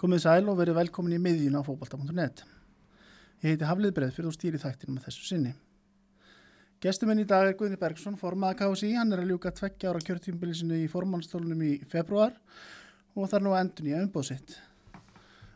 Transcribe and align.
Komið 0.00 0.22
sæl 0.22 0.46
og 0.48 0.56
verið 0.56 0.78
velkomin 0.78 1.12
í 1.12 1.20
miðjun 1.20 1.58
á 1.60 1.62
fókbalta.net. 1.66 2.38
Ég 3.44 3.52
heiti 3.52 3.66
Haflið 3.68 3.90
Breið 3.98 4.14
fyrir 4.16 4.30
þú 4.30 4.32
stýri 4.32 4.60
þættinu 4.62 4.94
með 4.94 5.08
þessu 5.10 5.26
sinni. 5.28 5.50
Gestuminn 6.80 7.20
í 7.20 7.26
dag 7.28 7.50
er 7.50 7.56
Guðni 7.58 7.76
Bergson, 7.76 8.16
formaða 8.16 8.62
KSI. 8.62 8.94
Hann 8.96 9.12
er 9.12 9.20
að 9.20 9.34
ljúka 9.34 9.52
tveggja 9.52 9.90
ára 9.92 10.00
kjörtímbilisinu 10.00 10.78
í 10.80 10.88
formannstólunum 10.88 11.60
í 11.68 11.74
februar 11.92 12.32
og 13.12 13.28
það 13.28 13.36
er 13.42 13.44
nú 13.44 13.54
endun 13.58 13.90
í 13.90 13.94
umbóðsitt. 13.98 14.56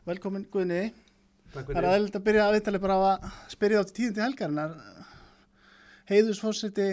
Velkomin 0.04 0.44
Guðni. 0.52 0.82
Takk 1.54 1.70
Það 1.72 1.80
er 1.80 1.88
aðeins 1.94 2.18
að 2.18 2.26
byrja 2.28 2.44
að 2.44 2.56
viðtali 2.58 2.84
bara 2.84 3.00
á 3.00 3.02
að 3.14 3.28
spyrja 3.54 3.80
á 3.80 3.84
til 3.88 3.96
tíðindi 3.96 4.24
helgarinnar. 4.26 4.74
Heiðusfórseti 6.12 6.90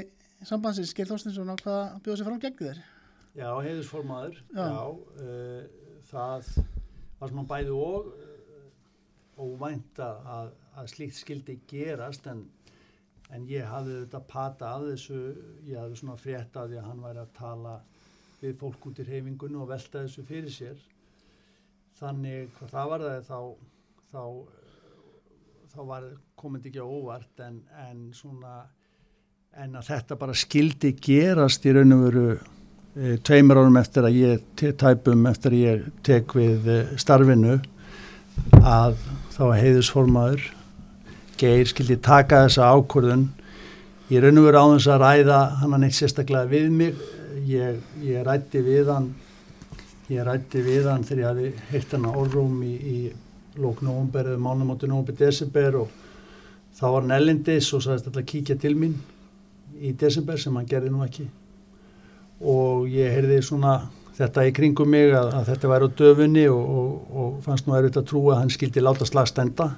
sambandsins, 0.48 0.96
Geir 0.96 1.12
Þorstinsson, 1.12 1.52
á 1.52 1.56
hvað 1.60 1.98
bjóða 2.06 2.22
sér 2.22 2.30
fram 2.30 2.44
gegn 2.46 2.62
þér? 2.62 2.86
Já, 3.36 3.50
heiðusformaður, 3.66 4.40
Já. 4.56 4.64
já, 4.64 4.80
uh, 5.26 6.00
það 6.12 6.56
var 7.22 7.32
svona 7.32 7.48
bæði 7.52 7.76
og 7.78 8.10
uh, 8.12 9.46
óvænt 9.46 10.02
að, 10.02 10.26
að- 10.36 10.58
að 10.82 10.88
slíkt 10.94 11.18
skildi 11.20 11.58
gerast 11.68 12.28
en, 12.32 12.46
en 13.36 13.44
ég 13.50 13.66
hafði 13.68 13.98
þetta 14.04 14.22
pata 14.32 14.70
af 14.78 14.86
þessu, 14.88 15.18
ég 15.68 15.80
hafði 15.82 15.98
svona 16.00 16.16
frétt 16.22 16.56
af 16.62 16.70
því 16.72 16.78
að 16.80 16.86
hann 16.90 17.02
væri 17.04 17.22
að 17.26 17.34
tala 17.38 17.74
við 18.42 18.56
fólk 18.62 18.88
út 18.90 19.02
í 19.04 19.06
reyfingunni 19.10 19.60
og 19.62 19.68
velta 19.70 20.02
þessu 20.06 20.24
fyrir 20.26 20.54
sér. 20.56 20.80
Þannig 22.00 22.48
hvað 22.58 22.72
það 22.74 22.88
var 22.94 23.04
það 23.06 23.28
þá, 23.28 23.40
þá, 24.12 24.24
þá 25.76 25.80
var 25.92 26.08
komandi 26.40 26.72
ekki 26.72 26.82
á 26.82 26.88
óvart 26.88 27.44
en, 27.46 27.60
en 27.84 28.00
svona 28.18 28.56
en 29.62 29.76
að 29.78 29.90
þetta 29.92 30.18
bara 30.24 30.34
skildi 30.40 30.94
gerast 31.04 31.68
í 31.68 31.76
raun 31.76 31.94
og 31.98 32.06
veru 32.08 32.26
tveimur 32.96 33.62
árum 33.62 33.78
eftir 33.80 34.08
að 34.08 34.18
ég 34.20 34.64
tæpum 34.80 35.28
eftir 35.30 35.54
að 35.56 35.62
ég 35.62 35.86
tek 36.04 36.34
við 36.36 36.68
e, 36.68 36.80
starfinu 37.00 37.60
að 38.62 38.98
þá 39.32 39.42
var 39.46 39.62
heiðusformaður 39.62 40.50
Geir 41.42 41.66
skildi 41.66 41.96
taka 41.98 42.44
þessa 42.44 42.68
ákvörðun. 42.70 43.24
Í 44.14 44.20
raun 44.22 44.38
og 44.38 44.44
veru 44.46 44.62
á 44.62 44.66
þess 44.76 44.90
að 44.94 45.00
ræða 45.02 45.40
hann 45.62 45.74
neitt 45.82 45.96
sérstaklega 45.98 46.50
við 46.52 46.68
mig. 46.76 47.00
Ég, 47.50 47.80
ég 48.06 48.22
rætti 48.28 48.62
við 48.62 48.92
hann 48.94 49.08
ég 50.12 50.26
rætti 50.28 50.62
við 50.62 50.90
hann 50.92 51.06
þegar 51.08 51.22
ég 51.22 51.30
hafi 51.32 51.72
heitt 51.72 51.96
hann 51.96 52.06
á 52.06 52.12
orrum 52.12 52.60
í, 52.68 52.76
í 52.76 53.60
lók 53.62 53.82
nóvumber 53.82 54.30
eða 54.34 54.44
mánumóti 54.44 54.90
nóvumber 54.92 55.18
desember 55.18 55.80
og 55.82 55.94
þá 56.78 56.86
var 56.86 57.06
hann 57.06 57.16
ellendis 57.16 57.72
og 57.74 57.82
sagðist 57.86 58.12
alltaf 58.12 58.22
að 58.22 58.30
kíkja 58.36 58.58
til 58.62 58.76
mín 58.78 58.98
í 59.80 59.96
desember 59.98 60.38
sem 60.40 60.56
hann 60.60 60.70
gerði 60.70 60.92
nú 60.94 61.02
ekki 61.08 61.26
og 62.42 62.88
ég 62.90 63.14
heyrði 63.16 63.42
svona 63.46 63.76
þetta 64.18 64.46
í 64.48 64.54
kringum 64.56 64.90
mig 64.92 65.14
að, 65.16 65.32
að 65.40 65.48
þetta 65.52 65.72
væri 65.72 65.88
á 65.88 65.98
döfunni 66.02 66.48
og, 66.52 66.62
og, 66.62 66.92
og 67.12 67.36
fannst 67.46 67.68
nú 67.68 67.78
erfitt 67.78 68.00
að 68.02 68.10
trúa 68.12 68.36
að 68.36 68.42
hann 68.44 68.54
skildi 68.54 68.84
láta 68.84 69.08
slag 69.08 69.30
stenda 69.30 69.72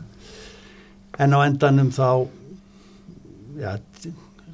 en 1.22 1.36
á 1.36 1.40
endanum 1.46 1.92
þá 1.94 2.08
já, 3.60 3.76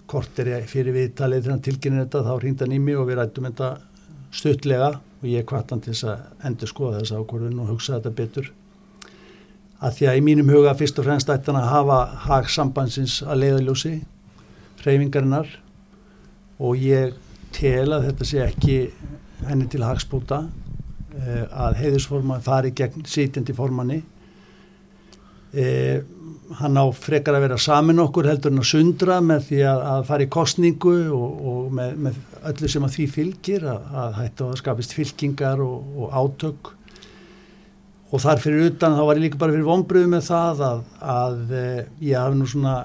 kort 0.09 0.41
er 0.41 0.53
ég 0.55 0.69
fyrir 0.69 0.95
viðtalið 0.95 1.43
þegar 1.43 1.55
hann 1.55 1.65
tilkynir 1.65 2.05
þetta 2.05 2.25
þá 2.25 2.33
hringdi 2.39 2.65
hann 2.65 2.75
í 2.75 2.81
mig 2.83 2.97
og 2.99 3.07
við 3.09 3.21
rættum 3.21 3.47
þetta 3.49 3.69
stuttlega 4.35 4.89
og 4.97 5.27
ég 5.27 5.45
kvart 5.47 5.73
hann 5.73 5.83
til 5.83 5.93
þess 5.93 6.07
að 6.09 6.47
endur 6.49 6.71
skoða 6.71 7.01
þessa 7.01 7.21
ákvörðun 7.21 7.61
og 7.63 7.71
hugsa 7.73 7.97
þetta 7.97 8.15
betur. 8.17 8.51
Að 9.79 9.95
því 9.95 10.07
að 10.09 10.19
í 10.19 10.23
mínum 10.25 10.51
huga 10.51 10.75
fyrst 10.79 10.99
og 10.99 11.07
fremst 11.07 11.31
ætti 11.31 11.51
hann 11.51 11.61
að 11.61 11.71
hafa 11.71 11.99
hag 12.25 12.49
sambandsins 12.51 13.19
að 13.23 13.43
leiðaljósi 13.43 13.93
hreyfingarinnar 14.81 15.51
og 16.59 16.83
ég 16.83 17.15
tel 17.55 17.89
að 17.95 18.09
þetta 18.09 18.27
sé 18.29 18.43
ekki 18.45 18.77
henni 19.47 19.67
til 19.71 19.83
hagspúta 19.85 20.43
uh, 20.45 21.43
að 21.67 21.81
heiðusforman 21.83 22.45
fari 22.45 22.73
gegn 22.75 23.05
sitjandi 23.07 23.55
formanni. 23.57 24.01
Uh, 25.49 26.01
hann 26.59 26.77
á 26.77 26.85
frekar 26.93 27.37
að 27.37 27.45
vera 27.45 27.59
samin 27.61 28.01
okkur 28.01 28.27
heldur 28.29 28.53
en 28.53 28.61
að 28.63 28.69
sundra 28.71 29.19
með 29.21 29.45
því 29.49 29.61
að, 29.69 29.83
að 29.91 30.03
fara 30.09 30.25
í 30.25 30.31
kostningu 30.33 30.95
og, 31.13 31.39
og 31.51 31.71
með, 31.77 31.95
með 32.07 32.19
öllu 32.49 32.71
sem 32.71 32.85
að 32.87 32.95
því 32.95 33.07
fylgir 33.13 33.65
að, 33.69 33.87
að 34.03 34.19
hættu 34.19 34.47
að 34.47 34.59
skapist 34.63 34.95
fylkingar 34.97 35.61
og, 35.61 35.95
og 35.99 36.15
átök. 36.21 36.71
Og 38.09 38.23
þar 38.23 38.41
fyrir 38.41 38.71
utan 38.71 38.95
þá 38.97 39.03
var 39.05 39.19
ég 39.19 39.27
líka 39.27 39.41
bara 39.41 39.53
fyrir 39.53 39.67
vonbröðu 39.67 40.09
með 40.09 40.23
það 40.31 40.63
að, 40.65 40.79
að 41.13 41.53
eh, 41.59 41.81
ég 42.09 42.17
hafi 42.17 42.39
nú 42.39 42.47
svona 42.49 42.75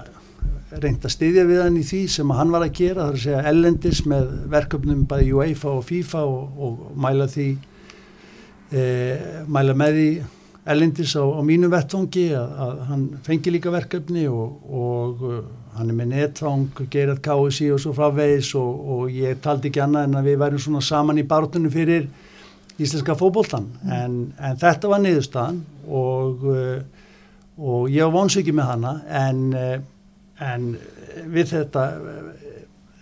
reynd 0.75 1.05
að 1.05 1.13
styðja 1.13 1.45
við 1.47 1.61
hann 1.63 1.79
í 1.79 1.83
því 1.85 2.01
sem 2.11 2.31
hann 2.35 2.53
var 2.53 2.65
að 2.65 2.77
gera, 2.79 3.05
það 3.05 3.11
er 3.11 3.17
að 3.19 3.25
segja 3.25 3.43
ellendis 3.51 4.01
með 4.09 4.31
verkefnum 4.53 5.03
bæði 5.09 5.35
UEFA 5.37 5.75
og 5.75 5.85
FIFA 5.89 6.23
og, 6.29 6.63
og 6.65 6.87
mæla 7.05 7.27
því 7.31 7.49
e, 8.71 8.85
mæla 9.47 9.77
með 9.77 9.99
því 9.99 10.09
ellendis 10.65 11.13
á, 11.13 11.21
á 11.21 11.41
mínu 11.45 11.69
vettvangi 11.69 12.25
að, 12.33 12.53
að 12.65 12.79
hann 12.89 13.03
fengi 13.25 13.53
líka 13.53 13.73
verkefni 13.73 14.25
og, 14.31 14.55
og 14.65 15.25
uh, 15.25 15.41
hann 15.77 15.91
er 15.91 15.97
með 15.99 16.11
netfang, 16.15 16.69
gerað 16.91 17.21
KSI 17.25 17.69
og 17.75 17.81
svo 17.83 17.93
fráveis 17.93 18.49
og, 18.57 18.79
og 18.95 19.13
ég 19.13 19.41
taldi 19.43 19.69
ekki 19.69 19.83
annað 19.83 20.07
en 20.09 20.19
að 20.19 20.29
við 20.31 20.39
værum 20.41 20.63
svona 20.65 20.81
saman 20.85 21.21
í 21.21 21.27
barðunum 21.29 21.73
fyrir 21.73 22.07
íslenska 22.81 23.15
fótboltan 23.19 23.69
en, 23.85 24.17
en 24.41 24.57
þetta 24.59 24.89
var 24.91 25.03
niðurstaðan 25.03 25.61
og, 25.85 26.47
uh, 26.49 27.11
og 27.61 27.91
ég 27.93 28.07
var 28.07 28.17
vonsvikið 28.17 28.57
með 28.57 28.71
hana 28.73 28.95
en, 29.21 29.45
uh, 29.53 29.77
en 30.43 30.73
við 31.31 31.53
þetta 31.53 31.85
uh, 31.95 32.33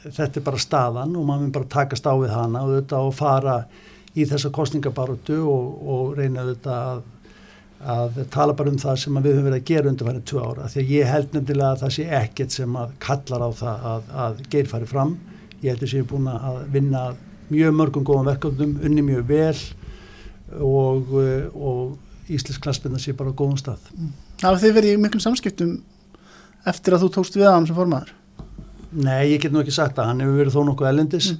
þetta 0.04 0.40
er 0.40 0.46
bara 0.46 0.62
staðan 0.62 1.16
og 1.18 1.26
maður 1.28 1.46
mun 1.46 1.56
bara 1.56 1.72
takast 1.72 2.08
á 2.08 2.14
við 2.20 2.34
hana 2.36 2.64
og 2.66 2.78
þetta 2.78 3.02
og 3.08 3.16
fara 3.18 3.58
í 4.14 4.26
þessa 4.30 4.52
kostningabaróttu 4.54 5.40
og, 5.50 5.68
og 5.90 6.16
reyna 6.18 6.46
þetta 6.52 6.78
að, 6.92 7.04
að 7.94 8.20
tala 8.34 8.56
bara 8.58 8.74
um 8.74 8.80
það 8.82 9.00
sem 9.04 9.20
að 9.20 9.28
við 9.28 9.38
höfum 9.38 9.48
verið 9.50 9.62
að 9.62 9.70
gera 9.72 9.92
undir 9.92 10.10
hvernig 10.10 10.26
tvö 10.30 10.44
ára 10.44 10.72
því 10.72 10.82
að 10.84 10.92
ég 10.94 11.14
held 11.14 11.38
nefnilega 11.38 11.70
að 11.72 11.84
það 11.84 11.96
sé 11.98 12.08
ekkert 12.20 12.58
sem 12.58 12.80
að 12.84 12.98
kallar 13.08 13.46
á 13.46 13.50
það 13.62 13.88
að, 13.94 14.12
að 14.26 14.44
geir 14.54 14.72
fari 14.72 14.90
fram. 14.90 15.16
Ég 15.64 15.72
held 15.72 15.86
að 15.88 15.94
sé 15.94 16.04
búin 16.08 16.28
að 16.30 16.60
vinna 16.74 17.04
mjög 17.54 17.78
mörgum 17.78 18.06
góðan 18.08 18.30
verkefnum, 18.34 18.76
unni 18.84 19.06
mjög 19.06 19.26
vel 19.30 19.58
og, 20.60 21.14
uh, 21.18 21.48
og 21.54 22.00
Íslensk 22.32 22.64
klassbyrna 22.64 23.02
sé 23.04 23.12
bara 23.18 23.34
á 23.34 23.36
góðum 23.36 23.58
stað. 23.60 23.90
Hafið 24.40 24.62
þið 24.62 24.76
verið 24.78 24.94
í 24.94 25.00
miklum 25.02 25.24
samskiptum 25.24 25.74
eftir 26.70 26.96
að 26.96 27.06
þú 27.06 27.10
tókst 27.18 27.38
við 27.38 27.48
að 27.50 27.58
hann 27.58 27.68
sem 27.70 27.78
formaður? 27.78 28.14
Nei, 28.94 29.34
ég 29.34 29.42
get 29.42 29.54
nú 29.54 29.64
ekki 29.64 29.74
sagt 29.74 29.98
að 29.98 30.12
hann 30.12 30.22
hefur 30.22 30.40
verið 30.42 30.56
þó 30.56 30.64
nokkuð 30.68 30.90
ellendis. 30.92 31.34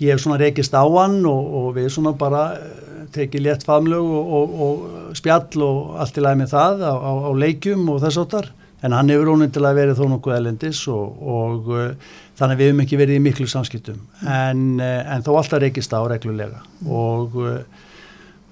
Ég 0.00 0.14
hef 0.14 0.22
svona 0.22 0.40
reykist 0.40 0.76
á 0.76 0.84
hann 0.84 1.18
og, 1.28 1.50
og 1.60 1.68
við 1.76 1.90
svona 1.92 2.12
bara 2.16 2.44
eh, 2.56 3.02
tekið 3.14 3.44
létt 3.46 3.66
famlög 3.68 4.06
og, 4.06 4.32
og, 4.38 4.54
og 4.64 5.18
spjall 5.18 5.64
og 5.64 6.00
allt 6.00 6.20
í 6.20 6.24
lagi 6.24 6.40
með 6.40 6.54
það 6.54 6.84
á, 6.84 6.94
á, 6.96 7.12
á 7.28 7.30
leikjum 7.36 7.88
og 7.92 8.00
þess 8.04 8.22
áttar. 8.24 8.50
En 8.80 8.96
hann 8.96 9.12
hefur 9.12 9.34
ónundilega 9.34 9.76
verið 9.76 9.98
þó 10.00 10.06
nokkuð 10.08 10.36
ellendis 10.38 10.80
og 10.88 11.68
uh, 11.68 11.90
þannig 12.38 12.54
að 12.54 12.60
við 12.62 12.70
hefum 12.70 12.82
ekki 12.86 13.00
verið 13.00 13.18
í 13.18 13.24
miklu 13.26 13.48
samskiptum. 13.52 13.98
En, 14.24 14.62
uh, 14.80 15.02
en 15.16 15.24
þó 15.26 15.34
alltaf 15.34 15.60
reykist 15.60 15.92
á 15.92 16.00
reglulega 16.08 16.62
og 16.88 17.36
uh, 17.40 17.58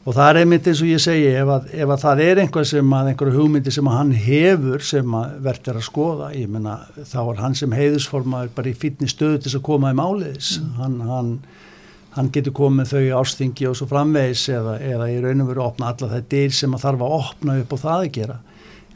Og 0.09 0.15
það 0.17 0.29
er 0.31 0.39
einmitt 0.41 0.69
eins 0.71 0.81
og 0.81 0.89
ég 0.89 1.01
segi, 1.05 1.25
ef 1.37 1.51
að, 1.53 1.65
ef 1.77 1.91
að 1.93 1.99
það 2.01 2.21
er 2.25 2.39
einhver 2.41 2.67
sem 2.71 2.93
að, 2.97 3.09
einhverju 3.11 3.35
hugmyndi 3.35 3.73
sem 3.75 3.89
að 3.91 3.97
hann 3.99 4.13
hefur 4.25 4.85
sem 4.89 5.17
að 5.19 5.33
verður 5.45 5.81
að 5.81 5.85
skoða, 5.85 6.29
ég 6.33 6.53
menna 6.55 6.77
þá 7.11 7.19
er 7.21 7.43
hann 7.43 7.57
sem 7.59 7.75
heiðusformaður 7.77 8.55
bara 8.57 8.71
í 8.71 8.79
fítni 8.79 9.09
stöðu 9.13 9.43
til 9.43 9.51
þess 9.51 9.59
að 9.59 9.65
koma 9.67 9.91
í 9.93 9.99
máliðis. 9.99 10.53
Mm. 10.63 10.71
Hann, 10.79 10.95
hann, 11.11 11.29
hann 12.15 12.31
getur 12.33 12.55
komið 12.57 12.95
þau 12.95 13.03
ástingi 13.19 13.69
og 13.69 13.77
svo 13.77 13.91
framvegis 13.91 14.47
eða, 14.55 14.79
eða 14.95 15.11
í 15.13 15.19
raun 15.27 15.45
og 15.45 15.51
veru 15.51 15.65
að 15.67 15.73
opna 15.75 15.93
alla 15.93 16.11
það 16.15 16.25
dyr 16.33 16.57
sem 16.63 16.79
að 16.79 16.87
þarf 16.87 17.05
að 17.05 17.19
opna 17.19 17.59
upp 17.61 17.77
og 17.77 17.83
það 17.85 18.07
að 18.07 18.11
gera. 18.17 18.39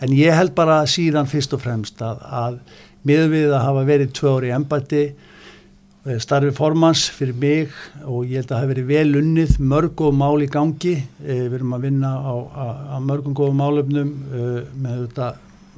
En 0.03 0.17
ég 0.17 0.39
held 0.39 0.57
bara 0.57 0.81
síðan 0.89 1.29
fyrst 1.29 1.53
og 1.53 1.61
fremst 1.67 2.01
að, 2.01 2.25
að 2.25 2.59
miður 3.05 3.35
við 3.37 3.53
að 3.53 3.67
hafa 3.67 3.85
verið 3.93 4.17
tvö 4.17 4.35
ári 4.39 4.57
embætti 4.57 5.05
starfi 6.03 6.51
formans 6.51 7.05
fyrir 7.15 7.37
mig 7.39 7.75
og 8.03 8.27
ég 8.27 8.41
held 8.41 8.49
að 8.49 8.57
það 8.57 8.63
hefur 8.63 8.73
verið 8.73 8.89
vel 8.89 9.21
unnið 9.21 9.53
mörg 9.71 10.03
og 10.03 10.17
mál 10.19 10.43
í 10.43 10.49
gangi. 10.51 10.97
Eh, 11.23 11.45
við 11.47 11.61
erum 11.61 11.77
að 11.77 11.87
vinna 11.87 12.11
á, 12.19 12.35
á, 12.35 12.67
á 12.91 12.97
mörgum 12.99 13.37
góðum 13.39 13.63
málefnum 13.63 14.11
eh, 14.35 14.59
með 14.83 15.05
þetta 15.05 15.29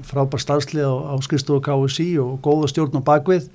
frábær 0.09 0.41
starfslið 0.41 0.89
á, 0.89 0.95
á 1.13 1.15
skristofu 1.21 1.61
KSI 1.67 2.09
og 2.25 2.41
góða 2.41 2.73
stjórn 2.73 3.05
á 3.05 3.09
bakvið 3.11 3.51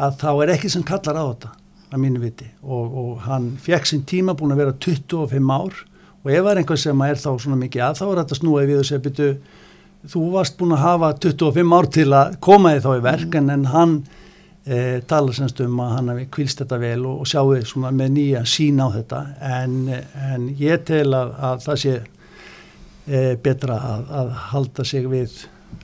að 0.00 0.18
þá 0.24 0.30
er 0.32 0.56
ekki 0.56 0.72
sem 0.72 0.86
kallar 0.86 1.20
á 1.20 1.24
þetta 1.28 1.52
að 1.92 2.02
mínu 2.06 2.24
viti. 2.24 2.48
Og, 2.64 2.96
og 2.96 3.12
hann 3.28 3.52
fekk 3.60 3.92
sinn 3.92 4.08
tíma 4.08 4.32
búin 4.38 4.56
að 4.56 4.64
vera 4.64 4.76
25 4.80 5.54
ár. 5.60 5.84
Og 6.24 6.32
ef 6.32 6.40
það 6.40 6.52
er 6.54 6.64
einhver 6.64 6.80
sem 6.80 7.06
er 7.06 7.20
þá 7.20 7.30
svona 7.36 7.60
mikið 7.60 7.84
að 7.84 8.00
þá 8.00 8.06
er 8.08 8.18
þetta 8.24 8.40
snúið 8.40 8.70
við 8.72 8.80
og 8.80 8.88
segja 8.88 9.04
byrju 9.04 9.32
þú 10.06 10.28
varst 10.32 10.56
búin 10.56 10.74
að 10.76 10.86
hafa 10.86 11.16
25 11.20 11.74
ár 11.76 11.88
til 11.92 12.12
að 12.14 12.38
koma 12.40 12.72
þig 12.72 12.86
þá 12.86 12.94
í 12.94 13.02
verk 13.04 13.28
mm. 13.28 13.36
en, 13.42 13.52
en 13.52 13.74
hann 13.74 13.94
E, 14.66 15.00
tala 15.06 15.30
semst 15.30 15.60
um 15.62 15.78
að 15.78 15.92
hann 15.94 16.08
hafi 16.10 16.24
kvilst 16.34 16.58
þetta 16.62 16.78
vel 16.82 17.04
og, 17.06 17.20
og 17.22 17.28
sjáu 17.30 17.52
svona 17.62 17.92
með 17.94 18.16
nýja 18.16 18.40
sín 18.50 18.80
á 18.82 18.90
þetta. 18.90 19.20
En, 19.46 19.76
en 20.30 20.48
ég 20.58 20.82
tel 20.88 21.12
að, 21.14 21.34
að 21.50 21.60
það 21.68 21.82
sé 21.84 21.92
e, 23.06 23.20
betra 23.42 23.76
að, 23.92 24.08
að 24.20 24.32
halda 24.50 24.86
sig 24.90 25.06
við 25.10 25.36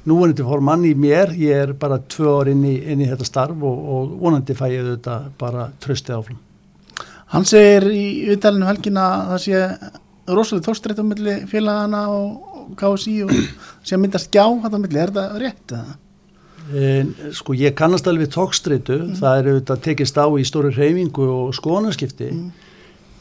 núvanandi 0.08 0.46
formann 0.46 0.86
í 0.88 0.92
mér, 0.98 1.34
ég 1.38 1.66
er 1.66 1.74
bara 1.78 2.00
tvö 2.10 2.34
ár 2.40 2.50
inn 2.50 2.64
í, 2.66 2.74
inn 2.90 3.02
í 3.04 3.08
þetta 3.10 3.26
starf 3.28 3.62
og, 3.62 3.82
og 3.94 4.14
vonandi 4.22 4.56
fæ 4.58 4.66
ég 4.72 4.88
þetta 4.96 5.18
bara 5.38 5.68
tröstið 5.82 6.18
áfram. 6.18 6.40
Hann 7.32 7.46
segir 7.48 7.86
í 7.94 8.06
viðtælinu 8.28 8.68
helgina 8.68 9.04
að 9.12 9.28
það 9.32 9.44
sé 9.46 9.60
rosalega 10.32 10.66
tókstrætt 10.66 11.00
á 11.00 11.04
milli 11.06 11.36
félagana 11.50 12.06
og, 12.12 12.48
KSI 12.78 13.16
og 13.24 13.32
sem 13.86 14.00
myndast 14.00 14.30
gjá 14.32 14.44
þetta 14.46 14.78
á 14.78 14.82
milli, 14.82 15.00
er 15.02 15.10
þetta 15.14 15.40
rétt 15.42 15.74
eða? 15.74 15.96
Sko 17.36 17.52
ég 17.58 17.74
kannast 17.76 18.06
alveg 18.08 18.30
tókstreitu, 18.32 18.98
Mm. 19.02 19.16
það 19.20 19.38
er 19.38 19.48
auðvitað 19.52 19.80
tekist 19.82 20.16
á 20.16 20.26
í 20.32 20.44
stóru 20.48 20.70
hreyfingu 20.72 21.26
og 21.28 21.54
skoðanarskipti 21.54 22.30
Mm. 22.32 22.50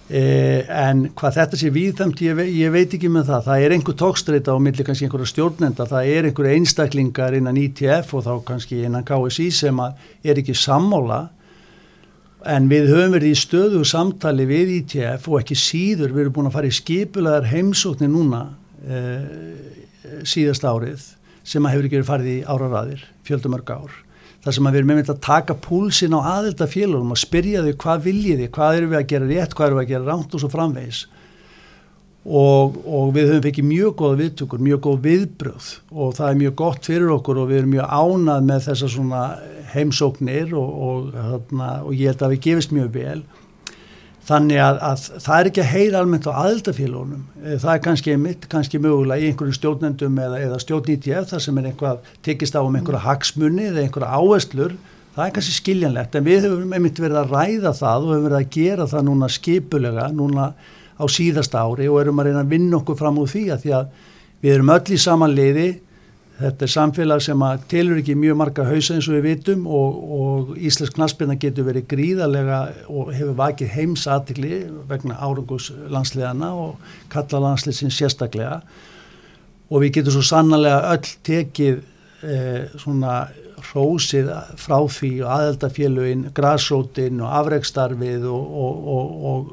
eh, 0.10 0.64
en 0.70 1.10
hvað 1.10 1.36
þetta 1.36 1.58
sé 1.60 1.70
viðþæmt 1.72 2.22
ég, 2.22 2.40
ég 2.56 2.72
veit 2.72 2.94
ekki 2.94 3.10
með 3.10 3.26
það, 3.32 3.44
það 3.46 3.66
er 3.66 3.72
einhver 3.76 3.96
tókstreita 3.96 4.52
á 4.52 4.58
milli 4.60 4.84
kannski 4.84 5.06
einhverja 5.08 5.32
stjórnenda, 5.34 5.86
það 5.88 6.08
er 6.16 6.24
einhver 6.30 6.50
einstaklingar 6.56 7.34
innan 7.36 7.58
ITF 7.58 8.14
og 8.14 8.24
þá 8.26 8.44
kannski 8.46 8.84
innan 8.86 9.04
KSI 9.04 9.50
sem 9.52 9.78
að 9.78 9.94
er 10.24 10.36
ekki 10.36 10.56
sammála. 10.56 11.30
En 12.44 12.68
við 12.70 12.88
höfum 12.90 13.14
verið 13.14 13.32
í 13.36 13.38
stöðu 13.38 13.84
samtali 13.86 14.46
við 14.50 14.72
ITF 14.82 15.28
og 15.30 15.42
ekki 15.44 15.56
síður. 15.56 16.10
Við 16.12 16.22
erum 16.26 16.34
búin 16.34 16.48
að 16.50 16.56
fara 16.56 16.68
í 16.68 16.74
skipulaðar 16.74 17.46
heimsóknir 17.52 18.10
núna 18.10 18.48
eh, 18.90 20.24
síðast 20.26 20.64
árið 20.66 21.02
sem 21.44 21.66
að 21.66 21.76
hefur 21.76 21.88
ekki 21.88 22.00
verið 22.00 22.10
farið 22.12 22.32
í 22.32 22.40
áraræðir, 22.46 23.04
fjöldumörg 23.28 23.72
ár. 23.74 24.00
Það 24.42 24.56
sem 24.58 24.68
að 24.68 24.74
við 24.74 24.82
erum 24.82 24.92
með 24.92 25.10
að 25.14 25.24
taka 25.26 25.56
púlsin 25.62 26.16
á 26.18 26.20
aðelda 26.22 26.68
félagum 26.70 27.14
og 27.14 27.20
spyrja 27.22 27.62
þau 27.66 27.74
hvað 27.84 28.06
viljið 28.08 28.40
þið, 28.42 28.52
hvað 28.56 28.78
erum 28.78 28.94
við 28.94 29.00
að 29.00 29.10
gera 29.12 29.28
rétt, 29.30 29.58
hvað 29.58 29.68
erum 29.68 29.80
við 29.80 29.86
að 29.86 29.92
gera 29.92 30.08
ránt 30.08 30.34
og 30.34 30.42
svo 30.42 30.50
framvegis. 30.50 31.02
Og, 32.22 32.76
og 32.86 33.14
við 33.16 33.32
höfum 33.32 33.46
fekið 33.48 33.66
mjög 33.66 33.94
góða 33.98 34.18
viðtökur, 34.20 34.64
mjög 34.66 34.82
góð 34.86 34.98
viðbröð 35.06 35.70
og 35.90 36.12
það 36.18 36.28
er 36.28 36.40
mjög 36.42 36.56
gott 36.62 36.90
fyrir 36.90 37.14
okkur 37.16 37.40
og 37.42 37.48
við 37.50 37.62
erum 37.62 37.72
mjög 37.76 37.96
ánað 37.98 38.50
með 38.50 38.66
þessar 38.68 38.92
svona 38.94 39.22
heimsóknir 39.72 40.54
og, 40.58 40.76
og, 40.88 41.08
þarna, 41.16 41.70
og 41.86 41.96
ég 41.98 42.12
held 42.12 42.26
að 42.26 42.36
við 42.36 42.44
gefist 42.46 42.76
mjög 42.78 42.92
vel. 42.98 43.16
Þannig 44.22 44.60
að, 44.62 44.80
að 44.86 45.06
það 45.24 45.36
er 45.40 45.48
ekki 45.50 45.62
að 45.64 45.72
heyra 45.72 46.02
almennt 46.04 46.28
á 46.30 46.34
aðildafélagunum. 46.44 47.22
Það 47.42 47.72
er 47.74 47.80
kannski 47.88 48.16
mitt, 48.22 48.44
kannski 48.52 48.82
mögulega 48.82 49.24
í 49.24 49.32
einhverjum 49.32 49.58
stjórnendum 49.58 50.20
eða, 50.22 50.42
eða 50.46 50.60
stjórn 50.62 50.92
ITF 50.94 51.32
þar 51.32 51.44
sem 51.48 51.58
er 51.58 51.70
einhvað 51.72 52.12
tekist 52.28 52.58
á 52.58 52.62
um 52.62 52.78
einhverja 52.78 53.02
hagsmunni 53.08 53.66
eða 53.72 53.82
einhverja 53.82 54.20
áherslur. 54.20 54.76
Það 55.16 55.26
er 55.26 55.34
kannski 55.36 55.56
skiljanlegt 55.58 56.14
en 56.16 56.28
við 56.28 56.46
höfum 56.46 56.76
einmitt 56.78 57.02
verið 57.02 57.20
að 57.24 57.34
ræða 57.34 57.74
það 57.82 58.06
og 58.06 58.14
höfum 58.14 58.28
verið 58.30 58.38
að 58.38 58.52
gera 58.56 58.88
það 58.94 59.08
núna 59.10 59.32
skipulega 59.36 60.06
núna 60.16 60.46
á 61.02 61.06
síðasta 61.10 61.66
ári 61.66 61.90
og 61.90 62.00
erum 62.04 62.22
að 62.22 62.30
reyna 62.30 62.44
að 62.46 62.54
vinna 62.54 62.78
okkur 62.78 63.00
fram 63.02 63.18
úr 63.20 63.32
því 63.32 63.44
að 63.52 63.66
því 63.66 63.74
að 63.80 63.90
við 64.46 64.54
erum 64.54 64.72
öll 64.78 64.94
í 64.94 65.00
samanliði 65.02 65.68
Þetta 66.40 66.66
er 66.66 66.72
samfélag 66.74 67.22
sem 67.22 67.44
að 67.46 67.66
telur 67.70 68.00
ekki 68.02 68.16
mjög 68.18 68.38
marga 68.40 68.64
hausa 68.66 68.96
eins 68.96 69.10
og 69.10 69.18
við 69.18 69.26
vitum 69.28 69.68
og, 69.70 69.98
og 70.18 70.54
Íslensk 70.58 70.96
knastbyrna 70.96 71.36
getur 71.42 71.68
verið 71.68 71.86
gríðarlega 71.92 72.62
og 72.90 73.12
hefur 73.14 73.36
vakið 73.38 73.76
heimsatikli 73.76 74.62
vegna 74.90 75.20
árangus 75.22 75.70
landsliðana 75.92 76.50
og 76.58 76.96
kalla 77.14 77.44
landsliðsins 77.46 78.00
sérstaklega. 78.00 78.62
Og 79.70 79.84
við 79.84 80.00
getum 80.00 80.18
svo 80.18 80.26
sannlega 80.32 80.82
öll 80.96 81.14
tekið 81.28 81.84
eh, 82.26 82.66
svona 82.80 83.22
hrósið 83.70 84.32
frá 84.58 84.78
því 84.90 85.12
og 85.22 85.34
aðeldafélugin, 85.36 86.30
græsrótin 86.36 87.22
og 87.22 87.36
afreikstarfið 87.42 88.26
og, 88.32 88.88
og, 88.96 89.52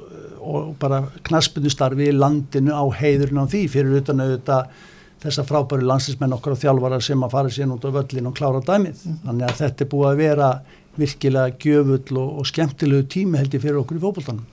og 0.49 0.71
bara 0.81 1.03
knastbyrnustarfið 1.29 2.13
í 2.13 2.17
landinu 2.17 2.73
á 2.73 2.85
heiðurinn 3.01 3.45
á 3.45 3.47
því 3.51 3.65
fyrir 3.73 4.01
utan 4.01 4.25
auðvitað 4.25 4.87
þessa 5.23 5.45
frábæru 5.47 5.87
landsinsmenn 5.87 6.37
okkar 6.37 6.55
og 6.55 6.61
þjálfara 6.63 7.01
sem 7.03 7.25
að 7.25 7.33
fara 7.35 7.51
sér 7.53 7.73
út 7.75 7.87
á 7.87 7.91
völlin 7.97 8.29
og 8.31 8.37
klára 8.39 8.61
dæmið. 8.63 9.01
Mm. 9.03 9.17
Þannig 9.25 9.49
að 9.49 9.57
þetta 9.63 9.85
er 9.85 9.91
búið 9.95 10.11
að 10.11 10.21
vera 10.23 10.51
virkilega 10.99 11.57
gjöfull 11.63 12.21
og, 12.21 12.31
og 12.39 12.47
skemmtilegu 12.51 13.09
tími 13.11 13.41
held 13.41 13.57
ég 13.57 13.65
fyrir 13.65 13.81
okkur 13.83 13.99
í 13.99 14.05
fókbaltanum. 14.05 14.47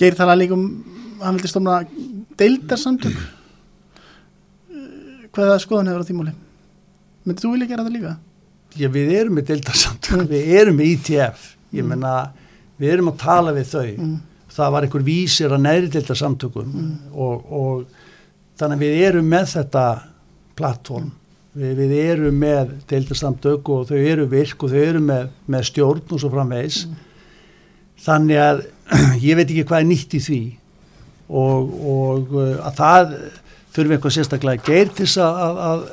Geir 0.00 0.18
tala 0.18 0.36
líka 0.36 0.56
um, 0.56 0.68
hann 1.22 1.38
vildi 1.38 1.50
stofna 1.52 1.80
deildarsamtök. 2.40 3.18
Hvaða 5.34 5.58
skoðan 5.62 5.90
hefur 5.90 6.04
á 6.04 6.08
tímúli? 6.10 6.36
Myndið 7.24 7.46
þú 7.46 7.52
vilja 7.54 7.70
gera 7.72 7.86
það 7.86 7.96
líka? 7.96 8.14
Já, 8.74 8.88
við 8.90 9.12
erum 9.14 9.36
með 9.38 9.50
deildarsamtök, 9.52 10.16
mm. 10.18 10.30
við 10.30 10.54
erum 10.60 10.80
með 10.80 10.92
ITF. 10.92 11.50
Ég 11.74 11.86
menna, 11.88 12.14
við 12.80 12.96
erum 12.96 13.12
að 13.14 13.20
tala 13.22 13.54
við 13.56 13.70
þau. 13.72 13.90
Mm. 13.94 14.16
Það 14.54 14.74
var 14.74 14.86
einhver 14.86 15.04
vísir 15.06 15.54
að 15.54 15.64
næri 15.64 15.90
deildarsamtökum 15.90 16.74
og, 17.10 17.46
og 17.50 17.93
þannig 18.58 18.80
að 18.80 18.84
við 18.84 19.04
erum 19.08 19.30
með 19.30 19.46
þetta 19.52 19.84
plattform, 20.58 21.12
við, 21.58 21.78
við 21.80 21.94
erum 22.02 22.42
með 22.42 22.74
deildarsamtök 22.90 23.70
og 23.74 23.86
þau 23.90 23.96
eru 23.98 24.26
virk 24.30 24.66
og 24.66 24.74
þau 24.74 24.82
eru 24.82 25.04
með, 25.04 25.30
með 25.50 25.70
stjórn 25.70 26.04
og 26.10 26.22
svo 26.22 26.32
framvegs 26.32 26.82
mm. 26.88 26.98
þannig 28.06 28.42
að 28.42 28.66
ég 29.28 29.38
veit 29.38 29.48
ekki 29.48 29.64
hvað 29.64 29.80
er 29.80 29.88
nýtt 29.88 30.18
í 30.18 30.22
því. 30.24 30.42
Og, 31.24 31.70
og 31.88 32.34
að 32.36 32.74
það 32.76 33.14
þurfum 33.74 33.94
eitthvað 33.96 34.14
sérstaklega 34.14 34.66
geir 34.66 34.90
til 34.94 35.06
að, 35.24 35.60
að 35.68 35.86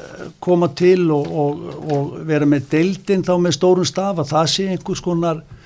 koma 0.43 0.67
til 0.77 1.07
og, 1.15 1.29
og, 1.43 1.61
og 1.95 2.11
vera 2.27 2.45
með 2.45 2.67
deildin 2.73 3.23
þá 3.25 3.31
með 3.39 3.55
stórun 3.55 3.87
staf 3.87 4.19
að 4.21 4.33
það 4.33 4.49
sé 4.51 4.67
einhvers 4.73 5.01
konar 5.01 5.41
Uh, 5.41 5.60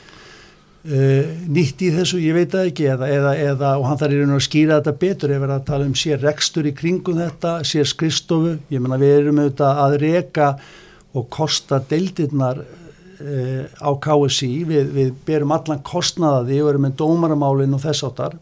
nýtt 0.85 1.81
í 1.81 1.87
þessu, 1.95 2.19
ég 2.21 2.35
veit 2.37 2.51
það 2.53 2.67
ekki 2.69 2.87
eða, 2.93 3.07
eða, 3.09 3.33
eða, 3.41 3.69
og 3.79 3.87
hann 3.89 3.97
þarf 3.97 4.13
í 4.13 4.17
raun 4.19 4.33
og 4.35 4.41
að 4.41 4.45
skýra 4.45 4.75
þetta 4.77 4.91
betur 5.01 5.31
ef 5.33 5.39
við 5.39 5.45
erum 5.47 5.55
að 5.55 5.63
tala 5.69 5.87
um 5.89 5.95
sér 5.97 6.19
rekstur 6.21 6.69
í 6.69 6.73
kringum 6.77 7.17
þetta, 7.17 7.53
sér 7.65 7.89
skristofu 7.89 8.51
ég 8.69 8.83
menna 8.83 8.99
við 9.01 9.13
erum 9.23 9.41
auðvitað 9.41 9.81
að 9.85 9.95
reka 10.03 10.49
og 11.15 11.25
kosta 11.33 11.79
deildirnar 11.89 12.61
uh, 12.61 13.63
á 13.81 13.89
KSI 14.05 14.51
við, 14.69 14.91
við 14.93 15.11
berum 15.25 15.55
allan 15.55 15.81
kostnaði 15.85 16.61
og 16.61 16.73
erum 16.75 16.85
með 16.85 16.99
dómaramálinn 17.01 17.73
og 17.73 17.81
þess 17.87 18.05
áttar 18.05 18.37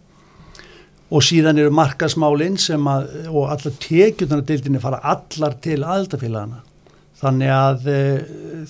og 1.14 1.24
síðan 1.24 1.62
eru 1.62 1.72
markasmálinn 1.78 2.60
sem 2.60 2.92
að, 2.92 3.08
og 3.30 3.52
allar 3.54 3.80
tekjurnar 3.88 4.44
deildinni 4.48 4.84
fara 4.84 5.00
allar 5.14 5.56
til 5.64 5.80
aðeldafélagana 5.80 6.64
Þannig 7.24 7.54
að, 7.56 7.86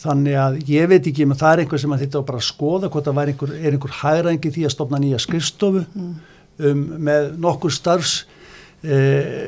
þannig 0.04 0.38
að 0.38 0.60
ég 0.70 0.92
veit 0.92 1.08
ekki, 1.10 1.26
menn 1.26 1.40
það 1.40 1.56
er 1.56 1.64
einhver 1.64 1.82
sem 1.82 1.96
að 1.96 2.06
þetta 2.06 2.24
bara 2.28 2.42
að 2.42 2.48
skoða 2.50 2.92
hvort 2.94 3.08
það 3.10 3.22
einhver, 3.24 3.56
er 3.58 3.78
einhver 3.78 3.96
hægræðingi 4.02 4.54
því 4.54 4.68
að 4.68 4.76
stopna 4.76 5.02
nýja 5.02 5.22
skrifstofu 5.24 5.84
mm. 5.88 6.12
um, 6.70 6.84
með 7.10 7.32
nokkur 7.42 7.74
starfs 7.74 8.14
eh, 8.84 9.48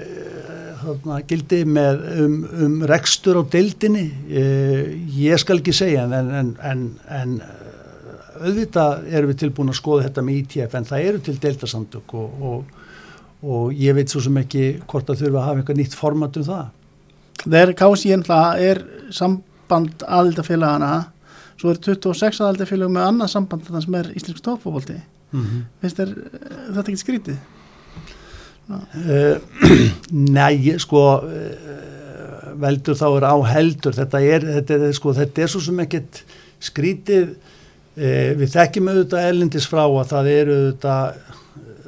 gildi 1.29 1.61
með, 1.69 2.01
um, 2.23 2.39
um 2.65 2.79
rekstur 2.89 3.41
á 3.41 3.43
deildinni. 3.45 4.07
Eh, 4.29 4.95
ég 5.19 5.41
skal 5.41 5.59
ekki 5.59 5.75
segja 5.75 6.05
en, 6.07 6.33
en, 6.41 6.55
en, 6.65 6.87
en 7.09 7.37
auðvitað 8.41 9.05
erum 9.11 9.31
við 9.31 9.41
tilbúin 9.43 9.71
að 9.71 9.79
skoða 9.79 10.07
þetta 10.07 10.23
með 10.25 10.41
ITF 10.41 10.75
en 10.77 10.89
það 10.89 11.09
eru 11.09 11.21
til 11.23 11.35
deildarsamtök 11.43 12.15
og, 12.19 12.41
og, 12.49 12.81
og 13.45 13.77
ég 13.79 13.95
veit 13.97 14.11
svo 14.11 14.23
sem 14.23 14.41
ekki 14.41 14.65
hvort 14.89 15.09
að 15.11 15.23
þurfa 15.23 15.41
að 15.41 15.47
hafa 15.49 15.63
eitthvað 15.63 15.79
nýtt 15.81 15.97
format 15.97 16.41
um 16.41 16.47
það. 16.49 16.65
Er 17.45 17.73
KSI 17.77 18.13
ennlega 18.15 18.55
er 18.57 18.81
samband 19.13 20.05
aðildafélagana 20.05 20.93
svo 21.55 21.71
er 21.71 21.81
26 21.81 22.41
aðildafélag 22.43 22.91
með 22.91 23.09
annað 23.09 23.33
samband 23.33 23.65
þannig 23.67 23.85
sem 23.85 23.99
er 23.99 24.09
íslensk 24.19 24.43
toppfóbolti 24.45 24.95
mm 24.95 25.43
-hmm. 25.43 25.61
finnst 25.81 25.99
þér 25.99 26.15
þetta 26.75 26.87
ekki 26.91 27.03
skrítið? 27.03 27.37
Uh, 28.65 29.37
nei, 30.37 30.77
sko 30.81 31.01
uh, 31.21 32.53
veldur 32.57 32.97
þá 32.97 33.07
er 33.11 33.27
á 33.29 33.35
heldur 33.53 33.93
þetta 33.93 34.21
er, 34.21 34.47
þetta 34.57 34.73
er, 34.73 34.93
sko, 34.97 35.13
þetta 35.13 35.41
er 35.41 35.51
svo 35.51 35.61
sem 35.61 35.79
ekkert 35.79 36.23
skrítið 36.59 37.35
uh, 37.35 38.31
við 38.39 38.49
þekkjum 38.55 38.89
auðvitað 38.89 39.27
erlendis 39.29 39.67
frá 39.69 39.85
að 39.85 40.09
það 40.09 40.31
eru 40.33 40.55
auðvitað 40.59 41.41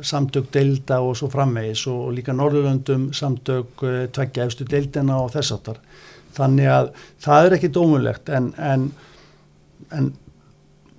samtök 0.05 0.51
deilda 0.53 0.99
og 1.03 1.17
svo 1.19 1.29
framvegis 1.31 1.85
og, 1.91 2.11
líka 2.17 2.35
Norðurlöndum 2.35 3.09
samtök 3.15 3.83
uh, 3.85 4.05
tveggja 4.13 4.47
efstu 4.47 4.67
deildina 4.69 5.19
og 5.23 5.33
þess 5.35 5.55
aftar. 5.55 5.81
Þannig 6.37 6.69
að 6.69 6.91
það 7.23 7.45
er 7.45 7.57
ekki 7.57 7.73
dómulegt 7.73 8.29
en, 8.29 8.51
en, 8.61 8.89
en 9.95 10.11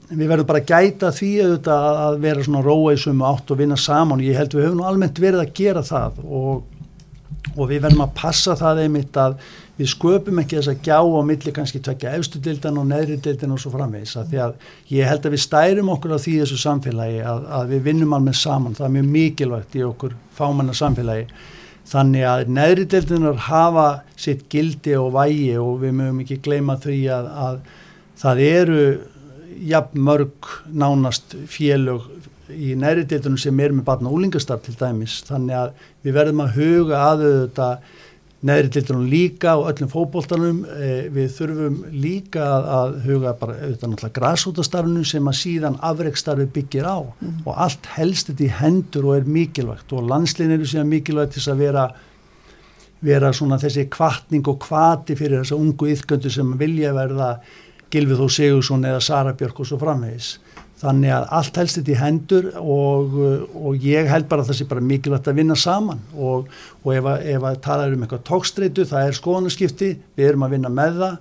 við 0.09 0.31
verðum 0.31 0.49
bara 0.49 0.63
að 0.63 0.73
gæta 0.73 1.13
því 1.15 1.31
auðvitað 1.45 1.87
að 1.93 2.19
vera 2.25 2.45
svona 2.47 2.65
róa 2.65 2.95
í 2.95 3.01
sumu 3.03 3.27
átt 3.29 3.53
og 3.53 3.61
vinna 3.61 3.77
saman 3.79 4.25
ég 4.25 4.39
held 4.39 4.57
við 4.57 4.69
höfum 4.69 4.85
almennt 4.89 5.21
verið 5.21 5.45
að 5.45 5.55
gera 5.59 5.85
það 5.85 6.21
og, 6.25 6.63
og 7.55 7.65
við 7.69 7.83
verðum 7.85 8.07
að 8.07 8.15
passa 8.17 8.57
það 8.59 8.85
einmitt 8.87 9.19
að 9.21 9.37
við 9.79 9.91
sköpum 9.93 10.41
ekki 10.43 10.59
þess 10.59 10.73
að 10.73 10.81
gjá 10.89 10.99
á 10.99 11.21
milli 11.29 11.53
kannski 11.55 11.81
tvekja 11.85 12.15
efstu 12.19 12.41
dildan 12.43 12.81
og 12.81 12.89
neðri 12.91 13.19
dildan 13.23 13.55
og 13.55 13.61
svo 13.63 13.71
framvegis 13.75 14.17
að 14.19 14.33
því 14.33 14.41
að 14.45 14.57
ég 14.95 15.11
held 15.11 15.29
að 15.29 15.37
við 15.37 15.45
stærum 15.45 15.93
okkur 15.95 16.15
á 16.15 16.19
því 16.25 16.35
þessu 16.41 16.59
samfélagi 16.65 17.21
að, 17.23 17.45
að 17.59 17.75
við 17.75 17.85
vinnum 17.87 18.17
alveg 18.19 18.39
saman, 18.39 18.75
það 18.79 18.89
er 18.89 18.97
mjög 18.97 19.13
mikilvægt 19.15 19.79
í 19.79 19.85
okkur 19.87 20.17
fámanna 20.39 20.75
samfélagi. 20.75 21.29
Þannig 21.89 22.25
að 22.29 22.51
neðri 22.53 22.89
dildanar 22.93 23.39
hafa 23.47 23.87
sitt 24.19 24.43
gildi 24.53 24.97
og 24.99 25.15
vægi 25.15 25.55
og 25.63 25.79
við 25.85 25.95
mögum 26.01 26.19
ekki 26.25 26.43
gleyma 26.45 26.77
því 26.83 26.99
að, 27.15 27.31
að 27.47 27.61
það 28.21 28.43
eru 28.49 28.83
jafn 29.69 30.03
mörg 30.05 30.51
nánast 30.69 31.39
félög 31.49 32.11
í 32.49 32.75
neðri 32.79 33.07
dildunum 33.09 33.41
sem 33.41 33.61
er 33.61 33.75
með 33.77 33.87
batna 33.89 34.13
úlingastar 34.13 34.61
til 34.65 34.75
dæmis. 34.79 35.21
Þannig 35.29 35.57
að 35.63 35.73
við 36.05 36.19
verðum 36.19 36.45
að 36.45 36.55
huga 36.59 37.01
að 37.11 37.25
þetta 37.29 37.71
neðri 38.47 38.71
dildunum 38.77 39.07
líka 39.11 39.57
og 39.59 39.73
öllum 39.73 39.91
fókbóltanum 39.91 40.59
eh, 40.71 41.09
við 41.11 41.33
þurfum 41.35 41.79
líka 41.91 42.45
að, 42.47 42.69
að 42.79 42.93
huga 43.09 43.33
bara 43.41 43.57
auðvitað 43.57 43.91
náttúrulega 43.93 44.19
græsútastarfinu 44.21 45.07
sem 45.11 45.31
að 45.31 45.39
síðan 45.41 45.79
afreikstarfi 45.89 46.47
byggir 46.55 46.87
á. 46.87 46.99
Mm. 47.03 47.41
og 47.45 47.63
allt 47.67 47.89
helst 47.97 48.31
þetta 48.31 48.47
í 48.47 48.53
hendur 48.61 49.09
og 49.11 49.17
er 49.19 49.33
mikilvægt. 49.39 49.91
Og 49.91 50.07
landslinn 50.07 50.55
eru 50.55 50.69
síðan 50.69 50.93
mikilvægt 50.93 51.35
til 51.35 51.49
að 51.51 51.65
vera 51.65 51.89
vera 53.05 53.33
svona 53.35 53.59
þessi 53.63 53.87
kvartning 53.91 54.47
og 54.51 54.59
kvati 54.65 55.15
fyrir 55.19 55.43
þessa 55.43 55.59
ungu 55.59 55.91
yfgöndu 55.93 56.31
sem 56.35 56.55
vilja 56.59 56.95
verða 56.97 57.37
Gilvið 57.93 58.21
Þó 58.21 58.33
Sigursson 58.35 58.85
eða 58.85 59.01
Sara 59.01 59.35
Björk 59.39 59.63
og 59.63 59.69
svo 59.71 59.79
framvegis 59.81 60.35
þannig 60.79 61.11
að 61.11 61.27
allt 61.35 61.59
helst 61.59 61.79
þetta 61.79 61.91
í 61.91 61.99
hendur 61.99 62.47
og, 62.61 63.17
og 63.59 63.83
ég 63.83 64.07
held 64.11 64.29
bara 64.31 64.45
að 64.45 64.53
það 64.53 64.59
sé 64.61 64.67
bara 64.71 64.85
mikilvægt 64.87 65.31
að 65.31 65.41
vinna 65.41 65.57
saman. 65.59 66.05
Og, 66.15 66.47
og 66.85 66.95
ef 66.95 67.09
að, 67.11 67.27
að 67.51 67.59
tala 67.65 67.89
um 67.91 68.05
eitthvað 68.07 68.25
tókstreitu 68.29 68.87
það 68.87 69.09
er 69.09 69.19
skoðanaskipti, 69.19 69.91
við 70.19 70.31
erum 70.31 70.47
að 70.47 70.55
vinna 70.55 70.73
með 70.73 71.03
það. 71.03 71.19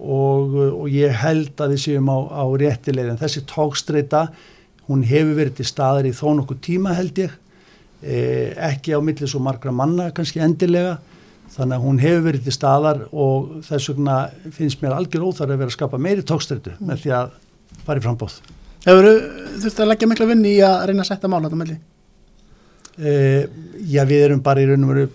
Og, 0.00 0.56
og 0.70 0.86
ég 0.94 1.18
held 1.20 1.60
að 1.60 1.74
við 1.74 1.82
séum 1.82 2.08
á, 2.08 2.18
á 2.30 2.44
réttilegð 2.62 3.12
en 3.12 3.20
þessi 3.20 3.44
tókstreita 3.50 4.24
hún 4.90 5.02
hefur 5.06 5.36
verið 5.36 5.58
til 5.58 5.68
staðar 5.68 6.08
í 6.08 6.14
þó 6.16 6.26
nokkuð 6.38 6.62
tíma 6.64 6.94
held 6.96 7.18
ég. 7.20 7.34
Eh, 8.00 8.54
ekki 8.70 8.94
á 8.96 9.00
millis 9.04 9.34
og 9.36 9.44
margra 9.44 9.74
manna 9.74 10.08
kannski 10.14 10.40
endilega. 10.44 11.00
Þannig 11.50 11.76
að 11.76 11.84
hún 11.88 12.00
hefur 12.00 12.24
verið 12.28 12.46
til 12.46 12.54
staðar 12.54 13.02
og 13.10 13.58
þess 13.66 13.90
vegna 13.90 14.22
finnst 14.54 14.80
mér 14.84 14.94
algjör 15.00 15.26
óþar 15.26 15.50
að 15.50 15.64
vera 15.64 15.74
að 15.74 15.76
skapa 15.80 15.98
meiri 15.98 16.22
tókstreitu 16.22 16.78
með 16.78 17.04
því 17.04 17.14
að 17.18 17.36
fara 17.82 17.98
í 17.98 18.06
frambóð 18.06 18.38
Hefur 18.86 19.08
þurft 19.60 19.80
að 19.82 19.90
leggja 19.90 20.08
mikla 20.08 20.28
vinni 20.30 20.54
í 20.56 20.60
að 20.64 20.84
reyna 20.88 21.04
að 21.04 21.10
setja 21.10 21.28
mála 21.28 21.48
þetta 21.48 21.60
melli? 21.60 21.80
Uh, 23.00 23.42
já, 23.88 24.04
við 24.08 24.22
erum 24.26 24.44
bara 24.44 24.62
í 24.62 24.68
raun 24.68 24.86
og 24.86 24.92
veru 24.94 25.08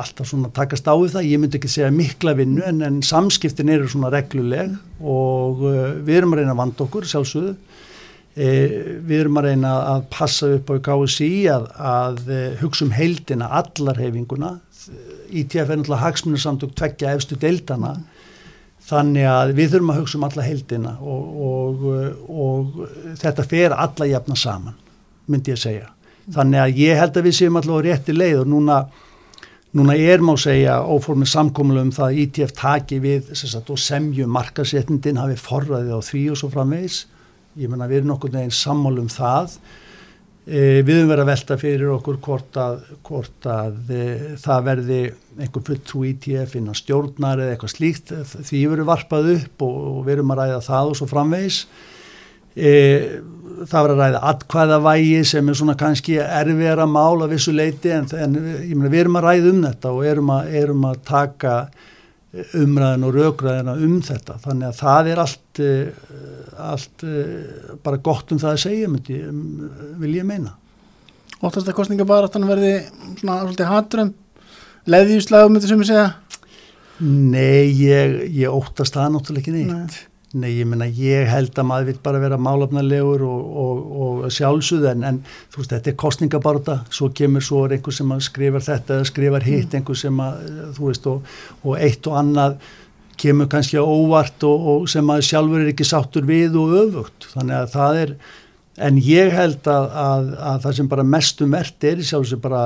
alltaf 0.00 0.28
svona 0.30 0.48
takast 0.54 0.88
á 0.88 0.94
það, 0.94 1.26
ég 1.28 1.40
myndi 1.42 1.58
ekki 1.58 1.70
segja 1.70 1.90
mikla 1.92 2.32
vinnu 2.38 2.64
en, 2.66 2.80
en 2.86 3.00
samskiptin 3.04 3.70
eru 3.70 3.88
svona 3.90 4.10
regluleg 4.14 4.72
og 5.02 5.62
uh, 5.66 5.78
við 6.02 6.20
erum 6.20 6.34
að 6.34 6.42
reyna 6.42 6.54
að 6.56 6.62
vanda 6.64 6.86
okkur 6.86 7.08
sjálfsögðu. 7.10 7.54
Uh, 8.30 8.76
við 9.06 9.16
erum 9.20 9.38
að 9.38 9.50
reyna 9.50 9.74
að 9.94 10.06
passa 10.10 10.50
upp 10.56 10.74
á 10.74 10.74
KSI 10.90 11.32
að, 11.54 11.70
að 11.94 12.34
hugsa 12.64 12.86
um 12.88 12.94
heildina, 12.96 13.52
allar 13.60 14.02
hefinguna 14.02 14.56
ITF 15.30 15.68
er 15.68 15.76
náttúrulega 15.78 16.02
hagsmunarsamtök 16.02 16.72
tveggja 16.74 17.12
efstu 17.14 17.38
deildana 17.38 17.94
mm 18.00 18.09
þannig 18.90 19.26
að 19.30 19.52
við 19.58 19.74
þurfum 19.74 19.92
að 19.92 20.00
hugsa 20.00 20.18
um 20.18 20.26
alla 20.26 20.46
heildina 20.46 20.92
og, 21.00 21.40
og, 21.46 21.84
og 22.28 22.80
þetta 23.20 23.46
fer 23.46 23.74
alla 23.76 24.08
jafna 24.10 24.38
saman 24.38 24.78
myndi 25.30 25.52
ég 25.52 25.60
að 25.60 25.64
segja. 25.64 25.90
Þannig 26.30 26.62
að 26.62 26.80
ég 26.80 26.98
held 27.00 27.18
að 27.18 27.26
við 27.26 27.36
séum 27.38 27.58
alltaf 27.58 27.78
á 27.78 27.86
rétti 27.86 28.14
leið 28.14 28.42
og 28.42 28.50
núna, 28.50 28.78
núna 29.78 29.96
er 29.98 30.24
má 30.24 30.32
segja 30.38 30.80
óformið 30.82 31.30
samkómulega 31.32 31.86
um 31.86 31.92
það 31.94 32.08
að 32.08 32.18
ITF 32.24 32.54
taki 32.58 32.98
við 33.02 33.30
sagt, 33.38 33.70
og 33.70 33.80
semju 33.80 34.26
markaséttindin 34.30 35.20
hafi 35.22 35.38
forraðið 35.40 35.94
á 35.94 36.00
því 36.10 36.24
og 36.32 36.40
svo 36.40 36.50
framvegis. 36.54 37.04
Ég 37.58 37.70
menna 37.70 37.88
við 37.90 38.02
erum 38.02 38.12
nokkur 38.12 38.34
neginn 38.34 38.54
sammál 38.54 38.98
um 39.02 39.10
það 39.10 39.56
E, 40.48 40.80
við 40.80 40.96
höfum 40.96 41.10
verið 41.12 41.22
að 41.22 41.30
velta 41.30 41.56
fyrir 41.60 41.90
okkur 41.92 42.16
hvort 42.24 42.56
að, 42.58 42.78
hvort 43.06 43.48
að 43.50 43.90
e, 43.92 44.04
það 44.40 44.62
verði 44.70 45.00
einhver 45.36 45.64
fulltrú 45.66 46.04
ITF 46.08 46.56
innan 46.56 46.78
stjórnar 46.78 47.42
eða 47.44 47.54
eitthvað 47.54 47.74
slíkt. 47.74 48.14
Því 48.32 48.62
við 48.62 48.76
erum 48.78 48.88
varpað 48.88 49.28
upp 49.34 49.66
og, 49.66 49.76
og 49.90 50.00
við 50.06 50.16
erum 50.16 50.32
að 50.34 50.42
ræða 50.42 50.62
það 50.70 50.92
og 50.92 50.98
svo 50.98 51.10
framvegis. 51.10 51.60
E, 52.56 52.72
það 53.60 53.84
verður 53.84 53.94
að 53.94 54.02
ræða 54.02 54.24
atkvæðavægi 54.32 55.22
sem 55.28 55.52
er 55.52 55.60
svona 55.60 55.76
kannski 55.78 56.18
erfiðara 56.24 56.88
mál 56.88 57.20
af 57.20 57.30
þessu 57.34 57.54
leiti 57.54 57.92
en, 57.94 58.08
en 58.16 58.36
mena, 58.40 58.90
við 58.90 59.04
erum 59.04 59.20
að 59.20 59.26
ræða 59.28 59.52
um 59.52 59.62
þetta 59.68 59.94
og 59.94 60.06
erum 60.08 60.34
að, 60.34 60.52
erum 60.62 60.86
að 60.88 61.02
taka 61.10 61.56
umræðin 62.30 63.06
og 63.08 63.16
raugræðina 63.16 63.74
um 63.82 63.98
þetta. 64.06 64.38
Þannig 64.44 64.68
að 64.68 64.80
það 64.80 65.10
er 65.10 65.22
allt, 65.24 65.60
eh, 65.64 66.16
allt 66.70 67.04
eh, 67.06 67.76
bara 67.82 68.02
gott 68.10 68.32
um 68.32 68.40
það 68.42 68.54
að 68.54 68.64
segja 68.64 68.90
myndi, 68.90 69.20
vil 70.02 70.14
ég 70.14 70.26
meina. 70.28 70.54
Óttast 71.40 71.68
að 71.68 71.78
kostninga 71.78 72.06
bara 72.06 72.28
að 72.28 72.36
þannig 72.36 72.52
verði 72.52 72.74
svona 73.22 73.40
svolítið 73.40 73.70
hatrum 73.70 74.12
leðjúslægum 74.90 75.56
þetta 75.56 75.70
sem 75.70 75.82
ég 75.82 75.90
segja? 75.90 76.08
Nei, 77.00 77.72
ég, 77.80 78.16
ég 78.36 78.52
óttast 78.52 78.96
það 78.96 79.14
náttúrulega 79.16 79.42
ekki 79.42 79.56
neitt. 79.56 79.96
Nei. 79.96 80.09
Nei, 80.30 80.52
ég 80.60 80.66
menna, 80.70 80.86
ég 80.86 81.26
held 81.26 81.56
að 81.58 81.66
maður 81.66 81.86
vil 81.88 82.00
bara 82.04 82.18
vera 82.22 82.36
málafnarlegur 82.38 83.24
og, 83.26 83.46
og, 83.62 83.78
og 83.90 84.26
sjálfsögð 84.30 84.84
en, 84.92 85.00
en 85.08 85.16
þú 85.50 85.58
veist, 85.58 85.72
þetta 85.72 85.90
er 85.90 85.96
kostningabarta, 85.98 86.76
svo 86.94 87.08
kemur 87.18 87.42
svo 87.42 87.64
einhver 87.66 87.96
sem 87.96 88.12
skrifar 88.22 88.62
þetta 88.62 89.00
eða 89.00 89.08
skrifar 89.10 89.46
hitt, 89.48 89.72
mm. 89.72 89.80
einhver 89.80 89.98
sem 89.98 90.20
að, 90.22 90.44
þú 90.76 90.84
veist, 90.86 91.08
og, 91.10 91.32
og 91.64 91.82
eitt 91.82 92.06
og 92.06 92.14
annað 92.20 92.54
kemur 93.20 93.48
kannski 93.50 93.82
óvart 93.82 94.46
og 94.46 94.86
sem 94.92 95.10
maður 95.10 95.26
sjálfur 95.32 95.64
er 95.64 95.72
ekki 95.72 95.88
sáttur 95.88 96.28
við 96.28 96.54
og 96.62 96.76
öfugt, 96.84 97.26
þannig 97.32 97.56
að 97.58 97.74
það 97.74 97.98
er, 98.04 98.12
en 98.86 99.00
ég 99.02 99.34
held 99.34 99.66
að, 99.72 99.88
að, 100.04 100.30
að 100.52 100.60
það 100.68 100.76
sem 100.78 100.92
bara 100.94 101.06
mestum 101.16 101.58
verðt 101.58 101.88
er 101.90 102.04
í 102.04 102.06
sjálfsög 102.06 102.44
bara 102.46 102.62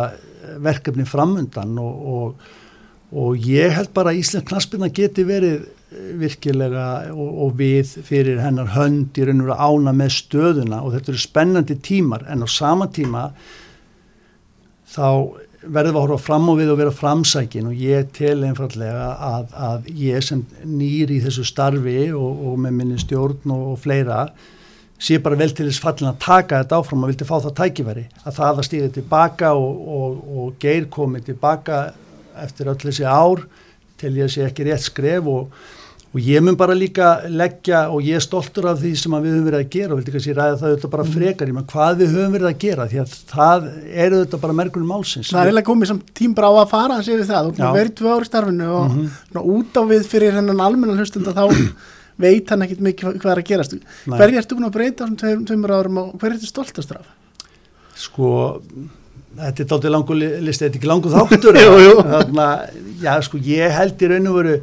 verkefni 0.69 1.09
framundan 1.09 1.81
og 1.81 3.41
ég 3.41 3.73
held 3.73 3.89
bara 3.97 4.13
að 4.13 4.21
Íslands 4.21 4.51
knaspina 4.53 4.93
geti 4.93 5.25
verið 5.25 5.65
virkilega 6.21 6.87
og, 7.13 7.31
og 7.47 7.57
við 7.59 7.97
fyrir 8.07 8.41
hennar 8.43 8.73
hönd 8.75 9.17
í 9.19 9.27
raun 9.27 9.43
og 9.45 9.51
vera 9.51 9.69
ána 9.69 9.95
með 9.97 10.17
stöðuna 10.19 10.83
og 10.83 10.95
þetta 10.95 11.13
eru 11.13 11.23
spennandi 11.23 11.79
tímar 11.85 12.27
en 12.31 12.45
á 12.45 12.49
sama 12.51 12.89
tíma 12.93 13.29
þá 14.95 15.09
verður 15.65 15.95
við 15.95 15.99
að 15.99 16.03
horfa 16.03 16.25
fram 16.25 16.51
á 16.51 16.55
við 16.59 16.73
og 16.73 16.81
vera 16.81 16.95
framsækin 16.95 17.69
og 17.71 17.79
ég 17.81 18.11
tel 18.17 18.37
einfallega 18.45 19.07
að, 19.29 19.55
að 19.69 19.87
ég 19.97 20.25
sem 20.25 20.43
nýr 20.69 21.13
í 21.15 21.21
þessu 21.25 21.47
starfi 21.49 22.11
og, 22.13 22.43
og 22.51 22.59
með 22.61 22.77
minni 22.81 23.01
stjórn 23.01 23.55
og, 23.55 23.65
og 23.73 23.81
fleira 23.85 24.27
sé 25.01 25.19
bara 25.23 25.39
vel 25.39 25.51
til 25.53 25.67
þess 25.69 25.83
fallin 25.83 26.13
að 26.13 26.21
taka 26.25 26.63
þetta 26.63 26.81
áfram 26.81 27.05
og 27.05 27.13
vilti 27.13 27.29
fá 27.29 27.37
það 27.39 27.57
tækifæri 27.61 28.05
að 28.23 28.37
það 28.39 28.61
að 28.61 28.67
stíða 28.69 28.91
tilbaka 28.99 29.53
og 29.55 30.59
geir 30.63 30.89
komið 30.93 31.31
tilbaka 31.33 31.81
eftir 32.45 32.71
öll 32.73 32.81
þessi 32.85 33.09
ár 33.09 33.45
til 34.01 34.15
ég 34.19 34.31
sé 34.33 34.45
ekki 34.47 34.69
rétt 34.69 34.85
skref 34.85 35.29
og 35.31 35.65
og 36.15 36.23
ég 36.23 36.43
mun 36.47 36.55
bara 36.55 36.77
líka 36.79 37.09
leggja 37.27 37.89
og 37.91 38.05
ég 38.07 38.21
er 38.21 38.23
stoltur 38.23 38.69
af 38.71 38.79
því 38.79 38.93
sem 39.01 39.15
við 39.17 39.33
höfum 39.35 39.49
verið 39.49 39.65
að 39.65 39.73
gera 39.73 39.95
og 39.95 39.99
vildi 39.99 40.13
kannski 40.15 40.35
ræða 40.37 40.61
það 40.61 40.69
auðvitað 40.69 40.93
bara 40.93 41.07
mm. 41.07 41.15
frekar 41.17 41.51
mm. 41.51 41.65
hvað 41.73 41.97
við 41.99 42.15
höfum 42.15 42.37
verið 42.37 42.51
að 42.51 42.61
gera 42.65 42.87
því 42.93 43.01
að 43.03 43.17
það 43.33 43.67
er 44.05 44.15
auðvitað 44.15 44.45
bara 44.45 44.57
merkunum 44.61 44.93
málsins 44.95 45.33
Það 45.33 45.41
er 45.41 45.51
eiginlega 45.51 45.69
komið 45.71 45.91
sem 45.91 46.01
tímbra 46.21 46.51
á 46.51 46.55
að 46.55 46.71
fara 46.71 47.01
að 47.01 47.09
séu 47.09 47.27
það 47.27 47.51
og 47.51 47.59
verið 47.65 47.97
tvö 47.99 48.15
ári 48.15 48.31
starfinu 48.31 48.71
og 48.71 48.87
mm 48.93 49.03
-hmm. 49.03 49.51
út 49.59 49.75
á 49.75 49.83
við 49.91 50.07
fyrir 50.13 50.39
hennan 50.39 50.63
almennan 50.63 51.03
hlustund 51.03 51.27
að 51.27 51.41
þá 51.43 51.47
veit 52.25 52.51
hann 52.51 52.63
ekkit 52.63 52.81
mikið 52.87 53.19
hvað 53.19 53.33
er 53.33 53.43
að 53.43 53.49
gerast 53.51 53.75
Hverði 54.07 54.39
ertu 54.39 54.55
búin 54.55 54.71
að 54.71 54.77
breyta 54.79 55.05
þessum 55.05 55.19
tveim, 55.19 55.45
tveimur 55.51 55.75
árum 55.75 55.99
og 55.99 56.15
hver 56.15 56.31
er 56.31 56.39
þetta 56.39 56.47
stoltast 56.47 56.93
af? 56.95 57.07
Sko 57.99 58.55
Þetta 59.35 59.63
er 59.63 59.67
dálítið 59.67 59.91
langu 59.91 60.15
listi, 60.15 60.63
þetta 60.63 60.77
er 60.77 60.79
ekki 60.79 60.87
langu 60.87 61.11
þáttur 61.11 61.57
Þannig 62.15 62.39
að, 62.39 62.61
já, 63.03 63.15
sko, 63.27 63.39
ég 63.43 63.73
held 63.75 63.99
í 63.99 64.11
raun 64.13 64.29
og 64.31 64.37
veru 64.39 64.61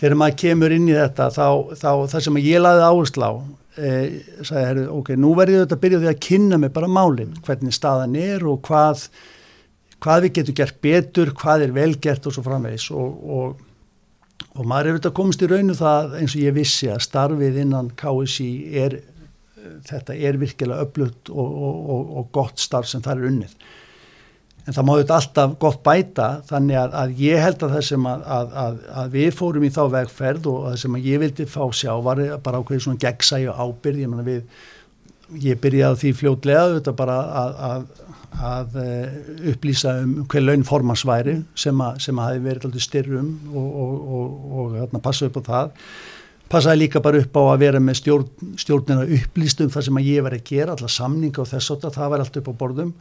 þegar 0.00 0.18
maður 0.20 0.40
kemur 0.42 0.74
inn 0.76 0.90
í 0.90 0.96
þetta 0.96 1.30
þá, 1.32 1.46
þá 1.76 1.90
það 2.12 2.26
sem 2.26 2.42
ég 2.44 2.62
laði 2.62 2.84
áherslu 2.90 3.28
á 3.28 3.32
e, 3.76 3.92
sagði, 4.40 4.64
herri, 4.64 4.84
ok, 4.92 5.12
nú 5.20 5.32
verður 5.38 5.64
þetta 5.64 5.78
að 5.78 5.82
byrja 5.84 6.02
því 6.02 6.10
að 6.10 6.20
kynna 6.26 6.60
mig 6.60 6.74
bara 6.74 6.90
málinn, 6.90 7.36
hvernig 7.46 7.76
staðan 7.76 8.18
er 8.20 8.44
og 8.48 8.60
hvað, 8.66 9.06
hvað 10.04 10.26
við 10.26 10.36
getum 10.40 10.58
gert 10.60 10.80
betur, 10.84 11.32
hvað 11.36 11.66
er 11.66 11.74
velgert 11.76 12.28
og 12.28 12.36
svo 12.36 12.44
framvegis. 12.46 12.90
Og, 12.96 13.24
og, 13.38 14.44
og 14.56 14.68
maður 14.68 14.90
er 14.90 14.96
auðvitað 14.96 15.16
komist 15.20 15.44
í 15.44 15.50
raunu 15.50 15.76
það 15.76 16.18
eins 16.20 16.36
og 16.36 16.44
ég 16.44 16.56
vissi 16.56 16.90
að 16.92 17.04
starfið 17.06 17.60
innan 17.64 17.90
KSI 17.98 18.50
er, 18.84 19.00
þetta 19.88 20.16
er 20.16 20.38
virkilega 20.40 20.86
öflugt 20.86 21.32
og, 21.32 21.58
og 22.20 22.30
gott 22.34 22.62
starf 22.62 22.88
sem 22.90 23.04
það 23.04 23.18
er 23.18 23.32
unnið 23.32 23.58
en 24.66 24.74
það 24.74 24.86
má 24.86 24.92
þetta 24.98 25.16
alltaf 25.20 25.52
gott 25.62 25.82
bæta 25.86 26.28
þannig 26.48 26.78
að, 26.80 26.94
að 27.02 27.20
ég 27.22 27.42
held 27.42 27.60
að 27.62 27.74
það 27.76 27.84
sem 27.88 28.08
að, 28.10 28.24
að, 28.36 28.80
að 29.02 29.12
við 29.14 29.28
fórum 29.38 29.66
í 29.66 29.72
þá 29.76 29.82
vegferð 29.92 30.48
og 30.50 30.64
það 30.66 30.80
sem 30.82 30.96
ég 31.04 31.22
vildi 31.22 31.46
fá 31.50 31.60
sjá 31.70 31.92
var 32.02 32.22
bara 32.42 32.62
ákveðið 32.62 32.86
svona 32.86 33.02
gegnsæju 33.04 33.54
ábyrð 33.54 34.02
ég, 34.02 34.16
við, 34.26 34.64
ég 35.44 35.62
byrjaði 35.62 36.02
því 36.02 36.12
fljótlega 36.22 36.66
þetta 36.80 36.96
bara 36.98 37.20
að 38.36 38.76
eh, 38.82 39.14
upplýsa 39.52 39.94
um 40.02 40.18
hver 40.26 40.44
launformansværi 40.44 41.38
sem 41.56 41.80
að 41.80 42.10
hafi 42.24 42.42
verið 42.44 42.68
alltaf 42.68 42.84
styrrum 42.84 43.30
og, 43.52 43.70
og, 43.84 43.94
og, 44.18 44.50
og 44.50 44.76
hérna, 44.80 45.02
passa 45.04 45.30
upp 45.30 45.38
á 45.40 45.42
það. 45.46 45.86
Passaði 46.50 46.82
líka 46.84 47.02
bara 47.02 47.22
upp 47.22 47.38
á 47.38 47.42
að 47.42 47.62
vera 47.64 47.80
með 47.82 48.00
stjórn, 48.02 48.52
stjórnina 48.60 49.06
upplýstum 49.16 49.70
það 49.72 49.88
sem 49.88 50.02
að 50.02 50.10
ég 50.10 50.26
var 50.26 50.36
að 50.36 50.44
gera, 50.46 50.74
alltaf 50.74 50.92
samninga 50.94 51.42
og 51.42 51.48
þess 51.50 51.72
að 51.74 51.88
það 51.96 52.12
var 52.12 52.22
allt 52.22 52.38
upp 52.42 52.50
á 52.52 52.54
borðum 52.60 52.92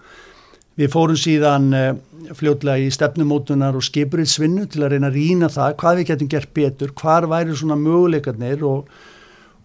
Við 0.75 0.91
fórum 0.91 1.19
síðan 1.19 1.69
uh, 1.75 1.89
fljótlega 2.35 2.83
í 2.83 2.91
stefnumótunar 2.93 3.77
og 3.77 3.85
skipuriðsvinnu 3.85 4.67
til 4.71 4.83
að 4.83 4.95
reyna 4.95 5.11
að 5.11 5.19
rína 5.19 5.49
það 5.51 5.75
hvað 5.81 5.99
við 5.99 6.09
getum 6.11 6.31
gert 6.33 6.53
betur, 6.57 6.95
hvar 6.99 7.27
væri 7.31 7.55
svona 7.55 7.77
möguleikarnir 7.79 8.65
og, 8.67 8.89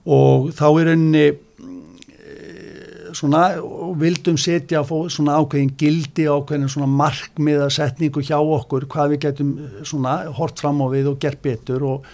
og 0.07 0.51
þá 0.55 0.67
er 0.71 0.93
einni 0.95 1.25
uh, 1.35 1.39
svona 3.17 3.45
og 3.59 3.97
vildum 4.01 4.39
setja 4.39 4.85
svona 4.87 5.39
ákveðin 5.41 5.75
gildi 5.81 6.29
ákveðin 6.31 6.71
svona 6.71 6.91
markmiðasetningu 7.01 8.23
hjá 8.23 8.39
okkur 8.39 8.87
hvað 8.91 9.17
við 9.17 9.25
getum 9.27 9.57
svona 9.83 10.21
hort 10.39 10.63
fram 10.63 10.79
á 10.85 10.87
við 10.95 11.11
og 11.11 11.19
gert 11.23 11.43
betur 11.43 11.89
og, 11.97 12.13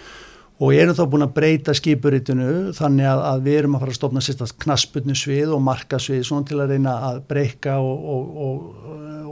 og 0.57 0.73
erum 0.73 0.95
þá 0.97 1.03
búin 1.11 1.25
að 1.27 1.33
breyta 1.35 1.73
skipuritinu 1.77 2.73
þannig 2.77 3.09
að, 3.11 3.23
að 3.29 3.43
við 3.45 3.57
erum 3.59 3.77
að 3.77 3.83
fara 3.83 3.93
að 3.93 3.99
stopna 3.99 4.23
sérstast 4.25 4.57
knaspunni 4.63 5.15
svið 5.17 5.53
og 5.53 5.63
markasvið 5.67 6.23
svona 6.25 6.47
til 6.49 6.61
að 6.63 6.73
reyna 6.73 6.95
að 7.11 7.19
breyka 7.29 7.77
og, 7.83 8.07
og, 8.45 8.87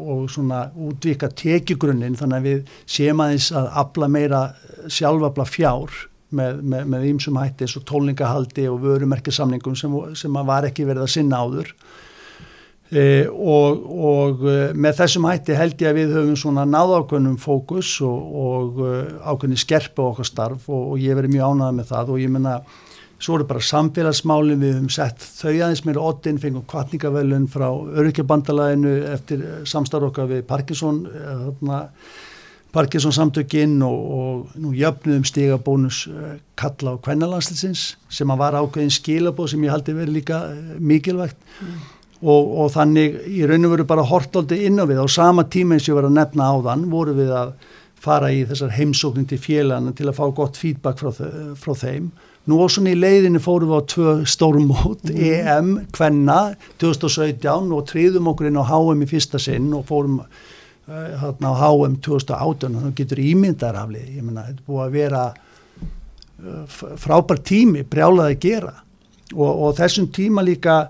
og 0.05 0.25
svona 0.31 0.67
útvika 0.87 1.31
tekjugrunnin 1.33 2.17
þannig 2.19 2.37
að 2.37 2.49
við 2.49 2.75
séum 2.97 3.23
aðeins 3.25 3.49
að 3.57 3.71
afla 3.81 4.11
meira 4.11 4.43
sjálfabla 4.85 5.47
fjár 5.49 5.97
með 6.35 7.09
ímsum 7.09 7.37
hætti 7.39 7.65
eins 7.65 7.77
og 7.79 7.85
tólningahaldi 7.89 8.65
og 8.69 8.81
vörumerkisamningum 8.83 9.77
sem, 9.79 9.93
sem 10.17 10.41
var 10.45 10.67
ekki 10.67 10.85
verið 10.85 11.05
að 11.05 11.13
sinna 11.15 11.41
áður 11.41 11.71
e, 12.95 13.27
og, 13.27 13.85
og 14.09 14.43
e, 14.47 14.55
með 14.77 14.99
þessum 15.01 15.27
hætti 15.29 15.57
held 15.57 15.81
ég 15.81 15.91
að 15.91 15.99
við 15.99 16.15
höfum 16.15 16.39
svona 16.39 16.65
náðákvönnum 16.69 17.37
fókus 17.41 17.91
og, 18.05 18.35
og 18.41 18.81
e, 18.85 18.97
ákvönni 19.27 19.59
skerpa 19.59 20.09
okkar 20.09 20.29
starf 20.29 20.69
og, 20.69 20.91
og 20.93 21.01
ég 21.03 21.17
verið 21.17 21.35
mjög 21.35 21.55
ánæðað 21.55 21.79
með 21.79 21.89
það 21.93 22.13
og 22.13 22.21
ég 22.23 22.35
menna 22.35 22.59
svo 23.15 23.37
eru 23.37 23.47
bara 23.47 23.63
samfélagsmálinn 23.63 24.61
við 24.61 24.77
höfum 24.77 24.93
sett 24.93 25.23
þau 25.23 25.51
aðeins 25.53 25.85
meira 25.87 26.03
oddin, 26.03 26.39
fengum 26.41 26.67
kvartningavellun 26.69 27.49
frá 27.51 27.67
öryggjabandalaginu 27.71 28.95
eftir 29.13 29.43
samstarf 29.67 30.11
okkar 30.11 30.31
við 30.31 30.45
Parkinson 30.49 31.03
þarna 31.07 31.81
Parkinson 32.75 33.13
samtökinn 33.15 33.77
og, 33.87 33.99
og 34.19 34.55
nú 34.59 34.73
jöfnuðum 34.75 35.23
stigabónus 35.23 36.01
kalla 36.59 36.97
á 36.99 37.03
kvennalandslisins 37.07 37.93
sem 38.11 38.33
að 38.35 38.41
var 38.43 38.59
ákveðin 38.59 38.91
skilabóð 38.91 39.53
sem 39.53 39.63
ég 39.63 39.71
haldi 39.71 39.95
verið 39.95 40.17
líka 40.19 40.41
mikilvægt 40.83 41.39
mm. 41.39 41.94
Og, 42.21 42.51
og 42.61 42.69
þannig 42.75 43.17
í 43.27 43.41
raun 43.47 43.67
og 43.67 43.75
veru 43.75 43.87
bara 43.89 44.05
hortóldi 44.07 44.61
inn 44.67 44.79
á 44.79 44.85
við 44.87 45.01
á 45.03 45.07
sama 45.11 45.47
tíma 45.51 45.75
eins 45.75 45.87
og 45.87 45.93
ég 45.93 45.99
var 45.99 46.09
að 46.09 46.17
nefna 46.19 46.51
á 46.51 46.55
þann 46.69 46.85
voru 46.91 47.15
við 47.17 47.33
að 47.35 47.55
fara 48.05 48.29
í 48.31 48.45
þessar 48.47 48.75
heimsóknin 48.75 49.27
til 49.29 49.41
félagana 49.41 49.93
til 49.97 50.07
að 50.09 50.17
fá 50.19 50.25
gott 50.37 50.59
feedback 50.59 51.01
frá, 51.01 51.11
frá 51.57 51.73
þeim. 51.79 52.11
Nú 52.45 52.59
og 52.61 52.69
svona 52.69 52.91
í 52.93 52.99
leiðinu 52.99 53.39
fórum 53.41 53.71
við 53.71 53.79
á 53.81 53.89
tvö 53.89 54.11
stórmót, 54.29 55.07
mm. 55.09 55.21
EM, 55.31 55.71
Kvenna 55.95 56.39
2017 56.81 57.71
og 57.73 57.87
triðum 57.89 58.29
okkur 58.29 58.51
inn 58.51 58.59
á 58.61 58.69
HM 58.69 59.01
í 59.01 59.09
fyrsta 59.09 59.41
sinn 59.41 59.71
og 59.73 59.87
fórum 59.89 60.19
hérna 60.85 61.49
á 61.49 61.53
HM 61.57 61.97
2018 62.05 62.77
þá 62.83 62.89
getur 62.99 63.21
ímyndaraflið 63.23 64.17
ég 64.19 64.21
menna, 64.21 64.45
þetta 64.51 64.65
búið 64.67 64.83
að 64.83 64.97
vera 64.99 65.23
uh, 65.33 66.75
frábær 67.01 67.41
tími 67.41 67.81
brjálaði 67.89 68.35
að 68.35 68.43
gera 68.43 68.73
og, 69.33 69.49
og 69.49 69.73
þessum 69.79 70.11
tíma 70.13 70.45
líka 70.45 70.83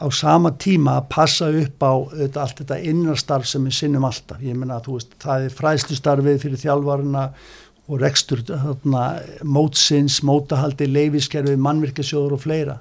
á 0.00 0.06
sama 0.14 0.52
tíma 0.60 0.98
að 1.00 1.08
passa 1.14 1.50
upp 1.50 1.84
á 1.84 1.94
þetta, 2.12 2.42
allt 2.42 2.62
þetta 2.62 2.80
innastarf 2.90 3.48
sem 3.48 3.64
við 3.68 3.78
sinnum 3.78 4.06
alltaf, 4.08 4.42
ég 4.42 4.58
menna 4.58 4.80
að 4.80 4.90
veist 4.94 5.16
það 5.22 5.46
er 5.46 5.56
fræðslustarfið 5.60 6.40
fyrir 6.42 6.62
þjálfaruna 6.64 7.24
og 7.84 8.00
rekstur 8.00 8.40
þarna, 8.48 9.04
mótsins, 9.44 10.22
mótahaldi, 10.24 10.88
leifiskerfið, 10.88 11.60
mannvirkesjóður 11.60 12.38
og 12.38 12.44
fleira 12.46 12.78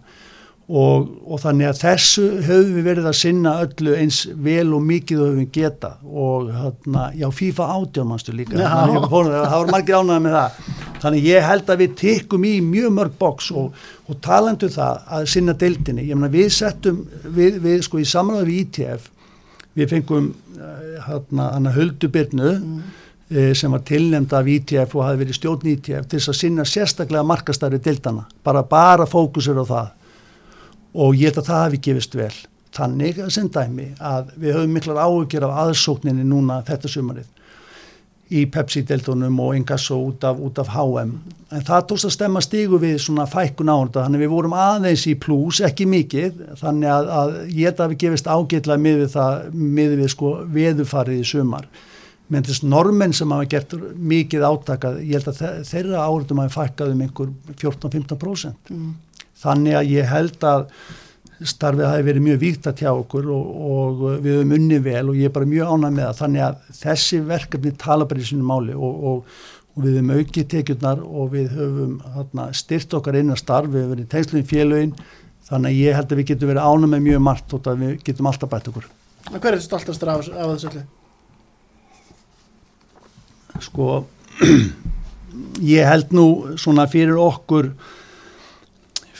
Og, 0.63 1.09
og 1.27 1.41
þannig 1.43 1.67
að 1.67 1.79
þessu 1.81 2.25
höfum 2.45 2.75
við 2.77 2.85
verið 2.87 3.07
að 3.09 3.17
sinna 3.19 3.51
öllu 3.65 3.95
eins 3.99 4.21
vel 4.45 4.69
og 4.71 4.85
mikið 4.87 5.19
höfum 5.19 5.41
við 5.41 5.49
geta 5.57 5.89
og 6.07 6.53
hérna, 6.55 7.09
já 7.19 7.27
FIFA 7.35 7.67
átjámanstu 7.73 8.35
líka? 8.37 8.55
Það 8.55 9.57
var 9.57 9.71
margir 9.73 9.97
ánægða 9.99 10.21
með 10.23 10.37
það. 10.37 10.61
Þannig 11.03 11.27
ég 11.27 11.47
held 11.49 11.73
að 11.73 11.83
við 11.83 11.97
tikkum 11.99 12.45
í 12.47 12.53
mjög 12.63 12.93
mörg 12.95 13.17
boks 13.19 13.49
og, 13.59 13.73
og 14.07 14.21
talandu 14.23 14.69
það 14.71 15.01
að 15.17 15.27
sinna 15.33 15.57
deildinni, 15.59 16.07
ég 16.07 16.15
meina 16.15 16.31
við 16.31 16.47
settum 16.55 17.03
við, 17.25 17.59
við 17.65 17.83
sko 17.83 17.99
í 17.99 18.07
samræðu 18.07 18.47
við 18.47 18.61
ITF 18.63 19.09
við 19.73 19.89
fengum 19.89 20.29
hérna 21.07 21.73
höldubirnu 21.73 22.51
mm. 22.53 22.79
e, 23.29 23.49
sem 23.57 23.71
var 23.73 23.83
tilnefnd 23.87 24.33
af 24.37 24.47
ITF 24.47 24.95
og 24.95 25.07
hafi 25.07 25.21
verið 25.23 25.39
stjórn 25.39 25.69
ITF 25.73 26.07
til 26.07 26.19
þess 26.19 26.31
að 26.31 26.39
sinna 26.39 26.65
sérstaklega 26.67 27.25
markastæri 27.27 27.81
deildana, 27.83 28.27
bara 28.43 28.63
bara 28.63 29.07
fókusur 29.09 29.59
á 29.59 29.65
það 29.65 29.91
og 30.93 31.15
ég 31.17 31.31
held 31.31 31.41
að 31.41 31.49
það 31.51 31.63
hefði 31.65 31.83
gefist 31.87 32.17
vel. 32.17 32.33
Þannig 32.73 33.21
sem 33.33 33.49
dæmi 33.53 33.91
að 34.01 34.33
við 34.41 34.57
höfum 34.57 34.75
miklar 34.77 35.01
áhugjur 35.03 35.45
af 35.45 35.57
aðsókninni 35.67 36.25
núna 36.25 36.63
þetta 36.65 36.89
sumarið 36.89 37.29
í 38.33 38.43
Pepsi-deltunum 38.49 39.39
og 39.43 39.57
Ingasso 39.57 39.97
út 39.99 40.23
út 40.25 40.59
af 40.61 40.71
HM 40.73 41.11
en 41.53 41.65
það 41.67 41.87
tókst 41.89 42.07
að 42.07 42.13
stemma 42.15 42.41
stígu 42.41 42.79
við 42.81 42.97
svona 43.03 43.27
fækkun 43.29 43.69
ánda 43.69 44.05
þannig 44.05 44.23
við 44.23 44.33
vorum 44.33 44.55
aðeins 44.57 45.05
í 45.09 45.13
pluss, 45.19 45.61
ekki 45.65 45.85
mikið. 45.89 46.41
Þannig 46.61 46.89
að, 46.89 47.09
að 47.19 47.33
ég 47.51 47.69
held 47.69 47.83
að 47.83 47.93
við 47.93 48.03
gefist 48.05 48.29
ágætla 48.31 48.79
með 48.81 49.03
það, 49.13 49.49
með 49.53 49.97
við 50.01 50.13
sko 50.15 50.33
veðufarið 50.55 51.21
í 51.21 51.29
sumar. 51.29 51.67
Menn 52.33 52.47
þess 52.47 52.65
normenn 52.65 53.13
sem 53.13 53.33
hafa 53.35 53.49
gert 53.51 53.75
mikið 54.13 54.47
átakað, 54.47 55.01
ég 55.03 55.19
held 55.19 55.29
að 55.29 55.67
þeirra 55.69 56.05
áriðum 56.07 56.41
hafi 56.41 56.55
fækkað 56.55 56.93
um 56.95 57.03
einhver 57.05 57.33
14-15% 57.61 58.73
mm 58.73 58.93
þannig 59.43 59.79
að 59.79 59.89
ég 59.93 60.11
held 60.11 60.45
að 60.47 60.67
starfið 61.43 61.89
hafi 61.89 62.05
verið 62.07 62.23
mjög 62.27 62.37
víkt 62.43 62.67
að 62.69 62.77
tjá 62.79 62.91
okkur 62.91 63.25
og, 63.33 63.47
og 63.77 64.03
við 64.23 64.37
höfum 64.37 64.53
unni 64.57 64.77
vel 64.83 65.09
og 65.11 65.17
ég 65.19 65.27
er 65.27 65.33
bara 65.35 65.49
mjög 65.49 65.73
ánæg 65.73 65.95
með 65.97 66.05
það. 66.05 66.19
Þannig 66.21 66.45
að 66.45 66.69
þessi 66.79 67.19
verkefni 67.27 67.73
tala 67.83 68.07
bara 68.09 68.23
í 68.23 68.27
sínum 68.29 68.49
máli 68.53 68.77
og, 68.77 69.03
og, 69.09 69.41
og 69.73 69.83
við 69.83 69.97
höfum 69.97 70.13
aukið 70.17 70.49
tekjurnar 70.53 71.03
og 71.03 71.33
við 71.33 71.57
höfum 71.57 71.93
hana, 72.15 72.47
styrt 72.55 72.95
okkar 72.95 73.19
eina 73.19 73.37
starf, 73.39 73.71
við 73.73 73.83
höfum 73.83 73.95
verið 73.97 74.11
tengsluðin 74.13 74.49
félögin. 74.49 74.97
Þannig 75.49 75.73
að 75.73 75.79
ég 75.81 75.97
held 75.99 76.13
að 76.13 76.21
við 76.21 76.29
getum 76.31 76.53
verið 76.53 76.67
ánæg 76.69 76.93
með 76.93 77.07
mjög 77.09 77.23
margt 77.27 77.55
og 77.57 77.71
við 77.81 77.95
getum 78.07 78.29
alltaf 78.29 78.51
bætt 78.53 78.69
okkur. 78.71 78.91
Hver 79.23 79.49
er 79.49 79.57
þetta 79.57 79.67
stoltastur 79.67 80.11
af, 80.13 80.29
af 80.31 80.53
þessu 80.53 80.69
öllu? 80.71 80.85
Sko 83.63 83.89
ég 85.75 85.87
held 85.87 86.15
nú 86.15 86.25
svona 86.59 86.87
fyrir 86.91 87.19
okkur 87.19 87.73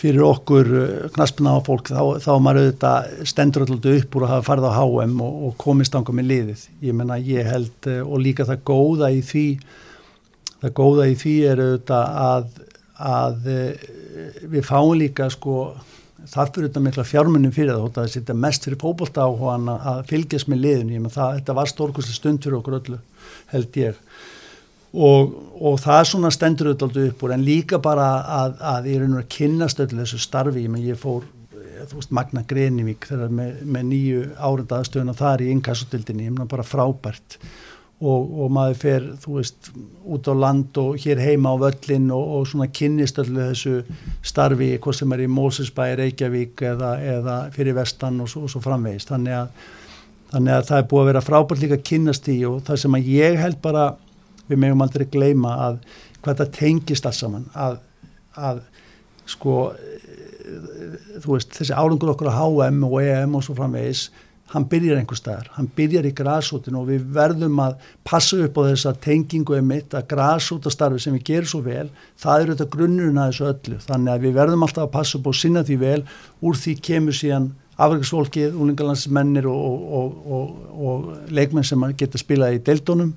fyrir 0.03 0.25
okkur 0.27 0.71
eh, 0.79 1.05
knaspina 1.15 1.55
á 1.55 1.59
fólk 1.63 1.87
þá, 1.93 2.19
þá 2.23 2.31
maður 2.43 2.65
auðvitað 2.65 3.29
stendur 3.29 3.65
alltaf 3.65 4.01
upp 4.01 4.17
úr 4.17 4.25
að 4.27 4.33
hafa 4.33 4.47
farið 4.49 4.67
á 4.67 4.73
HM 4.75 5.15
og, 5.23 5.39
og 5.47 5.55
komist 5.63 5.95
ánga 5.95 6.15
með 6.15 6.29
liðið. 6.31 6.65
Ég 6.83 6.97
menna 6.99 7.19
ég 7.23 7.47
held 7.47 7.89
eh, 7.91 8.01
og 8.03 8.23
líka 8.23 8.47
það 8.49 8.65
góða 8.67 9.13
í 9.15 9.23
því 9.23 9.47
það 10.63 10.75
góða 10.79 11.07
í 11.11 11.17
því 11.23 11.37
er 11.53 11.63
auðvitað 11.63 12.19
að, 12.25 12.61
að 13.13 13.49
eh, 13.53 13.89
við 14.51 14.67
fáum 14.67 14.93
líka 14.99 15.29
sko 15.31 15.57
það 16.23 16.51
fyrir 16.55 16.69
þetta 16.69 16.83
mikla 16.83 17.07
fjármunum 17.07 17.55
fyrir 17.55 17.73
það 17.75 17.95
það 17.97 18.11
setja 18.13 18.35
mest 18.39 18.67
fyrir 18.67 18.79
fókbólta 18.79 19.25
áhugan 19.27 19.71
að 19.75 20.03
fylgjast 20.11 20.51
með 20.51 20.65
liðin. 20.67 20.93
Ég 20.97 21.03
menna 21.03 21.15
það 21.15 21.39
þetta 21.39 21.57
var 21.61 21.71
stórkoslega 21.71 22.19
stund 22.19 22.43
fyrir 22.43 22.59
okkur 22.59 22.79
öllu 22.81 22.99
held 23.53 23.79
ég 23.79 23.97
og, 24.93 25.33
og 25.57 25.79
það 25.81 26.03
svona 26.09 26.31
stendur 26.33 26.71
auðvitað 26.71 27.09
upp 27.09 27.25
úr 27.25 27.35
en 27.35 27.45
líka 27.45 27.79
bara 27.81 28.07
að, 28.21 28.57
að 28.59 28.89
ég 28.91 28.97
er 28.97 29.05
einhverjum 29.07 29.23
að 29.23 29.31
kynast 29.37 29.83
öllu 29.83 30.01
þessu 30.03 30.21
starfi. 30.21 30.65
Ég, 30.67 30.79
ég 30.93 31.01
fór, 31.01 31.27
þú 31.89 31.99
veist, 31.99 32.13
Magna 32.13 32.45
Grenivík 32.47 33.09
þegar 33.09 33.33
með, 33.33 33.59
með 33.65 33.85
nýju 33.91 34.23
árundaðastöðuna 34.37 35.17
þar 35.17 35.45
í 35.45 35.51
inkassutildinni, 35.57 36.27
ég 36.29 36.35
meina 36.35 36.49
bara 36.49 36.67
frábært. 36.67 37.39
Og, 38.03 38.31
og 38.43 38.49
maður 38.51 38.79
fer, 38.81 39.05
þú 39.23 39.37
veist, 39.37 39.69
út 40.11 40.27
á 40.27 40.33
land 40.35 40.77
og 40.81 40.97
hér 40.99 41.21
heima 41.23 41.53
á 41.55 41.61
völlin 41.61 42.09
og, 42.11 42.33
og 42.37 42.49
svona 42.51 42.67
kynnist 42.67 43.21
öllu 43.21 43.45
þessu 43.53 43.77
starfi 44.25 44.73
hvað 44.83 44.97
sem 44.97 45.15
er 45.15 45.23
í 45.23 45.29
Mósesbæ, 45.31 45.85
Reykjavík 46.01 46.65
eða, 46.73 46.97
eða 46.99 47.37
fyrir 47.55 47.77
vestan 47.77 48.19
og 48.19 48.27
svo, 48.33 48.43
svo 48.51 48.59
framvegist, 48.65 49.13
þannig 49.13 49.37
að 49.37 49.71
þannig 50.33 50.55
að 50.55 50.67
það 50.67 50.79
er 50.79 50.87
búið 50.89 51.03
að 51.03 51.09
vera 51.11 51.21
frábært 51.21 51.61
líka 51.61 51.77
að 51.77 51.85
kynnast 51.85 52.27
í 52.33 52.37
og 52.49 52.61
það 52.65 52.79
sem 52.81 52.97
að 52.97 53.09
ég 53.13 53.35
held 53.37 53.59
bara 53.61 53.83
við 54.49 54.61
megum 54.65 54.83
aldrei 54.85 55.07
gleyma 55.11 55.55
að 55.69 55.79
hvað 56.23 56.43
það 56.43 56.53
tengist 56.59 57.07
alls 57.07 57.23
saman 57.23 57.47
að, 57.53 57.79
að 58.35 58.61
sko 59.29 59.57
þú 61.23 61.37
veist 61.37 61.55
þessi 61.55 61.75
álengur 61.75 62.13
okkur 62.13 62.31
á 62.31 62.35
HM 62.35 62.85
og 62.87 62.99
EM 63.01 63.35
og 63.37 63.45
svo 63.45 63.55
framvegis 63.57 64.07
hann 64.53 64.65
byrjar 64.69 64.99
einhver 64.99 65.17
staðar, 65.17 65.47
hann 65.55 65.69
byrjar 65.75 66.05
í 66.05 66.11
græsótinu 66.13 66.83
og 66.83 66.89
við 66.91 67.05
verðum 67.15 67.61
að 67.63 67.79
passa 68.05 68.37
upp 68.43 68.59
á 68.61 68.67
þessa 68.67 68.93
tengingu 69.01 69.55
emitt 69.57 69.95
að 69.97 70.05
græsótastarfi 70.11 71.01
sem 71.01 71.15
við 71.17 71.23
gerum 71.29 71.49
svo 71.49 71.61
vel, 71.65 71.87
það 72.21 72.43
eru 72.43 72.53
þetta 72.53 72.75
grunnurinn 72.75 73.21
að 73.23 73.31
þessu 73.31 73.47
öllu, 73.49 73.79
þannig 73.87 74.13
að 74.13 74.27
við 74.27 74.35
verðum 74.37 74.67
alltaf 74.67 74.85
að 74.85 74.93
passa 74.93 75.17
upp 75.17 75.29
og 75.31 75.39
sinna 75.39 75.63
því 75.65 75.79
vel, 75.81 75.97
úr 76.45 76.59
því 76.59 76.75
kemur 76.89 77.17
síðan 77.17 77.49
afverkisvolkið, 77.73 78.59
úlingalandsmennir 78.61 79.49
og, 79.49 79.89
og, 79.97 80.21
og, 80.37 80.53
og 80.77 81.33
leikmenn 81.33 81.65
sem 81.65 81.87
geta 81.97 82.21
spilað 82.21 82.59
í 82.59 82.61
deildónum 82.67 83.15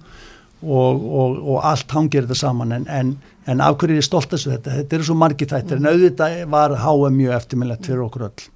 og, 0.67 1.07
og, 1.21 1.39
og 1.55 1.65
allt 1.71 1.95
hangir 1.95 2.27
þetta 2.27 2.39
saman 2.41 2.75
en, 2.77 2.87
en, 2.91 3.15
en 3.47 3.65
af 3.65 3.79
hverju 3.79 3.97
er 3.97 4.03
ég 4.03 4.07
stolt 4.07 4.31
þessu 4.33 4.53
þetta? 4.53 4.77
Þetta 4.81 4.99
eru 4.99 5.09
svo 5.09 5.19
margi 5.19 5.49
þættir 5.49 5.81
en 5.81 5.91
auðvitað 5.93 6.39
var 6.53 6.77
HM 6.83 7.19
mjög 7.21 7.37
eftirminnlegt 7.41 7.91
fyrir 7.91 8.07
okkur 8.07 8.29
öll. 8.29 8.47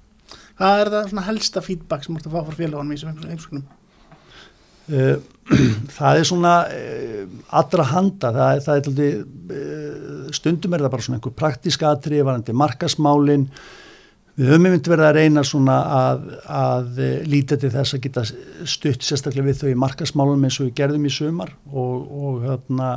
Hvað 0.61 0.81
er 0.83 0.91
það 0.93 1.27
helsta 1.29 1.63
feedback 1.65 2.05
sem 2.05 2.15
þú 2.15 2.19
ert 2.19 2.27
að 2.29 2.35
fá 2.35 2.49
frá 2.49 2.57
félagunum 2.59 2.91
í 2.91 2.99
þessum 2.99 3.29
heimskunum? 3.31 3.69
Uh, 4.91 5.17
það 5.97 6.19
er 6.19 6.27
svona 6.27 6.55
uh, 6.67 7.21
allra 7.61 7.85
handa 7.93 8.31
það 8.35 8.55
er, 8.55 8.63
það 8.65 8.79
er 8.79 9.21
uh, 9.21 10.31
stundum 10.35 10.73
er 10.75 10.83
það 10.83 10.93
bara 10.95 11.05
svona 11.05 11.19
einhver 11.19 11.35
praktíska 11.37 11.93
atrið 11.95 12.25
varandi 12.27 12.55
markasmálin 12.57 13.45
við 14.41 14.49
höfum 14.49 14.63
myndi 14.65 14.89
verið 14.89 15.05
að 15.05 15.17
reyna 15.19 15.43
svona 15.45 15.77
að, 15.93 16.21
að 16.49 16.99
líta 17.29 17.57
til 17.61 17.69
þess 17.69 17.93
að 17.93 18.03
geta 18.07 18.23
stutt 18.25 19.05
sérstaklega 19.05 19.45
við 19.51 19.59
þau 19.59 19.69
í 19.69 19.79
markasmálunum 19.83 20.47
eins 20.47 20.57
og 20.57 20.69
við 20.69 20.77
gerðum 20.79 21.05
í 21.05 21.13
sumar 21.13 21.51
og, 21.69 22.07
og 22.09 22.39
hérna 22.47 22.87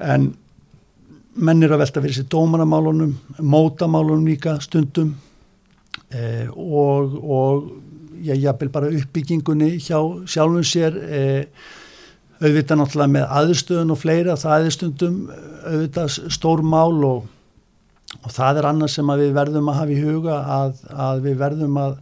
en 0.00 0.30
mennir 1.36 1.74
að 1.76 1.82
velta 1.84 2.00
fyrir 2.00 2.16
sér 2.16 2.28
dómanamálunum, 2.32 3.12
mótamálunum 3.44 4.24
líka 4.30 4.56
stundum 4.64 5.12
eh, 6.08 6.48
og, 6.48 7.18
og 7.20 7.68
ég 8.24 8.40
jafnvel 8.46 8.72
bara 8.72 8.92
uppbyggingunni 8.96 9.74
hjá 9.76 9.98
sjálfum 10.24 10.64
sér 10.64 10.96
eh, 11.04 11.68
auðvitað 12.40 12.80
náttúrulega 12.80 13.12
með 13.12 13.38
aðstöðun 13.42 13.92
og 13.92 14.00
fleira, 14.00 14.40
það 14.40 14.64
er 14.64 14.76
stundum 14.80 15.22
auðvitað 15.68 16.20
stór 16.32 16.64
mál 16.64 17.04
og 17.04 17.24
og 18.22 18.30
það 18.32 18.60
er 18.60 18.68
annað 18.70 18.92
sem 18.94 19.12
við 19.20 19.34
verðum 19.36 19.70
að 19.70 19.78
hafa 19.80 19.94
í 19.94 20.00
huga 20.02 20.38
að, 20.56 20.80
að 21.06 21.22
við 21.26 21.38
verðum 21.42 21.78
að, 21.82 21.94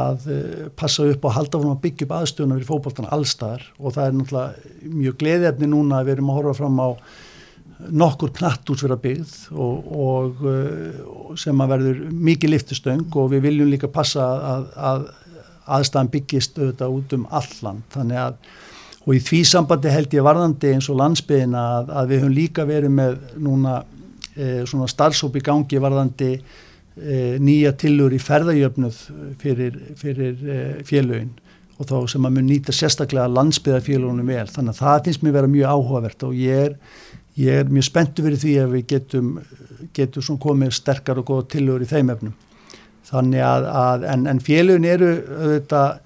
að 0.00 0.26
eh, 0.32 0.66
passa 0.78 1.06
upp 1.06 1.26
og 1.26 1.36
halda 1.36 1.60
fram 1.60 1.74
að 1.74 1.84
byggja 1.86 2.06
upp 2.06 2.16
aðstöðuna 2.20 2.58
fyrir 2.58 2.70
fókbóltan 2.70 3.08
allstaðar 3.16 3.64
og 3.78 3.96
það 3.96 4.08
er 4.08 4.18
náttúrulega 4.20 4.92
mjög 5.00 5.18
gleðefni 5.22 5.70
núna 5.72 6.00
að 6.00 6.08
við 6.08 6.16
erum 6.16 6.30
að 6.30 6.38
horfa 6.40 6.58
fram 6.60 6.78
á 6.82 6.88
nokkur 7.76 8.32
knattúsverða 8.38 8.96
byggð 9.02 9.34
og, 9.52 9.90
og, 9.92 10.44
og 10.46 11.32
eh, 11.34 11.40
sem 11.42 11.60
að 11.60 11.74
verður 11.74 12.04
mikið 12.30 12.54
liftustöng 12.54 13.18
og 13.20 13.32
við 13.34 13.48
viljum 13.50 13.72
líka 13.74 13.90
passa 13.92 14.30
að, 14.54 14.70
að 14.76 15.10
aðstæðan 15.76 16.12
byggist 16.14 16.58
auðvitað 16.60 16.96
út 17.00 17.18
um 17.18 17.28
allan 17.34 17.82
þannig 17.92 18.22
að 18.22 18.40
og 19.06 19.14
í 19.14 19.20
því 19.22 19.40
sambandi 19.46 19.90
held 19.92 20.14
ég 20.16 20.24
varðandi 20.26 20.72
eins 20.74 20.88
og 20.90 20.98
landsbyðina 20.98 21.60
að, 21.76 21.92
að 22.00 22.08
við 22.10 22.22
höfum 22.22 22.34
líka 22.34 22.64
verið 22.66 22.94
með 22.96 23.18
núna 23.38 23.76
svona 24.68 24.88
starfsóp 24.90 25.36
í 25.38 25.42
gangi 25.44 25.80
varðandi 25.82 26.30
e, 26.36 27.36
nýja 27.42 27.72
tillur 27.78 28.14
í 28.14 28.20
ferðajöfnuð 28.20 29.00
fyrir, 29.40 29.76
fyrir 30.00 30.40
e, 30.44 30.60
félögin 30.86 31.34
og 31.76 31.88
þá 31.90 31.96
sem 32.08 32.24
að 32.24 32.38
mun 32.38 32.48
nýta 32.48 32.72
sérstaklega 32.72 33.28
landsbyðarfélagunum 33.36 34.30
vel. 34.32 34.46
Þannig 34.48 34.72
að 34.72 34.80
það 34.80 35.02
finnst 35.08 35.24
mér 35.24 35.36
vera 35.36 35.52
mjög 35.52 35.72
áhugavert 35.74 36.24
og 36.24 36.38
ég 36.40 36.62
er, 36.62 36.76
ég 37.36 37.60
er 37.62 37.72
mjög 37.72 37.88
spenntu 37.90 38.24
fyrir 38.24 38.40
því 38.40 38.54
að 38.62 38.76
við 38.76 38.86
getum, 38.94 39.32
getum 39.96 40.38
komið 40.40 40.76
sterkar 40.78 41.20
og 41.20 41.28
góða 41.28 41.48
tillur 41.56 41.84
í 41.84 41.90
þeim 41.90 42.14
efnum. 42.14 42.36
Þannig 43.06 43.44
að, 43.44 43.68
að 43.82 44.06
en, 44.12 44.24
en 44.32 44.40
félögin 44.42 44.88
eru 44.88 45.10
auðvitað 45.36 46.00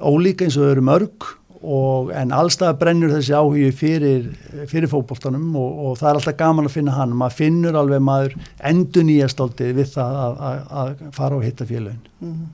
ólíka 0.00 0.46
eins 0.46 0.56
og 0.56 0.64
þau 0.64 0.72
eru 0.72 0.86
mörg 0.88 1.28
og, 1.60 2.12
en 2.16 2.32
allstað 2.32 2.78
brennur 2.80 3.12
þessi 3.12 3.34
áhugi 3.36 3.72
fyrir, 3.76 4.30
fyrir 4.70 4.88
fókbóltanum 4.90 5.50
og, 5.60 5.82
og 5.84 5.98
það 6.00 6.10
er 6.10 6.20
alltaf 6.20 6.38
gaman 6.38 6.70
að 6.70 6.76
finna 6.78 6.94
hann. 6.96 7.12
Maður 7.16 7.36
finnur 7.42 7.76
alveg 7.80 8.00
maður 8.04 8.38
endur 8.70 9.06
nýja 9.08 9.28
stoltið 9.32 9.74
við 9.80 9.92
það 9.96 10.22
að, 10.22 10.40
að, 10.48 10.64
að 10.84 11.04
fara 11.18 11.36
og 11.36 11.44
hitta 11.44 11.68
félagin 11.68 12.00
mm 12.20 12.32
-hmm. 12.32 12.48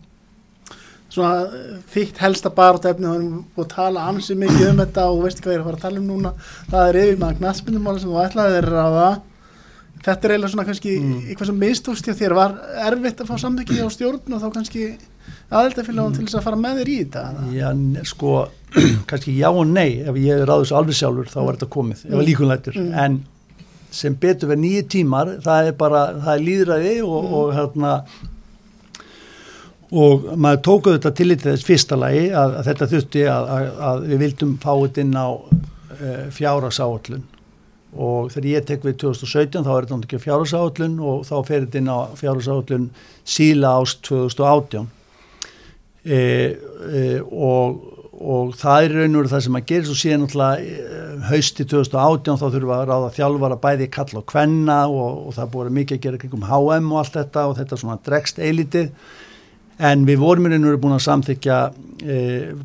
Svona 1.16 1.46
þýtt 1.94 2.18
helsta 2.20 2.50
barátefni, 2.50 3.06
við 3.06 3.14
erum 3.14 3.44
búin 3.54 3.64
að 3.64 3.74
tala 3.74 4.08
ansið 4.10 4.36
mikið 4.36 4.68
um 4.70 4.80
þetta 4.82 5.04
og 5.08 5.22
veistu 5.22 5.42
hvað 5.42 5.52
ég 5.52 5.56
er 5.56 5.62
að 5.62 5.68
fara 5.68 5.76
að 5.76 5.82
tala 5.82 5.98
um 5.98 6.06
núna. 6.06 6.32
Það 6.70 6.88
er 6.88 6.98
yfir 7.02 7.18
maður 7.18 7.38
knastmyndumáli 7.38 8.00
sem 8.00 8.10
þú 8.10 8.18
ætlaði 8.24 8.58
á 8.60 8.88
það 8.98 9.16
þetta 10.06 10.28
er 10.28 10.34
eiginlega 10.34 10.52
svona 10.52 10.66
kannski 10.68 10.94
mm. 11.00 11.20
eitthvað 11.30 11.50
sem 11.50 11.60
mistókst 11.62 12.08
hjá 12.08 12.14
þér. 12.18 12.34
Var 12.38 12.56
erfitt 12.90 13.22
að 13.22 13.30
fá 13.30 13.36
samvikið 13.42 13.82
á 13.82 13.88
stjórn 13.94 14.36
og 14.36 14.42
þá 14.42 14.48
kannski 14.54 14.84
aðeldafélagum 15.50 16.12
mm. 16.12 16.18
til 16.18 16.26
þess 16.26 16.38
að 16.40 16.46
fara 16.46 16.60
með 16.60 16.80
þér 16.80 16.92
í 16.92 16.98
þetta 17.00 17.24
Já, 17.54 17.68
sko, 18.10 18.34
kannski 19.10 19.36
já 19.38 19.48
og 19.50 19.64
nei 19.70 20.02
ef 20.02 20.20
ég 20.20 20.42
er 20.42 20.48
ráðis 20.50 20.74
alveg 20.76 20.98
sjálfur 20.98 21.32
þá 21.32 21.40
er 21.44 21.50
þetta 21.54 21.72
komið, 21.76 22.06
ef 22.08 22.16
að 22.20 22.28
líkunlættur 22.30 22.78
mm. 22.80 22.94
en 23.04 23.20
sem 23.96 24.16
betur 24.20 24.50
verið 24.50 24.64
nýju 24.64 24.86
tímar 24.96 25.36
það 25.44 25.70
er 25.70 25.76
bara, 25.78 26.06
það 26.18 26.32
er 26.34 26.48
líðræði 26.48 26.96
og, 27.06 27.20
mm. 27.20 27.36
og 27.40 27.54
hérna 27.56 27.92
og 29.96 30.26
maður 30.34 30.62
tókuð 30.66 30.96
þetta 30.96 31.14
til 31.14 31.38
þess 31.44 31.66
fyrsta 31.66 31.98
lagi 31.98 32.26
að, 32.34 32.58
að 32.58 32.68
þetta 32.70 32.90
þurfti 32.92 33.24
að, 33.30 33.48
að, 33.54 33.70
að 33.88 34.04
við 34.10 34.22
vildum 34.24 34.58
fá 34.62 34.72
þetta 34.74 35.04
inn 35.04 35.14
á 35.14 35.28
uh, 35.30 35.64
eh, 35.96 36.24
fjárasáallun 36.34 37.24
og 37.96 38.32
þegar 38.34 38.48
ég 38.50 38.66
tek 38.68 38.82
við 38.84 38.98
2017 39.04 39.64
þá 39.64 39.70
er 39.72 39.86
þetta 39.86 40.00
náttúrulega 40.00 40.24
fjárasáallun 40.24 40.98
og 41.00 41.22
þá 41.28 41.36
fer 41.46 41.64
þetta 41.64 41.80
inn 41.80 41.92
á 41.92 41.98
fjárasáallun 42.18 42.90
síla 43.36 43.72
ást 43.78 44.02
2018 44.10 44.90
e, 46.06 46.22
e, 46.86 47.04
og, 47.26 47.82
og 48.16 48.54
það 48.56 48.86
er 48.86 48.96
raun 49.00 49.20
og 49.20 49.28
það 49.32 49.44
sem 49.46 49.58
að 49.58 49.68
gera 49.72 49.88
svo 49.88 49.98
síðan 50.00 50.24
náttúrulega 50.24 50.62
e, 50.62 50.96
hausti 51.30 51.66
2018 51.66 52.40
þá 52.40 52.46
þurfum 52.46 52.70
við 52.70 52.74
að 52.78 52.88
ráða 52.92 53.12
þjálfara 53.18 53.60
bæði 53.66 53.92
kalla 53.98 54.22
og 54.22 54.26
kvenna 54.32 54.80
og, 54.88 55.22
og 55.26 55.36
það 55.36 55.54
búið 55.54 55.76
mikið 55.80 55.98
að 55.98 56.08
gera 56.08 56.20
kringum 56.22 56.48
HM 56.50 56.90
og 56.92 57.00
allt 57.02 57.20
þetta 57.20 57.46
og 57.50 57.56
þetta 57.60 57.80
svona 57.82 58.00
dregst 58.06 58.42
eilitið 58.42 58.92
en 59.76 60.06
við 60.08 60.20
vorum 60.22 60.46
í 60.48 60.52
raun 60.52 60.64
og 60.64 60.70
veru 60.70 60.82
búin 60.86 60.96
að 60.96 61.04
samþykja 61.04 61.56
e, 62.00 62.18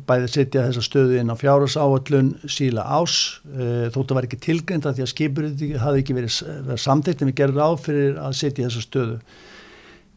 bæði 0.08 0.28
að 0.28 0.32
setja 0.32 0.66
þessa 0.68 0.84
stöðu 0.86 1.18
inn 1.20 1.32
á 1.32 1.36
fjárhásáallun 1.36 2.30
síla 2.48 2.84
ás 2.88 3.16
e, 3.52 3.88
þóttu 3.92 4.16
var 4.16 4.28
ekki 4.28 4.40
tilgreynd 4.46 4.88
að 4.88 5.00
því 5.00 5.04
að 5.04 5.10
skipur 5.12 5.48
hafi 5.82 6.04
ekki 6.04 6.16
verið, 6.16 6.38
verið 6.68 6.84
samþykt 6.86 7.24
en 7.24 7.32
við 7.32 7.38
gerðum 7.42 7.66
á 7.68 7.70
fyrir 7.80 8.22
að 8.22 8.38
setja 8.40 8.68
þessa 8.68 8.84
stöðu. 8.86 9.18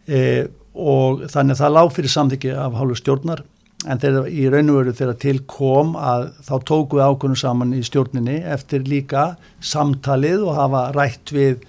E, 0.07 0.21
og 0.75 1.25
þannig 1.31 1.55
að 1.55 1.61
það 1.63 1.75
lág 1.77 1.91
fyrir 1.95 2.13
samþykki 2.13 2.55
af 2.59 2.79
hálfu 2.79 2.97
stjórnar 2.99 3.43
en 3.85 4.01
þegar 4.01 4.27
í 4.31 4.45
raun 4.49 4.71
og 4.73 4.79
veru 4.79 4.93
þegar 4.97 5.17
til 5.21 5.37
kom 5.49 5.95
að 5.99 6.27
þá 6.47 6.53
tóku 6.67 6.97
við 6.97 7.05
ákvöndu 7.05 7.39
saman 7.39 7.73
í 7.77 7.81
stjórninni 7.85 8.37
eftir 8.55 8.85
líka 8.89 9.25
samtalið 9.63 10.45
og 10.45 10.57
hafa 10.57 10.83
rætt 10.95 11.33
við 11.35 11.65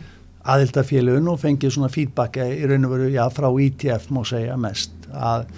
aðildafélun 0.47 1.31
og 1.33 1.41
fengið 1.43 1.75
svona 1.75 1.93
feedback 1.93 2.39
í 2.41 2.69
raun 2.69 2.87
og 2.89 2.95
veru 2.95 3.11
já, 3.13 3.25
frá 3.35 3.49
ITF 3.51 4.09
e 4.09 4.15
má 4.15 4.23
segja 4.27 4.57
mest 4.61 4.95
að, 5.13 5.49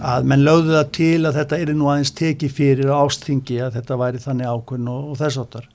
að 0.00 0.28
menn 0.30 0.46
lögðu 0.46 0.76
það 0.78 0.92
til 0.98 1.20
að 1.20 1.40
þetta 1.40 1.60
er 1.60 1.74
nú 1.74 1.90
aðeins 1.90 2.14
tekið 2.20 2.58
fyrir 2.58 2.94
ástingi 2.94 3.60
að 3.66 3.80
þetta 3.80 4.00
væri 4.00 4.22
þannig 4.24 4.52
ákvöndu 4.54 4.94
og, 4.94 5.10
og 5.12 5.20
þess 5.20 5.42
áttar 5.42 5.68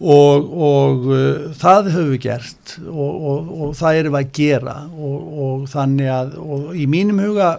og, 0.00 0.48
og 0.70 1.06
uh, 1.06 1.52
það 1.58 1.92
höfum 1.94 2.10
við 2.14 2.22
gert 2.26 2.74
og, 2.88 3.12
og, 3.14 3.52
og 3.54 3.76
það 3.78 4.00
erum 4.00 4.16
við 4.16 4.20
að 4.24 4.32
gera 4.40 4.74
og 4.94 5.68
þannig 5.70 6.10
að 6.10 6.34
í 6.80 6.88
mínum 6.90 7.22
huga 7.22 7.52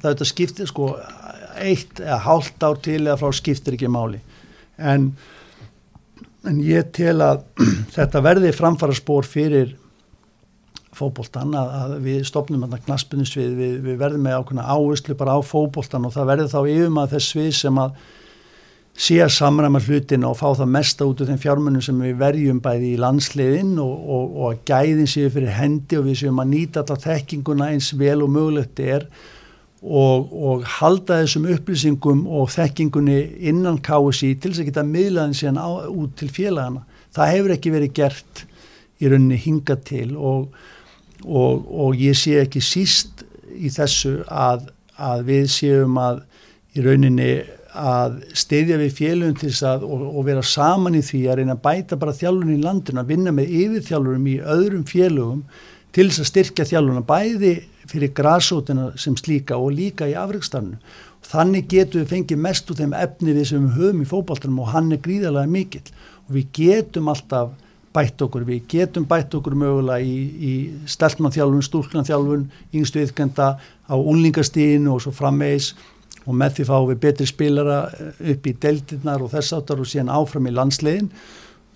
þetta 0.00 0.28
skiptir 0.28 0.70
sko 0.70 0.92
eitt 1.60 2.00
eða 2.00 2.20
hálft 2.26 2.64
ár 2.64 2.80
til 2.82 3.02
eða 3.04 3.18
frá 3.20 3.32
skiptir 3.36 3.76
ekki 3.76 3.90
máli. 3.92 4.20
En, 4.78 5.10
en 6.48 6.58
ég 6.64 6.90
tel 6.96 7.18
að 7.24 7.44
þetta 7.96 8.24
verði 8.24 8.54
framfara 8.56 8.96
spór 8.96 9.28
fyrir 9.28 9.76
fókbóltan 10.92 11.54
að, 11.56 11.70
að 11.82 11.92
við 12.04 12.24
stopnum 12.28 12.66
að 12.66 12.82
knaspunum 12.86 13.28
svið, 13.28 13.52
við, 13.56 13.76
við 13.86 14.00
verðum 14.00 14.26
með 14.26 14.40
ákveðna 14.40 14.66
áherslu 14.74 15.16
bara 15.18 15.38
á 15.38 15.40
fókbóltan 15.40 16.04
og 16.08 16.12
það 16.14 16.28
verði 16.32 16.50
þá 16.52 16.58
yfir 16.60 16.92
maður 16.92 17.14
þess 17.14 17.32
svið 17.32 17.54
sem 17.56 17.80
að 17.80 17.94
sé 18.92 19.18
að 19.24 19.32
samræma 19.32 19.80
hlutin 19.80 20.24
og 20.28 20.36
fá 20.36 20.50
það 20.58 20.72
mesta 20.74 21.06
út 21.08 21.22
af 21.22 21.30
þeim 21.30 21.40
fjármunum 21.40 21.84
sem 21.84 22.00
við 22.04 22.18
verjum 22.20 22.58
bæði 22.62 22.90
í 22.92 22.98
landsliðin 23.00 23.76
og, 23.80 23.92
og, 23.92 24.34
og 24.36 24.48
að 24.50 24.58
gæðin 24.68 25.08
séu 25.08 25.30
fyrir 25.32 25.54
hendi 25.56 25.98
og 25.98 26.08
við 26.08 26.18
séum 26.20 26.42
að 26.42 26.50
nýta 26.52 26.82
alltaf 26.82 27.06
þekkinguna 27.06 27.70
eins 27.72 27.92
vel 27.98 28.18
og 28.24 28.34
mögulegt 28.34 28.82
er 28.84 29.06
og, 29.82 30.28
og 30.30 30.66
halda 30.78 31.22
þessum 31.22 31.48
upplýsingum 31.54 32.26
og 32.28 32.52
þekkingunni 32.52 33.18
innan 33.50 33.80
KSI 33.82 34.34
til 34.36 34.52
þess 34.52 34.62
að 34.62 34.68
geta 34.70 34.86
miðlaðin 34.86 35.38
síðan 35.40 35.62
á, 35.64 35.68
út 35.88 36.14
til 36.20 36.28
félagana. 36.30 36.84
Það 37.16 37.32
hefur 37.32 37.56
ekki 37.56 37.72
verið 37.74 37.96
gert 37.96 38.44
í 39.02 39.08
rauninni 39.10 39.40
hinga 39.40 39.76
til 39.82 40.12
og 40.20 41.96
ég 41.98 42.16
sé 42.18 42.38
ekki 42.44 42.62
síst 42.62 43.24
í 43.56 43.72
þessu 43.72 44.20
að, 44.28 44.68
að 45.00 45.26
við 45.32 45.50
séum 45.56 45.98
að 46.00 46.22
í 46.76 46.84
rauninni 46.84 47.32
að 47.72 48.18
steyðja 48.36 48.78
við 48.80 48.96
félugum 48.98 49.36
til 49.40 49.50
þess 49.50 49.66
að 49.68 49.84
og, 49.88 50.02
og 50.12 50.24
vera 50.26 50.42
saman 50.44 50.98
í 50.98 51.02
því 51.04 51.20
að 51.26 51.38
reyna 51.40 51.56
að 51.56 51.62
bæta 51.64 51.98
bara 52.00 52.16
þjálfurinn 52.16 52.58
í 52.58 52.64
landinu 52.64 53.00
að 53.00 53.12
vinna 53.12 53.32
með 53.32 53.54
yfirþjálfurum 53.60 54.26
í 54.28 54.34
öðrum 54.54 54.84
félugum 54.88 55.44
til 55.92 56.08
þess 56.08 56.24
að 56.24 56.30
styrkja 56.30 56.68
þjálfurinn 56.68 57.08
bæði 57.08 57.54
fyrir 57.88 58.12
græsótina 58.16 58.90
sem 59.00 59.16
slíka 59.18 59.58
og 59.58 59.74
líka 59.76 60.06
í 60.08 60.14
afreikstarnu. 60.18 60.78
Þannig 61.32 61.68
getum 61.70 62.02
við 62.02 62.12
fengið 62.12 62.40
mest 62.44 62.70
úr 62.70 62.78
þeim 62.78 62.94
efni 62.98 63.34
við 63.36 63.48
sem 63.50 63.66
við 63.66 63.76
höfum 63.78 64.02
í 64.02 64.08
fókbaltunum 64.10 64.62
og 64.62 64.72
hann 64.74 64.92
er 64.92 65.02
gríðarlega 65.02 65.50
mikill 65.50 65.84
og 66.26 66.34
við 66.36 66.48
getum 66.58 67.10
alltaf 67.12 67.52
bætt 67.92 68.22
okkur, 68.24 68.44
við 68.48 68.62
getum 68.72 69.04
bætt 69.08 69.34
okkur 69.36 69.54
mögulega 69.58 70.00
í, 70.00 70.16
í 70.32 70.52
steltmannþjálfun, 70.88 71.64
stúrknanþjálfun, 71.66 72.46
yngstu 72.72 73.02
yfkenda 73.04 73.48
á 73.60 73.94
unlingastíðinu 73.94 74.94
og 74.94 75.02
svo 75.04 75.12
frammeis 75.12 75.72
og 76.26 76.36
með 76.38 76.58
því 76.58 76.66
fáum 76.68 76.88
við 76.90 77.00
betri 77.02 77.28
spilara 77.28 77.78
eh, 77.90 78.12
upp 78.34 78.46
í 78.46 78.54
deltinnar 78.62 79.24
og 79.24 79.32
þess 79.32 79.56
áttar 79.56 79.82
og 79.82 79.90
síðan 79.90 80.12
áfram 80.14 80.48
í 80.48 80.54
landslegin 80.54 81.10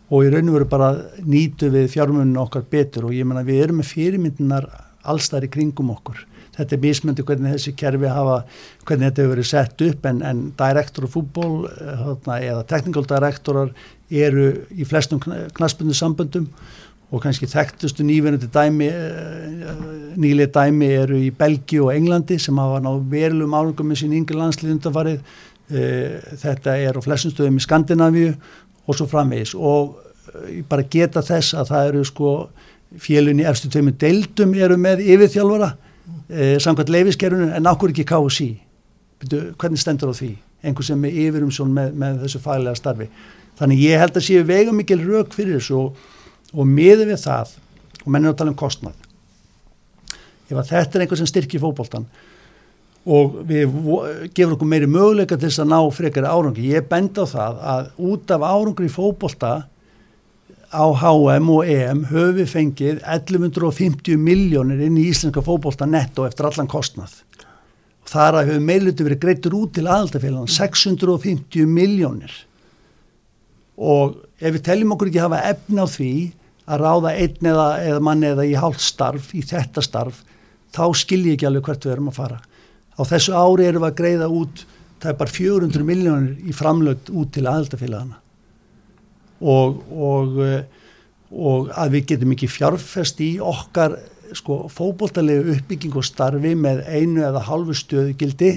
og 0.06 0.22
í 0.22 0.30
raun 0.30 0.52
og 0.52 0.58
veru 0.60 0.70
bara 0.70 0.92
nýtu 1.26 1.70
við 1.74 1.90
fjármuninu 1.96 2.38
okkar 2.44 2.66
betur. 2.70 3.08
Og 3.08 3.16
ég 3.16 3.26
menna 3.26 3.42
við 3.46 3.64
erum 3.64 3.80
með 3.82 3.90
fyrirmyndinar 3.90 4.68
allstar 5.06 5.46
í 5.46 5.50
kringum 5.50 5.90
okkur. 5.94 6.22
Þetta 6.56 6.76
er 6.76 6.80
mismöndi 6.80 7.24
hvernig 7.26 7.56
þessi 7.56 7.74
kerfi 7.76 8.08
hafa, 8.08 8.38
hvernig 8.86 9.10
þetta 9.10 9.22
hefur 9.22 9.34
verið 9.34 9.48
sett 9.50 9.82
upp 9.84 10.06
en, 10.08 10.22
en 10.24 10.42
direktor 10.56 11.08
og 11.08 11.12
fútból 11.12 11.66
eh, 11.68 12.06
eða 12.38 12.62
technical 12.70 13.04
direktorar 13.10 13.74
eru 14.10 14.48
í 14.70 14.86
flestum 14.86 15.20
knaspunni 15.56 15.96
samböndum 15.96 16.46
og 17.12 17.22
kannski 17.22 17.46
þekktustu 17.50 18.04
nýverandi 18.06 18.48
dæmi 18.52 18.88
nýlega 20.18 20.52
dæmi 20.56 20.88
eru 21.02 21.18
í 21.22 21.30
Belgi 21.34 21.78
og 21.82 21.92
Englandi 21.94 22.38
sem 22.42 22.58
hafa 22.58 22.80
náðu 22.82 23.04
verilum 23.12 23.54
álugum 23.54 23.90
með 23.90 24.02
sín 24.02 24.16
yngri 24.16 24.38
landslið 24.38 24.74
undanfarið. 24.76 25.20
Þetta 26.42 26.76
er 26.78 26.98
á 26.98 27.00
flestum 27.02 27.34
stöðum 27.34 27.60
í 27.60 27.64
Skandinavíu 27.64 28.34
og 28.86 28.98
svo 28.98 29.06
framvegis. 29.10 29.54
Og 29.54 29.96
ég 30.50 30.66
bara 30.68 30.86
geta 30.90 31.22
þess 31.22 31.54
að 31.58 31.72
það 31.72 31.88
eru 31.90 32.04
sko 32.06 32.34
fjölunni 33.02 33.46
efstu 33.46 33.70
tveimu 33.70 33.94
deildum 33.98 34.54
eru 34.54 34.76
með 34.80 35.02
yfirþjálfara 35.04 35.72
eh, 36.30 36.56
samkvæmt 36.62 36.92
leifiskerunum 36.94 37.54
en 37.56 37.68
okkur 37.70 37.92
ekki 37.92 38.06
KSI 38.08 38.50
hvernig 39.24 39.80
stendur 39.80 40.12
á 40.12 40.14
því? 40.16 40.34
Einhver 40.66 40.84
sem 40.84 41.04
er 41.04 41.18
yfirum 41.26 41.72
með, 41.72 41.94
með 41.96 42.20
þessu 42.24 42.40
faglega 42.42 42.76
starfi. 42.78 43.08
Þannig 43.56 43.82
ég 43.86 44.00
held 44.00 44.18
að 44.18 44.26
séu 44.26 44.44
vegum 44.46 44.76
mikil 44.76 45.00
rauk 45.04 45.34
fyrir 45.34 45.58
þessu 45.58 45.78
og, 45.80 46.00
og 46.54 46.68
miður 46.68 47.10
við 47.12 47.20
það 47.24 47.56
og 48.04 48.08
mennir 48.14 48.32
að 48.32 48.38
tala 48.40 48.52
um 48.52 48.60
kostnað. 48.60 48.96
Ef 50.46 50.54
að 50.54 50.70
þetta 50.70 50.98
er 50.98 51.04
einhver 51.04 51.20
sem 51.20 51.30
styrkir 51.30 51.62
fókbóltan 51.62 52.06
og 53.06 53.40
við 53.46 53.70
gefur 54.34 54.56
okkur 54.56 54.68
meiri 54.70 54.88
möguleika 54.90 55.38
til 55.38 55.48
þess 55.48 55.62
að 55.62 55.70
ná 55.70 55.78
frekari 55.94 56.30
árangi 56.30 56.70
ég 56.72 56.88
benda 56.90 57.22
á 57.22 57.26
það 57.30 57.60
að 57.72 57.90
út 58.10 58.32
af 58.34 58.46
árangur 58.46 58.86
í 58.86 58.90
fókbólta 58.90 59.52
á 60.74 60.84
HM 61.00 61.50
og 61.54 61.70
EM 61.70 62.02
höfum 62.10 62.34
við 62.40 62.50
fengið 62.50 62.98
1150 63.06 64.18
miljónir 64.18 64.82
inn 64.88 64.98
í 64.98 65.06
íslenska 65.12 65.44
fókbólta 65.46 65.86
netto 65.86 66.26
eftir 66.26 66.48
allan 66.48 66.70
kostnað. 66.70 67.22
Og 68.02 68.10
þar 68.10 68.40
að 68.40 68.50
höfum 68.50 68.66
meilutið 68.70 69.08
verið 69.08 69.22
greitur 69.22 69.56
út 69.58 69.76
til 69.78 69.86
aðaldafélagann 69.86 70.50
650 70.50 71.70
miljónir 71.70 72.34
og 73.76 74.22
ef 74.40 74.54
við 74.56 74.62
teljum 74.66 74.94
okkur 74.96 75.10
ekki 75.10 75.22
hafa 75.22 75.42
efna 75.52 75.84
á 75.84 75.88
því 75.90 76.12
að 76.66 76.82
ráða 76.82 77.12
einn 77.14 77.50
eða, 77.52 77.66
eða 77.82 78.02
manni 78.02 78.30
eða 78.32 78.46
í 78.46 78.54
hálft 78.58 78.82
starf 78.82 79.32
í 79.36 79.42
þetta 79.46 79.84
starf 79.84 80.22
þá 80.74 80.84
skilji 80.98 81.36
ekki 81.36 81.48
alveg 81.48 81.68
hvert 81.68 81.86
við 81.86 81.94
erum 81.94 82.10
að 82.10 82.18
fara. 82.18 82.40
Á 82.96 83.02
þessu 83.06 83.36
ári 83.36 83.68
erum 83.68 83.84
við 83.84 83.90
að 83.90 83.98
greiða 84.00 84.28
út 84.32 84.64
það 85.00 85.10
er 85.12 85.18
bara 85.20 85.36
400 85.36 85.86
miljónir 85.86 86.48
í 86.48 86.56
framlögt 86.56 87.10
út 87.12 87.32
til 87.36 87.44
aðaldafélagana 87.46 88.20
og, 89.36 89.82
og, 89.92 90.38
og 91.30 91.72
að 91.76 91.96
við 91.96 92.06
getum 92.12 92.32
ekki 92.32 92.48
fjárfest 92.50 93.20
í 93.24 93.34
okkar 93.42 93.98
sko, 94.36 94.64
fókbóltalegu 94.72 95.54
uppbygging 95.54 95.98
og 96.00 96.06
starfi 96.08 96.54
með 96.58 96.82
einu 96.88 97.22
eða 97.28 97.44
halvu 97.46 97.76
stöðugildi. 97.76 98.56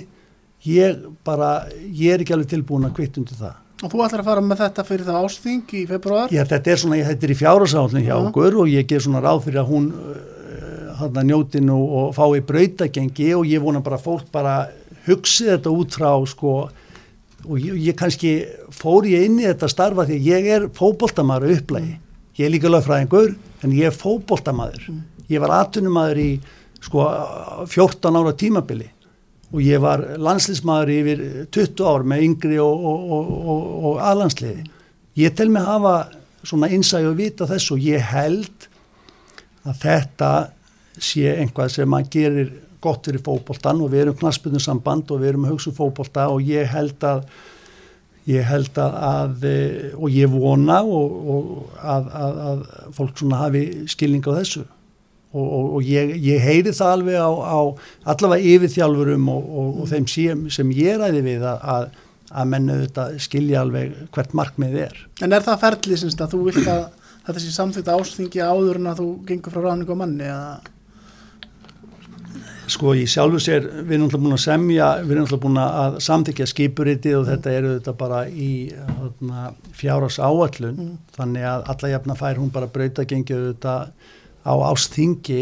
Ég 0.65 1.03
bara, 1.27 1.67
ég 1.77 2.15
er 2.15 2.23
ekki 2.23 2.35
alveg 2.35 2.53
tilbúin 2.55 2.87
að 2.87 2.95
kvitt 2.97 3.19
undir 3.19 3.37
það 3.39 3.57
Og 3.79 3.87
þú 3.93 4.01
ætlar 4.03 4.25
að 4.25 4.27
fara 4.27 4.43
með 4.43 4.61
þetta 4.65 4.83
fyrir 4.87 5.07
það 5.07 5.21
ásþing 5.23 5.75
í 5.79 5.85
februar? 5.87 6.33
Já, 6.33 6.41
þetta 6.49 6.71
er 6.73 6.81
svona, 6.81 6.97
þetta 7.07 7.25
er 7.25 7.31
í 7.31 7.37
fjárasállin 7.39 8.07
hjá 8.09 8.15
okkur 8.17 8.57
og 8.59 8.71
ég 8.73 8.89
ger 8.89 9.05
svona 9.05 9.21
ráð 9.23 9.45
fyrir 9.45 9.61
að 9.61 9.71
hún 9.71 9.87
hann 10.99 11.19
að 11.19 11.29
njótinu 11.29 11.77
og 11.99 12.11
fái 12.17 12.41
brautagengi 12.45 13.31
og 13.37 13.47
ég 13.47 13.63
vona 13.63 13.81
bara 13.83 13.99
fólk 14.01 14.27
bara 14.33 14.57
hugsi 15.07 15.47
þetta 15.47 15.71
út 15.71 15.95
frá 15.95 16.11
sko 16.27 16.55
og 17.47 17.55
ég, 17.55 17.77
ég 17.89 17.97
kannski 17.97 18.33
fór 18.75 19.07
ég 19.07 19.27
inn 19.29 19.39
í 19.39 19.47
þetta 19.47 19.71
starfa 19.71 20.07
því 20.09 20.19
ég 20.27 20.49
er 20.57 20.67
fókbóltamaður 20.75 21.55
upplægi, 21.55 21.95
ég 22.39 22.47
er 22.47 22.53
líka 22.53 22.71
lögfræðingur 22.71 23.35
en 23.63 23.75
ég 23.77 23.89
er 23.89 23.95
fókbóltamaður 23.95 24.89
ég 25.31 25.43
var 25.43 25.55
atunumæður 25.61 26.23
í 26.25 26.29
sko 26.83 27.05
14 27.71 28.19
ára 28.19 28.35
tímabili 28.35 28.89
og 29.49 29.61
ég 29.65 29.81
var 29.81 30.03
landslýsmaður 30.21 30.91
yfir 30.93 31.23
20 31.53 31.89
ár 31.89 32.05
með 32.07 32.25
yngri 32.27 32.59
og, 32.61 32.85
og, 32.85 33.09
og, 33.17 33.67
og 33.89 34.01
aðlandsliði. 34.05 34.65
Ég 35.19 35.35
tel 35.35 35.49
mig 35.51 35.65
hafa 35.65 35.95
svona 36.45 36.69
innsæg 36.71 37.09
og 37.09 37.17
vita 37.19 37.47
þess 37.49 37.73
og 37.73 37.83
ég 37.83 38.03
held 38.11 38.69
að 39.67 39.81
þetta 39.83 40.31
sé 40.99 41.33
einhvað 41.39 41.73
sem 41.73 41.89
maður 41.89 42.11
gerir 42.13 42.51
gott 42.79 43.07
fyrir 43.07 43.23
fókbóltan 43.23 43.81
og 43.83 43.91
við 43.91 44.05
erum 44.05 44.19
knaspunum 44.19 44.61
samband 44.63 45.09
og 45.11 45.23
við 45.23 45.33
erum 45.33 45.47
að 45.47 45.55
hugsa 45.55 45.71
um 45.71 45.77
fókbólta 45.79 46.27
og 46.31 46.45
ég 46.47 46.69
held 46.71 47.03
að 47.03 47.25
ég 48.29 48.45
held 48.45 48.77
að, 48.77 48.97
að 49.09 49.47
og 49.97 50.13
ég 50.13 50.31
vona 50.31 50.79
og 50.85 51.73
að, 51.81 52.09
að, 52.21 52.41
að 52.49 52.63
fólk 52.95 53.17
svona 53.17 53.41
hafi 53.41 53.63
skilning 53.89 54.23
á 54.29 54.37
þessu 54.37 54.63
og, 55.29 55.45
og, 55.45 55.65
og 55.77 55.87
ég, 55.87 56.15
ég 56.25 56.41
heyri 56.41 56.73
það 56.73 56.93
alveg 56.97 57.17
á, 57.21 57.29
á 57.29 57.59
allavega 58.13 58.53
yfirþjálfurum 58.53 59.27
og 59.33 59.81
þeim 59.91 60.07
sem, 60.09 60.45
sem 60.53 60.71
ég 60.77 61.01
ræði 61.01 61.25
við 61.25 61.45
að 61.49 61.89
að 62.29 62.49
mennu 62.51 62.79
þetta 62.83 63.05
skilja 63.21 63.61
alveg 63.63 63.93
hvert 64.13 64.33
markmið 64.37 64.81
er. 64.85 64.97
En 65.25 65.33
er 65.33 65.45
það 65.45 65.61
ferðlið 65.63 66.03
að 66.09 66.33
þú 66.33 66.41
vilt 66.47 66.67
að 66.69 66.83
þetta 67.29 67.43
sé 67.43 67.53
samþýtt 67.53 67.93
ásþingi 67.93 68.43
áður 68.43 68.81
en 68.81 68.91
að 68.91 69.01
þú 69.01 69.07
gengur 69.29 69.55
frá 69.55 69.63
ráningu 69.65 69.97
á 69.97 70.01
manni 70.01 70.27
eða 70.29 70.51
Sko 72.69 72.91
ég 72.93 73.09
sjálfur 73.09 73.41
sér, 73.41 73.63
við 73.81 73.95
erum 73.95 74.03
alltaf 74.05 74.21
búin 74.21 74.35
að 74.35 74.41
semja, 74.43 74.87
við 75.01 75.15
erum 75.15 75.23
alltaf 75.25 75.39
búin 75.41 75.55
að 75.57 75.95
samþykja 76.05 76.45
skipuritið 76.51 77.15
og 77.17 77.23
þetta 77.25 77.53
eru 77.57 77.71
þetta 77.79 77.93
bara 77.97 78.19
í 78.29 78.49
fjárhás 79.79 80.19
áallun, 80.21 80.75
mm. 80.75 80.91
þannig 81.15 81.47
að 81.49 81.65
alla 81.73 81.91
jafna 81.95 82.17
fær 82.19 82.37
hún 82.37 82.51
bara 82.53 82.69
brauta 82.69 83.07
gengið 83.09 83.47
þetta 83.47 83.73
á 84.39 84.53
ásþingi 84.71 85.41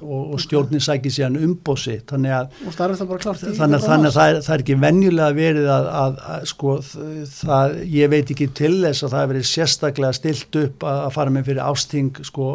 og, 0.00 0.32
og 0.36 0.40
stjórnin 0.40 0.82
sækir 0.82 1.12
síðan 1.12 1.38
umbósi, 1.42 1.98
þannig 2.06 2.34
að, 2.36 2.56
þannig 3.58 3.82
þannig 3.86 4.10
að 4.10 4.16
það, 4.16 4.30
er, 4.30 4.40
það 4.46 4.54
er 4.54 4.64
ekki 4.64 4.78
venjulega 4.84 5.36
verið 5.36 5.70
að, 5.74 5.88
að, 6.00 6.18
að 6.32 6.48
sko 6.52 6.74
það, 6.86 7.76
ég 7.96 8.12
veit 8.14 8.32
ekki 8.36 8.48
til 8.62 8.74
þess 8.84 9.02
að 9.02 9.14
það 9.14 9.22
hefur 9.24 9.32
verið 9.34 9.48
sérstaklega 9.50 10.18
stilt 10.20 10.60
upp 10.62 10.86
að 10.86 11.08
fara 11.18 11.34
með 11.34 11.50
fyrir 11.50 11.64
ásþing 11.66 12.22
sko 12.30 12.50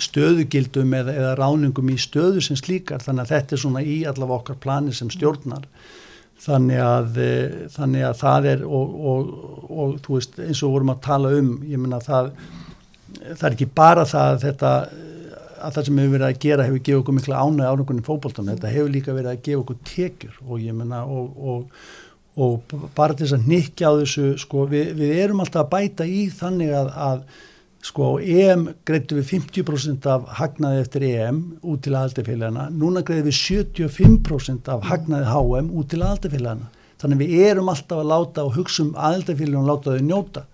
stöðugildum 0.00 0.94
eða, 0.96 1.14
eða 1.18 1.34
ráningum 1.40 1.90
í 1.92 1.98
stöðu 2.00 2.42
sem 2.44 2.58
slíkar. 2.58 3.02
Þannig 3.02 3.24
að 3.24 3.34
þetta 3.34 3.56
er 3.56 3.62
svona 3.64 3.84
í 3.84 3.98
allavega 4.08 4.38
okkar 4.38 4.58
plani 4.62 4.94
sem 4.96 5.10
stjórnar. 5.12 5.66
Þannig 6.42 6.82
að, 6.82 7.18
e, 7.22 7.32
þannig 7.70 8.06
að 8.08 8.18
það 8.22 8.48
er 8.52 8.64
og, 8.66 8.94
og, 9.12 9.32
og 9.70 9.96
þú 10.02 10.18
veist 10.18 10.38
eins 10.42 10.62
og 10.66 10.74
vorum 10.74 10.94
að 10.94 11.02
tala 11.06 11.34
um 11.38 11.52
ég 11.68 11.82
menna 11.82 12.00
það 12.02 12.32
það 13.20 13.48
er 13.48 13.56
ekki 13.56 13.70
bara 13.76 14.06
það 14.08 14.34
að 14.34 14.44
þetta 14.46 14.74
að 15.62 15.76
það 15.76 15.86
sem 15.86 16.00
hefur 16.00 16.14
verið 16.16 16.28
að 16.28 16.40
gera 16.42 16.66
hefur 16.66 16.82
gefið 16.82 17.00
okkur 17.00 17.16
mikla 17.18 17.42
ánæg 17.42 17.68
ánægunni 17.70 18.04
fókbóltan, 18.06 18.50
þetta 18.50 18.72
hefur 18.72 18.92
líka 18.92 19.14
verið 19.16 19.32
að 19.32 19.44
gefa 19.46 19.62
okkur 19.62 19.78
tekjur 19.86 20.40
og 20.48 20.62
ég 20.62 20.76
menna 20.76 21.04
og, 21.06 21.64
og 22.34 22.74
bara 22.96 23.14
til 23.14 23.26
þess 23.26 23.38
að 23.38 23.48
nikja 23.52 23.92
á 23.92 24.00
þessu 24.00 24.26
sko 24.42 24.66
við, 24.70 24.92
við 24.98 25.16
erum 25.22 25.42
alltaf 25.44 25.66
að 25.66 25.72
bæta 25.74 26.08
í 26.08 26.26
þannig 26.32 26.72
að, 26.76 26.92
að 27.06 27.24
sko 27.82 28.08
EM 28.20 28.68
greiðtu 28.86 29.18
við 29.18 29.28
50% 29.32 30.06
af 30.10 30.28
hagnaði 30.38 30.84
eftir 30.84 31.06
EM 31.08 31.42
út 31.60 31.82
til 31.84 31.96
aðaldafélagana, 31.96 32.68
núna 32.70 33.02
greiðum 33.06 33.28
við 33.30 33.38
75% 33.40 34.70
af 34.72 34.86
hagnaði 34.86 35.28
HM 35.32 35.70
út 35.78 35.90
til 35.90 36.00
aðaldafélagana, 36.00 36.70
þannig 37.02 37.22
við 37.24 37.46
erum 37.50 37.70
alltaf 37.72 38.02
að 38.02 38.10
láta 38.14 38.46
og 38.46 38.56
hugsa 38.58 38.86
um 38.86 38.94
aðaldafélagana 38.94 39.62
og 39.64 39.70
láta 39.72 39.96
þau 39.96 40.06
njóta. 40.08 40.44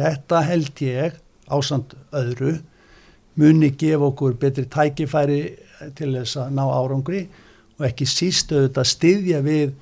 Þetta 0.00 0.42
held 0.48 0.82
ég 0.82 1.18
ásand 1.50 1.94
öðru 2.16 2.56
muni 3.40 3.70
gefa 3.78 4.10
okkur 4.10 4.34
betri 4.40 4.66
tækifæri 4.70 5.40
til 5.96 6.12
þess 6.16 6.40
að 6.42 6.56
ná 6.58 6.64
árangri 6.66 7.22
og 7.78 7.86
ekki 7.88 8.08
sístu 8.08 8.58
auðvitað 8.58 8.90
styðja 8.90 9.40
við 9.46 9.72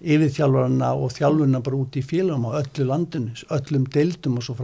yfirþjálfarna 0.00 0.94
og 0.96 1.12
þjálfurna 1.16 1.60
bara 1.64 1.80
út 1.80 1.96
í 2.00 2.02
félagum 2.04 2.48
á 2.48 2.60
öllu 2.60 2.86
landinu, 2.88 3.34
öllum 3.52 3.86
deildum 3.92 4.38
og 4.40 4.46
svo 4.46 4.56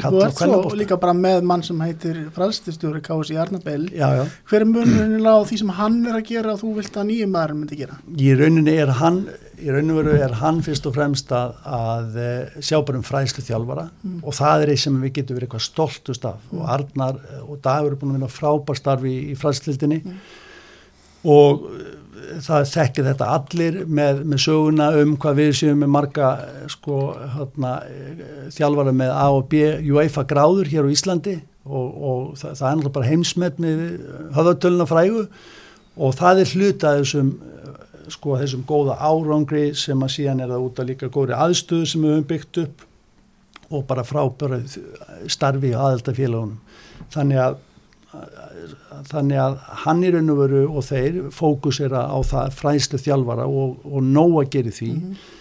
frammeins. 0.00 0.36
Þú 0.38 0.52
ert 0.52 0.70
svo 0.70 0.78
líka 0.78 0.98
bara 1.00 1.14
með 1.16 1.46
mann 1.48 1.64
sem 1.66 1.80
heitir 1.84 2.20
frælstistjóri 2.34 3.02
Kási 3.04 3.38
Arnabell. 3.40 3.88
Hver 3.90 4.64
er 4.64 4.68
munurinn 4.68 5.26
á 5.26 5.36
því 5.48 5.58
sem 5.62 5.72
hann 5.78 5.98
er 6.06 6.18
að 6.20 6.30
gera 6.30 6.54
og 6.54 6.62
þú 6.62 6.72
vilt 6.78 6.96
að 6.96 7.08
nýjum 7.10 7.34
maður 7.34 7.56
myndi 7.60 7.80
gera? 7.80 7.98
Í 8.16 8.32
rauninni 8.38 8.76
er 8.76 8.94
hann, 9.00 9.20
veru 9.58 10.16
er 10.16 10.38
hann 10.40 10.62
fyrst 10.66 10.88
og 10.88 10.96
fremst 10.96 11.32
að, 11.34 11.58
að 11.80 12.18
eh, 12.22 12.56
sjá 12.60 12.80
bara 12.80 13.00
um 13.00 13.06
fræðslu 13.06 13.44
þjálfara 13.46 13.88
mm. 13.90 14.16
og 14.22 14.36
það 14.36 14.64
er 14.64 14.74
eða 14.74 14.84
sem 14.86 14.98
við 15.04 15.14
getum 15.20 15.38
verið 15.38 15.48
eitthvað 15.48 15.66
stoltust 15.68 16.26
af 16.28 16.40
mm. 16.50 16.58
og 16.58 16.74
Arnar 16.76 17.22
og 17.46 17.62
Dagur 17.64 17.94
er 17.94 18.00
búin 18.00 18.14
að 18.14 18.18
vinna 18.20 18.32
frábær 18.32 18.80
starfi 18.80 19.12
í, 19.12 19.22
í 19.32 19.38
fræðslildinni 19.40 20.02
mm. 20.04 20.18
og 21.32 21.70
það 22.46 22.70
þekkir 22.72 23.06
þetta 23.10 23.28
allir 23.36 23.76
með, 23.86 24.22
með 24.28 24.42
söguna 24.46 24.88
um 25.00 25.16
hvað 25.20 25.40
við 25.40 25.52
séum 25.60 25.82
með 25.82 25.92
marga 25.96 26.30
sko, 26.72 27.00
hana, 27.34 27.74
þjálfara 28.54 28.94
með 28.96 29.12
A 29.14 29.26
og 29.34 29.46
B 29.52 29.62
UEFA 29.90 30.26
gráður 30.28 30.70
hér 30.72 30.88
á 30.88 30.94
Íslandi 30.94 31.36
og, 31.66 31.86
og 31.86 32.24
það, 32.40 32.56
það 32.60 32.68
er 32.68 32.80
náttúrulega 32.80 32.96
bara 32.96 33.10
heimsmet 33.10 33.62
með 33.62 33.84
höfðatöluna 34.36 34.88
frægu 34.90 35.22
og 35.96 36.16
það 36.18 36.42
er 36.42 36.52
hluta 36.54 36.94
þessum, 36.98 37.30
sko, 38.12 38.36
þessum 38.42 38.66
góða 38.68 38.98
árangri 39.00 39.70
sem 39.78 40.02
að 40.04 40.14
síðan 40.18 40.44
er 40.44 40.52
það 40.52 40.66
út 40.68 40.82
að 40.82 40.92
líka 40.92 41.12
góðri 41.12 41.38
aðstöðu 41.38 41.90
sem 41.90 42.04
við 42.04 42.14
höfum 42.14 42.28
byggt 42.32 42.62
upp 42.64 42.86
og 43.66 43.86
bara 43.88 44.06
frábæra 44.06 44.60
starfi 45.30 45.72
á 45.74 45.80
aðeltafélagunum 45.88 46.58
þannig 47.14 47.42
að 47.42 47.62
þannig 49.10 49.40
að 49.40 49.56
hann 49.84 50.04
í 50.06 50.10
raun 50.14 50.32
og 50.32 50.38
veru 50.40 50.60
og 50.70 50.84
þeir 50.86 51.16
fókusera 51.34 52.06
á 52.06 52.18
það 52.24 52.54
fræðslu 52.60 53.00
þjálfara 53.02 53.48
og, 53.48 53.80
og 53.84 54.06
nóg 54.06 54.38
að 54.42 54.52
gera 54.54 54.74
því 54.76 54.90
mm 54.92 55.00
-hmm. 55.00 55.32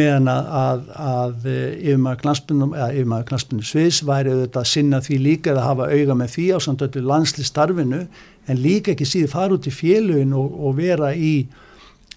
meðan 0.00 0.28
að, 0.32 0.50
að, 0.62 0.84
að 1.12 1.48
yfirmaður 1.90 3.26
knastbunum 3.30 3.66
sviðs 3.66 4.02
væri 4.06 4.34
auðvitað 4.34 4.62
að 4.62 4.70
sinna 4.72 5.00
því 5.00 5.18
líka 5.18 5.50
eða 5.50 5.66
hafa 5.66 5.90
auga 5.90 6.14
með 6.14 6.36
því 6.36 6.46
á 6.54 6.58
samt 6.60 6.84
öllu 6.86 7.02
landsli 7.06 7.44
starfinu 7.44 8.06
en 8.46 8.62
líka 8.62 8.94
ekki 8.94 9.08
síði 9.08 9.28
fara 9.28 9.54
út 9.54 9.66
í 9.66 9.74
félugin 9.74 10.32
og, 10.32 10.54
og 10.54 10.78
vera 10.78 11.12
í 11.14 11.46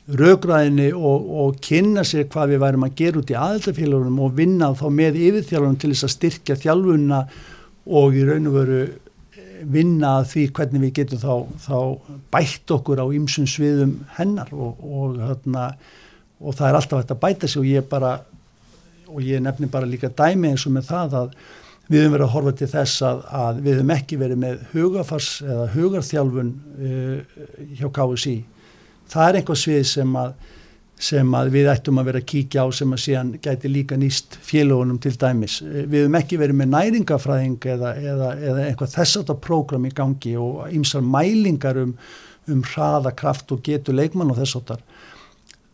raugræðinni 0.07 0.91
og, 0.93 1.27
og 1.41 1.59
kynna 1.63 2.03
sér 2.03 2.27
hvað 2.27 2.53
við 2.53 2.59
værim 2.59 2.83
að 2.83 2.95
gera 2.99 3.19
út 3.19 3.31
í 3.31 3.39
aðeltafélagunum 3.39 4.19
og 4.19 4.33
vinna 4.35 4.73
þá 4.75 4.89
með 4.91 5.19
yfirþjálfunum 5.29 5.77
til 5.79 5.93
þess 5.93 6.07
að 6.07 6.15
styrkja 6.17 6.59
þjálfunna 6.59 7.21
og 7.87 8.15
í 8.15 8.25
raun 8.27 8.49
og 8.49 8.57
veru 8.57 8.81
vinna 9.71 10.13
því 10.27 10.45
hvernig 10.55 10.85
við 10.85 10.93
getum 10.99 11.21
þá, 11.21 11.33
þá 11.63 11.77
bætt 12.33 12.73
okkur 12.75 13.01
á 13.03 13.07
ymsum 13.15 13.47
sviðum 13.49 13.97
hennar 14.17 14.51
og, 14.53 14.79
og 14.83 15.19
hérna 15.21 15.73
og 16.43 16.55
það 16.57 16.69
er 16.69 16.77
alltaf 16.79 17.01
hægt 17.01 17.13
að 17.15 17.21
bæta 17.23 17.49
sig 17.49 17.61
og 17.61 17.67
ég 17.69 17.89
bara 17.89 18.13
og 19.13 19.21
ég 19.21 19.43
nefnir 19.43 19.71
bara 19.71 19.89
líka 19.89 20.09
dæmi 20.09 20.51
eins 20.51 20.65
og 20.67 20.73
með 20.75 20.89
það 20.89 21.19
að 21.19 21.35
við 21.87 21.99
höfum 21.99 22.15
verið 22.15 22.25
að 22.25 22.33
horfa 22.33 22.53
til 22.57 22.69
þess 22.71 23.03
að, 23.05 23.21
að 23.43 23.61
við 23.65 23.77
höfum 23.77 23.93
ekki 23.97 24.19
verið 24.21 24.41
með 24.43 24.65
hugafars 24.71 25.29
eða 25.43 25.69
hugarþjálfun 25.75 26.51
uh, 26.87 27.39
hjá 27.77 27.87
KSI 27.97 28.35
það 29.13 29.27
er 29.27 29.39
einhver 29.39 29.59
svið 29.59 29.83
sem 29.91 30.17
að 30.19 30.35
sem 30.99 31.33
að 31.35 31.49
við 31.55 31.69
ættum 31.73 31.99
að 31.99 32.09
vera 32.09 32.21
að 32.21 32.27
kíkja 32.31 32.63
á 32.63 32.67
sem 32.75 32.93
að 32.95 33.01
síðan 33.03 33.31
gæti 33.43 33.71
líka 33.71 33.97
nýst 33.99 34.37
félagunum 34.45 34.99
til 35.03 35.15
dæmis. 35.19 35.57
Við 35.63 36.05
höfum 36.05 36.19
ekki 36.19 36.39
verið 36.39 36.59
með 36.61 36.71
næringafræðing 36.75 37.67
eða, 37.73 37.95
eða, 37.99 38.29
eða 38.37 38.67
einhvað 38.69 38.93
þess 38.93 39.19
að 39.19 39.25
það 39.31 39.41
prógram 39.47 39.89
í 39.89 39.93
gangi 39.97 40.35
og 40.39 40.61
ýmsar 40.69 41.03
mælingar 41.03 41.81
um, 41.81 41.95
um 42.47 42.63
hraða, 42.73 43.11
kraft 43.17 43.51
og 43.51 43.63
getu 43.65 43.95
leikmann 43.95 44.31
og 44.31 44.39
þess 44.39 44.61
að 44.61 44.69
það 44.71 44.85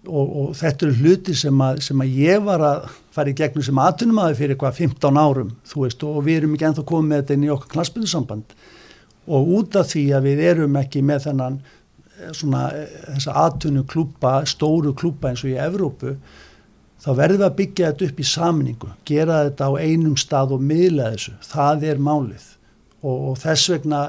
og, 0.08 0.28
og 0.42 0.52
þetta 0.58 0.88
eru 0.88 0.98
hluti 1.04 1.36
sem 1.38 1.64
að, 1.64 1.82
sem 1.86 2.04
að 2.04 2.18
ég 2.22 2.44
var 2.46 2.64
að 2.66 2.90
fara 3.16 3.32
í 3.32 3.38
gegnum 3.38 3.66
sem 3.66 3.82
aðtunum 3.84 4.22
aðeins 4.22 4.40
fyrir 4.40 4.56
eitthvað 4.56 4.80
15 4.80 5.20
árum 5.20 5.50
veist, 5.74 6.06
og 6.06 6.22
við 6.26 6.42
erum 6.42 6.56
ekki 6.56 6.70
enþá 6.70 6.86
komið 6.92 7.10
með 7.10 7.22
þetta 7.22 7.38
inn 7.38 7.48
í 7.48 7.52
okkar 7.54 7.74
klassbyrðusamband 7.76 8.56
og 9.30 9.52
út 9.60 9.78
af 9.80 9.92
því 9.92 10.06
að 10.16 10.30
við 10.30 10.44
erum 10.54 10.80
ekki 10.80 11.04
með 11.06 11.28
þennan 11.28 11.60
eh, 11.60 11.79
svona 12.36 12.70
eh, 12.76 12.94
þessa 13.16 13.36
aðtunum 13.46 13.88
klúpa, 13.90 14.40
stóru 14.50 14.94
klúpa 14.98 15.32
eins 15.32 15.44
og 15.46 15.52
í 15.54 15.60
Evrópu 15.60 16.16
þá 17.00 17.12
verðum 17.16 17.40
við 17.40 17.48
að 17.48 17.60
byggja 17.60 17.92
þetta 17.92 18.10
upp 18.10 18.20
í 18.20 18.28
samningu, 18.28 18.90
gera 19.08 19.44
þetta 19.48 19.70
á 19.72 19.74
einum 19.80 20.18
stað 20.20 20.58
og 20.58 20.66
miðla 20.72 21.14
þessu, 21.14 21.36
það 21.48 21.86
er 21.94 22.04
málið. 22.04 22.50
Og, 23.00 23.16
og 23.32 23.40
þess 23.40 23.72
vegna 23.72 24.02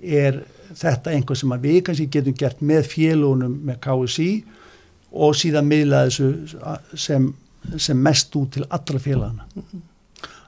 er 0.00 0.40
þetta 0.70 1.12
einhver 1.12 1.36
sem 1.36 1.52
við 1.60 1.82
kannski 1.84 2.08
getum 2.14 2.36
gert 2.38 2.62
með 2.64 2.88
félagunum 2.94 3.58
með 3.68 3.80
KSI 3.84 4.30
og 5.10 5.36
síðan 5.36 5.68
miðla 5.68 6.06
þessu 6.08 6.96
sem, 6.96 7.28
sem 7.76 8.00
mest 8.00 8.36
út 8.38 8.54
til 8.56 8.64
allra 8.70 9.02
félagana. 9.02 9.46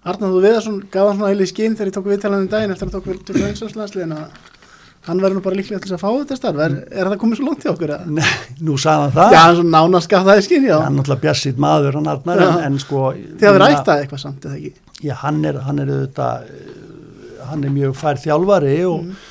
Arnáðu 0.03 0.40
Viðarsson 0.42 0.81
gaf 0.90 1.11
hann 1.11 1.20
svona 1.20 1.31
heilig 1.31 1.53
skinn 1.53 1.77
þegar 1.77 1.90
ég 1.90 1.96
tók 1.96 2.09
viðtalanin 2.09 2.48
um 2.48 2.51
daginn 2.51 2.72
eftir 2.75 2.88
að 2.88 2.96
tók 2.96 3.11
við 3.11 3.20
til 3.29 3.42
Íslandslandsliðin 3.42 4.16
að 4.16 4.40
hann 5.09 5.23
verður 5.23 5.38
nú 5.38 5.45
bara 5.45 5.59
líklega 5.59 5.83
til 5.83 5.95
að 5.97 6.03
fá 6.03 6.09
þetta 6.11 6.38
starf 6.38 6.62
er, 6.62 6.77
er 6.91 7.11
það 7.11 7.19
komið 7.23 7.41
svo 7.41 7.49
langt 7.49 7.67
hjá 7.67 7.73
okkur? 7.73 7.93
Nei, 8.19 8.31
nú 8.62 8.79
sagðan 8.79 9.15
það. 9.17 9.35
Já, 9.35 9.41
hann 9.43 9.59
svo 9.59 9.67
nánast 9.73 10.12
gaf 10.12 10.29
það 10.29 10.41
í 10.43 10.47
skinn, 10.47 10.69
já. 10.69 10.77
Hann 10.79 10.93
er 10.93 10.99
náttúrulega 11.01 11.25
bjassið 11.27 11.61
maður 11.67 11.99
hann 11.99 12.12
Arnar 12.12 12.45
en, 12.47 12.62
en 12.69 12.81
sko... 12.83 13.03
Þið 13.41 13.49
hafið 13.51 13.62
rættað 13.65 14.05
eitthvað 14.05 14.23
samt, 14.23 14.49
eða 14.49 14.61
ekki? 14.61 14.97
Já, 15.03 15.15
hann 15.25 15.43
er, 15.51 15.61
hann 15.67 15.83
er 15.83 15.93
auðvitað, 15.97 16.49
hann 17.51 17.67
er 17.67 17.77
mjög 17.81 17.99
fær 17.99 18.23
þjálfari 18.23 18.77
og 18.87 18.99
mm 19.03 19.31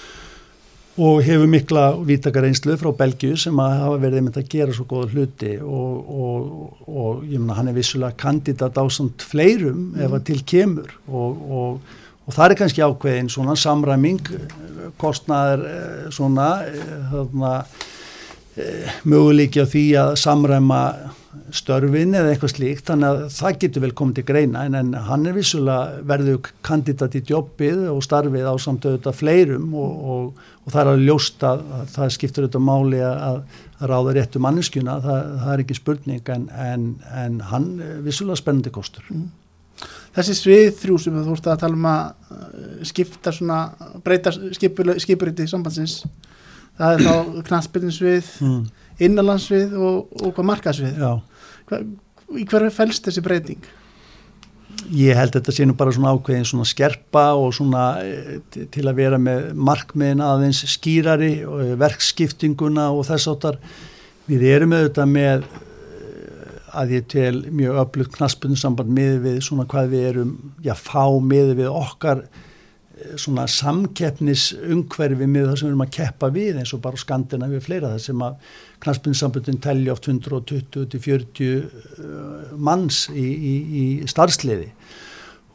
og 0.99 1.21
hefur 1.23 1.47
mikla 1.47 1.83
vítakar 2.03 2.45
einslu 2.45 2.75
frá 2.79 2.91
Belgiu 2.97 3.37
sem 3.39 3.59
að 3.63 3.77
hafa 3.79 3.99
verið 4.01 4.19
einmitt 4.19 4.39
að 4.41 4.49
gera 4.51 4.73
svo 4.75 4.85
góða 4.89 5.07
hluti 5.13 5.53
og, 5.63 6.11
og, 6.11 6.81
og 6.85 7.21
ég 7.25 7.39
menna 7.39 7.55
hann 7.55 7.71
er 7.71 7.77
vissulega 7.77 8.17
kandidat 8.19 8.75
á 8.75 8.83
samt 8.91 9.23
fleirum 9.23 9.93
mm. 9.93 10.01
ef 10.03 10.17
að 10.17 10.25
til 10.27 10.41
kemur 10.51 10.91
og, 11.07 11.39
og 12.31 12.37
það 12.37 12.45
er 12.45 12.59
kannski 12.61 12.83
ákveðin 12.85 13.29
svona 13.31 13.57
samræming 13.59 14.21
kostnaður 15.01 15.65
eh, 15.67 16.03
svona 16.15 16.51
eh, 16.63 16.93
þarna 17.11 17.55
eh, 18.55 18.93
möguleiki 19.03 19.59
á 19.59 19.67
því 19.67 19.87
að 19.99 20.13
samræma 20.21 20.83
störfin 21.55 22.15
eða 22.15 22.31
eitthvað 22.31 22.53
slíkt 22.53 22.87
þannig 22.87 23.09
að 23.09 23.19
það 23.35 23.57
getur 23.63 23.83
vel 23.83 23.91
komið 23.99 24.17
til 24.17 24.25
greina 24.29 24.63
en, 24.67 24.77
en 24.79 24.93
hann 25.07 25.27
er 25.27 25.35
vissulega 25.35 26.05
verður 26.07 26.47
kandidat 26.63 27.17
í 27.19 27.23
jobbið 27.27 27.83
og 27.91 27.99
starfið 28.03 28.47
á 28.47 28.55
samt 28.63 28.87
auðvitað 28.87 29.19
fleirum 29.19 29.75
og, 29.75 29.91
og, 30.15 30.47
og 30.63 30.71
það 30.71 30.81
er 30.81 30.91
að 30.93 31.05
ljósta 31.09 31.51
að 31.57 31.83
það 31.97 32.15
skiptur 32.15 32.47
auðvitað 32.47 32.65
máli 32.67 33.03
að, 33.03 33.19
að 33.27 33.91
ráða 33.91 34.15
réttu 34.15 34.43
manneskjuna, 34.43 34.97
það, 35.03 35.29
það 35.43 35.53
er 35.53 35.65
ekki 35.65 35.79
spurning 35.81 36.33
en, 36.35 36.49
en, 36.69 36.89
en 37.25 37.39
hann 37.51 37.69
vissulega 38.07 38.39
spennandi 38.39 38.75
kostur. 38.75 39.07
Mm. 39.11 39.29
Þessi 40.11 40.35
svið 40.35 40.69
þrjú 40.81 40.99
sem 40.99 41.17
þú 41.17 41.25
vorust 41.29 41.47
að 41.47 41.61
tala 41.63 41.77
um 41.77 41.87
að 41.87 42.35
uh, 42.35 42.85
skipta 42.87 43.31
svona, 43.35 43.59
breyta 44.03 44.33
skipuriti 44.35 45.47
sambandsins, 45.47 46.01
það 46.79 46.95
er 46.95 47.05
þá 47.07 47.13
knastbyrninsvið 47.49 48.31
mm. 48.43 48.63
innanlandsvið 49.07 49.77
og, 49.79 50.15
og 50.21 50.33
hvað 50.35 50.49
markasvið 50.51 51.05
Hva, 51.69 51.79
í 52.35 52.47
hverju 52.47 52.73
fælst 52.75 53.07
þessi 53.07 53.23
breyting? 53.23 53.69
Ég 54.91 55.15
held 55.15 55.31
að 55.31 55.37
þetta 55.39 55.53
sé 55.55 55.65
nú 55.67 55.75
bara 55.77 55.93
svona 55.93 56.11
ákveðin 56.15 56.47
svona 56.47 56.67
skerpa 56.67 57.23
og 57.37 57.51
svona 57.55 57.85
eh, 58.03 58.39
til 58.73 58.85
að 58.89 58.97
vera 58.97 59.19
með 59.21 59.51
markmiðin 59.55 60.23
aðeins 60.25 60.63
skýrari 60.73 61.33
og 61.47 61.61
eh, 61.63 61.73
verkskiptinguna 61.79 62.89
og 62.95 63.05
þess 63.07 63.29
áttar 63.31 63.59
við 64.27 64.47
erum 64.49 64.75
auðvitað 64.75 65.11
með 65.11 65.45
eh, 65.45 65.70
að 66.77 66.95
ég 66.97 67.09
tel 67.11 67.35
mjög 67.49 67.81
öflugt 67.85 68.15
knaspunnsamband 68.15 68.93
með 68.95 69.19
við 69.25 69.41
svona 69.47 69.67
hvað 69.69 69.91
við 69.95 70.07
erum 70.11 70.31
já 70.63 70.73
fá 70.77 71.03
með 71.23 71.55
við 71.59 71.69
okkar 71.71 72.25
svona 73.19 73.47
samkeppnisungverfi 73.49 75.27
með 75.29 75.47
það 75.49 75.55
sem 75.57 75.67
við 75.67 75.71
erum 75.71 75.85
að 75.85 75.93
keppa 75.95 76.29
við 76.33 76.59
eins 76.61 76.73
og 76.75 76.83
bara 76.83 76.99
skandina 77.01 77.49
við 77.51 77.63
fleira 77.65 77.93
það 77.93 78.03
sem 78.05 78.25
að 78.25 78.51
knastbyndsambundin 78.85 79.61
telli 79.63 79.93
oft 79.93 80.09
120-40 80.09 81.47
uh, 81.55 82.51
manns 82.57 83.05
í, 83.13 83.25
í, 83.25 83.55
í 83.81 83.85
starfsliði 84.09 84.69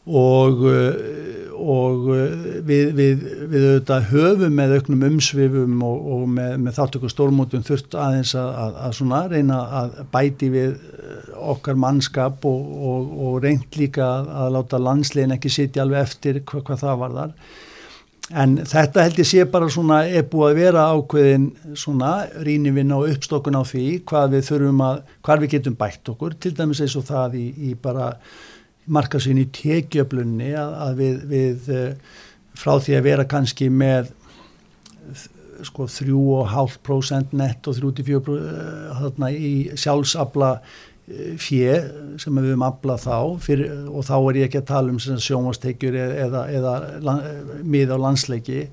og, 0.07 0.65
uh, 0.71 1.55
og 1.57 2.09
uh, 2.15 2.35
við, 2.67 2.93
við, 2.97 3.25
við 3.51 3.69
auðvitað 3.71 4.11
höfum 4.13 4.59
með 4.61 4.77
auknum 4.79 5.07
umsvifum 5.11 5.85
og, 5.87 6.11
og 6.17 6.27
með, 6.39 6.57
með 6.67 6.79
þáttöku 6.81 7.13
stórmótum 7.13 7.67
þurft 7.67 7.99
aðeins 7.99 8.35
að, 8.39 8.51
að, 8.65 8.81
að 8.87 8.97
svona 9.01 9.23
reyna 9.33 9.61
að 9.83 10.01
bæti 10.15 10.51
við 10.55 10.77
okkar 11.37 11.79
mannskap 11.79 12.45
og, 12.49 13.15
og 13.27 13.39
reynd 13.45 13.79
líka 13.79 14.09
að 14.25 14.53
láta 14.57 14.83
landslegin 14.83 15.37
ekki 15.37 15.53
sitja 15.53 15.85
alveg 15.85 16.07
eftir 16.07 16.43
hva, 16.43 16.63
hvað 16.67 16.83
það 16.83 17.01
var 17.03 17.17
þar 17.21 17.35
en 18.35 18.57
þetta 18.67 19.05
held 19.05 19.21
ég 19.21 19.29
sé 19.29 19.45
bara 19.51 19.69
svona 19.71 20.01
er 20.09 20.27
búið 20.31 20.49
að 20.49 20.59
vera 20.59 20.87
ákveðin 20.97 21.47
svona 21.79 22.13
rínivinn 22.43 22.95
og 22.97 23.07
uppstokkun 23.13 23.59
á 23.59 23.63
því 23.67 23.87
hvað 24.09 24.35
við 24.35 24.49
þurfum 24.49 24.83
að, 24.89 25.01
hvað 25.23 25.45
við 25.45 25.53
getum 25.55 25.79
bætt 25.79 26.11
okkur 26.11 26.35
til 26.43 26.55
dæmis 26.59 26.83
eins 26.83 26.97
og 26.99 27.07
það 27.07 27.39
í, 27.39 27.47
í 27.71 27.75
bara 27.79 28.11
markasinn 28.87 29.41
í 29.43 29.49
tekjöflunni 29.55 30.53
að, 30.59 30.75
að 30.87 31.01
við, 31.01 31.23
við 31.31 31.71
eh, 31.75 32.19
frá 32.57 32.77
því 32.83 32.99
að 32.99 33.07
vera 33.09 33.29
kannski 33.29 33.71
með 33.73 34.13
sko 35.67 35.87
3,5% 35.89 37.33
nett 37.39 37.69
og 37.71 37.79
34% 37.79 39.31
í 39.33 39.55
sjálfsabla 39.79 40.51
fjö 41.39 41.75
sem 42.19 42.35
við 42.35 42.51
höfum 42.51 42.65
aflað 42.67 43.05
þá 43.05 43.19
fyrir, 43.45 43.75
og 43.87 44.05
þá 44.09 44.15
er 44.17 44.39
ég 44.41 44.49
ekki 44.49 44.61
að 44.61 44.71
tala 44.73 44.95
um 44.95 44.99
sjómastekjur 45.01 45.99
eða, 46.03 46.41
eða, 46.51 46.77
eða 46.99 47.17
mið 47.63 47.93
á 47.95 47.99
landsleiki 48.03 48.65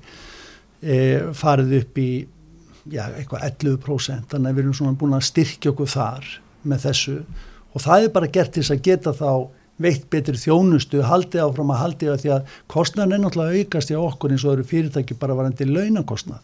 e, 0.82 0.96
farið 1.38 1.76
upp 1.78 2.00
í 2.02 2.08
já, 2.90 3.04
eitthvað 3.14 3.46
11% 3.52 4.32
þannig 4.32 4.50
að 4.50 4.56
við 4.56 4.64
erum 4.64 4.78
svona 4.80 4.98
búin 4.98 5.14
að 5.14 5.28
styrkja 5.30 5.72
okkur 5.72 5.92
þar 5.94 6.32
með 6.64 6.88
þessu. 6.88 7.16
Og 7.74 7.84
það 7.84 8.08
er 8.08 8.14
bara 8.16 8.32
gert 8.34 8.54
til 8.54 8.64
þess 8.64 8.74
að 8.74 8.84
geta 8.88 9.14
þá 9.14 9.30
veitt 9.82 10.08
betri 10.10 10.38
þjónustu, 10.38 11.02
haldið 11.02 11.46
áfram 11.48 11.72
að 11.74 11.80
haldið 11.82 12.12
að 12.12 12.20
því 12.22 12.34
að 12.36 12.56
kostnarn 12.70 13.14
er 13.14 13.22
náttúrulega 13.24 13.64
aukast 13.64 13.90
í 13.90 13.98
okkur 13.98 14.34
eins 14.34 14.44
og 14.46 14.52
eru 14.54 14.66
fyrirtæki 14.70 15.16
bara 15.18 15.36
varandi 15.38 15.66
launakostnað 15.66 16.42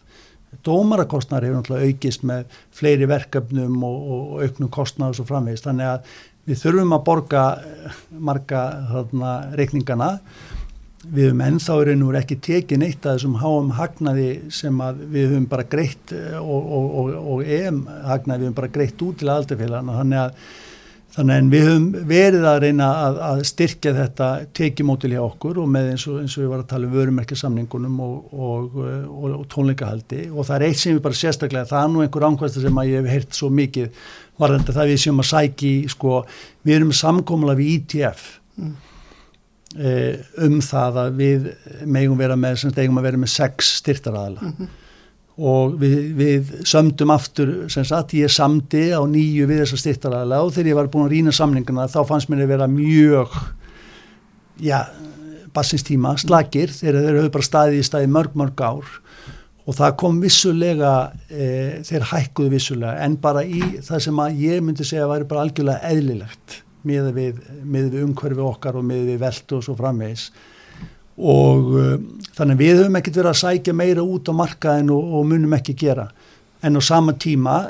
Dómarakostnar 0.67 1.45
hefur 1.47 1.61
náttúrulega 1.61 1.89
aukist 1.89 2.25
með 2.27 2.57
fleiri 2.75 3.07
verkefnum 3.09 3.85
og, 3.87 3.99
og 4.15 4.33
auknum 4.45 4.71
kostnar 4.75 5.13
og 5.13 5.19
svo 5.19 5.27
framvegist. 5.29 5.67
Þannig 5.69 5.87
að 5.89 6.15
við 6.51 6.63
þurfum 6.65 6.97
að 6.97 7.05
borga 7.07 7.43
eh, 7.65 8.01
marga 8.29 8.63
þarna, 8.91 9.35
reikningana. 9.61 10.09
Við 11.01 11.31
höfum 11.31 11.45
ennþá 11.47 11.77
í 11.81 11.85
raun 11.89 12.03
og 12.05 12.11
verið 12.11 12.25
ekki 12.25 12.39
tekið 12.45 12.83
neitt 12.83 13.07
að 13.07 13.15
þessum 13.17 13.39
háum 13.41 13.71
hagnaði 13.79 14.27
sem 14.53 14.83
við 15.15 15.31
höfum 15.31 15.47
bara 15.55 15.69
greitt 15.77 16.17
eh, 16.19 16.35
og, 16.41 16.75
og, 16.81 17.15
og 17.37 17.47
EM 17.47 17.85
hagnaði 18.11 18.43
við 18.43 18.51
höfum 18.51 18.59
bara 18.59 18.75
greitt 18.75 19.07
út 19.07 19.23
til 19.23 19.31
aðaltafélagana. 19.31 20.01
Þannig 20.03 20.25
að 20.25 20.45
Þannig 21.11 21.41
en 21.41 21.49
við 21.51 21.65
höfum 21.67 21.87
verið 22.07 22.45
að 22.47 22.59
reyna 22.63 22.89
að, 23.03 23.17
að 23.27 23.41
styrkja 23.51 23.93
þetta 23.97 24.27
tekimótil 24.55 25.11
hjá 25.11 25.23
okkur 25.25 25.59
og 25.59 25.71
með 25.75 25.89
eins 25.95 26.05
og, 26.07 26.21
eins 26.23 26.37
og 26.37 26.45
við 26.45 26.51
varum 26.53 26.63
að 26.63 26.69
tala 26.71 26.87
um 26.87 26.93
vörumerkjasamningunum 26.95 27.97
og, 28.05 28.37
og, 28.47 28.77
og 29.33 29.47
tónleikahaldi 29.51 30.21
og 30.31 30.47
það 30.47 30.55
er 30.57 30.67
eitt 30.69 30.83
sem 30.83 30.95
við 30.95 31.03
bara 31.09 31.19
sérstaklega, 31.19 31.67
það 31.73 31.83
er 31.83 31.91
nú 31.91 32.05
einhver 32.05 32.27
ánkvæmsta 32.29 32.63
sem 32.63 32.79
að 32.83 32.93
ég 32.93 33.03
hef 33.03 33.17
heyrt 33.17 33.41
svo 33.41 33.51
mikið 33.59 34.13
varðandi 34.41 34.77
það 34.77 34.93
við 34.93 35.03
séum 35.03 35.25
að 35.25 35.29
sæki, 35.33 35.73
sko, 35.91 36.21
við 36.63 36.79
erum 36.79 36.93
samkómulega 37.01 37.59
við 37.59 37.73
ITF 37.75 38.29
e 38.31 38.63
mm. 38.63 38.77
eh, 39.83 40.29
um 40.47 40.61
það 40.63 41.01
að 41.09 41.19
við 41.25 41.51
megum 41.91 42.23
vera 42.23 42.39
með, 42.39 42.63
sem 42.63 42.77
stegum 42.77 43.03
að 43.03 43.11
vera 43.11 43.25
með 43.25 43.35
sex 43.35 43.75
styrtaraðala. 43.81 44.47
Mm 44.47 44.55
-hmm 44.61 44.77
og 45.41 45.77
við, 45.81 45.97
við 46.19 46.51
sömdum 46.69 47.13
aftur 47.15 47.53
sem 47.73 47.85
sagt, 47.89 48.13
ég 48.19 48.33
samdi 48.33 48.91
á 48.93 49.01
nýju 49.09 49.47
við 49.49 49.63
þessa 49.63 49.79
styrtaræðilega 49.81 50.47
og 50.47 50.55
þegar 50.57 50.71
ég 50.71 50.79
var 50.81 50.91
búin 50.93 51.07
að 51.07 51.15
rýna 51.15 51.33
samninguna 51.33 51.87
þá 51.89 52.01
fannst 52.09 52.29
mér 52.29 52.45
að 52.45 52.53
vera 52.53 52.69
mjög 52.69 53.37
já, 54.61 54.79
bassinstíma 55.57 56.17
slagir 56.21 56.75
þegar 56.75 57.07
þeir 57.07 57.21
höfðu 57.23 57.35
bara 57.39 57.49
staðið 57.49 57.81
í 57.81 57.87
staði 57.89 58.11
mörg 58.13 58.37
mörg 58.37 58.61
ár 58.61 58.91
og 59.65 59.77
það 59.79 59.97
kom 60.03 60.21
vissulega 60.21 60.93
e, 61.31 61.47
þeir 61.89 62.09
hækkuðu 62.13 62.55
vissulega 62.57 63.07
en 63.07 63.17
bara 63.23 63.45
í 63.47 63.63
það 63.87 64.05
sem 64.07 64.23
að 64.25 64.45
ég 64.45 64.65
myndi 64.65 64.87
segja 64.89 65.07
að 65.07 65.15
væri 65.15 65.31
bara 65.31 65.47
algjörlega 65.47 65.93
eðlilegt 65.95 66.61
með 66.89 67.11
við, 67.17 67.43
við 67.65 68.01
umhverfi 68.05 68.45
okkar 68.45 68.81
og 68.81 68.87
með 68.89 69.13
við 69.13 69.21
veldu 69.25 69.59
og 69.59 69.67
svo 69.67 69.77
framvegis 69.79 70.31
og 71.21 71.71
uh, 71.77 71.95
þannig 72.37 72.61
við 72.61 72.81
höfum 72.81 72.99
ekkert 73.01 73.21
verið 73.21 73.33
að 73.35 73.41
sækja 73.43 73.77
meira 73.77 74.05
út 74.05 74.31
á 74.31 74.35
markaðin 74.37 74.93
og, 74.95 75.15
og 75.21 75.29
munum 75.29 75.57
ekki 75.59 75.77
gera. 75.79 76.09
En 76.65 76.77
á 76.77 76.83
sama 76.85 77.15
tíma 77.17 77.63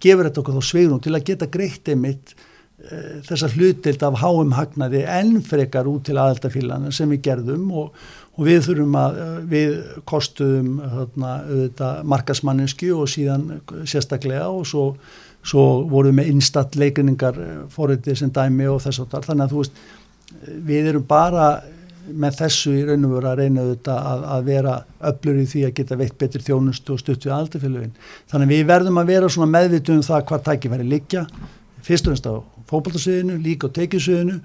gefur 0.00 0.28
þetta 0.28 0.42
okkur 0.42 0.58
þá 0.58 0.68
sveirum 0.70 1.02
til 1.04 1.14
að 1.16 1.26
geta 1.28 1.48
greitt 1.52 1.90
einmitt 1.92 2.32
uh, 2.34 3.18
þessar 3.26 3.56
hlutild 3.56 4.06
af 4.06 4.20
háum 4.22 4.54
hagnaði 4.56 5.04
enn 5.18 5.42
frekar 5.44 5.90
út 5.90 6.06
til 6.08 6.16
aðeltafílana 6.20 6.94
sem 6.94 7.12
við 7.12 7.22
gerðum 7.28 7.68
og, 7.82 7.92
og 8.36 8.48
við 8.48 8.64
þurfum 8.70 8.98
að 9.02 9.20
uh, 9.20 9.36
við 9.52 9.76
kostuðum 10.08 10.80
þarna, 10.96 11.92
markasmanniski 12.08 12.90
og 12.96 13.10
síðan 13.12 13.60
sérstaklega 13.84 14.48
og 14.48 14.66
svo, 14.68 14.88
svo 15.46 15.68
vorum 15.90 16.14
við 16.14 16.20
með 16.22 16.34
innstatt 16.34 16.80
leikinningar 16.80 17.38
uh, 17.42 17.54
fóriðið 17.72 18.24
sem 18.24 18.34
dæmi 18.34 18.68
og 18.72 18.82
þess 18.86 19.04
að 19.04 19.14
þar 19.14 19.30
þannig 19.30 19.48
að 19.48 19.54
þú 19.54 19.64
veist 19.64 19.86
við 20.66 20.90
erum 20.90 21.04
bara 21.06 21.46
með 22.12 22.36
þessu 22.40 22.72
í 22.76 22.84
raun 22.86 23.06
og 23.08 23.14
veru 23.16 23.28
að 23.30 23.40
reyna 23.40 23.62
auðvitað 23.64 24.08
að, 24.10 24.24
að 24.34 24.44
vera 24.50 24.74
öflur 25.10 25.40
í 25.40 25.46
því 25.50 25.64
að 25.66 25.74
geta 25.78 25.98
veitt 26.00 26.18
betri 26.18 26.42
þjónustu 26.42 26.94
og 26.94 27.00
stutt 27.02 27.26
við 27.26 27.34
aldarfélagin. 27.36 27.96
Þannig 28.30 28.52
við 28.52 28.62
verðum 28.70 29.00
að 29.00 29.10
vera 29.12 29.28
svona 29.32 29.52
meðvitum 29.52 30.00
um 30.00 30.06
það 30.06 30.24
hvað 30.30 30.44
tæki 30.46 30.72
verið 30.72 30.92
liggja, 30.92 31.22
fyrst 31.86 32.06
og 32.06 32.14
ennst 32.14 32.28
á 32.30 32.34
fókbaltasviðinu, 32.70 33.38
líka 33.42 33.70
á 33.70 33.76
tekjusviðinu 33.78 34.36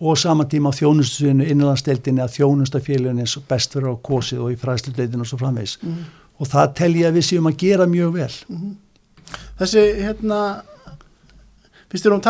og 0.00 0.18
sama 0.20 0.44
tíma 0.44 0.72
á 0.72 0.78
þjónustusviðinu 0.78 1.44
innanlandsdeildinni 1.52 2.24
að 2.24 2.34
þjónustafélagin 2.36 3.22
er 3.24 3.30
best 3.48 3.76
verið 3.76 3.92
á 3.96 4.04
kosið 4.08 4.42
og 4.44 4.52
í 4.52 4.60
fræsludeildinu 4.60 5.24
og 5.24 5.30
svo 5.30 5.38
framvegs. 5.40 5.78
Mm 5.82 5.92
-hmm. 5.92 6.04
Og 6.38 6.46
það 6.52 6.74
tel 6.74 6.92
ég 6.96 7.06
að 7.08 7.16
við 7.16 7.24
séum 7.30 7.46
að 7.48 7.56
gera 7.56 7.86
mjög 7.86 8.12
vel. 8.12 8.34
Mm 8.48 8.56
-hmm. 8.56 8.74
Þessi, 9.58 9.82
hérna, 10.04 10.62
finnst 11.88 12.04
þér 12.04 12.12
um 12.12 12.20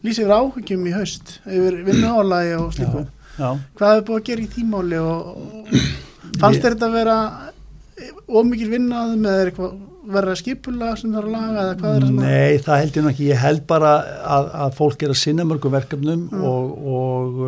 um 0.00 0.10
yfir 0.10 0.34
áhengjum 0.36 0.88
í 0.88 0.96
haust 0.96 1.36
yfir 1.44 1.80
vinnuálægi 1.86 2.56
og 2.58 2.74
slíku. 2.76 3.04
Hvað 3.40 3.94
hefur 3.94 4.06
búið 4.08 4.18
að 4.18 4.26
gera 4.30 4.44
í 4.44 4.50
tímáli 4.54 5.00
og, 5.00 5.30
og 5.36 6.40
fannst 6.40 6.64
þér 6.64 6.74
þetta 6.74 6.88
að 6.88 6.98
vera 6.98 7.16
ómikið 8.30 8.74
vinnaðum 8.74 9.24
eða 9.28 9.40
er 9.40 9.50
eitthvað 9.50 9.78
verða 10.10 10.36
skipula 10.38 10.94
sem 10.98 11.12
er 11.14 11.26
að 11.26 11.34
laga 11.34 11.64
eða 11.64 11.76
hvað 11.80 11.96
er 11.96 12.06
það? 12.06 12.16
Nei, 12.16 12.62
það 12.64 12.80
held 12.80 12.96
ég 12.96 13.04
náttúrulega 13.04 13.12
ekki, 13.12 13.28
ég 13.28 13.42
held 13.44 13.62
bara 13.68 13.92
að, 14.36 14.48
að 14.64 14.74
fólk 14.78 15.04
er 15.04 15.14
að 15.14 15.20
sinna 15.20 15.46
mörgum 15.48 15.74
verkefnum 15.74 16.24
mm. 16.30 16.46
og, 16.50 16.88
og, 16.96 17.42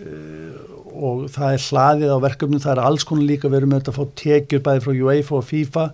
uh, 0.00 0.96
og 1.10 1.22
það 1.34 1.56
er 1.56 1.66
hlaðið 1.66 2.14
á 2.16 2.18
verkefnum, 2.24 2.62
það 2.64 2.74
er 2.74 2.82
alls 2.86 3.06
konar 3.08 3.28
líka. 3.28 3.52
Verið 3.52 3.70
með 3.70 3.82
þetta 3.82 3.94
að 3.94 4.00
fá 4.00 4.18
tekjur 4.22 4.64
bæði 4.66 4.84
frá 4.86 4.92
UEFA 4.96 5.38
og 5.38 5.46
FIFA 5.50 5.86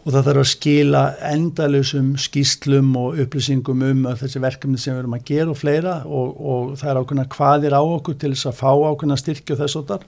og 0.00 0.14
það 0.14 0.28
þarf 0.28 0.40
að 0.40 0.48
skila 0.48 1.00
endalösum 1.28 2.12
skýslum 2.20 2.94
og 2.96 3.18
upplýsingum 3.20 3.82
um 3.84 4.06
þessi 4.16 4.40
verkefni 4.40 4.80
sem 4.80 4.94
við 4.94 5.02
erum 5.02 5.16
að 5.18 5.26
gera 5.28 5.52
og 5.52 5.58
fleira. 5.60 5.96
Og, 6.08 6.38
og 6.40 6.70
það 6.80 6.92
er 6.92 7.00
ákveðna 7.02 7.26
hvaðir 7.34 7.76
á 7.76 7.82
okkur 7.82 8.16
til 8.20 8.32
þess 8.32 8.48
að 8.48 8.56
fá 8.62 8.70
ákveðna 8.72 9.18
styrkju 9.20 9.58
þess 9.60 9.80
og 9.80 9.90
þar 9.90 10.06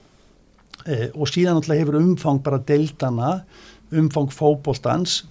e, 0.87 0.97
og 1.13 1.29
síðan 1.29 1.59
alltaf 1.59 1.77
hefur 1.77 1.99
umfang 1.99 2.41
bara 2.45 2.61
deildana, 2.71 3.35
umfang 3.93 4.33
fókbóltans 4.33 5.21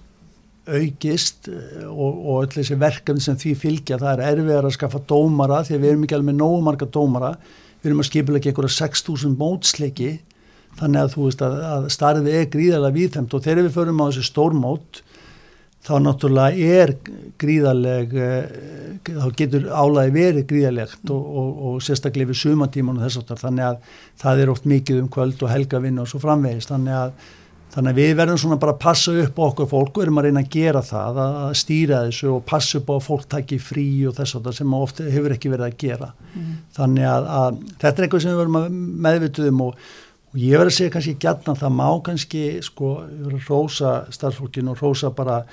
aukist 0.63 1.49
e, 1.51 1.59
og, 1.89 2.21
og 2.23 2.45
öll 2.45 2.53
þessi 2.55 2.79
verkefni 2.79 3.25
sem 3.25 3.39
því 3.39 3.55
fylgja, 3.59 3.99
það 3.99 4.13
er 4.13 4.27
erfiðar 4.31 4.69
að 4.69 4.77
skaffa 4.77 5.03
dómara 5.09 5.63
því 5.67 5.81
við 5.81 5.91
erum 5.91 6.05
ekki 6.07 6.17
alveg 6.19 6.31
með 6.31 6.39
nógu 6.39 6.61
marga 6.69 6.87
dómara, 6.87 7.33
við 7.81 7.91
erum 7.91 8.03
að 8.05 8.09
skipla 8.13 8.39
ekki 8.39 8.53
einhverja 8.53 8.77
6.000 8.79 9.35
mótsleiki 9.41 10.13
þannig 10.79 11.01
að 11.01 11.15
þú 11.15 11.25
veist 11.27 11.43
að, 11.45 11.57
að 11.69 11.89
starfið 11.93 12.37
er 12.39 12.51
gríðarlega 12.53 12.97
viðþemt 12.99 13.33
og 13.33 13.43
þegar 13.45 13.67
við 13.67 13.75
förum 13.77 14.01
á 14.01 14.05
þessu 14.07 14.27
stórmót 14.29 15.03
þá 15.83 15.93
náttúrulega 15.99 16.71
er 16.79 16.93
gríðarleg 17.41 18.15
eh, 18.15 18.57
þá 19.03 19.27
getur 19.35 19.67
álægi 19.67 20.15
verið 20.15 20.47
gríðarlegt 20.51 21.11
og, 21.11 21.23
og, 21.41 21.53
og 21.67 21.79
sérstaklega 21.83 22.31
við 22.31 22.39
sumatíman 22.39 22.99
og 22.99 23.07
þess 23.07 23.21
aftar 23.21 23.41
þannig 23.41 23.67
að 23.67 23.95
það 24.23 24.43
er 24.43 24.51
oft 24.53 24.67
mikið 24.69 25.01
um 25.03 25.09
kvöld 25.11 25.43
og 25.43 25.51
helgavinn 25.51 25.99
og 25.99 26.07
svo 26.09 26.21
framvegist 26.23 26.71
þannig 26.71 26.95
að, 26.95 27.17
þannig 27.75 27.91
að 27.91 27.99
við 27.99 28.13
verðum 28.21 28.39
svona 28.45 28.59
bara 28.63 28.75
að 28.77 28.83
passa 28.85 29.15
upp 29.25 29.41
okkur 29.47 29.69
fólk 29.73 29.99
og 29.99 30.05
erum 30.05 30.21
að 30.21 30.29
reyna 30.29 30.45
að 30.45 30.55
gera 30.55 30.85
það 30.87 31.19
að 31.25 31.57
stýra 31.59 32.01
þessu 32.07 32.31
og 32.31 32.47
passa 32.53 32.79
upp 32.79 32.93
á 32.93 32.95
að 32.95 33.05
fólk 33.09 33.27
takki 33.35 33.59
frí 33.59 33.87
og 34.07 34.15
þess 34.21 34.39
aftar 34.39 34.57
sem 34.61 34.77
ofta 34.79 35.09
hefur 35.09 35.35
ekki 35.35 35.51
verið 35.51 35.67
að 35.67 35.77
gera. 35.83 36.13
Mm. 36.31 36.55
þannig 36.79 37.11
að 37.11 37.59
þetta 37.83 37.93
er 37.93 38.07
eitthvað 38.07 38.23
sem 38.23 38.31
við 38.31 38.41
verðum 38.45 38.79
meðvituðum 39.03 39.67
og 39.67 39.83
og 40.33 40.41
ég 40.41 40.57
verði 40.57 40.71
að 40.71 40.77
segja 40.79 40.93
kannski 40.95 41.15
gætna 41.21 41.53
það 41.59 41.75
má 41.77 41.87
kannski 42.05 42.43
sko 42.65 42.91
rosa 43.47 43.93
starfsfólkin 44.13 44.71
og 44.71 44.81
rosa 44.81 45.13
bara 45.13 45.43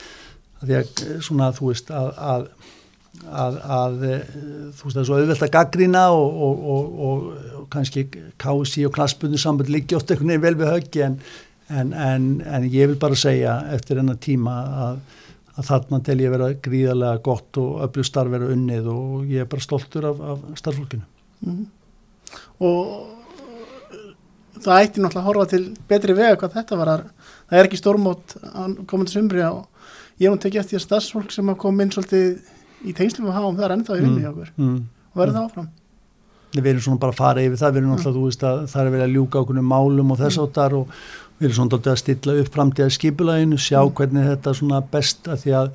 því 0.62 0.76
að 0.78 1.02
svona 1.24 1.50
þú 1.56 1.68
veist 1.68 1.92
að, 1.92 2.08
að, 2.32 2.46
að, 3.28 3.60
að 3.76 3.98
þú 4.00 4.86
veist 4.86 4.96
það 4.96 5.02
er 5.02 5.08
svo 5.10 5.20
auðvelt 5.20 5.44
að 5.46 5.54
gaggrina 5.56 6.06
og, 6.16 6.40
og, 6.48 6.64
og, 6.74 6.90
og 7.60 7.68
kannski 7.72 8.06
kási 8.40 8.86
og 8.88 8.96
klassbundu 8.96 9.40
sambund 9.40 9.72
líki 9.72 9.98
ótt 9.98 10.14
einhvern 10.14 10.32
veginn 10.32 10.46
vel 10.46 10.58
við 10.62 10.72
höggi 10.74 11.04
en, 11.06 11.20
en, 11.68 11.92
en, 11.92 12.30
en 12.48 12.68
ég 12.72 12.92
vil 12.92 13.00
bara 13.00 13.18
segja 13.18 13.60
eftir 13.76 14.00
enna 14.00 14.16
tíma 14.16 14.56
að 14.80 15.00
þarna 15.66 16.00
tel 16.04 16.20
ég 16.24 16.32
vera 16.32 16.52
gríðarlega 16.64 17.20
gott 17.24 17.60
og 17.60 17.84
öllu 17.84 18.04
starf 18.06 18.32
vera 18.32 18.48
unnið 18.48 18.88
og 18.88 19.28
ég 19.28 19.44
er 19.44 19.50
bara 19.50 19.64
stoltur 19.64 20.08
af, 20.08 20.20
af 20.32 20.44
starfsfólkinu 20.56 21.04
mm. 21.44 21.64
og 22.64 23.19
það 24.64 24.84
ætti 24.84 25.02
náttúrulega 25.02 25.20
að 25.20 25.28
horfa 25.28 25.50
til 25.50 25.62
betri 25.90 26.16
vega 26.16 26.38
hvað 26.40 26.56
þetta 26.58 26.78
var. 26.80 26.92
Að 26.94 27.34
það 27.50 27.58
er 27.60 27.68
ekki 27.68 27.80
stórmót 27.80 28.36
komandi 28.90 29.14
sumri 29.14 29.44
og 29.46 29.66
ég 30.20 30.28
hef 30.28 30.34
nú 30.34 30.40
tekið 30.44 30.62
eftir 30.62 30.84
stafsfólk 30.84 31.34
sem 31.34 31.48
hafa 31.50 31.62
komið 31.64 31.86
inn 31.86 31.94
svolítið 31.96 32.88
í 32.88 32.96
tengslu 32.96 33.26
með 33.26 33.36
háum 33.36 33.56
það 33.58 33.66
er 33.66 33.76
ennþá 33.76 33.96
í 33.98 34.02
vinni 34.04 34.24
hjá 34.24 34.30
okkur. 34.32 34.50
mm, 34.56 34.66
mm, 34.66 34.82
og 35.12 35.22
verður 35.22 35.36
það 35.38 35.48
áfram? 35.48 35.70
Við 36.50 36.68
erum 36.72 36.84
svona 36.84 37.00
bara 37.00 37.14
að 37.14 37.20
fara 37.20 37.42
yfir 37.46 37.60
það 37.60 37.72
við 37.72 37.80
erum 37.80 37.90
náttúrulega, 37.94 38.10
mm. 38.10 38.18
þú 38.18 38.28
veist 38.28 38.46
að 38.48 38.62
það 38.72 38.82
er 38.82 38.94
verið 38.94 39.06
að 39.06 39.16
ljúka 39.16 39.40
okkur 39.40 39.60
málum 39.70 40.12
og 40.14 40.20
þess 40.20 40.40
áttar 40.44 40.76
og 40.78 40.94
við 41.38 41.48
erum 41.48 41.58
svona 41.58 41.80
að 41.92 42.00
stilla 42.00 42.36
upp 42.40 42.54
framtíða 42.56 42.94
skipulaginu 42.96 43.60
sjá 43.60 43.80
mm. 43.80 43.92
hvernig 44.00 44.30
þetta 44.30 44.56
svona 44.60 44.80
best 44.94 45.30
að 45.30 45.44
því 45.44 45.54
að 45.60 45.70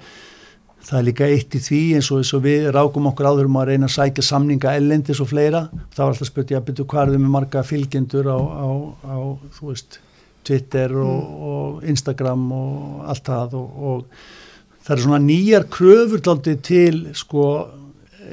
Það 0.86 0.98
er 1.00 1.06
líka 1.08 1.28
eitt 1.34 1.56
í 1.58 1.60
því 1.66 1.82
eins 1.98 2.12
og, 2.14 2.22
eins 2.22 2.32
og 2.38 2.44
við 2.46 2.68
rákum 2.76 3.08
okkur 3.10 3.30
áður 3.32 3.48
um 3.50 3.56
að 3.58 3.72
reyna 3.72 3.88
að 3.90 3.96
sækja 3.96 4.26
samninga 4.28 4.74
ellendis 4.78 5.22
og 5.24 5.32
fleira. 5.32 5.64
Það 5.96 6.02
var 6.04 6.12
alltaf 6.14 6.30
spurt 6.30 6.52
ég 6.54 6.60
að 6.60 6.68
byrja 6.68 6.86
hvað 6.92 7.02
er 7.02 7.14
þau 7.14 7.24
með 7.24 7.32
marga 7.36 7.64
fylgjendur 7.66 8.30
á, 8.30 8.38
á, 8.38 8.68
á 9.02 9.18
veist, 9.66 9.98
Twitter 10.46 10.94
og, 11.02 11.16
mm. 11.16 11.48
og 11.50 11.88
Instagram 11.90 12.44
og 12.54 13.08
allt 13.10 13.32
það 13.32 13.56
og, 13.62 13.80
og 13.90 14.84
það 14.86 14.94
er 14.96 15.04
svona 15.08 15.24
nýjar 15.24 15.66
kröfur 15.74 16.22
til 16.62 17.02
sko 17.18 17.48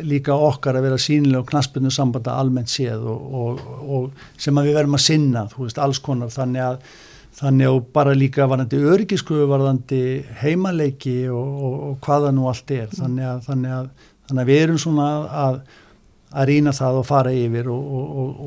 líka 0.00 0.36
okkar 0.36 0.76
að 0.78 0.86
vera 0.86 1.00
sínilega 1.00 1.42
og 1.42 1.48
knaspunni 1.48 1.92
sambanda 1.92 2.36
almennt 2.40 2.70
séð 2.72 3.04
og 3.08 4.12
sem 4.40 4.56
að 4.56 4.68
við 4.68 4.78
verðum 4.78 4.96
að 4.96 5.04
sinna, 5.04 5.46
þú 5.52 5.66
veist, 5.66 5.80
alls 5.80 6.00
konar 6.04 6.32
þannig 6.32 6.64
að 6.64 6.78
Þannig 7.32 7.68
að 7.68 7.78
bara 7.96 8.16
líka 8.16 8.46
varðandi 8.48 8.80
öryggiskuðu, 8.92 9.46
varðandi 9.48 10.00
heimaleiki 10.42 11.16
og, 11.32 11.62
og, 11.68 11.76
og 11.86 11.94
hvaða 12.04 12.32
nú 12.36 12.48
allt 12.50 12.74
er. 12.74 12.90
Þannig 12.92 13.28
að, 13.28 13.38
þannig 13.46 13.76
að, 13.78 13.86
þannig 14.28 14.42
að 14.42 14.50
við 14.50 14.60
erum 14.66 14.82
svona 14.82 15.06
að, 15.44 15.56
að 16.32 16.50
rýna 16.50 16.74
það 16.76 16.98
og 17.00 17.08
fara 17.08 17.32
yfir 17.36 17.72
og, 17.72 17.96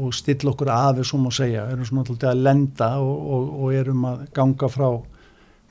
og 0.03 0.13
stilla 0.13 0.53
okkur 0.53 0.71
afið 0.75 1.09
sem 1.09 1.25
að 1.31 1.35
segja. 1.39 1.65
Við 1.65 1.75
erum 1.77 1.89
svona 1.89 2.05
alltaf 2.05 2.29
að 2.29 2.45
lenda 2.45 2.91
og 3.01 3.65
erum 3.73 4.07
að 4.11 4.23
ganga 4.37 4.71
frá, 4.75 4.87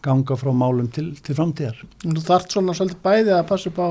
ganga 0.08 0.40
frá 0.42 0.52
málum 0.64 0.90
til, 0.98 1.06
til 1.22 1.38
framtíðar. 1.38 1.86
Þú 2.02 2.26
þart 2.26 2.58
svona 2.58 2.74
svolítið 2.74 3.02
bæði 3.06 3.34
að 3.38 3.48
passa 3.52 3.70
upp 3.70 3.78
á 3.78 3.88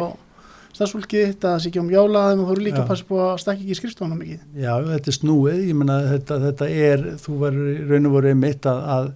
stafsfólki 0.73 1.21
þetta 1.29 1.49
að 1.49 1.53
það 1.53 1.61
sé 1.63 1.69
ekki 1.69 1.81
um 1.81 1.91
jálaðum 1.93 2.41
og 2.43 2.49
þú 2.49 2.55
eru 2.55 2.65
líka 2.65 2.81
að 2.81 2.89
passa 2.89 3.07
búið 3.09 3.23
að 3.27 3.41
stakka 3.43 3.61
ekki 3.61 3.75
í 3.75 3.79
skrifstofunum 3.79 4.21
mikið. 4.23 4.39
Já, 4.63 4.73
þetta 4.87 5.11
er 5.11 5.17
snúið, 5.19 5.59
ég 5.67 5.77
menna 5.79 5.97
þetta, 6.09 6.39
þetta 6.47 6.69
er, 6.87 7.05
þú 7.23 7.35
verður 7.43 7.91
raun 7.91 8.09
og 8.09 8.15
voruð 8.17 8.39
mitt 8.41 8.69
að, 8.69 8.81
að 8.95 9.11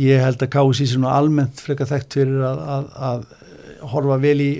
ég 0.00 0.26
held 0.26 0.44
að 0.44 0.52
kási 0.52 0.88
svona 0.90 1.14
almennt 1.16 1.62
freka 1.64 1.88
þekkt 1.88 2.18
fyrir 2.18 2.44
að, 2.50 2.60
að, 2.74 2.92
að 3.10 3.88
horfa 3.94 4.20
vel 4.20 4.36
í 4.44 4.50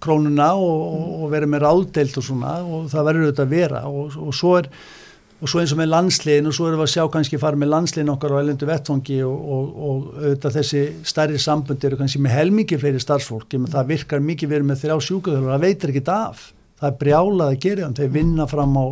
krónuna 0.00 0.54
og, 0.56 0.80
og, 0.86 1.08
og 1.20 1.34
vera 1.34 1.48
með 1.50 1.64
ráðdeilt 1.66 2.16
og 2.16 2.24
svona 2.24 2.54
og 2.64 2.88
það 2.92 3.06
verður 3.10 3.26
auðvitað 3.26 3.44
að 3.44 3.54
vera 3.56 3.82
og, 3.90 4.16
og 4.16 4.36
svo 4.36 4.54
er 4.62 4.70
og 5.40 5.48
svo 5.48 5.62
eins 5.62 5.72
og 5.72 5.78
með 5.80 5.88
landsliðin 5.94 6.48
og 6.50 6.54
svo 6.56 6.68
erum 6.68 6.82
við 6.82 6.86
að 6.86 6.92
sjá 6.92 7.04
kannski 7.14 7.38
fara 7.40 7.58
með 7.58 7.70
landsliðin 7.72 8.12
okkar 8.12 8.34
á 8.36 8.40
ellendu 8.42 8.68
vettfangi 8.68 9.18
og, 9.24 9.36
og, 9.56 9.70
og 9.88 10.08
auðvitað 10.18 10.56
þessi 10.58 10.82
stærri 11.08 11.40
sambund 11.40 11.86
eru 11.88 11.98
kannski 12.00 12.20
með 12.20 12.36
helmingi 12.36 12.80
fleiri 12.80 13.00
starfsfólk. 13.00 13.56
En 13.56 13.68
það 13.72 13.92
virkar 13.94 14.24
mikið 14.24 14.52
verið 14.52 14.68
með 14.68 14.82
þrjá 14.84 15.06
sjúkaðurur 15.08 15.54
það 15.54 15.64
veitir 15.64 15.94
ekkit 15.94 16.12
af, 16.12 16.44
það 16.82 16.90
er 16.90 16.98
brjálað 17.04 17.54
að 17.54 17.62
gera 17.64 17.92
þeir 18.00 18.12
vinna 18.18 18.48
fram 18.50 18.76
á 18.76 18.86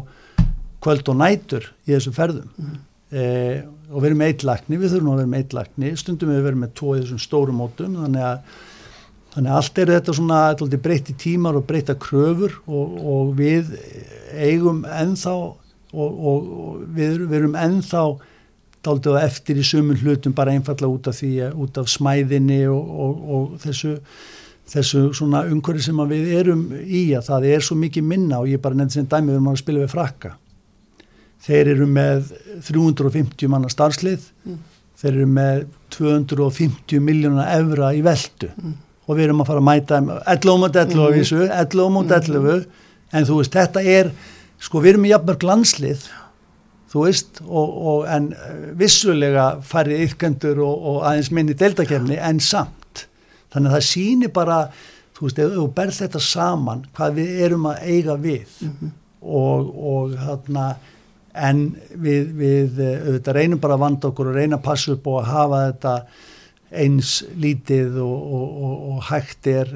kvöld 0.88 1.12
og 1.12 1.20
nætur 1.20 1.68
í 1.84 1.92
þessum 1.92 2.16
ferðum. 2.16 2.48
Mm. 2.56 2.80
eh, 3.12 3.60
og 3.88 4.02
við 4.02 4.10
erum 4.10 4.20
með 4.22 4.32
eitt 4.32 4.48
lakni 4.48 4.80
við 4.80 4.94
þurfum 4.94 5.12
að 5.12 5.22
vera 5.22 5.32
með 5.32 5.44
eitt 5.44 5.54
lakni, 5.56 5.94
stundum 5.96 6.32
við 6.32 6.42
verðum 6.44 6.64
með 6.64 6.74
tvo 6.80 6.96
í 6.96 6.98
þessum 7.02 7.22
stórum 7.22 7.60
mótum 7.60 7.94
þannig 8.02 8.26
að, 8.28 8.58
þannig 9.34 9.52
að 9.52 9.60
allt 9.60 9.80
er 9.80 9.92
þetta 9.94 10.16
svona 10.18 10.40
breytti 10.84 11.14
tímar 11.16 11.56
og 11.56 11.64
breytta 11.68 11.96
kröfur 11.96 12.58
og, 12.66 12.98
og 13.00 13.32
við 13.38 13.72
eigum 14.36 14.84
ennþá 14.84 15.34
og, 15.92 16.08
og, 16.08 16.50
og 16.64 16.82
við, 16.96 17.22
við 17.26 17.38
erum 17.42 17.56
ennþá 17.58 18.02
dálítið 18.84 19.20
eftir 19.20 19.60
í 19.60 19.66
sumun 19.66 19.98
hlutum 19.98 20.34
bara 20.36 20.54
einfalla 20.54 20.90
út 20.90 21.08
af 21.10 21.18
því 21.18 21.32
út 21.50 21.80
af 21.80 21.88
smæðinni 21.90 22.60
og, 22.70 23.22
og 23.34 23.56
þessu 23.62 23.96
þessu 24.68 25.06
svona 25.16 25.46
umhverju 25.48 25.86
sem 25.86 26.00
við 26.10 26.32
erum 26.38 26.66
í 26.76 27.08
að 27.16 27.30
það 27.30 27.46
er 27.54 27.64
svo 27.64 27.76
mikið 27.80 28.04
minna 28.04 28.42
og 28.42 28.50
ég 28.50 28.60
bara 28.62 28.76
nefndi 28.76 28.98
sem 28.98 29.08
dæmi 29.08 29.32
við 29.32 29.38
erum 29.38 29.50
að 29.52 29.60
spila 29.62 29.84
við 29.84 29.94
frakka. 29.94 30.34
Þeir 31.48 31.70
eru 31.72 31.86
með 31.88 32.32
350 32.66 33.50
manna 33.52 33.70
starfslið. 33.72 34.26
Mm. 34.44 34.58
þeir 34.98 35.12
eru 35.12 35.26
með 35.30 35.58
250 35.94 37.02
miljónar 37.06 37.52
evra 37.54 37.92
í 37.94 38.00
veldu 38.02 38.48
mm. 38.50 38.72
og 39.06 39.14
við 39.14 39.28
erum 39.28 39.44
að 39.44 39.50
fara 39.52 39.62
að 39.62 39.68
mæta 39.68 40.00
11 40.34 40.58
mot 40.58 40.78
11 40.82 41.04
á 41.06 41.08
vísu 41.14 41.38
11 41.46 41.92
mot 41.94 42.14
11 42.16 42.64
en 43.14 43.28
þú 43.28 43.36
veist 43.38 43.54
þetta 43.54 43.84
er 43.86 44.10
sko 44.58 44.82
við 44.82 44.94
erum 44.94 45.06
í 45.06 45.12
jafnmörg 45.12 45.46
landslið 45.46 46.08
þú 46.88 47.04
veist 47.04 47.40
og, 47.44 47.72
og 47.92 48.04
en 48.10 48.30
eh, 48.32 48.60
vissulega 48.78 49.48
farið 49.66 50.06
ykkendur 50.08 50.62
og, 50.64 50.86
og 50.92 51.00
aðeins 51.08 51.32
minni 51.34 51.56
deltakefni 51.58 52.18
en 52.20 52.40
samt. 52.42 53.06
Þannig 53.52 53.72
að 53.72 53.76
það 53.76 53.88
síni 53.88 54.30
bara 54.32 54.60
þú 55.16 55.26
veist, 55.26 55.42
ef 55.42 55.56
þú 55.56 55.66
berð 55.76 55.98
þetta 56.02 56.22
saman 56.24 56.86
hvað 56.96 57.18
við 57.20 57.42
erum 57.46 57.68
að 57.70 57.82
eiga 57.84 58.16
við. 58.16 58.54
Mm 58.62 58.72
-hmm. 58.80 58.94
og, 59.20 59.74
og 59.92 60.16
þarna 60.16 60.68
en 61.34 61.76
við, 61.94 62.32
við 62.34 62.80
eh, 62.80 63.06
auðvitað 63.06 63.36
reynum 63.36 63.60
bara 63.60 63.74
að 63.74 63.84
vanda 63.84 64.08
okkur 64.08 64.30
og 64.30 64.34
reyna 64.34 64.56
að 64.56 64.62
passa 64.64 64.92
upp 64.92 65.06
og 65.06 65.20
að 65.20 65.30
hafa 65.32 65.60
þetta 65.66 65.94
eins 66.68 67.22
lítið 67.40 67.96
og, 68.04 68.32
og, 68.38 68.72
og, 68.92 68.98
hægt 69.08 69.46
er, 69.48 69.70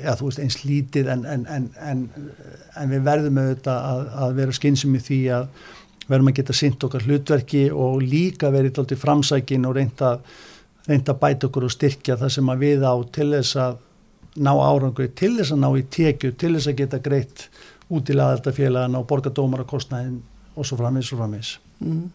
já 0.00 0.14
þú 0.16 0.30
veist 0.30 0.40
eins 0.40 0.60
lítið 0.64 1.10
en, 1.12 1.24
en, 1.28 1.66
en, 1.76 2.06
en 2.76 2.94
við 2.94 3.02
verðum 3.04 3.40
auðvitað 3.42 3.88
að, 3.90 4.04
að 4.24 4.38
vera 4.38 4.56
skynsum 4.56 4.96
í 4.96 5.02
því 5.04 5.18
að 5.36 5.50
verðum 6.08 6.30
að 6.32 6.38
geta 6.38 6.56
synt 6.56 6.86
okkar 6.88 7.04
hlutverki 7.04 7.66
og 7.68 8.00
líka 8.00 8.52
verið 8.54 8.80
alltaf 8.80 9.02
framsækin 9.02 9.68
og 9.68 9.76
reynda, 9.76 10.14
reynda 10.88 11.16
bæta 11.20 11.50
okkur 11.50 11.68
og 11.68 11.74
styrkja 11.74 12.16
það 12.16 12.34
sem 12.38 12.48
að 12.48 12.64
við 12.64 12.88
á 12.88 12.94
til 13.12 13.28
þess 13.34 13.60
að 13.60 13.84
ná 14.38 14.52
árangur, 14.54 15.12
til 15.18 15.34
þess 15.36 15.52
að 15.52 15.62
ná 15.66 15.68
í 15.76 15.84
tekju, 15.92 16.32
til 16.38 16.54
þess 16.56 16.70
að 16.72 16.80
geta 16.80 17.02
greitt 17.04 17.48
út 17.92 18.08
í 18.08 18.16
laðaldafélagana 18.16 19.00
og 19.00 19.08
borga 19.10 19.32
dómar 19.34 19.66
að 19.66 19.72
kostnaðin 19.74 20.18
og 20.56 20.66
svo 20.66 20.78
framins 20.80 21.12
og 21.12 21.20
framins. 21.20 21.54
Mm. 21.84 22.08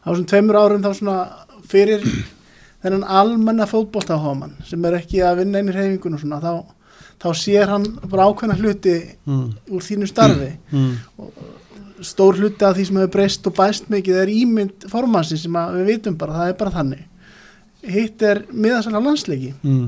Á 0.00 0.06
þessum 0.08 0.28
tveimur 0.32 0.58
árum 0.60 0.84
þá 0.84 0.92
svona 0.96 1.18
fyrir 1.68 2.04
þennan 2.82 3.06
almenna 3.20 3.68
fótbóltaháman 3.68 4.56
sem 4.68 4.84
er 4.88 4.98
ekki 5.00 5.22
að 5.24 5.42
vinna 5.42 5.62
inn 5.62 5.72
í 5.72 5.76
reyfingun 5.76 6.16
og 6.16 6.22
svona 6.22 6.40
þá, 6.42 6.52
þá 7.20 7.28
sér 7.42 7.72
hann 7.74 7.86
bara 8.06 8.28
ákveðna 8.30 8.58
hluti 8.60 8.96
mm. 9.28 9.48
úr 9.70 9.86
þínu 9.86 10.08
starfi 10.10 10.52
mm. 10.70 10.78
mm. 10.78 11.24
og 11.24 12.06
stór 12.10 12.40
hluti 12.40 12.64
af 12.64 12.76
því 12.76 12.86
sem 12.88 13.00
hefur 13.00 13.14
breyst 13.16 13.48
og 13.50 13.56
bæst 13.58 13.90
mikið 13.92 14.22
er 14.22 14.32
ímynd 14.32 14.88
formansi 14.88 15.36
sem 15.40 15.58
við 15.76 15.90
vitum 15.92 16.16
bara, 16.20 16.38
það 16.38 16.52
er 16.52 16.60
bara 16.62 16.76
þannig 16.78 17.06
hitt 17.96 18.24
er 18.24 18.44
miðasalega 18.52 19.04
landsleiki 19.04 19.52
mm. 19.60 19.84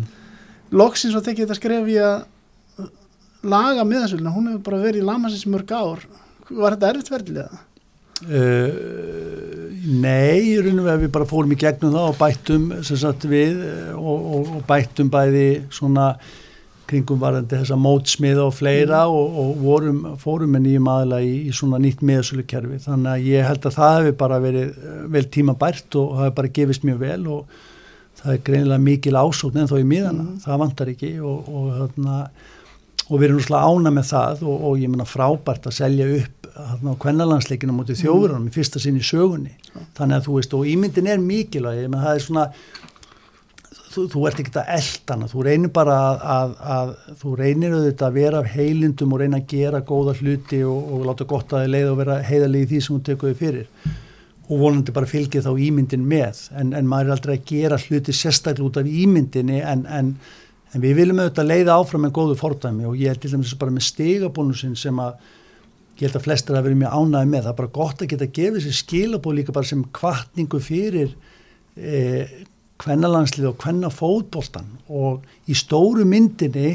loksins 0.76 1.16
og 1.16 1.24
tekið 1.24 1.46
þetta 1.46 1.60
skrefi 1.60 1.98
að 2.00 2.28
laga 3.42 3.84
miðasalina, 3.88 4.30
hún 4.30 4.52
hefur 4.52 4.66
bara 4.68 4.84
verið 4.84 5.02
í 5.02 5.06
lamansins 5.06 5.48
mörg 5.50 5.72
ár 5.74 6.04
var 6.52 6.76
þetta 6.76 6.92
erfitt 6.92 7.10
verðilega? 7.10 7.62
Uh, 8.22 9.72
nei, 9.82 10.60
við 10.62 11.08
bara 11.10 11.26
fórum 11.26 11.52
í 11.54 11.58
gegnum 11.58 11.94
það 11.96 12.12
og 12.12 12.20
bættum 12.20 12.70
sagt, 12.86 13.26
við 13.26 13.58
og, 13.96 14.28
og, 14.36 14.54
og 14.58 14.64
bættum 14.68 15.10
bæði 15.12 15.46
svona 15.74 16.12
kringum 16.92 17.20
varandi 17.22 17.58
þessa 17.60 17.78
mótsmiða 17.80 18.46
og 18.46 18.54
fleira 18.56 19.02
mm. 19.06 19.16
og, 19.16 19.36
og 19.42 19.60
vorum, 19.62 20.00
fórum 20.20 20.54
með 20.54 20.66
nýjum 20.66 20.88
aðla 20.92 21.20
í, 21.24 21.34
í 21.48 21.52
svona 21.56 21.80
nýtt 21.82 22.02
miðasölukerfi 22.06 22.80
þannig 22.86 23.12
að 23.12 23.28
ég 23.30 23.46
held 23.48 23.68
að 23.68 23.76
það 23.78 23.98
hefur 23.98 24.16
bara 24.22 24.40
verið 24.42 24.72
eh, 24.72 25.04
vel 25.16 25.24
tíma 25.36 25.56
bært 25.58 25.98
og 25.98 26.16
það 26.16 26.26
hefur 26.26 26.38
bara 26.40 26.54
gefist 26.58 26.88
mjög 26.88 27.02
vel 27.02 27.20
og 27.36 27.60
það 28.22 28.34
er 28.34 28.42
greinilega 28.48 28.86
mikil 28.86 29.14
ásókn 29.18 29.62
en 29.62 29.70
þó 29.70 29.76
í 29.78 29.86
miðana, 29.88 30.26
mm. 30.26 30.42
það 30.44 30.60
vantar 30.64 30.92
ekki 30.92 31.14
og 31.22 31.70
þarna 31.78 32.18
og 33.12 33.20
við 33.20 33.28
erum 33.28 33.40
náttúrulega 33.40 33.72
ána 33.72 33.92
með 33.92 34.06
það 34.08 34.46
og, 34.46 34.62
og 34.68 34.78
ég 34.80 34.92
menna 34.92 35.08
frábært 35.08 35.68
að 35.68 35.76
selja 35.76 36.06
upp 36.16 36.48
á 36.52 36.92
kvennalansleikinu 37.00 37.74
mútið 37.76 38.02
þjóðurunum 38.02 38.46
mm. 38.46 38.52
í 38.52 38.56
fyrsta 38.56 38.80
sinn 38.80 39.00
í 39.00 39.04
sögunni 39.04 39.52
ja. 39.52 39.84
þannig 39.98 40.18
að 40.18 40.26
þú 40.26 40.38
veist 40.38 40.56
og 40.56 40.68
ímyndin 40.68 41.10
er 41.12 41.20
mikilvæg 41.22 41.82
ég 41.82 41.92
menna 41.92 42.06
það 42.06 42.18
er 42.18 42.24
svona 42.26 42.46
þú, 43.92 44.04
þú 44.12 44.24
ert 44.28 44.42
ekki 44.42 44.54
að 44.60 44.70
eldana 44.76 45.28
þú 45.32 45.46
reynir 45.48 45.72
bara 45.74 45.96
að, 46.02 46.22
að, 46.36 46.54
að 46.76 46.92
þú 47.22 47.34
reynir 47.40 47.76
auðvitað 47.76 48.06
að 48.08 48.18
vera 48.20 48.42
af 48.42 48.52
heilindum 48.52 49.16
og 49.16 49.22
reyna 49.22 49.40
að 49.40 49.48
gera 49.54 49.82
góða 49.92 50.16
hluti 50.20 50.62
og, 50.68 50.92
og 50.92 51.08
láta 51.08 51.28
gott 51.32 51.52
að 51.52 51.66
þið 51.66 51.74
leið 51.76 51.90
og 51.90 51.98
vera 52.02 52.20
heiðalegi 52.28 52.70
því 52.72 52.82
sem 52.84 52.96
þú 52.96 53.02
tekuði 53.10 53.38
fyrir 53.40 53.90
og 54.52 54.60
volandi 54.60 54.92
bara 54.92 55.08
fylgið 55.08 55.46
þá 55.46 55.52
ímyndin 55.66 56.06
með 56.08 56.46
en, 56.58 56.72
en 56.76 56.88
maður 56.88 57.10
er 57.10 57.16
aldrei 57.16 57.34
að 57.38 57.44
gera 57.48 57.80
hluti 57.80 58.14
sérstaklega 58.16 58.68
út 58.68 58.80
af 58.80 58.88
ímyndinni 58.88 59.60
en, 59.64 59.86
en 59.88 60.14
En 60.72 60.80
við 60.80 60.96
viljum 61.02 61.20
auðvitað 61.20 61.50
leiða 61.50 61.76
áfram 61.76 62.06
með 62.06 62.14
góðu 62.16 62.36
fordæmi 62.40 62.86
og 62.88 63.00
ég 63.00 63.12
er 63.12 63.20
til 63.20 63.32
dæmis 63.34 63.52
bara 63.60 63.74
með 63.74 63.88
stegabónusin 63.90 64.76
sem 64.78 65.00
að 65.02 65.18
ég 65.98 66.06
held 66.06 66.16
að 66.16 66.24
flestir 66.24 66.56
að 66.56 66.68
vera 66.68 66.80
mjög 66.80 66.94
ánæði 66.96 67.30
með. 67.32 67.42
Það 67.42 67.52
er 67.52 67.58
bara 67.58 67.74
gott 67.76 68.00
að 68.00 68.12
geta 68.12 68.30
gefið 68.38 68.64
sér 68.64 68.78
skilabóð 68.78 69.36
líka 69.38 69.56
bara 69.56 69.68
sem 69.68 69.84
kvartningu 69.98 70.60
fyrir 70.64 71.12
eh, 71.76 72.38
kvennalandslið 72.82 73.50
og 73.50 73.58
kvennafótbóltan 73.62 74.70
og 74.88 75.26
í 75.46 75.56
stóru 75.58 76.06
myndinni 76.08 76.70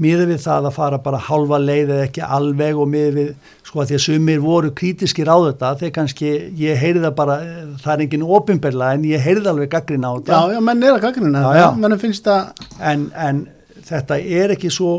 miður 0.00 0.30
við 0.32 0.42
það 0.44 0.68
að 0.70 0.76
fara 0.76 0.98
bara 1.04 1.20
halva 1.28 1.60
leið 1.60 1.92
eða 1.94 2.06
ekki 2.08 2.24
alveg 2.38 2.80
og 2.80 2.90
miður 2.90 3.16
við 3.18 3.30
sko 3.68 3.82
að 3.82 3.90
því 3.90 3.96
að 3.98 4.04
sumir 4.06 4.42
voru 4.42 4.72
krítiskir 4.80 5.30
á 5.30 5.36
þetta 5.46 5.72
þegar 5.80 5.94
kannski 5.98 6.32
ég 6.58 6.80
heyrði 6.80 7.04
það 7.06 7.16
bara 7.20 7.38
það 7.82 7.92
er 7.94 8.04
enginn 8.06 8.26
ofinberla 8.38 8.90
en 8.96 9.06
ég 9.06 9.24
heyrði 9.24 9.52
alveg 9.52 9.72
gaggrin 9.74 10.06
á 10.08 10.12
þetta. 10.16 10.34
Já, 10.34 10.56
já, 10.56 10.60
menn 10.70 10.84
er 10.86 10.96
að 10.96 11.04
gaggrina 11.06 11.44
menn 11.84 11.98
finnst 12.00 12.26
það. 12.26 12.66
En, 12.90 13.06
en 13.14 13.44
þetta 13.90 14.18
er 14.40 14.56
ekki 14.56 14.72
svo 14.74 14.94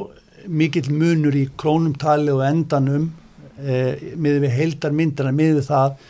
mikill 0.47 0.88
munur 0.93 1.36
í 1.38 1.47
krónumtali 1.60 2.32
og 2.34 2.45
endanum 2.47 3.12
eh, 3.62 4.14
miður 4.16 4.45
við 4.45 4.58
heildar 4.58 4.95
myndana, 4.95 5.34
miður 5.36 5.60
við 5.60 5.70
það 5.70 6.10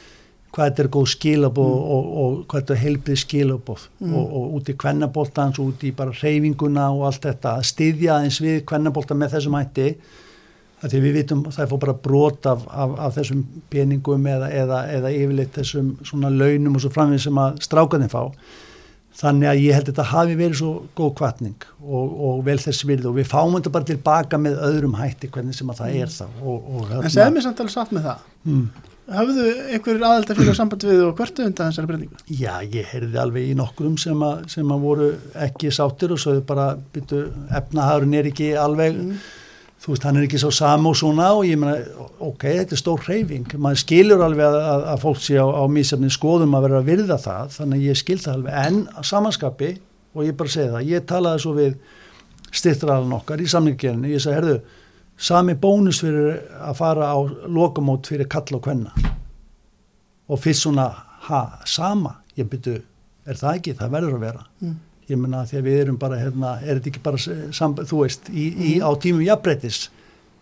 hvað 0.51 0.67
þetta 0.67 0.83
er 0.83 0.89
góð 0.91 1.05
skilabóð 1.13 1.69
mm. 1.71 1.77
og, 1.77 1.91
og, 1.91 2.09
og 2.21 2.41
hvað 2.45 2.63
þetta 2.63 2.75
er 2.75 2.81
heilbrið 2.85 3.21
skilabóð 3.21 3.85
mm. 3.99 4.15
og, 4.15 4.33
og 4.39 4.57
út 4.57 4.71
í 4.71 4.75
kvennabóltans, 4.83 5.61
út 5.63 5.85
í 5.87 5.93
bara 5.95 6.15
reyfinguna 6.17 6.89
og 6.95 7.05
allt 7.07 7.29
þetta, 7.29 7.55
að 7.59 7.69
styðja 7.71 8.19
eins 8.25 8.41
við 8.43 8.65
kvennabólta 8.67 9.17
með 9.17 9.37
þessum 9.37 9.57
hætti 9.59 9.93
því 10.81 11.03
við 11.03 11.15
vitum 11.19 11.45
það 11.51 11.63
er 11.63 11.69
fór 11.69 11.81
bara 11.83 11.99
brot 12.07 12.49
af, 12.49 12.65
af, 12.73 12.97
af 13.05 13.15
þessum 13.19 13.45
peningum 13.69 14.25
eða, 14.27 14.49
eða, 14.63 14.81
eða 14.95 15.13
yfirleitt 15.13 15.59
þessum 15.59 15.93
svona 16.07 16.31
launum 16.33 16.77
og 16.77 16.83
svo 16.83 16.91
framvið 16.95 17.25
sem 17.27 17.41
að 17.41 17.61
strákaðin 17.67 18.11
fá 18.11 18.23
þannig 19.21 19.49
að 19.51 19.61
ég 19.61 19.75
held 19.75 19.85
að 19.85 19.91
þetta 19.91 20.07
hafi 20.09 20.37
verið 20.39 20.59
svo 20.61 20.71
góð 20.97 21.11
kvartning 21.19 21.65
og, 21.83 22.13
og 22.27 22.39
vel 22.47 22.57
þess 22.63 22.85
virði 22.87 23.09
og 23.11 23.17
við 23.19 23.27
fáum 23.29 23.57
þetta 23.57 23.73
bara 23.75 23.89
tilbaka 23.91 24.39
með 24.41 24.61
öðrum 24.69 24.95
hætti 24.97 25.29
hvernig 25.33 25.57
sem 25.57 25.69
að 25.69 25.83
það 25.83 25.99
er 25.99 26.13
það 26.15 26.39
og, 26.41 26.71
og, 26.71 26.95
En 27.01 27.13
segð 27.13 27.35
mér 27.35 27.45
samt 27.45 27.61
alveg 27.61 27.75
satt 27.75 27.93
með 27.95 28.07
það 28.07 28.25
hmm. 28.47 28.90
Hafðu 29.11 29.45
einhverjir 29.73 30.05
aðeldafélag 30.07 30.57
samband 30.57 30.85
við 30.87 31.03
og 31.05 31.13
hvertu 31.19 31.45
undan 31.45 31.71
þessari 31.71 31.89
breyningu? 31.89 32.19
Já, 32.31 32.53
ég 32.63 32.89
heyrði 32.93 33.19
alveg 33.21 33.51
í 33.51 33.53
nokkurum 33.59 33.97
sem 33.99 34.25
að, 34.25 34.47
sem 34.53 34.73
að 34.73 34.87
voru 34.87 35.11
ekki 35.47 35.71
sáttir 35.75 36.15
og 36.15 36.21
svo 36.21 36.37
bara 36.47 36.71
byrtu 36.93 37.25
efnahagurinn 37.59 38.17
er 38.21 38.31
ekki 38.31 38.51
alveg 38.59 38.97
mm. 38.97 39.21
þú 39.83 39.93
veist, 39.93 40.07
hann 40.07 40.19
er 40.21 40.27
ekki 40.27 40.41
svo 40.41 40.51
sam 40.55 40.87
og 40.87 40.97
svona. 40.99 41.29
Og 41.37 41.45
ég 41.49 41.59
meina, 41.59 41.77
ok, 42.23 42.47
þetta 42.61 42.77
er 42.77 42.83
stór 42.83 43.05
hreyfing. 43.07 43.55
Maður 43.57 43.83
skilur 43.83 44.25
alveg 44.27 44.47
að, 44.47 44.59
að, 44.73 44.89
að 44.95 45.05
fólk 45.05 45.23
sé 45.25 45.39
á, 45.39 45.47
á 45.47 45.63
mísafni 45.71 46.11
skoðum 46.13 46.55
að 46.57 46.67
vera 46.67 46.81
að 46.81 46.91
virða 46.91 47.21
það 47.21 47.55
þannig 47.59 47.87
ég 47.89 48.03
skil 48.03 48.19
það 48.21 48.37
alveg, 48.37 48.59
en 48.65 48.83
að 48.95 49.09
samanskapi 49.11 49.73
og 50.11 50.27
ég 50.27 50.37
bara 50.37 50.51
segi 50.51 50.71
það, 50.75 50.87
ég 50.91 51.09
talaði 51.09 51.43
svo 51.43 51.57
við 51.57 51.75
styrtralan 52.51 53.15
okkar 53.15 53.41
í 53.41 53.47
samlingjörni 53.49 54.11
ég 54.11 54.23
sagði, 54.23 54.37
herðu, 54.39 54.79
sami 55.21 55.55
bónus 55.59 56.01
fyrir 56.01 56.39
að 56.59 56.77
fara 56.79 57.11
á 57.13 57.17
lokamót 57.47 58.09
fyrir 58.09 58.29
kall 58.31 58.57
og 58.57 58.63
kvenna. 58.65 58.93
Og 60.31 60.39
fyrst 60.39 60.65
svona, 60.65 60.87
ha, 61.27 61.41
sama? 61.67 62.17
Ég 62.39 62.47
byrju, 62.49 62.79
er 63.27 63.37
það 63.37 63.59
ekki, 63.59 63.75
það 63.77 63.93
verður 63.97 64.17
að 64.17 64.25
vera. 64.29 64.47
Mm. 64.61 64.79
ég 65.11 65.19
menna 65.19 65.41
því 65.43 65.57
að 65.59 65.65
við 65.67 65.79
erum 65.81 65.97
bara 65.99 66.19
hérna, 66.21 66.53
er 66.63 66.77
þetta 66.77 66.91
ekki 66.91 67.01
bara 67.03 67.19
samband, 67.51 67.89
þú 67.89 67.97
veist, 68.05 68.29
í, 68.31 68.45
í, 68.55 68.69
á 68.79 68.89
tímum 68.95 69.25
jafnbreytis 69.25 69.89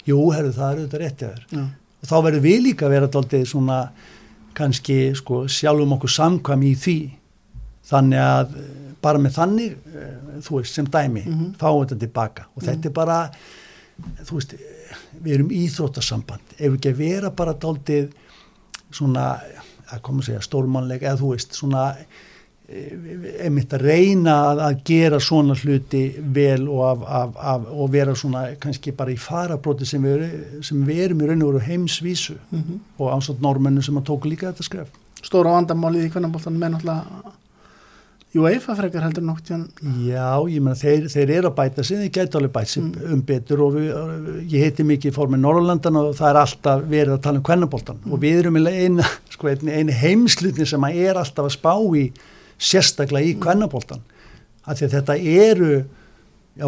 jú, 0.07 0.19
herru, 0.33 0.51
það 0.55 0.73
eru 0.73 0.83
þetta 0.85 1.01
rétti 1.01 1.27
að 1.27 1.37
þér. 1.37 1.63
Og 1.99 2.09
þá 2.09 2.15
verður 2.25 2.43
við 2.45 2.59
líka 2.67 2.87
að 2.87 2.93
vera 2.95 3.09
alltaf 3.09 3.47
svona 3.49 3.79
kannski 4.59 4.99
sko, 5.17 5.45
sjálfum 5.51 5.95
okkur 5.97 6.13
samkvam 6.13 6.65
í 6.67 6.73
því. 6.79 6.97
Þannig 7.89 8.21
að 8.21 8.53
eh, 8.59 8.69
bara 9.01 9.21
með 9.21 9.35
þannig 9.39 9.95
eh, 9.95 10.13
þú 10.45 10.59
veist, 10.59 10.75
sem 10.75 10.85
dæmi, 10.85 11.23
mm 11.25 11.33
-hmm. 11.33 11.49
fáum 11.59 11.81
þetta 11.83 11.99
tilbaka. 12.03 12.47
Og 12.55 12.63
þetta 12.67 12.89
er 12.89 12.93
bara 12.93 13.19
þú 14.23 14.39
veist, 14.39 14.55
við 15.19 15.35
erum 15.35 15.53
íþróttasamband 15.59 16.57
ef 16.57 16.73
ekki 16.73 16.93
að 16.93 17.03
vera 17.03 17.31
bara 17.31 17.53
daldið 17.53 18.09
svona, 18.91 19.29
að 19.89 20.01
koma 20.05 20.23
að 20.23 20.31
segja 20.31 20.41
stórmannleg, 20.45 21.05
eða 21.05 21.21
þú 21.21 21.31
veist, 21.35 21.55
svona 21.57 21.85
einmitt 22.69 23.73
að 23.73 23.85
reyna 23.87 24.35
að, 24.51 24.59
að 24.67 24.81
gera 24.85 25.19
svona 25.23 25.55
hluti 25.57 26.03
vel 26.35 26.67
og, 26.69 26.83
af, 26.85 27.05
af, 27.19 27.39
af, 27.53 27.67
og 27.73 27.89
vera 27.95 28.13
svona 28.17 28.43
kannski 28.61 28.93
bara 28.97 29.13
í 29.13 29.17
farabróti 29.17 29.87
sem 29.89 30.05
við, 30.05 30.25
sem 30.65 30.83
við 30.85 31.01
erum 31.07 31.23
í 31.23 31.29
raun 31.29 31.45
og 31.45 31.53
veru 31.53 31.63
heimsvísu 31.65 32.37
mm 32.37 32.59
-hmm. 32.59 32.79
og 32.99 33.13
ásett 33.15 33.41
normennu 33.41 33.81
sem 33.81 33.97
að 33.97 34.05
tóku 34.11 34.29
líka 34.29 34.51
þetta 34.51 34.63
skref. 34.63 34.89
Stóra 35.23 35.55
vandamálið 35.57 36.05
í 36.05 36.11
hvernanbóltan 36.13 36.59
með 36.59 36.75
náttúrulega 36.75 37.33
UEFA 38.37 38.75
frekar 38.77 39.07
heldur 39.07 39.23
nokt 39.25 39.47
Já, 39.49 40.27
ég 40.45 40.61
menna 40.61 40.77
þeir, 40.77 41.07
þeir 41.09 41.31
eru 41.39 41.49
að 41.49 41.55
bæta 41.57 41.85
sig 41.85 41.97
þeir 41.97 42.11
gæti 42.13 42.37
alveg 42.37 42.51
bæta 42.53 42.69
sig 42.69 42.83
mm. 42.83 43.13
um 43.15 43.23
betur 43.25 43.63
og 43.65 43.77
við, 43.77 43.87
ég 44.51 44.65
heiti 44.67 44.85
mikið 44.85 45.15
fór 45.15 45.31
með 45.33 45.41
Norrlandan 45.47 45.97
og 45.97 46.11
það 46.19 46.29
er 46.29 46.41
alltaf 46.43 46.83
verið 46.91 47.15
að 47.15 47.23
tala 47.25 47.41
um 47.41 47.47
hvernanbóltan 47.47 48.01
mm. 48.03 48.11
og 48.13 48.21
við 48.21 48.41
erum 48.43 48.59
einu, 48.61 49.07
sko, 49.33 49.49
einu 49.49 49.95
heimslutni 50.03 50.67
sem 50.69 50.85
að 50.85 50.99
er 51.07 51.21
alltaf 51.23 51.49
að 51.49 51.55
spá 51.57 51.73
í 51.97 52.05
sérstaklega 52.59 53.31
í 53.33 53.39
því 54.69 54.85
að 54.85 54.93
þetta 54.93 55.15
eru 55.17 55.71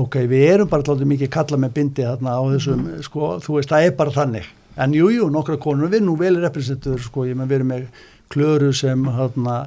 ok, 0.01 0.18
við 0.32 0.47
erum 0.47 0.70
bara 0.72 0.82
alltaf 0.82 1.05
mikið 1.14 1.30
kalla 1.30 1.62
með 1.62 1.76
bindi 1.78 2.07
þarna 2.07 2.38
á 2.38 2.41
þessum 2.55 2.82
mm. 2.88 3.05
sko, 3.05 3.32
þú 3.43 3.59
veist, 3.59 3.70
það 3.70 3.86
er 3.86 3.95
bara 3.99 4.16
þannig 4.16 4.49
en 4.82 4.93
jújú, 4.95 5.18
jú, 5.20 5.30
nokkra 5.30 5.57
konur, 5.62 5.91
við 5.91 6.05
nú 6.07 6.16
vel 6.18 6.38
representur 6.41 7.01
sko, 7.03 7.26
ég 7.28 7.38
með 7.38 7.51
við 7.51 7.59
erum 7.59 7.74
með 7.76 7.88
klöru 8.32 8.72
sem 8.74 9.03
hérna, 9.12 9.57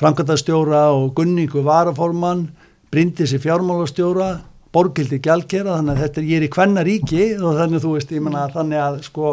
framkvæmtastjóra 0.00 0.84
og 0.96 1.12
gunningu 1.18 1.62
varaforman 1.66 2.46
brindis 2.90 3.34
í 3.36 3.40
fjármálastjóra 3.42 4.30
borgildi 4.70 5.18
gjaldkera, 5.22 5.78
þannig 5.80 5.96
að 5.96 6.02
þetta 6.04 6.20
er 6.20 6.26
ég 6.28 6.38
er 6.38 6.46
í 6.46 6.50
kvennaríki 6.54 7.24
og 7.40 7.56
þannig 7.58 7.82
þú 7.82 7.94
veist, 7.96 8.12
ég 8.14 8.22
menna 8.22 8.44
þannig 8.54 8.78
að 8.80 9.00
sko, 9.08 9.32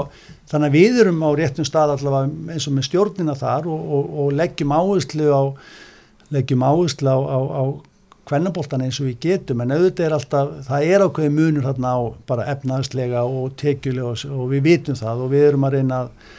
þannig 0.50 0.72
að 0.72 0.78
við 0.78 1.02
erum 1.04 1.20
á 1.22 1.30
réttum 1.38 1.68
stað 1.68 1.94
allavega 1.94 2.56
eins 2.56 2.66
og 2.66 2.74
með 2.74 2.88
stjórnina 2.88 3.36
þar 3.38 3.70
og, 3.70 3.92
og, 3.98 4.16
og 4.24 4.32
leggjum 4.40 4.74
áherslu 4.74 5.30
á 5.30 5.44
leggjum 6.34 6.66
áherslu 6.66 7.14
á, 7.14 7.18
á, 7.22 7.40
á 7.54 7.64
kvennaboltan 8.28 8.84
eins 8.84 9.00
og 9.00 9.08
við 9.08 9.20
getum. 9.24 9.62
En 9.64 9.72
auðvitað 9.76 10.08
er 10.08 10.16
alltaf, 10.18 10.50
það 10.68 10.90
er 10.90 11.06
ákveði 11.06 11.34
munur 11.38 11.70
hérna 11.70 11.94
á 11.96 12.00
bara 12.28 12.50
efnaðslega 12.52 13.24
og 13.24 13.54
tekjulega 13.62 14.10
og, 14.10 14.26
og 14.42 14.52
við 14.52 14.66
vitum 14.68 15.00
það 15.00 15.24
og 15.24 15.32
við 15.32 15.48
erum 15.52 15.68
að 15.68 15.78
reyna 15.78 16.02
að 16.02 16.36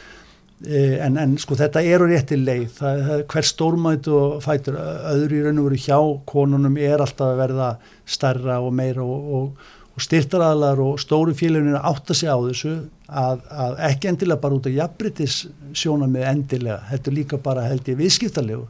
en, 0.67 1.17
en 1.21 1.35
sko 1.39 1.55
þetta 1.59 1.83
eru 1.87 2.09
rétti 2.09 2.37
leið. 2.39 2.69
Það, 2.77 3.01
það, 3.07 3.25
hver 3.33 3.49
stórmætt 3.49 4.09
og 4.11 4.37
fætur 4.43 4.79
öðru 4.79 5.39
í 5.39 5.43
raun 5.45 5.61
og 5.61 5.69
veru 5.69 5.81
hjá 5.85 5.99
konunum 6.29 6.79
er 6.81 6.99
alltaf 6.99 7.33
að 7.33 7.43
verða 7.43 7.69
starra 8.09 8.59
og 8.63 8.73
meira 8.75 9.05
og, 9.05 9.29
og, 9.39 9.69
og 9.95 10.03
styrtaraðlar 10.03 10.81
og 10.83 10.99
stóru 11.01 11.35
félaginu 11.37 11.79
átt 11.79 12.11
að 12.11 12.21
segja 12.21 12.35
á 12.35 12.41
þessu 12.47 12.73
að, 13.09 13.41
að 13.49 13.79
ekki 13.89 14.11
endilega 14.11 14.43
bara 14.43 14.59
út 14.59 14.67
af 14.69 14.75
jafnbryttis 14.75 15.39
sjóna 15.77 16.09
með 16.11 16.27
endilega, 16.33 16.83
þetta 16.91 17.09
er 17.11 17.17
líka 17.17 17.41
bara 17.43 17.65
held 17.67 17.89
ég 17.89 17.99
viðskiptalegu. 17.99 18.67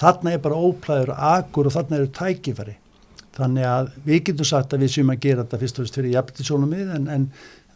Þarna 0.00 0.34
er 0.34 0.42
bara 0.42 0.58
óplæður 0.58 1.14
agur 1.16 1.68
og 1.68 1.74
þarna 1.74 1.98
eru 1.98 2.10
tækifæri. 2.14 2.76
Þannig 3.36 3.66
að 3.66 3.88
við 4.04 4.22
getum 4.28 4.48
sagt 4.48 4.74
að 4.74 4.84
við 4.84 4.92
séum 4.94 5.10
að 5.12 5.22
gera 5.24 5.44
þetta 5.44 5.60
fyrst 5.62 5.78
og 5.78 5.86
fyrst 5.86 5.98
fyrir 5.98 6.14
jafnbrytisjónum 6.16 6.74
við 6.74 6.92
en, 6.96 7.08
en 7.14 7.26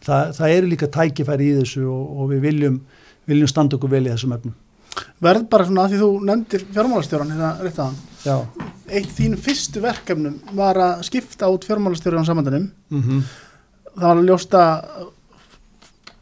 það, 0.05 0.31
það 0.37 0.55
eru 0.57 0.71
líka 0.71 0.91
tækifæri 0.91 1.49
í 1.49 1.57
þessu 1.61 1.85
og, 1.89 2.05
og 2.19 2.31
við 2.33 2.43
viljum, 2.45 2.79
viljum 3.29 3.51
standa 3.51 3.77
okkur 3.77 3.91
vel 3.95 4.05
í 4.05 4.13
þessum 4.13 4.35
efnum 4.37 4.55
Verð 5.25 5.47
bara 5.51 5.65
svona 5.67 5.85
að 5.85 5.93
því 5.93 6.01
þú 6.01 6.09
nefndir 6.29 6.63
fjármálastjóran 6.75 7.33
hérna 7.33 7.51
rétt 7.63 7.81
aðan 7.83 7.97
Eitt 8.85 9.11
þín 9.17 9.35
fyrstu 9.41 9.81
verkefnum 9.83 10.39
var 10.55 10.79
að 10.81 11.03
skipta 11.09 11.49
út 11.51 11.65
fjármálastjóran 11.67 12.27
samandanum 12.27 12.69
mm 12.89 13.01
-hmm. 13.01 13.21
það 13.95 14.07
var 14.07 14.17
að 14.17 14.27
ljósta 14.29 14.61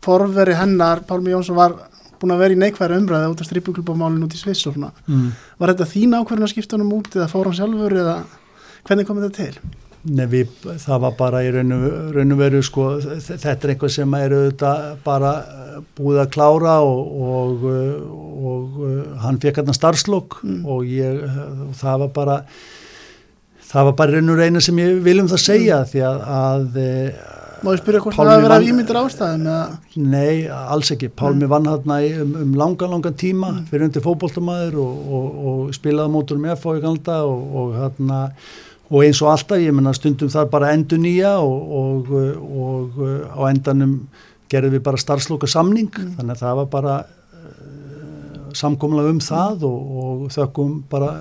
forveri 0.03 0.53
hennar, 0.53 1.03
Pálmi 1.07 1.31
Jónsson 1.31 1.55
var 1.55 1.75
búin 2.19 2.35
að 2.35 2.43
vera 2.43 2.53
í 2.53 2.59
neikværa 2.59 2.97
umræði 2.97 3.31
út 3.31 3.41
af 3.43 3.49
stripuklubamálinn 3.49 4.23
út 4.23 4.35
í 4.35 4.39
Sviss 4.39 4.67
og 4.67 4.73
svona 4.73 4.91
mm. 5.07 5.31
var 5.59 5.73
þetta 5.73 5.91
þín 5.91 6.15
ákverðin 6.17 6.47
að 6.47 6.53
skipta 6.53 6.77
hann 6.77 6.85
um 6.85 6.93
út 6.97 7.15
eða 7.15 7.27
fór 7.31 7.49
hann 7.49 7.57
sjálfur 7.57 7.95
eða 8.03 8.15
hvernig 8.87 9.07
kom 9.07 9.19
þetta 9.21 9.35
til? 9.35 9.73
Við, 10.03 10.49
það 10.83 10.97
var 10.99 11.13
bara 11.15 11.39
í 11.45 11.51
raun 11.55 11.71
og 12.35 12.39
veru 12.41 12.59
sko, 12.65 12.89
þetta 13.23 13.53
er 13.53 13.71
eitthvað 13.71 13.93
sem 13.95 14.15
er 14.17 14.33
bara 15.05 15.29
eh, 15.39 15.77
búið 15.95 16.19
að 16.25 16.33
klára 16.33 16.73
og, 16.83 17.21
og, 17.23 17.63
og, 17.63 18.81
og 18.83 19.21
hann 19.23 19.39
fekk 19.39 19.61
hérna 19.61 19.75
starfslokk 19.77 20.41
mm. 20.43 20.57
og 20.67 20.89
ég, 20.91 21.21
það 21.79 22.03
var 22.03 22.11
bara 22.17 22.35
það 23.69 23.87
var 23.89 23.95
bara 24.01 24.17
raun 24.17 24.33
og 24.33 24.43
reyna 24.43 24.63
sem 24.65 24.83
ég 24.83 24.99
viljum 25.05 25.31
það 25.31 25.43
segja 25.45 25.79
mm. 25.85 25.93
því 25.93 26.03
að, 26.09 26.19
að 26.41 26.83
Má 27.63 27.69
ég 27.71 27.79
spyrja 27.79 28.01
hvort 28.03 28.17
það 28.17 28.27
hafa 28.27 28.43
verið 28.43 28.53
af 28.57 28.65
ímyndir 28.67 28.97
ástæðum? 28.99 29.45
Nei, 30.11 30.33
alls 30.51 30.89
ekki. 30.91 31.07
Pálmi 31.15 31.47
vann 31.47 31.69
hérna 31.69 32.01
um, 32.19 32.33
um 32.41 32.57
langa, 32.59 32.89
langa 32.91 33.13
tíma 33.15 33.53
mm. 33.53 33.61
fyrir 33.69 33.87
undir 33.87 34.03
fókbóltamæður 34.03 34.75
og, 34.83 34.97
og, 35.15 35.37
og 35.47 35.69
spilaði 35.77 36.11
mótur 36.11 36.41
með 36.43 36.57
FH 36.57 36.73
í 36.75 36.83
galda 36.83 37.21
og, 37.29 37.69
hérna, 37.77 38.19
og 38.89 39.03
eins 39.03 39.21
og 39.23 39.31
alltaf, 39.31 39.57
ég 39.61 39.73
menna 39.75 39.93
stundum 39.93 40.29
það 40.29 40.49
bara 40.53 40.71
endur 40.75 41.01
nýja 41.01 41.35
og 41.39 42.09
á 43.33 43.41
endanum 43.49 44.07
gerðum 44.51 44.75
við 44.75 44.83
bara 44.85 45.01
starfsloka 45.01 45.47
samning, 45.47 45.89
mm. 45.89 46.15
þannig 46.17 46.35
að 46.35 46.41
það 46.43 46.57
var 46.61 46.71
bara 46.73 46.95
uh, 47.03 48.49
samkomla 48.53 49.07
um 49.09 49.21
það 49.23 49.63
og 49.69 50.27
þökkum 50.35 50.83
bara 50.91 51.15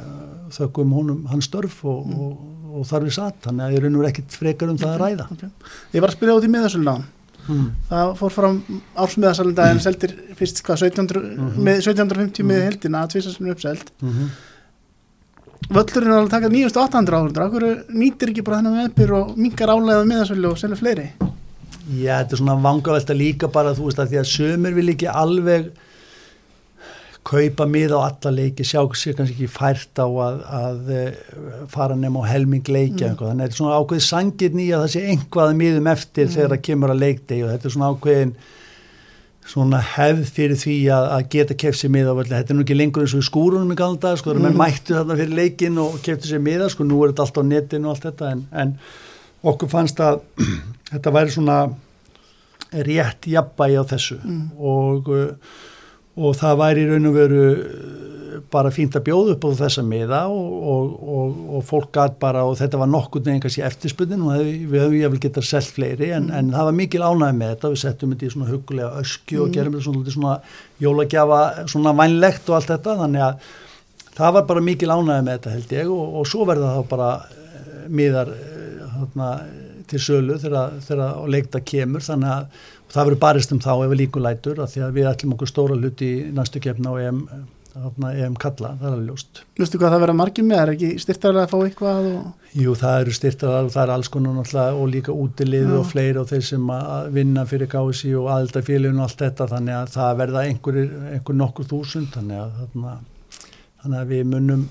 þökkum 0.53 0.93
honum 0.93 1.23
hans 1.31 1.49
störf 1.49 1.85
og 1.89 2.09
mm 2.09 2.53
og 2.73 2.87
þar 2.89 3.07
við 3.07 3.17
satt, 3.17 3.41
þannig 3.47 3.65
að 3.65 3.75
ég 3.75 3.83
raun 3.85 3.97
og 3.97 4.03
verið 4.03 4.13
ekkit 4.13 4.39
frekar 4.39 4.71
um 4.73 4.79
það 4.81 4.93
að 4.93 5.03
ræða. 5.03 5.27
Okay. 5.37 5.51
Ég 5.93 6.05
var 6.05 6.13
að 6.13 6.17
spyrja 6.17 6.37
út 6.39 6.47
í 6.47 6.53
miðasöldán, 6.53 7.05
mm. 7.43 7.67
það 7.91 8.13
fór 8.21 8.35
fram 8.37 8.61
ársmiðasölda 9.05 9.69
en 9.73 9.83
seldir 9.87 10.15
fyrst 10.39 10.63
hvað 10.65 10.87
1700, 10.89 11.27
mm 11.33 11.51
-hmm. 11.51 11.69
með 11.69 11.83
1750 11.83 12.65
heldina 12.69 13.05
að 13.05 13.15
tvísa 13.15 13.35
sem 13.35 13.47
er 13.47 13.57
uppseld. 13.57 13.93
Mm 14.01 14.15
-hmm. 14.15 14.33
Völlurinn 15.71 16.11
er 16.11 16.17
alveg 16.19 16.27
að 16.27 16.35
taka 16.35 16.51
9.800 16.53 17.19
áhundur, 17.19 17.45
okkur 17.47 17.67
nýtir 17.95 18.33
ekki 18.33 18.45
bara 18.47 18.59
þennan 18.61 18.81
meðbyr 18.81 19.15
og 19.19 19.37
mingar 19.39 19.73
álega 19.73 20.09
miðasöldu 20.09 20.51
og 20.51 20.59
selja 20.61 20.81
fleiri? 20.81 21.07
Já, 21.93 22.19
þetta 22.23 22.37
er 22.37 22.41
svona 22.41 22.59
vangavelta 22.63 23.17
líka 23.17 23.49
bara 23.53 23.73
þú 23.77 23.89
veist 23.89 24.03
að 24.03 24.13
því 24.13 24.21
að 24.21 24.31
sömur 24.33 24.77
vil 24.77 24.93
ekki 24.93 25.09
alveg 25.11 25.73
kaupa 27.27 27.67
mið 27.71 27.95
á 27.95 27.99
alla 28.03 28.33
leiki, 28.35 28.65
sjá 28.67 28.81
sér 28.99 29.15
kannski 29.19 29.37
ekki 29.37 29.51
fært 29.51 30.01
á 30.03 30.07
að, 30.07 30.41
að 30.59 30.91
eh, 30.97 31.21
fara 31.71 31.95
nefn 31.99 32.19
á 32.19 32.23
helming 32.27 32.67
leiki 32.67 33.07
mm. 33.07 33.21
þannig 33.21 33.23
að 33.23 33.45
þetta 33.45 33.55
er 33.55 33.61
svona 33.61 33.79
ákveðið 33.79 34.07
sangirn 34.09 34.63
í 34.63 34.67
að 34.73 34.83
það 34.83 34.93
sé 34.95 35.05
einhvað 35.13 35.55
miðum 35.61 35.91
eftir 35.93 36.27
mm. 36.27 36.35
þegar 36.35 36.55
það 36.55 36.65
kemur 36.69 36.95
að 36.95 37.03
leikdegi 37.05 37.47
og 37.47 37.53
þetta 37.53 37.69
er 37.69 37.77
svona 37.77 37.93
ákveðin 37.93 38.35
svona 39.49 39.81
hefð 39.83 40.29
fyrir 40.37 40.59
því 40.61 40.77
að, 40.95 41.07
að 41.17 41.25
geta 41.35 41.57
keft 41.59 41.81
sér 41.81 41.93
miða 41.93 42.15
á 42.15 42.19
völdi, 42.19 42.35
þetta 42.37 42.55
er 42.55 42.59
nú 42.59 42.65
ekki 42.67 42.77
lengur 42.79 43.05
eins 43.05 43.15
og 43.17 43.25
í 43.25 43.27
skúrunum 43.27 43.75
í 43.75 43.79
galda, 43.79 44.13
sko, 44.19 44.31
það 44.31 44.39
er 44.39 44.45
með 44.47 44.61
mættu 44.61 44.97
þarna 44.97 45.17
fyrir 45.19 45.39
leikin 45.41 45.81
og 45.83 45.97
keftu 46.05 46.31
sér 46.31 46.45
miða, 46.45 46.69
sko, 46.73 46.87
nú 46.87 47.01
er 47.03 47.13
þetta 47.13 47.27
allt 47.27 47.41
á 47.43 47.45
netinu 47.51 47.91
og 47.91 47.97
allt 47.97 48.07
þetta, 48.07 48.31
en, 48.37 48.45
en 48.63 48.77
okkur 49.53 49.73
fannst 49.73 50.03
að 50.05 50.23
þetta 50.93 51.15
væri 51.19 51.35
svona 51.35 51.59
rétt 52.87 53.29
jafnbægi 53.29 53.83
á 53.83 53.85
þessu. 53.91 54.19
Mm. 54.23 54.47
og 54.57 55.13
og 56.13 56.35
það 56.37 56.59
væri 56.61 56.89
raun 56.91 57.09
og 57.09 57.15
veru 57.17 57.45
bara 58.53 58.71
fínt 58.75 58.97
að 58.99 59.05
bjóða 59.09 59.35
upp 59.35 59.45
á 59.47 59.51
þessa 59.63 59.85
miða 59.87 60.21
og, 60.31 60.53
og, 60.73 60.93
og, 61.17 61.41
og 61.57 61.65
fólk 61.69 61.91
gæt 61.97 62.19
bara 62.23 62.45
og 62.49 62.57
þetta 62.61 62.81
var 62.81 62.91
nokkur 62.91 63.29
eftirspunnin 63.29 64.23
og 64.27 64.35
hef, 64.37 64.47
við 64.47 64.81
hefum 64.81 64.99
ég 64.99 65.13
vel 65.15 65.23
getað 65.23 65.49
selgt 65.49 65.75
fleiri 65.77 66.11
en, 66.13 66.29
mm. 66.31 66.37
en 66.39 66.53
það 66.55 66.69
var 66.69 66.79
mikil 66.79 67.03
ánæg 67.03 67.35
með 67.39 67.53
þetta, 67.55 67.73
við 67.73 67.83
settum 67.83 68.15
þetta 68.15 68.27
í 68.27 68.33
svona 68.35 68.51
hugulega 68.51 69.03
öskju 69.03 69.39
mm. 69.39 69.45
og 69.45 69.57
gerum 69.57 69.77
þetta 69.77 69.87
svona, 69.89 70.17
svona 70.17 70.37
jólagjafa 70.83 71.43
svona 71.75 71.95
vænlegt 72.03 72.51
og 72.51 72.59
allt 72.59 72.73
þetta 72.75 72.99
þannig 73.03 73.27
að 73.29 73.51
það 74.17 74.37
var 74.39 74.49
bara 74.53 74.67
mikil 74.69 74.93
ánæg 74.93 75.23
með 75.23 75.33
þetta 75.33 75.57
held 75.57 75.77
ég 75.79 75.97
og 75.97 76.29
svo 76.31 76.47
verða 76.49 76.77
það 76.77 76.91
bara 76.93 77.11
eh, 77.23 77.83
miðar 77.89 78.35
hérna, 78.99 79.33
til 79.91 80.01
sölu 80.01 80.39
þegar, 80.41 81.27
leikta 81.31 81.61
kemur 81.65 82.05
þannig 82.05 82.37
að 82.37 82.63
það 82.93 83.09
verður 83.09 83.23
barist 83.25 83.53
um 83.55 83.61
þá 83.63 83.73
ef 83.75 83.91
við 83.91 84.01
líkum 84.03 84.25
lætur 84.27 84.61
að 84.63 84.75
því 84.75 84.85
að 84.87 84.97
við 84.99 85.11
ætlum 85.11 85.35
okkur 85.37 85.51
stóra 85.51 85.79
hluti 85.79 86.09
í 86.13 86.31
næstu 86.37 86.61
kefna 86.63 86.93
og 86.93 87.01
EM, 87.03 87.21
EM 87.73 88.35
kalla, 88.37 88.75
það 88.77 88.85
er 88.85 88.95
alveg 88.95 89.07
ljóst. 89.09 89.39
Vistu 89.57 89.79
hvað 89.81 89.95
það 89.95 90.03
verður 90.03 90.17
margir 90.19 90.45
með, 90.45 90.59
er 90.61 90.73
ekki 90.75 90.89
styrtaðarlega 91.01 91.47
að 91.47 91.53
fá 91.53 91.69
eitthvað? 91.69 92.09
Og... 92.11 92.49
Jú, 92.61 92.75
það 92.77 92.97
eru 93.01 93.15
styrtaðar 93.17 93.69
og 93.69 93.73
það 93.73 93.85
er 93.85 93.93
alls 93.95 94.11
konar 94.13 94.35
náttúrulega 94.37 94.81
og 94.83 94.91
líka 94.93 95.15
útilið 95.17 95.71
og 95.79 95.87
fleiri 95.89 96.21
og 96.21 96.29
þeir 96.29 96.45
sem 96.51 96.73
að 96.75 97.09
vinna 97.17 97.45
fyrir 97.49 97.71
gási 97.73 98.13
og 98.19 98.29
aðeldarfélagin 98.35 99.01
og 99.01 99.07
allt 99.07 99.25
þetta 99.25 99.47
þannig 99.55 99.79
að 99.79 99.95
það 99.95 100.21
verða 100.21 100.43
einhver, 100.51 100.79
einhver 101.15 101.39
nokkur 101.39 101.71
þúsund 101.71 102.13
þannig 102.13 102.43
að, 102.43 102.59
þannig 103.87 104.03
að 104.03 104.13
við 104.13 104.29
munum 104.35 104.67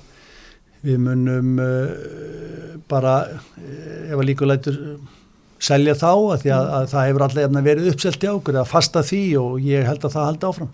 við 0.81 1.01
munum 1.07 1.57
uh, 1.61 2.77
bara 2.89 3.15
uh, 3.31 4.11
ef 4.11 4.19
að 4.19 4.27
líka 4.29 4.49
lætur 4.49 4.77
selja 5.61 5.97
þá 5.97 6.11
að 6.11 6.37
því 6.43 6.53
að, 6.55 6.69
að 6.77 6.85
það 6.93 7.09
hefur 7.09 7.25
allir 7.27 7.65
verið 7.65 7.89
uppselt 7.95 8.23
í 8.25 8.29
ákur 8.29 8.61
að 8.61 8.69
fasta 8.69 9.03
því 9.05 9.23
og 9.41 9.59
ég 9.65 9.89
held 9.89 10.05
að 10.05 10.15
það 10.15 10.29
haldi 10.29 10.49
áfram 10.49 10.71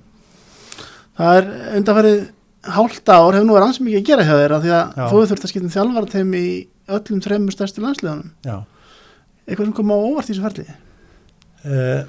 Það 1.18 1.38
er 1.39 1.47
undanferðið 1.80 2.20
hálta 2.78 3.18
ár 3.18 3.36
hefur 3.38 3.47
nú 3.47 3.55
verið 3.55 3.68
ansið 3.68 3.86
mikið 3.88 3.99
að 3.99 4.07
gera 4.09 4.26
hjá 4.28 4.36
þeirra 4.38 4.59
því 4.63 4.72
að 4.78 4.97
þú 4.97 5.22
þurft 5.32 5.45
að 5.45 5.51
skipta 5.51 5.68
um 5.68 5.76
þjálfarateim 5.76 6.32
í 6.38 6.47
öllum 6.97 7.22
þremur 7.24 7.55
stærstu 7.55 7.84
landsliðunum. 7.84 8.32
Já. 8.47 8.57
Eitthvað 9.47 9.65
sem 9.65 9.76
kom 9.78 9.93
á 9.93 9.97
óvart 9.97 10.28
í 10.28 10.34
þessu 10.34 10.45
ferli? 10.45 10.65
Uh, 11.68 12.01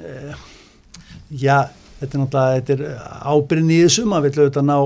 uh, 0.00 0.34
Já, 1.46 1.58
þetta 2.00 2.12
er 2.12 2.22
náttúrulega 2.22 2.56
þetta 2.56 2.72
er 2.76 2.82
ábyrðin 3.26 3.74
í 3.74 3.80
þessu 3.82 4.04
maður 4.08 4.26
vil 4.26 4.44
auðvitað 4.44 4.68
ná 4.70 4.78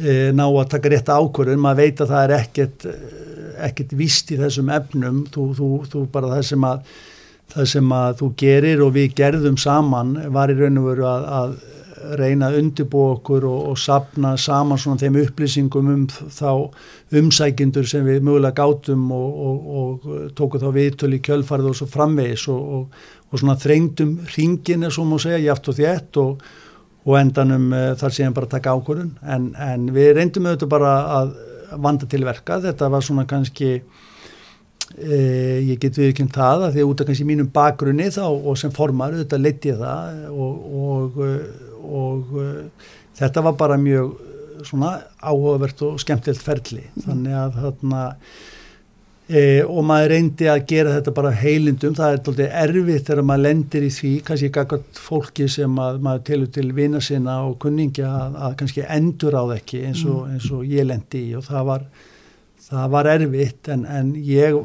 uh, 0.00 0.30
ná 0.32 0.46
að 0.46 0.70
taka 0.74 0.92
rétt 0.94 1.10
ákvörðun. 1.12 1.64
Maður 1.64 1.82
veit 1.84 1.98
að 2.00 2.12
það 2.14 2.22
er 2.24 2.36
ekkert 2.40 2.80
ekkert 3.60 3.92
vist 3.98 4.30
í 4.32 4.38
þessum 4.40 4.70
efnum. 4.72 5.24
Þú, 5.32 5.46
þú, 5.58 5.68
þú 5.90 6.04
bara 6.12 6.32
það 6.34 6.46
sem 6.50 6.66
að 6.66 6.78
það 7.50 7.68
sem 7.72 7.92
að 7.94 8.16
þú 8.20 8.30
gerir 8.42 8.84
og 8.84 8.94
við 8.94 9.14
gerðum 9.18 9.58
saman 9.60 10.16
var 10.34 10.52
í 10.52 10.56
raun 10.58 10.80
og 10.80 10.88
veru 10.90 11.06
að, 11.10 11.28
að 11.40 11.54
reyna 12.20 12.48
að 12.48 12.58
undirbúa 12.62 13.16
okkur 13.16 13.44
og, 13.48 13.58
og 13.70 13.78
sapna 13.78 14.32
saman 14.40 14.80
svona 14.80 15.00
þeim 15.02 15.18
upplýsingum 15.20 15.90
um 15.92 16.06
þá 16.08 16.50
umsækindur 17.20 17.88
sem 17.88 18.06
við 18.06 18.24
mögulega 18.26 18.56
gátum 18.62 19.10
og, 19.14 19.42
og, 19.46 19.70
og 19.82 20.32
tóku 20.38 20.60
þá 20.62 20.70
viðtölu 20.76 21.18
í 21.18 21.24
kjölfarið 21.26 21.70
og 21.72 21.78
svo 21.80 21.90
framvegis 21.90 22.46
og, 22.52 22.64
svona 23.36 23.58
þrengdum 23.60 24.16
ringin 24.36 24.86
er 24.86 24.94
svo 24.94 25.06
má 25.08 25.18
segja, 25.22 25.42
jáft 25.50 25.70
og 25.70 25.78
þétt 25.78 26.20
og, 26.22 26.48
endanum 27.20 27.70
uh, 27.74 27.86
þar 28.00 28.16
séum 28.16 28.36
bara 28.36 28.48
að 28.48 28.56
taka 28.56 28.74
ákvörðun. 28.76 29.14
En, 29.22 29.50
en 29.58 29.88
við 29.94 30.12
reyndum 30.18 30.48
auðvitað 30.48 30.72
bara 30.72 30.94
að 31.20 31.34
vanda 31.80 32.08
til 32.10 32.24
verka, 32.26 32.58
þetta 32.62 32.90
var 32.90 33.04
svona 33.06 33.26
kannski 33.30 33.80
Eh, 35.00 35.60
ég 35.64 35.78
get 35.80 35.96
við 35.96 36.10
ekki 36.10 36.24
um 36.26 36.32
það 36.34 36.66
að 36.66 36.74
því 36.74 36.82
að 36.82 36.90
út 36.90 37.00
af 37.00 37.06
kannski 37.08 37.24
mínum 37.28 37.50
bakgrunni 37.54 38.08
þá 38.12 38.24
og 38.26 38.56
sem 38.60 38.72
formar 38.74 39.14
auðvitað 39.14 39.44
leitt 39.46 39.68
ég 39.70 39.78
það 39.80 40.18
og, 40.28 40.66
og, 40.84 41.20
eh, 41.24 41.68
og 41.88 42.34
uh, 42.36 42.88
þetta 43.16 43.44
var 43.46 43.54
bara 43.62 43.78
mjög 43.80 44.10
svona 44.68 44.90
áhugavert 45.24 45.80
og 45.86 46.00
skemmtilegt 46.02 46.44
ferli. 46.44 46.82
Þannig 47.00 47.36
að 47.38 47.56
þarna 47.62 48.02
e, 49.30 49.40
og 49.64 49.80
maður 49.88 50.12
reyndi 50.12 50.50
að 50.52 50.66
gera 50.68 50.92
þetta 50.98 51.14
bara 51.16 51.32
heilindum, 51.40 51.96
það 51.96 52.10
er 52.10 52.18
alltaf 52.18 52.42
erfitt 52.60 53.08
þegar 53.08 53.28
maður 53.30 53.44
lendir 53.46 53.86
í 53.86 53.90
því, 53.96 54.12
kannski 54.26 54.52
akkord 54.52 55.00
fólki 55.00 55.48
sem 55.48 55.80
að, 55.80 56.02
maður 56.04 56.26
telur 56.28 56.52
til 56.58 56.66
vina 56.76 57.00
sinna 57.00 57.38
og 57.48 57.56
kunningja 57.64 58.12
að, 58.18 58.36
að 58.50 58.60
kannski 58.60 58.84
endur 58.84 59.38
á 59.40 59.42
það 59.46 59.56
ekki 59.56 59.82
eins 59.88 60.04
og, 60.04 60.22
eins 60.34 60.52
og 60.52 60.68
ég 60.68 60.90
lendi 60.92 61.24
í 61.30 61.34
og 61.40 61.48
það 61.48 61.68
var 61.72 61.88
það 62.70 62.92
var 62.92 63.08
erfitt 63.16 63.72
en, 63.72 63.88
en 63.88 64.12
ég 64.28 64.60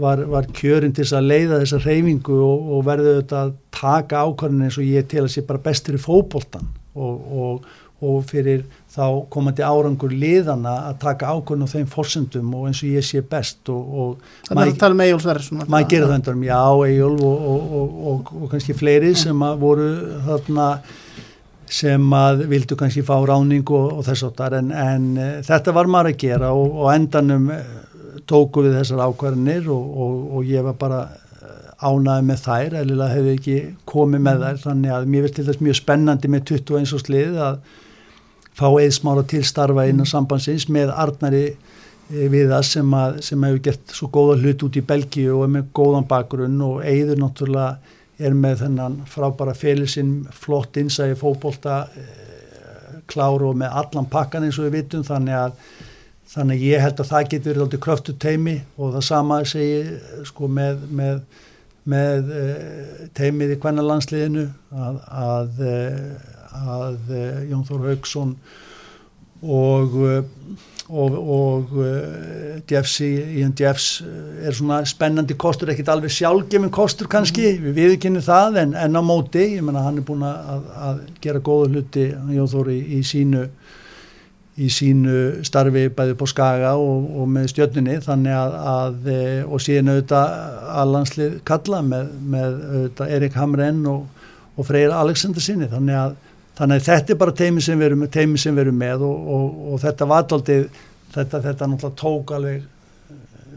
var, 0.00 0.22
var 0.30 0.48
kjörinn 0.56 0.94
til 0.94 1.04
þess 1.04 1.16
að 1.18 1.30
leiða 1.30 1.62
þessa 1.62 1.80
reyfingu 1.84 2.36
og, 2.44 2.68
og 2.76 2.84
verði 2.86 3.14
auðvitað 3.14 3.42
að 3.42 3.56
taka 3.76 4.22
ákvarðin 4.26 4.66
eins 4.66 4.78
og 4.80 4.88
ég 4.88 5.08
til 5.10 5.24
að 5.24 5.32
sé 5.34 5.44
bara 5.46 5.64
bestur 5.66 5.98
í 5.98 6.02
fókbóltan 6.02 6.68
og, 6.96 7.30
og, 7.42 7.70
og 8.06 8.18
fyrir 8.28 8.66
þá 8.92 9.06
komandi 9.32 9.64
árangur 9.64 10.12
liðana 10.12 10.74
að 10.90 11.00
taka 11.04 11.32
ákvarðin 11.32 11.68
á 11.68 11.74
þeim 11.74 11.88
fórsendum 11.92 12.52
og 12.58 12.68
eins 12.70 12.82
og 12.84 12.92
ég 12.96 13.08
sé 13.08 13.24
best 13.24 13.72
og 13.72 14.18
að 14.50 14.62
það 14.62 14.76
tala 14.82 14.98
um 14.98 15.02
Egil 15.06 15.24
Sverrisson 15.24 15.64
maður 15.64 15.90
gerir 15.94 16.10
það 16.10 16.18
endur 16.20 16.38
um 16.38 16.46
já, 16.46 16.60
Egil 16.90 17.16
og 18.12 18.52
kannski 18.52 18.76
fleiri 18.76 19.16
sem 19.16 19.48
að 19.48 19.58
voru 19.64 19.90
þarna 20.28 20.70
sem 21.66 22.12
að 22.14 22.44
vildu 22.50 22.76
kannski 22.78 23.02
fá 23.06 23.16
ráningu 23.26 23.74
og, 23.74 23.98
og 23.98 24.06
þess 24.06 24.26
áttar 24.28 24.56
en, 24.60 24.70
en 24.70 25.08
uh, 25.18 25.30
þetta 25.46 25.74
var 25.74 25.90
maður 25.90 26.12
að 26.12 26.20
gera 26.22 26.52
og, 26.54 26.76
og 26.84 26.92
endanum 26.94 27.50
uh, 27.50 27.64
tóku 28.28 28.64
við 28.66 28.78
þessar 28.80 29.04
ákvarðinir 29.06 29.70
og, 29.72 30.04
og 30.36 30.48
ég 30.48 30.66
var 30.66 30.76
bara 30.80 31.00
ánaði 31.76 32.24
með 32.24 32.44
þær, 32.46 32.76
eða 32.80 33.08
hefði 33.12 33.32
ekki 33.36 33.56
komið 33.88 34.22
með 34.24 34.44
þær, 34.44 34.60
þannig 34.62 34.94
að 34.96 35.10
mér 35.12 35.26
finnst 35.26 35.36
til 35.36 35.46
þess 35.48 35.64
mjög 35.66 35.78
spennandi 35.80 36.30
með 36.32 36.46
21 36.52 36.94
og 36.96 37.02
slið 37.02 37.40
að 37.46 37.58
fá 38.56 38.68
eðsmára 38.80 39.26
til 39.28 39.42
starfa 39.44 39.84
innan 39.90 40.08
sambandsins 40.08 40.70
með 40.72 40.94
Arnari 40.96 41.44
við 42.06 42.52
það 42.52 42.64
sem, 42.68 42.94
að, 42.94 43.18
sem 43.26 43.44
hefur 43.46 43.62
gert 43.66 43.94
svo 43.98 44.08
góða 44.14 44.36
hlut 44.40 44.64
út 44.66 44.78
í 44.78 44.84
Belgíu 44.86 45.32
og 45.34 45.46
er 45.46 45.52
með 45.56 45.70
góðan 45.76 46.06
bakgrunn. 46.08 46.60
Og 46.62 46.84
eigður 46.86 47.20
náttúrulega 47.22 47.96
er 48.26 48.36
með 48.36 48.62
þennan 48.62 49.00
frábæra 49.10 49.56
félisinn 49.56 50.14
flott 50.32 50.78
innsæði 50.80 51.18
fókbólta 51.20 51.82
kláru 53.10 53.50
og 53.50 53.58
með 53.60 53.74
allan 53.82 54.08
pakkan 54.10 54.46
eins 54.46 54.58
og 54.60 54.68
við 54.68 54.78
vitum. 54.80 55.04
Þannig 55.06 55.40
að 55.40 55.58
þannig 56.30 56.62
ég 56.66 56.82
held 56.82 57.00
að 57.00 57.10
það 57.12 57.32
getur 57.32 57.60
verið 57.62 57.82
kröftu 57.86 58.14
teimi 58.22 58.56
og 58.76 58.96
það 58.96 59.06
sama 59.08 59.40
segi 59.46 60.26
sko 60.28 60.50
með, 60.50 60.84
með, 61.00 61.20
með 61.86 62.30
teimið 63.16 63.56
í 63.56 63.58
kvennalandsliðinu 63.62 64.46
að, 64.86 65.02
að, 65.24 65.66
að 66.76 67.12
Jón 67.50 67.66
Þór 67.68 67.90
Haugsson 67.90 68.38
og 69.46 69.98
og, 70.88 71.14
og 71.28 71.72
Jeffs 72.70 73.00
Ian 73.02 73.54
Jeffs 73.58 74.02
er 74.42 74.54
svona 74.54 74.82
spennandi 74.86 75.36
kostur, 75.38 75.70
ekkit 75.72 75.90
alveg 75.90 76.12
sjálfgefin 76.14 76.72
kostur 76.74 77.10
kannski, 77.10 77.48
mm. 77.56 77.64
við 77.66 77.78
viðkynum 77.80 78.24
það 78.24 78.60
en, 78.62 78.76
en 78.78 79.00
á 79.00 79.02
móti, 79.04 79.44
ég 79.56 79.64
menna 79.66 79.84
hann 79.86 80.00
er 80.00 80.06
búin 80.06 80.24
að, 80.26 80.68
að 80.88 81.00
gera 81.24 81.42
góða 81.42 81.72
hluti, 81.72 82.06
Jón 82.36 82.52
Þóri 82.52 82.78
í 82.98 83.02
sínu 83.06 83.46
í 84.56 84.70
sínu 84.72 85.44
starfi 85.44 85.86
bæði 85.92 86.14
på 86.16 86.28
Skaga 86.30 86.74
og, 86.80 87.08
og 87.20 87.26
með 87.28 87.50
stjörnunni 87.52 87.98
þannig 88.04 88.36
að, 88.36 88.54
að 88.72 89.10
og 89.44 89.60
síðan 89.60 89.92
auðvitað 89.92 90.36
allanslið 90.82 91.34
kalla 91.48 91.82
með, 91.84 92.14
með 92.34 92.54
auðvitað 92.70 93.12
Erik 93.18 93.36
Hamren 93.36 93.82
og, 93.90 94.30
og 94.56 94.68
Freyr 94.68 94.94
Alexander 94.96 95.44
sinni 95.44 95.68
þannig 95.72 96.00
að 96.00 96.16
Þannig 96.56 96.78
að 96.78 96.86
þetta 96.86 97.12
er 97.12 97.18
bara 97.20 97.32
teimi 97.36 97.62
sem 97.64 97.76
við 97.76 97.90
erum, 97.90 98.02
teimi 98.08 98.38
sem 98.40 98.54
við 98.56 98.62
erum 98.62 98.78
með 98.80 99.02
og, 99.04 99.24
og, 99.36 99.56
og 99.72 99.80
þetta 99.82 100.06
alltaf, 100.16 100.44
þetta, 101.12 101.40
þetta 101.44 101.68
náttúrulega 101.68 101.98
tók 102.00 102.32
alveg 102.32 102.62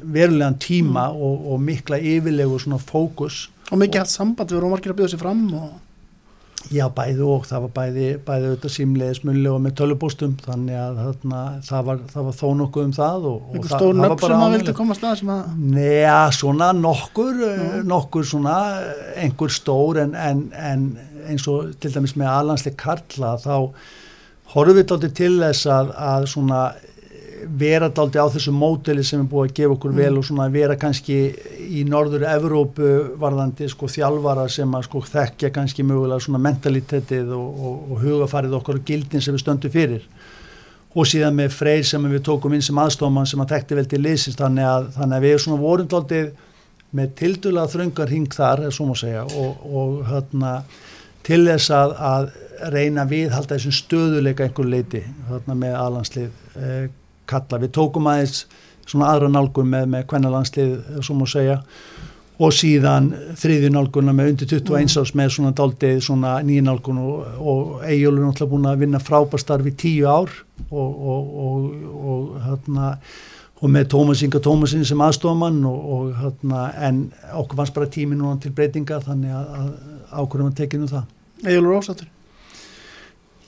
verulegan 0.03 0.57
tíma 0.59 1.05
mm. 1.07 1.21
og, 1.27 1.45
og 1.53 1.61
mikla 1.63 1.99
yfirlegu 1.99 2.59
svona 2.59 2.79
fókus. 2.81 3.45
Og 3.69 3.79
mikið 3.79 4.03
hatt 4.03 4.11
samband, 4.11 4.51
við 4.51 4.59
vorum 4.59 4.75
margir 4.75 4.93
að 4.93 4.99
bjóða 4.99 5.13
sér 5.13 5.21
fram 5.21 5.45
og... 5.55 5.69
Já, 6.67 6.83
bæði 6.91 7.23
og 7.23 7.45
það 7.47 7.61
var 7.63 7.71
bæði, 7.77 8.07
bæði 8.27 8.49
auðvitað 8.49 8.73
símleiðis 8.73 9.21
munlega 9.23 9.61
með 9.63 9.75
tölubústum 9.79 10.33
þannig 10.43 10.77
að 10.77 10.97
þarna, 10.99 11.43
það, 11.69 11.85
var, 11.87 12.01
það 12.11 12.27
var 12.27 12.35
þó 12.39 12.47
nokkuð 12.59 12.85
um 12.85 12.91
það 12.97 13.27
og, 13.29 13.37
og 13.39 13.69
það, 13.69 13.85
það 13.85 14.01
var 14.03 14.15
bara 14.23 14.39
ánægilegt. 14.39 14.57
vildi 14.57 14.75
komast 14.77 15.05
að 15.07 15.15
sem 15.21 15.31
að... 15.33 15.53
Neja, 15.77 16.17
svona 16.35 16.67
nokkur, 16.75 17.39
mm. 17.47 17.79
nokkur 17.89 18.27
svona 18.27 18.57
einhver 19.23 19.55
stór 19.55 20.01
en, 20.03 20.13
en, 20.19 20.43
en 20.59 20.85
eins 21.29 21.47
og 21.49 21.71
til 21.79 21.93
dæmis 21.95 22.17
með 22.19 22.33
alansleik 22.33 22.77
Karla 22.81 23.33
þá 23.39 23.55
horfum 24.53 24.77
við 24.77 24.87
daldi 24.91 25.11
til 25.15 25.33
þess 25.39 25.69
að, 25.69 25.93
að 26.11 26.29
svona 26.33 26.61
vera 27.59 27.89
daldi 27.93 28.19
á 28.19 28.27
þessu 28.31 28.51
móteli 28.55 29.03
sem 29.05 29.21
er 29.23 29.29
búið 29.29 29.49
að 29.49 29.55
gefa 29.59 29.75
okkur 29.75 29.93
mm. 29.93 30.01
vel 30.01 30.19
og 30.19 30.25
svona 30.27 30.47
vera 30.53 30.75
kannski 30.79 31.19
í 31.79 31.83
norður 31.87 32.25
Evrópu 32.31 32.89
varðandi 33.21 33.69
sko 33.71 33.89
þjálfara 33.91 34.47
sem 34.51 34.75
að 34.75 34.85
sko 34.89 35.03
þekkja 35.07 35.53
kannski 35.55 35.85
mögulega 35.87 36.25
svona 36.25 36.41
mentalitetið 36.47 37.31
og, 37.37 37.63
og, 37.69 37.79
og 37.93 38.03
hugafarið 38.03 38.57
okkur 38.59 38.81
og 38.81 38.85
gildin 38.91 39.23
sem 39.23 39.35
við 39.35 39.45
stöndum 39.45 39.73
fyrir. 39.73 40.05
Og 40.97 41.05
síðan 41.05 41.37
með 41.37 41.53
Freyr 41.53 41.85
sem 41.85 42.05
við 42.09 42.23
tókum 42.25 42.53
inn 42.57 42.65
sem 42.65 42.77
aðstofmann 42.81 43.29
sem 43.29 43.41
að 43.43 43.55
þekkti 43.55 43.77
vel 43.77 43.87
til 43.89 44.03
liðsins. 44.03 44.37
Þannig 44.39 44.65
að, 44.65 44.87
þannig 44.97 45.17
að 45.19 45.25
við 45.27 45.41
svona 45.45 45.61
vorum 45.61 45.89
daldi 45.89 46.21
með 46.97 47.11
tildulega 47.19 47.69
þröngar 47.69 48.13
hing 48.13 48.31
þar, 48.33 48.63
er 48.65 48.73
segja 48.73 49.25
og, 49.37 49.65
og 49.69 49.99
hérna 50.09 50.53
til 51.27 51.43
þess 51.45 51.69
að, 51.75 51.93
að 51.99 52.29
reyna 52.73 53.05
viðhalda 53.07 53.57
þessum 53.57 53.75
stöðuleika 53.75 54.47
einhver 54.47 54.67
leiti 54.67 55.03
þarna 55.29 55.55
með 55.61 55.75
aðlandslið 55.79 56.29
eh, 56.59 56.87
kalla. 57.29 57.61
Við 57.61 57.73
tókum 57.77 58.09
aðeins 58.11 58.43
svona 58.89 59.13
aðra 59.13 59.31
nálgun 59.31 59.69
með, 59.69 59.89
með 59.93 60.05
kvennalandslið 60.09 61.01
svo 61.05 61.17
má 61.19 61.25
segja 61.29 61.59
og 62.39 62.53
síðan 62.55 63.09
þriðju 63.39 63.71
nálgunna 63.75 64.13
með 64.15 64.31
undir 64.33 64.49
21 64.53 64.85
mm. 64.85 65.01
árs 65.01 65.15
með 65.19 65.33
svona 65.35 65.55
daldið 65.55 65.97
svona 66.05 66.37
nýja 66.45 66.63
nálgun 66.65 67.01
og, 67.03 67.25
og 67.39 67.81
Egil 67.83 68.13
er 68.13 68.21
náttúrulega 68.23 68.53
búin 68.53 68.69
að 68.69 68.85
vinna 68.85 69.01
frábærstarfi 69.03 69.73
tíu 69.79 70.07
ár 70.07 70.31
og, 70.69 71.01
og, 71.11 71.73
og 72.13 72.39
hérna 72.45 72.93
og 73.59 73.73
með 73.73 73.89
Tómas 73.91 74.23
Inga 74.23 74.39
Tómasin 74.39 74.85
sem 74.87 75.01
aðstofamann 75.03 75.59
og 75.67 76.13
hérna 76.21 76.69
en 76.87 77.01
okkur 77.41 77.59
fannst 77.59 77.75
bara 77.75 77.91
tími 77.91 78.15
núna 78.15 78.39
til 78.39 78.53
breytinga 78.55 79.01
þannig 79.03 79.35
að, 79.35 79.49
að 79.59 79.73
ákveðum 80.21 80.53
að 80.53 80.55
tekinu 80.61 80.87
það. 80.87 81.11
Egilur 81.43 81.75
Ósattur? 81.81 82.07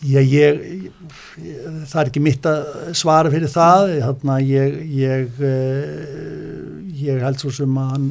Já, 0.01 0.17
ég, 0.25 0.61
ég, 0.81 0.93
það 1.85 1.99
er 2.01 2.07
ekki 2.09 2.21
mitt 2.25 2.45
að 2.49 2.61
svara 2.97 3.29
fyrir 3.29 3.51
það, 3.53 3.91
hérna, 4.01 4.39
ég, 4.41 4.79
ég, 4.97 5.43
ég 7.03 7.21
held 7.21 7.37
svo 7.37 7.51
sem 7.53 7.77
að 7.77 7.91
hann, 7.91 8.07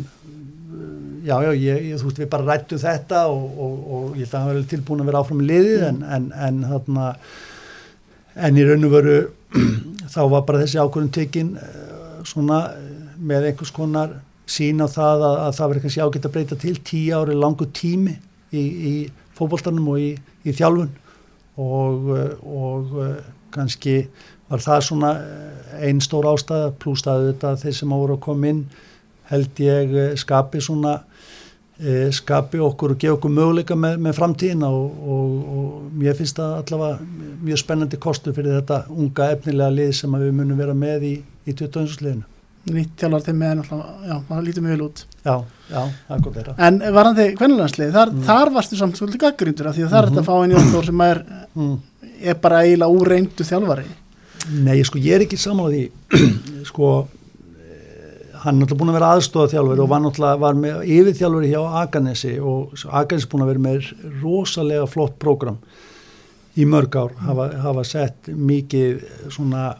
já, 1.26 1.34
já, 1.50 1.74
þú 1.98 2.06
veist, 2.06 2.20
við 2.22 2.30
bara 2.30 2.46
rættum 2.46 2.82
þetta 2.84 3.24
og, 3.32 3.42
og, 3.66 3.74
og 3.96 4.20
ég 4.20 4.22
held 4.22 4.36
að 4.36 4.38
hann 4.38 4.52
verið 4.52 4.70
tilbúin 4.70 5.02
að 5.02 5.10
vera 5.10 5.24
áfram 5.24 5.42
í 5.42 5.48
liðið, 5.50 5.84
en, 5.88 6.00
en, 6.14 6.30
en, 6.46 6.62
hérna, 6.70 7.10
en 8.38 8.62
í 8.62 8.70
raun 8.70 8.86
og 8.86 8.94
veru 8.94 9.18
þá 10.14 10.22
var 10.36 10.46
bara 10.46 10.62
þessi 10.62 10.78
ákvörðun 10.78 11.12
tekin 11.18 11.52
uh, 11.58 12.22
svona 12.22 12.62
með 13.18 13.50
einhvers 13.50 13.74
konar 13.74 14.14
sín 14.50 14.78
á 14.78 14.86
það 14.86 15.26
að, 15.26 15.38
að 15.48 15.54
það 15.58 15.74
verður 15.74 15.88
kannski 15.88 16.06
ágætt 16.06 16.30
að 16.30 16.38
breyta 16.38 16.62
til 16.68 16.78
tíu 16.86 17.18
ári 17.18 17.34
langu 17.34 17.66
tími 17.74 18.14
í, 18.54 18.62
í 18.62 18.94
fókbóltanum 19.34 19.90
og 19.90 20.02
í, 20.06 20.10
í 20.46 20.54
þjálfun 20.54 20.94
og, 21.60 22.10
og 22.44 22.94
uh, 22.96 23.16
kannski 23.54 23.96
var 24.50 24.62
það 24.64 24.86
svona 24.86 25.10
uh, 25.18 25.74
einn 25.86 26.02
stór 26.04 26.28
ástæða 26.30 26.72
pluss 26.82 27.04
það 27.06 27.24
auðvitað 27.24 27.60
þeir 27.64 27.76
sem 27.80 27.94
ára 27.96 28.16
að 28.16 28.24
koma 28.26 28.52
inn 28.52 28.64
held 29.30 29.62
ég 29.64 29.94
uh, 29.96 30.08
skapi 30.20 30.62
svona 30.64 31.00
skapi 32.12 32.58
okkur 32.60 32.92
og 32.92 32.98
gefa 33.00 33.14
okkur 33.14 33.30
möguleika 33.32 33.72
með, 33.72 33.94
með 34.04 34.18
framtíðina 34.18 34.68
og, 34.68 34.98
og, 35.14 35.30
og 35.54 35.94
mér 35.96 36.18
finnst 36.18 36.36
það 36.36 36.58
allavega 36.58 37.30
mjög 37.46 37.62
spennandi 37.62 38.00
kostu 38.04 38.34
fyrir 38.36 38.58
þetta 38.58 38.82
unga 38.92 39.30
efnilega 39.32 39.72
lið 39.78 39.94
sem 40.02 40.18
að 40.18 40.26
við 40.26 40.34
munum 40.42 40.60
vera 40.60 40.74
með 40.76 41.06
í, 41.08 41.14
í 41.48 41.54
21. 41.56 41.96
liðinu. 42.04 42.29
Nýtt 42.70 43.00
með 43.00 43.54
náttúrulega, 43.60 43.92
já, 44.06 44.16
það 44.28 44.42
lítur 44.46 44.62
mjög 44.62 44.74
vel 44.76 44.84
út 44.86 45.04
Já, 45.24 45.34
já, 45.70 45.80
það 46.08 46.16
er 46.16 46.20
gott 46.26 46.34
þeirra. 46.36 46.54
en 46.58 46.78
varandi 46.92 47.24
kvennulandslið, 47.38 47.92
þar, 47.94 48.10
Mm. 48.12 48.22
þar 48.28 48.50
varstu 48.52 48.76
samt 48.76 48.96
svolítið 49.00 49.22
gaggrindur 49.24 49.66
af 49.70 49.76
því 49.76 49.84
að 49.86 49.90
það 49.90 49.98
er 50.02 50.06
Mhm. 50.06 50.14
þetta 50.14 50.20
að 50.20 50.28
fá 50.28 50.34
einn 50.42 50.52
Jón 50.52 50.72
Þór 50.74 50.84
sem 50.86 51.00
er, 51.00 51.24
Mm. 51.56 51.78
er 52.22 52.34
bara 52.34 52.56
eiginlega 52.62 52.96
úreindu 53.00 53.44
þjálfari 53.48 53.84
Nei, 54.50 54.82
sko, 54.82 54.98
ég 54.98 55.12
er 55.14 55.20
ekki 55.26 55.36
saman 55.38 55.66
á 55.66 55.68
því, 55.70 55.90
sko, 56.64 57.08
eh, 57.60 58.38
hann 58.44 58.60
er 58.60 58.66
náttúrulega 58.66 58.78
búin 58.80 58.90
að 58.90 58.98
vera 58.98 59.12
aðstofa 59.16 59.50
þjálfur 59.52 59.80
og 59.82 59.88
var 59.88 60.00
náttúrulega, 60.00 60.38
var 60.40 60.54
með 60.54 60.84
yfirþjálfur 60.86 61.46
hjá 61.48 61.62
Aganesi 61.82 62.38
og 62.40 62.72
Aganesi 62.92 63.26
búin 63.28 63.42
að 63.44 63.50
vera 63.52 63.58
með 63.58 64.20
rosalega 64.22 64.86
flott 64.88 65.18
prógram 65.18 65.58
í 66.56 66.64
mörg 66.66 66.90
ár, 66.96 67.12
hafa, 67.24 67.48
hafa 67.62 67.84
sett 67.84 68.22
mikið 68.28 69.02
svona, 69.30 69.74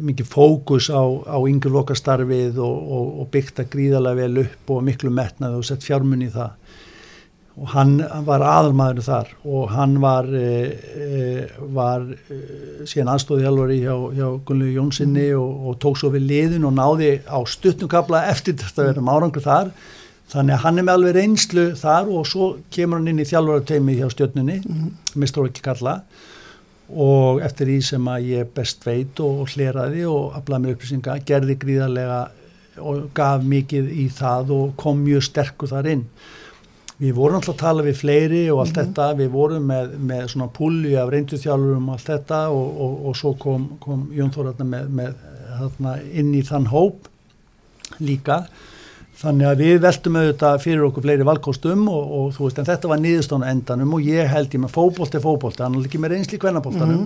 mikið 0.00 0.28
fókus 0.30 0.88
á, 0.88 1.02
á 1.04 1.36
yngjurlokkastarfið 1.50 2.60
og, 2.64 2.76
og, 2.96 3.10
og 3.22 3.28
byggt 3.34 3.60
að 3.60 3.72
gríðarlega 3.74 4.20
vel 4.22 4.44
upp 4.44 4.72
og 4.72 4.86
miklu 4.86 5.12
metnað 5.12 5.58
og 5.58 5.66
sett 5.68 5.84
fjármunni 5.84 6.30
í 6.30 6.34
það. 6.34 6.56
Og 7.60 7.72
hann 7.74 7.96
var 8.24 8.40
aðalmaður 8.46 9.04
þar 9.04 9.32
og 9.44 9.72
hann 9.74 9.98
var, 10.00 10.28
e, 10.32 11.44
var 11.76 12.06
e, 12.08 12.38
síðan 12.88 13.10
aðstóði 13.12 13.44
hjálfari 13.44 13.78
hjá, 13.82 13.96
hjá 14.16 14.26
Gunnlegu 14.48 14.78
Jónssoni 14.78 15.26
og, 15.36 15.66
og 15.68 15.78
tók 15.82 16.00
svo 16.00 16.12
við 16.14 16.28
liðin 16.30 16.64
og 16.70 16.76
náði 16.78 17.10
á 17.28 17.36
stutnukabla 17.44 18.22
eftir 18.30 18.56
þetta 18.62 18.80
að 18.86 18.90
vera 18.92 19.04
um 19.04 19.12
árangur 19.12 19.44
þar. 19.44 19.74
Þannig 20.30 20.56
að 20.56 20.64
hann 20.64 20.78
er 20.78 20.86
með 20.86 20.96
alveg 20.96 21.16
reynslu 21.18 21.68
þar 21.76 22.10
og 22.14 22.26
svo 22.30 22.52
kemur 22.72 23.02
hann 23.02 23.12
inn 23.12 23.20
í 23.20 23.28
þjálfarateimi 23.28 23.98
hjá 23.98 24.08
stjörnunni, 24.14 24.60
Mhm. 24.64 24.92
mistur 25.20 25.50
ekki 25.50 25.66
kalla 25.66 26.00
og 26.90 27.40
eftir 27.44 27.70
því 27.70 27.78
sem 27.86 28.10
að 28.10 28.28
ég 28.32 28.52
best 28.54 28.84
veit 28.86 29.20
og, 29.22 29.46
hleraði 29.54 30.04
og 30.10 30.36
aflaði 30.38 30.64
mér 30.64 30.76
upplýsinga, 30.76 31.16
gerði 31.26 31.56
gríðarlega 31.62 32.20
og 32.80 33.10
gaf 33.14 33.42
mikið 33.46 33.90
í 33.92 34.06
það 34.14 34.52
og 34.56 34.76
kom 34.80 35.02
mjög 35.04 35.26
sterkur 35.28 35.70
þar 35.70 35.90
inn. 35.94 36.04
Við 37.00 37.14
vorum 37.16 37.38
alltaf 37.38 37.54
að 37.54 37.62
tala 37.62 37.84
við 37.86 37.96
fleiri 37.96 38.40
og 38.52 38.58
allt 38.60 38.76
þetta, 38.76 39.06
við 39.16 39.30
vorum 39.32 39.70
með, 39.70 39.94
með 40.10 40.26
svona 40.34 40.50
púli 40.52 40.96
af 41.00 41.08
reynduþjálfurum 41.14 41.86
og 41.88 41.94
allt 41.96 42.10
þetta 42.10 42.40
og, 42.52 42.66
og, 42.84 42.98
og 43.08 43.16
svo 43.16 43.32
kom, 43.40 43.70
kom 43.80 44.02
Jón 44.16 44.32
Þórarna 44.34 44.66
með, 44.68 44.90
með 44.98 45.22
þarna, 45.60 45.94
inn 46.20 46.34
í 46.36 46.42
þann 46.44 46.68
hóp 46.74 47.08
líka. 48.04 48.42
Þannig 49.20 49.50
að 49.50 49.60
við 49.60 49.74
veltum 49.84 50.16
auðvitað 50.16 50.62
fyrir 50.62 50.86
okkur 50.86 51.04
fleiri 51.04 51.26
valkostum 51.28 51.84
og, 51.92 52.14
og 52.16 52.30
þú 52.36 52.46
veist, 52.46 52.62
en 52.62 52.68
þetta 52.70 52.88
var 52.88 53.02
niðurstónu 53.02 53.48
endanum 53.50 53.92
og 53.98 54.08
ég 54.08 54.30
held 54.32 54.56
ég 54.56 54.62
með 54.62 54.72
fókbólt 54.78 55.16
er 55.18 55.24
fókbólt, 55.24 55.60
hann 55.60 55.76
er 55.76 55.90
ekki 55.90 56.00
með 56.00 56.14
reynsli 56.14 56.40
kvennabóltanum, 56.40 57.04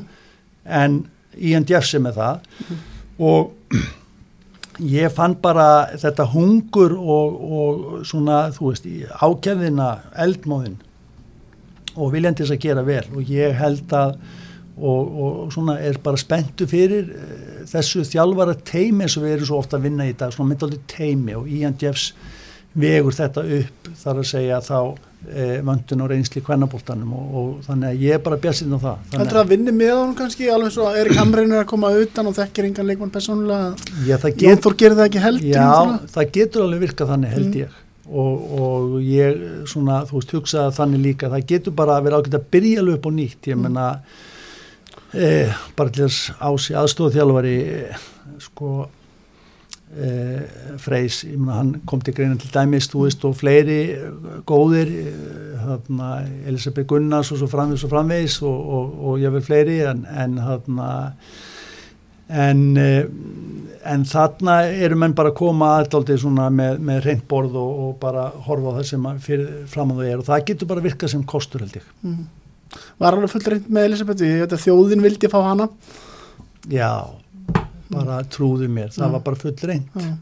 en 0.64 1.00
Ian 1.34 1.66
Jeffs 1.66 1.90
er 1.98 2.04
með 2.04 2.20
það 2.20 2.44
og 3.18 3.80
ég 4.94 5.12
fann 5.14 5.36
bara 5.42 5.66
þetta 5.98 6.26
hungur 6.32 6.94
og, 6.98 7.36
og 7.58 7.84
svona, 8.06 8.44
þú 8.54 8.70
veist, 8.70 8.86
í 8.86 9.04
ákjæðina 9.10 9.90
eldmóðin 10.24 10.78
og 11.94 12.10
viljandi 12.14 12.42
þess 12.42 12.56
að 12.56 12.64
gera 12.64 12.82
vel. 12.86 13.04
Og 13.14 13.30
ég 13.30 13.54
held 13.58 13.92
að 13.94 14.16
og, 14.76 15.18
og 15.24 15.52
svona 15.54 15.78
er 15.80 15.98
bara 16.02 16.16
spenntu 16.20 16.66
fyrir 16.70 17.10
uh, 17.14 17.64
þessu 17.70 18.02
þjálfara 18.10 18.56
teimi 18.66 19.06
og 19.06 19.22
við 19.22 19.36
erum 19.36 19.46
svo 19.52 19.58
ofta 19.62 19.78
að 19.78 19.86
vinna 19.90 20.06
í 20.10 20.14
dag, 20.18 20.32
svona 20.34 20.50
myndaldi 20.54 20.80
teimi 20.90 21.34
og 21.38 21.46
Ian 21.48 21.76
Jeffs 21.80 22.12
vegur 22.74 23.14
þetta 23.14 23.44
upp 23.60 23.90
þar 24.00 24.18
að 24.18 24.24
segja 24.26 24.56
þá 24.66 24.78
eh, 25.30 25.60
vöndun 25.62 26.00
og 26.02 26.08
reynsli 26.10 26.40
kvennabóltanum 26.42 27.12
og, 27.14 27.36
og 27.38 27.52
þannig 27.68 27.92
að 27.92 28.00
ég 28.02 28.16
er 28.16 28.22
bara 28.24 28.38
björnsinn 28.42 28.74
á 28.74 28.78
það. 28.82 29.04
Það 29.12 29.38
að 29.44 29.52
vinni 29.52 29.74
með 29.78 29.92
honum 29.94 30.16
kannski 30.18 30.48
alveg 30.50 30.74
svo 30.74 30.88
er 30.90 31.10
að 31.60 31.68
koma 31.70 31.92
utan 32.02 32.26
og 32.32 32.34
þekkir 32.40 32.66
engan 32.72 32.90
leikmann 32.90 33.14
persónulega 33.14 33.70
Já, 34.08 34.16
það 34.24 34.36
get, 34.42 34.64
Þór 34.66 34.76
gerir 34.82 34.98
það 34.98 35.06
ekki 35.12 35.22
heldur 35.28 35.46
já, 35.54 35.62
náttúrulega. 35.62 36.12
það 36.16 36.34
getur 36.40 36.66
alveg 36.66 36.84
virkað 36.88 37.12
þannig 37.14 37.34
held 37.38 37.48
Mm. 37.54 37.60
ég 37.62 37.80
og, 38.10 38.52
og 38.66 38.98
ég 39.06 39.40
svona, 39.70 40.00
þú 40.10 40.18
veist, 40.18 40.34
hugsaði 40.34 40.76
þannig 40.82 41.04
líka 41.06 41.30
það 41.32 41.46
getur 41.54 41.78
bara 41.78 42.00
að 42.00 42.08
vera 42.10 42.18
ágætt 42.20 42.38
að 42.42 42.48
byrja 42.58 42.82
upp 42.98 43.06
og 43.06 43.14
nýtt 43.22 43.52
ég 43.54 43.54
Mm. 43.54 43.62
Eh, 45.14 45.54
þess 45.78 46.34
ási 46.40 46.76
aðstofþjálfari 46.78 47.56
eh, 47.62 48.04
sko 48.42 48.74
eh, 49.96 50.42
Freys, 50.82 51.22
ég 51.28 51.38
menna 51.38 51.60
hann 51.60 51.72
kom 51.86 52.02
til 52.04 52.14
greina 52.16 52.38
til 52.40 52.52
dæmis, 52.54 52.90
þú 52.92 53.06
veist, 53.06 53.24
og 53.24 53.36
fleiri 53.38 53.80
eh, 53.94 54.04
góðir 54.48 54.90
eh, 54.90 55.64
þarna, 55.64 56.12
Elisabeth 56.50 56.88
Gunnars 56.90 57.32
og 57.32 57.40
svo 57.40 57.50
framvegis 57.50 57.86
og 57.86 57.94
framvegis 57.94 58.38
og, 58.44 58.70
og, 58.78 58.94
og 59.08 59.24
ég 59.24 59.34
vil 59.34 59.44
fleiri 59.46 59.80
en, 59.88 60.06
en 60.10 60.38
þarna 60.42 60.92
en 62.34 62.62
en 63.84 64.04
þarna 64.08 64.54
eru 64.84 64.96
menn 64.98 65.14
bara 65.16 65.32
að 65.32 65.38
koma 65.40 65.74
aðdaldið 65.78 66.22
svona 66.22 66.48
með, 66.52 66.78
með 66.84 67.02
reynd 67.04 67.26
borð 67.28 67.58
og, 67.60 67.82
og 67.84 67.92
bara 68.00 68.28
horfa 68.46 68.72
á 68.72 68.76
það 68.78 68.88
sem 68.90 69.08
fyrir 69.24 69.52
fram 69.70 69.92
á 69.92 69.94
það 69.98 70.08
er 70.08 70.22
og 70.22 70.28
það 70.28 70.46
getur 70.50 70.70
bara 70.72 70.84
virkað 70.84 71.12
sem 71.14 71.24
kostur 71.28 71.64
held 71.64 71.78
ég. 71.80 71.90
Mm. 72.04 72.24
Var 72.98 73.16
alveg 73.16 73.30
fullt 73.34 73.48
reynd 73.52 73.68
með 73.74 73.88
Elisabeth, 73.90 74.22
ég 74.26 74.40
veit 74.44 74.54
að 74.56 74.62
þjóðin 74.66 75.02
vildi 75.04 75.30
fá 75.32 75.38
hana. 75.44 75.68
Já, 76.72 76.92
bara 77.92 78.22
trúðu 78.32 78.68
mér, 78.72 78.88
það 78.94 79.04
Já. 79.06 79.12
var 79.12 79.20
bara 79.26 79.36
full 79.42 79.54
reynd 79.68 79.98
Já. 80.00 80.14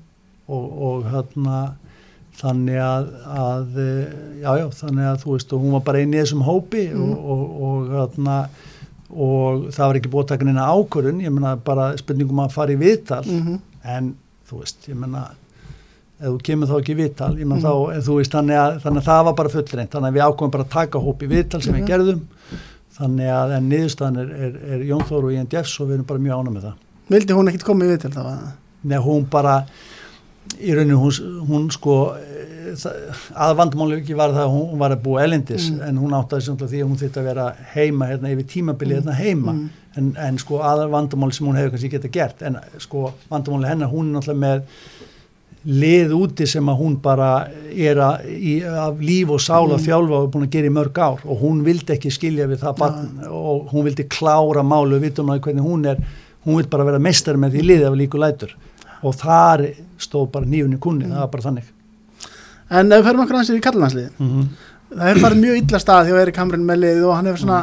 og, 0.48 0.66
og 0.88 1.06
hérna 1.12 1.60
þannig 2.42 2.78
að, 2.80 3.08
að 3.36 3.76
eh, 3.82 4.12
já, 4.42 4.52
þannig 4.80 5.08
að 5.12 5.18
þú 5.22 5.34
veist 5.36 5.52
og 5.52 5.60
hún 5.66 5.74
var 5.76 5.82
bara 5.86 6.00
einn 6.02 6.14
í 6.16 6.20
þessum 6.22 6.42
hópi 6.46 6.86
Mm. 6.92 7.02
og, 7.12 7.26
og, 7.34 7.42
og 7.68 7.90
hérna 7.92 8.36
og 9.12 9.66
það 9.76 9.86
var 9.90 9.98
ekki 10.00 10.10
taka 10.32 10.44
neina 10.48 10.64
ákvörun 10.72 11.20
ég 11.20 11.30
meina 11.34 11.52
bara 11.60 11.90
spurningum 12.00 12.40
að 12.46 12.54
fara 12.56 12.72
í 12.72 12.78
viðtal 12.80 13.24
Mm 13.28 13.60
en 13.84 14.12
þú 14.48 14.60
veist, 14.62 14.84
ég 14.88 14.94
menna 14.94 15.26
ef 16.22 16.28
þú 16.28 16.38
kemur 16.48 16.68
þá 16.70 16.74
ekki 16.80 16.94
í 16.94 16.98
viðtal 17.02 17.32
Mhm. 17.36 17.60
þá, 17.62 17.72
veist, 18.16 18.32
þannig 18.32 18.56
að, 18.62 18.80
þannig 18.84 19.02
að 19.02 19.08
það 19.10 19.24
var 19.28 19.34
bara 19.34 19.48
fullreint 19.48 19.90
þannig 19.90 20.08
að 20.12 20.16
við 20.16 20.26
ákvæmum 20.28 20.50
bara 20.56 20.64
að 20.64 20.70
taka 20.70 20.98
hóp 20.98 21.22
í 21.22 21.28
viðtal 21.28 21.62
sem 21.62 21.74
Mhm. 21.74 21.80
við 21.82 21.88
gerðum 21.88 22.20
þannig 22.98 23.28
að 23.32 23.54
niðurstaðan 23.68 24.18
er, 24.22 24.28
er, 24.46 24.52
er 24.74 24.84
Jón 24.86 25.02
Þór 25.08 25.24
og 25.24 25.32
Ian 25.32 25.48
Jeffs 25.50 25.80
og 25.80 25.88
við 25.88 25.94
erum 25.98 26.04
bara 26.06 26.20
mjög 26.20 26.38
ánum 26.38 26.54
með 26.56 26.62
það 26.62 26.74
Vildi 27.10 27.34
hún 27.34 27.48
ekkit 27.50 27.64
komið 27.64 27.88
við 27.92 28.00
til 28.00 28.10
það? 28.10 28.24
var- 28.24 28.52
Nei, 28.84 28.98
hún 28.98 29.24
bara 29.30 29.66
í 30.60 30.74
rauninu 30.74 30.96
hún, 30.98 31.46
hún 31.48 31.70
sko 31.72 32.14
eh, 32.16 32.74
að 33.36 33.56
vandamáli 33.56 34.00
ekki 34.02 34.14
var 34.16 34.30
það 34.30 34.46
að 34.46 34.52
hún, 34.54 34.78
var 34.78 34.90
að 34.90 35.02
búa 35.02 35.22
elendis 35.24 35.70
Mm. 35.70 35.82
en 35.88 35.96
hún 35.98 36.10
áttaði 36.16 36.42
sem 36.42 36.56
því 36.56 36.80
að 36.82 36.88
hún 36.88 36.96
þurfti 36.98 37.20
að 37.20 37.24
vera 37.24 37.54
heima 37.74 38.06
hérna 38.06 38.30
yfir 38.32 38.46
tímabili 38.46 38.94
Mm. 38.94 39.02
hérna 39.02 39.14
heima 39.14 39.52
Mm. 39.52 39.70
en, 39.96 40.16
en 40.18 40.38
sko 40.38 40.58
aðal 40.58 40.90
vandamáli 40.90 41.32
sem 41.34 41.46
hún 41.46 41.56
hefur 41.56 41.70
kannski 41.70 41.90
geta 41.90 42.08
gert 42.08 42.42
en 42.42 42.56
sko 42.78 43.12
vandamáli 43.30 43.66
hennar 43.68 43.88
hún 43.90 44.10
er 44.10 44.20
náttúrulega 44.20 44.38
með 44.38 44.62
lið 45.64 46.10
úti 46.16 46.46
sem 46.50 46.66
að 46.68 46.78
hún 46.80 46.96
bara 47.02 47.46
er 47.70 47.96
að, 48.02 48.24
í, 48.34 48.54
af 48.66 48.98
líf 48.98 49.30
og 49.30 49.40
sál 49.40 49.68
að 49.70 49.78
Mm. 49.78 49.84
þjálfa 49.86 50.16
og 50.18 50.24
er 50.26 50.32
búin 50.32 50.46
að 50.48 50.50
gera 50.56 50.66
í 50.66 50.74
mörg 50.74 50.98
ár 50.98 51.20
og 51.24 51.38
hún 51.42 51.62
vildi 51.64 51.92
ekki 51.94 52.10
skilja 52.10 52.46
við 52.50 52.58
það 52.64 52.78
barn 52.78 53.20
og 53.30 53.68
hún 53.72 53.84
vildi 53.86 54.08
klára 54.08 54.62
málu 54.66 54.96
og 54.96 55.02
vitum 55.02 55.30
að 55.30 55.40
hvernig 55.40 55.62
hún 55.62 55.86
er 55.86 55.96
hún 56.46 56.56
vil 56.56 56.66
bara 56.66 56.84
vera 56.84 56.98
meistar 56.98 57.36
með 57.38 57.52
því 57.54 57.62
liðið 57.68 57.86
af 57.86 57.94
líku 58.00 58.18
lætur 58.18 58.56
og 59.02 59.14
þar 59.14 59.62
stóð 59.98 60.30
bara 60.32 60.46
nýjunni 60.46 60.78
kunni, 60.82 61.04
það 61.06 61.18
var 61.22 61.28
bara 61.28 61.42
þannig 61.42 61.64
En 62.72 62.92
ef 62.92 62.98
við 63.02 63.04
ferum 63.04 63.20
okkur 63.22 63.36
aðeins 63.36 63.50
í 63.52 63.60
kallanslið, 63.60 64.10
mm 64.18 64.28
-hmm. 64.28 64.44
það 64.98 65.08
er 65.10 65.18
farið 65.20 65.40
mjög 65.42 65.56
illa 65.62 65.78
stað 65.78 66.06
hjá 66.08 66.20
Erik 66.22 66.36
Hamrein 66.36 66.64
með 66.66 66.78
liðið 66.82 67.04
og 67.04 67.14
hann 67.16 67.26
hefur 67.26 67.38
svona, 67.42 67.58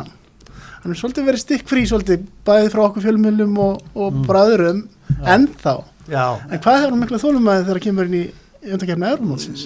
hann 0.83 0.91
hefur 0.93 0.99
svolítið 1.01 1.25
verið 1.25 1.41
stikkfrí 1.43 1.85
svolítið, 1.89 2.19
bæðið 2.45 2.69
frá 2.71 2.81
okkur 2.85 3.01
fjölmjölum 3.03 3.57
og, 3.59 3.81
og 3.95 4.13
Mm. 4.13 4.25
bara 4.27 4.43
öðrum, 4.45 4.83
Já. 5.09 5.25
ennþá. 5.35 5.83
Já, 6.09 6.41
En 6.49 6.57
hvað 6.57 6.77
hefur 6.79 6.93
hann 6.93 7.01
mikla 7.03 7.21
þólumæði 7.21 7.65
þegar 7.65 7.77
hann 7.77 7.85
kemur 7.85 8.09
inn 8.09 8.19
í 8.19 8.73
undakefna 8.73 9.11
Euromótsins? 9.13 9.65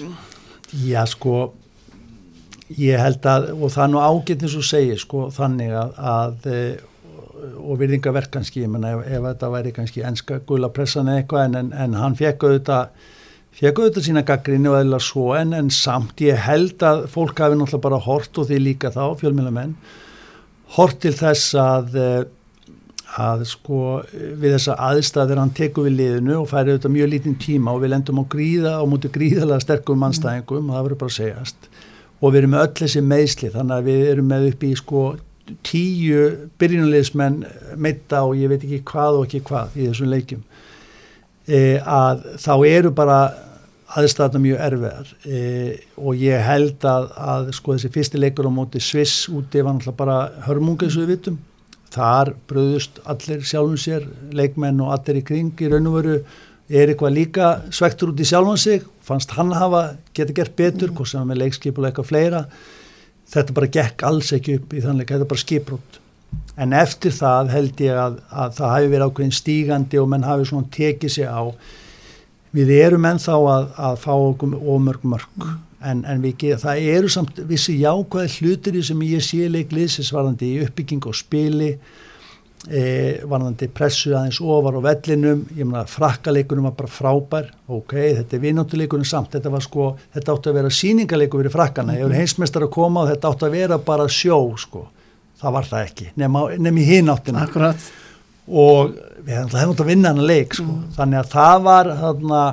Já, 0.84 1.04
sko, 1.08 1.38
ég 2.78 3.00
held 3.00 3.28
að, 3.28 3.50
og 3.54 3.72
það 3.72 3.84
er 3.84 3.92
nú 3.92 4.02
ágætt 4.02 4.44
eins 4.44 4.56
og 4.58 4.66
segir, 4.66 5.00
sko, 5.00 5.28
þannig 5.34 5.72
að, 5.78 5.96
að 6.14 6.48
e, 6.50 6.60
og 7.60 7.80
virðingaverk 7.80 8.32
kannski, 8.34 8.64
ég 8.64 8.72
menna, 8.72 8.94
ef, 8.96 9.08
ef 9.08 9.26
þetta 9.28 9.50
væri 9.54 9.74
kannski 9.76 10.04
enska 10.06 10.40
gula 10.48 10.70
pressan 10.74 11.10
eða 11.10 11.22
eitthvað, 11.22 11.48
en, 11.48 11.58
en, 11.60 11.74
en 11.86 11.98
hann 12.00 12.16
fekk 12.18 12.46
auðvitað, 12.48 13.10
fekk 13.54 13.80
auðvitað 13.80 14.08
sína 14.08 14.24
gaggrinni 14.28 14.72
og 14.72 14.78
eða 14.82 15.02
svo, 15.08 15.28
en, 15.38 15.56
en 15.56 15.72
samt 15.72 16.24
ég 16.24 16.40
held 16.44 16.84
að 16.84 17.04
fólk 17.12 17.44
hafi 17.44 17.60
náttúrulega 17.60 17.86
bara 17.88 18.04
hort 18.08 18.40
og 18.40 18.48
því 18.50 18.62
líka 18.62 18.92
þá, 18.94 19.04
fjölmjölamenn, 19.20 19.76
hort 20.76 21.00
til 21.04 21.14
þess 21.16 21.54
að, 21.60 21.94
e, 21.94 22.10
að 23.14 23.44
sko 23.46 23.80
við 24.10 24.56
þessa 24.56 24.74
aðstæðir 24.88 25.38
hann 25.38 25.52
tekur 25.54 25.86
við 25.86 25.98
liðinu 26.00 26.38
og 26.40 26.48
færi 26.50 26.72
auðvitað 26.72 26.94
mjög 26.96 27.10
lítinn 27.12 27.36
tíma 27.38 27.74
og 27.74 27.84
við 27.84 27.92
lendum 27.92 28.18
á 28.18 28.24
gríða 28.34 28.72
og 28.80 28.90
mútið 28.90 29.14
gríðalega 29.14 29.62
sterkum 29.62 30.02
mannstæðingum 30.02 30.70
og 30.70 30.74
það 30.74 30.88
verður 30.88 31.00
bara 31.02 31.12
að 31.12 31.18
segjast. 31.20 31.68
Og 32.20 32.32
við 32.32 32.40
erum 32.40 32.54
með 32.54 32.64
öll 32.64 32.74
þessi 32.80 33.04
meðsli 33.04 33.52
þannig 33.54 33.76
að 33.76 33.88
við 33.90 34.02
erum 34.10 34.28
með 34.32 34.48
upp 34.50 34.66
í 34.66 34.72
sko 34.80 35.04
tíu 35.68 36.26
byrjunulegismenn 36.58 37.40
meita 37.76 38.24
og 38.24 38.36
ég 38.40 38.50
veit 38.50 38.62
ekki 38.64 38.82
hvað 38.90 39.20
og 39.20 39.26
ekki 39.28 39.44
hvað 39.46 39.78
í 39.78 39.88
þessum 39.90 40.10
leikjum. 40.10 40.44
E, 41.46 41.58
að 41.78 42.28
þá 42.40 42.54
eru 42.66 42.94
bara 42.96 43.18
aðstæðna 43.94 44.40
mjög 44.42 44.62
erfiðar. 44.64 45.16
E, 45.28 45.40
og 46.00 46.18
ég 46.18 46.46
held 46.48 46.86
að, 46.88 47.10
að 47.14 47.50
sko 47.60 47.76
þessi 47.76 47.94
fyrsti 47.94 48.22
leikur 48.22 48.48
á 48.48 48.52
móti 48.56 48.82
Sviss 48.82 49.28
úti 49.30 49.62
var 49.62 49.76
náttúrulega 49.76 50.00
bara 50.00 50.46
hörmunga 50.48 50.88
og 50.88 51.02
við 51.04 51.12
vitum 51.14 51.42
þar 51.94 52.34
bröðust 52.50 53.00
allir 53.08 53.44
sjálfum 53.46 53.80
sér 53.80 54.08
leikmenn 54.34 54.82
og 54.84 54.94
allir 54.96 55.20
í 55.20 55.26
kring 55.26 55.52
í 55.60 55.70
raun 55.70 55.90
og 55.90 55.98
veru 56.00 56.16
er 56.68 56.90
eitthvað 56.90 57.18
líka 57.18 57.50
svektur 57.74 58.12
út 58.12 58.22
í 58.22 58.28
sjálfum 58.28 58.60
sig 58.60 58.86
fannst 59.04 59.34
hann 59.36 59.52
hafa 59.54 59.84
geta 60.16 60.36
gert 60.36 60.56
betur 60.56 60.90
mm. 60.90 60.96
hvort 60.96 61.12
sem 61.12 61.28
með 61.28 61.42
leikskip 61.44 61.78
og 61.78 61.88
eitthvað 61.88 62.10
fleira 62.10 62.46
þetta 63.34 63.56
bara 63.56 63.74
gekk 63.78 64.06
alls 64.08 64.32
ekki 64.36 64.58
upp 64.60 64.74
í 64.74 64.82
þannig 64.84 65.12
þetta 65.12 65.30
bara 65.30 65.44
skiprótt 65.44 66.00
en 66.60 66.74
eftir 66.76 67.14
það 67.14 67.54
held 67.54 67.80
ég 67.82 67.98
að, 67.98 68.20
að 68.30 68.58
það 68.58 68.74
hafi 68.74 68.92
verið 68.92 69.08
ákveðin 69.08 69.38
stígandi 69.38 70.00
og 70.00 70.10
menn 70.10 70.26
hafi 70.26 70.48
svona 70.50 70.70
tekið 70.74 71.14
sig 71.16 71.30
á 71.30 71.42
við 72.54 72.72
erum 72.76 73.06
ennþá 73.08 73.38
að, 73.50 73.70
að 73.88 73.96
fá 74.04 74.12
okkur 74.14 74.54
ómörg 74.62 75.06
mörg. 75.10 75.46
En, 75.84 76.02
en 76.08 76.24
við, 76.24 76.54
það 76.62 76.88
eru 76.94 77.12
samt 77.12 77.38
vissi 77.48 77.76
jákvæði 77.82 78.32
hlutir 78.38 78.80
sem 78.84 79.04
ég 79.06 79.22
sé 79.24 79.46
leikliðsins 79.52 80.12
varðandi 80.14 80.50
í 80.54 80.64
uppbygging 80.64 81.06
og 81.10 81.16
spili 81.18 81.74
e, 82.68 82.82
varðandi 83.28 83.68
pressu 83.74 84.14
aðeins 84.14 84.40
ofar 84.42 84.78
á 84.78 84.80
vellinum. 84.88 85.44
Ég 85.56 85.68
meina 85.68 85.84
frakkaleikunum 85.88 86.68
var 86.68 86.76
bara 86.78 86.92
frábær. 86.92 87.50
Ok, 87.68 87.96
þetta 88.20 88.36
er 88.36 88.44
vinnáttuleikunum 88.44 89.08
samt. 89.08 89.34
Þetta 89.36 89.52
var 89.52 89.64
sko, 89.64 89.90
þetta 90.16 90.36
átti 90.36 90.52
að 90.52 90.60
vera 90.60 90.74
síningaleiku 90.80 91.40
fyrir 91.42 91.54
frakkana, 91.54 91.98
ég 91.98 92.08
voru 92.08 92.20
heimsmeistar 92.20 92.66
að 92.66 92.74
koma 92.76 93.04
og 93.04 93.12
þetta 93.12 93.32
átti 93.32 93.48
að 93.48 93.58
vera 93.58 93.80
bara 93.92 94.08
sjó 94.12 94.40
sko. 94.60 94.86
Það 95.40 95.56
var 95.58 95.68
það 95.68 95.88
ekki, 95.88 96.10
nefn 96.16 96.80
í 96.80 96.86
hináttina. 96.88 97.44
Akkurat. 97.44 97.90
Og 98.44 98.94
við 99.24 99.38
hefum 99.38 99.72
átt 99.72 99.82
að 99.82 99.90
vinna 99.90 100.12
hann 100.12 100.22
að 100.22 100.30
leik 100.30 100.56
sko. 100.56 100.68
mm. 100.68 100.86
þannig 100.98 101.20
að 101.20 101.32
það 101.32 101.66
var 101.66 101.90
þarna, 102.00 102.44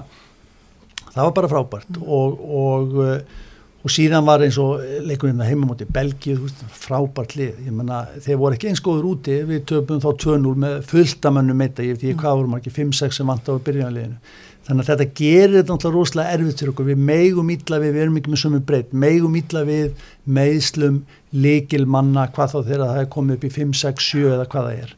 það 1.13 1.23
var 1.23 1.33
bara 1.39 1.51
frábært 1.51 1.95
mm. 1.95 2.03
og, 2.17 2.43
og, 2.61 2.99
uh, 3.01 3.47
og 3.81 3.93
síðan 3.95 4.27
var 4.27 4.45
eins 4.45 4.59
og 4.61 4.83
leikunum 5.07 5.41
heima 5.45 5.71
mútið 5.71 5.89
Belgíu, 5.95 6.51
frábært 6.77 7.33
lið. 7.39 7.63
Ég 7.65 7.73
menna, 7.73 8.03
þeir 8.21 8.37
voru 8.37 8.57
ekki 8.57 8.69
eins 8.69 8.83
góður 8.85 9.09
úti. 9.15 9.39
Við 9.49 9.63
töfum 9.71 10.03
þá 10.03 10.11
tönul 10.21 10.53
með 10.61 10.77
fulltamönnum 10.91 11.57
meita, 11.63 11.81
ég 11.81 11.97
veit 11.97 12.03
ekki 12.03 12.13
mm. 12.13 12.21
hvað 12.21 12.39
vorum 12.43 12.57
ekki 12.59 12.75
5-6 12.77 13.21
sem 13.21 13.33
vant 13.33 13.49
á 13.49 13.53
byrjanleginu 13.57 14.37
þannig 14.67 14.85
að 14.85 14.91
þetta 14.91 15.17
gerir 15.17 15.55
þetta 15.57 15.75
náttúrulega 15.75 15.97
rosalega 15.97 16.35
erfitt 16.35 16.61
fyrir 16.61 16.71
okkur, 16.71 16.87
við 16.91 17.01
meigum 17.09 17.49
ítla 17.53 17.79
við, 17.81 17.95
við 17.95 18.03
erum 18.05 18.19
ekki 18.19 18.31
með 18.31 18.41
sömu 18.43 18.61
breytt, 18.67 18.93
meigum 18.93 19.37
ítla 19.39 19.63
við 19.67 20.05
meðslum, 20.37 21.01
líkil 21.33 21.83
manna 21.89 22.27
hvað 22.35 22.53
þá 22.53 22.57
þegar 22.59 22.83
það 22.83 23.01
er 23.01 23.09
komið 23.15 23.37
upp 23.37 23.47
í 23.47 23.51
5, 23.57 23.73
6, 23.81 24.09
7 24.13 24.33
eða 24.35 24.47
hvað 24.51 24.67
það 24.69 24.83
er 24.85 24.93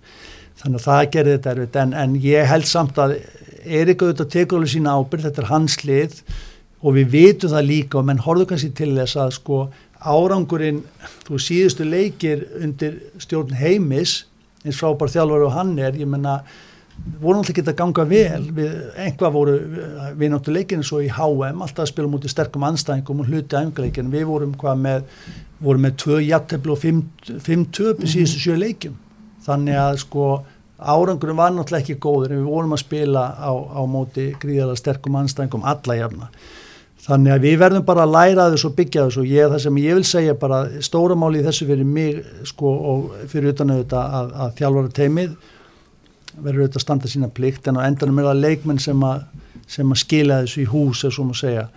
þannig 0.63 0.79
að 0.79 0.87
það 0.87 1.05
gerir 1.15 1.37
þetta 1.37 1.53
erfitt. 1.53 1.79
En, 1.83 1.93
en 2.03 2.17
ég 2.23 2.49
held 2.49 2.67
samt 2.69 2.99
að 3.01 3.17
Eirik 3.63 4.01
auðvitað 4.03 4.33
tekur 4.33 4.59
alveg 4.59 4.73
sína 4.73 4.97
ábyrð, 4.99 5.29
þetta 5.29 5.41
er 5.43 5.49
hans 5.53 5.77
lið 5.87 6.17
og 6.83 6.97
við 6.97 7.13
vitum 7.13 7.53
það 7.53 7.69
líka 7.69 7.99
og 7.99 8.09
menn 8.09 8.19
horfðu 8.25 8.49
kannski 8.49 8.73
til 8.75 8.91
þess 8.97 9.19
að 9.23 9.31
sko 9.37 9.59
árangurinn, 10.03 10.81
þú 11.23 11.39
síðustu 11.39 11.87
leikir 11.87 12.43
undir 12.59 12.99
stjórn 13.23 13.55
heimis 13.55 14.25
eins 14.65 14.79
frábær 14.79 15.11
þjálfur 15.11 15.45
og 15.47 15.55
hann 15.55 15.77
er 15.79 15.95
ég 15.95 16.09
menna, 16.11 16.41
voru 17.21 17.39
náttúrulega 17.39 17.63
ekki 17.63 17.71
að 17.71 17.79
ganga 17.79 18.05
vel 18.09 18.43
við, 18.57 18.73
einhvað 18.99 19.35
voru 19.37 19.55
við 20.19 20.33
náttúrulega 20.33 20.59
leikinu 20.59 20.87
svo 20.87 20.99
í 21.03 21.07
HM 21.11 21.63
alltaf 21.63 21.85
að 21.85 21.91
spila 21.93 22.11
mútið 22.11 22.35
sterkum 22.35 22.67
anstæðingum 22.67 23.23
og 23.23 23.31
hluti 23.31 23.59
aðeins 23.59 24.11
við 24.11 24.27
vorum 24.27 24.57
hvað 24.59 24.83
með 24.83 25.07
vorum 25.63 25.85
með 25.87 25.95
tvö 26.03 26.19
jættefli 26.23 26.73
og 26.73 26.79
fimm, 26.79 27.03
fimm 27.43 27.65
töp 27.71 28.03
í 28.03 28.09
síðustu 28.11 28.41
sjö 28.43 28.57
leikjum. 28.59 28.97
Þannig 29.43 29.79
að 29.79 29.99
sko 30.03 30.25
árangurum 30.83 31.39
var 31.39 31.53
náttúrulega 31.53 31.83
ekki 31.83 32.01
góður 32.01 32.33
en 32.33 32.41
við 32.41 32.51
vorum 32.51 32.75
að 32.75 32.83
spila 32.83 33.23
á, 33.39 33.51
á 33.51 33.81
móti 33.89 34.27
gríðarlega 34.41 34.81
sterkum 34.81 35.17
anstæðingum 35.21 35.65
alla 35.69 35.97
jafna. 35.99 36.29
Þannig 37.03 37.33
að 37.33 37.43
við 37.43 37.57
verðum 37.59 37.85
bara 37.87 38.05
að 38.05 38.13
læra 38.15 38.45
þessu 38.53 38.69
og 38.69 38.75
byggja 38.77 39.07
þessu. 39.07 39.23
Og 39.23 39.31
ég, 39.31 39.49
það 39.51 39.63
sem 39.65 39.79
ég 39.83 39.97
vil 39.97 40.05
segja 40.07 40.35
bara 40.39 40.59
stóra 40.85 41.17
máli 41.19 41.41
í 41.41 41.47
þessu 41.47 41.67
fyrir 41.67 41.89
mig 41.89 42.21
sko 42.47 42.75
og 42.93 43.09
fyrir 43.31 43.51
utan 43.51 43.73
auðvitað 43.73 44.15
að, 44.19 44.31
að 44.45 44.53
þjálfara 44.61 44.93
teimið 44.99 45.33
verður 46.33 46.63
auðvitað 46.63 46.79
að 46.79 46.85
standa 46.85 47.11
sína 47.11 47.29
plikt 47.33 47.67
en 47.67 47.77
á 47.77 47.85
endanum 47.85 48.21
er 48.21 48.29
það 48.29 48.45
leikmenn 48.45 48.79
sem 48.81 49.03
að, 49.05 49.25
sem 49.69 49.91
að 49.91 50.01
skila 50.01 50.39
þessu 50.45 50.63
í 50.63 50.69
hús 50.71 51.03
eða 51.03 51.17
svona 51.17 51.37
segja 51.37 51.67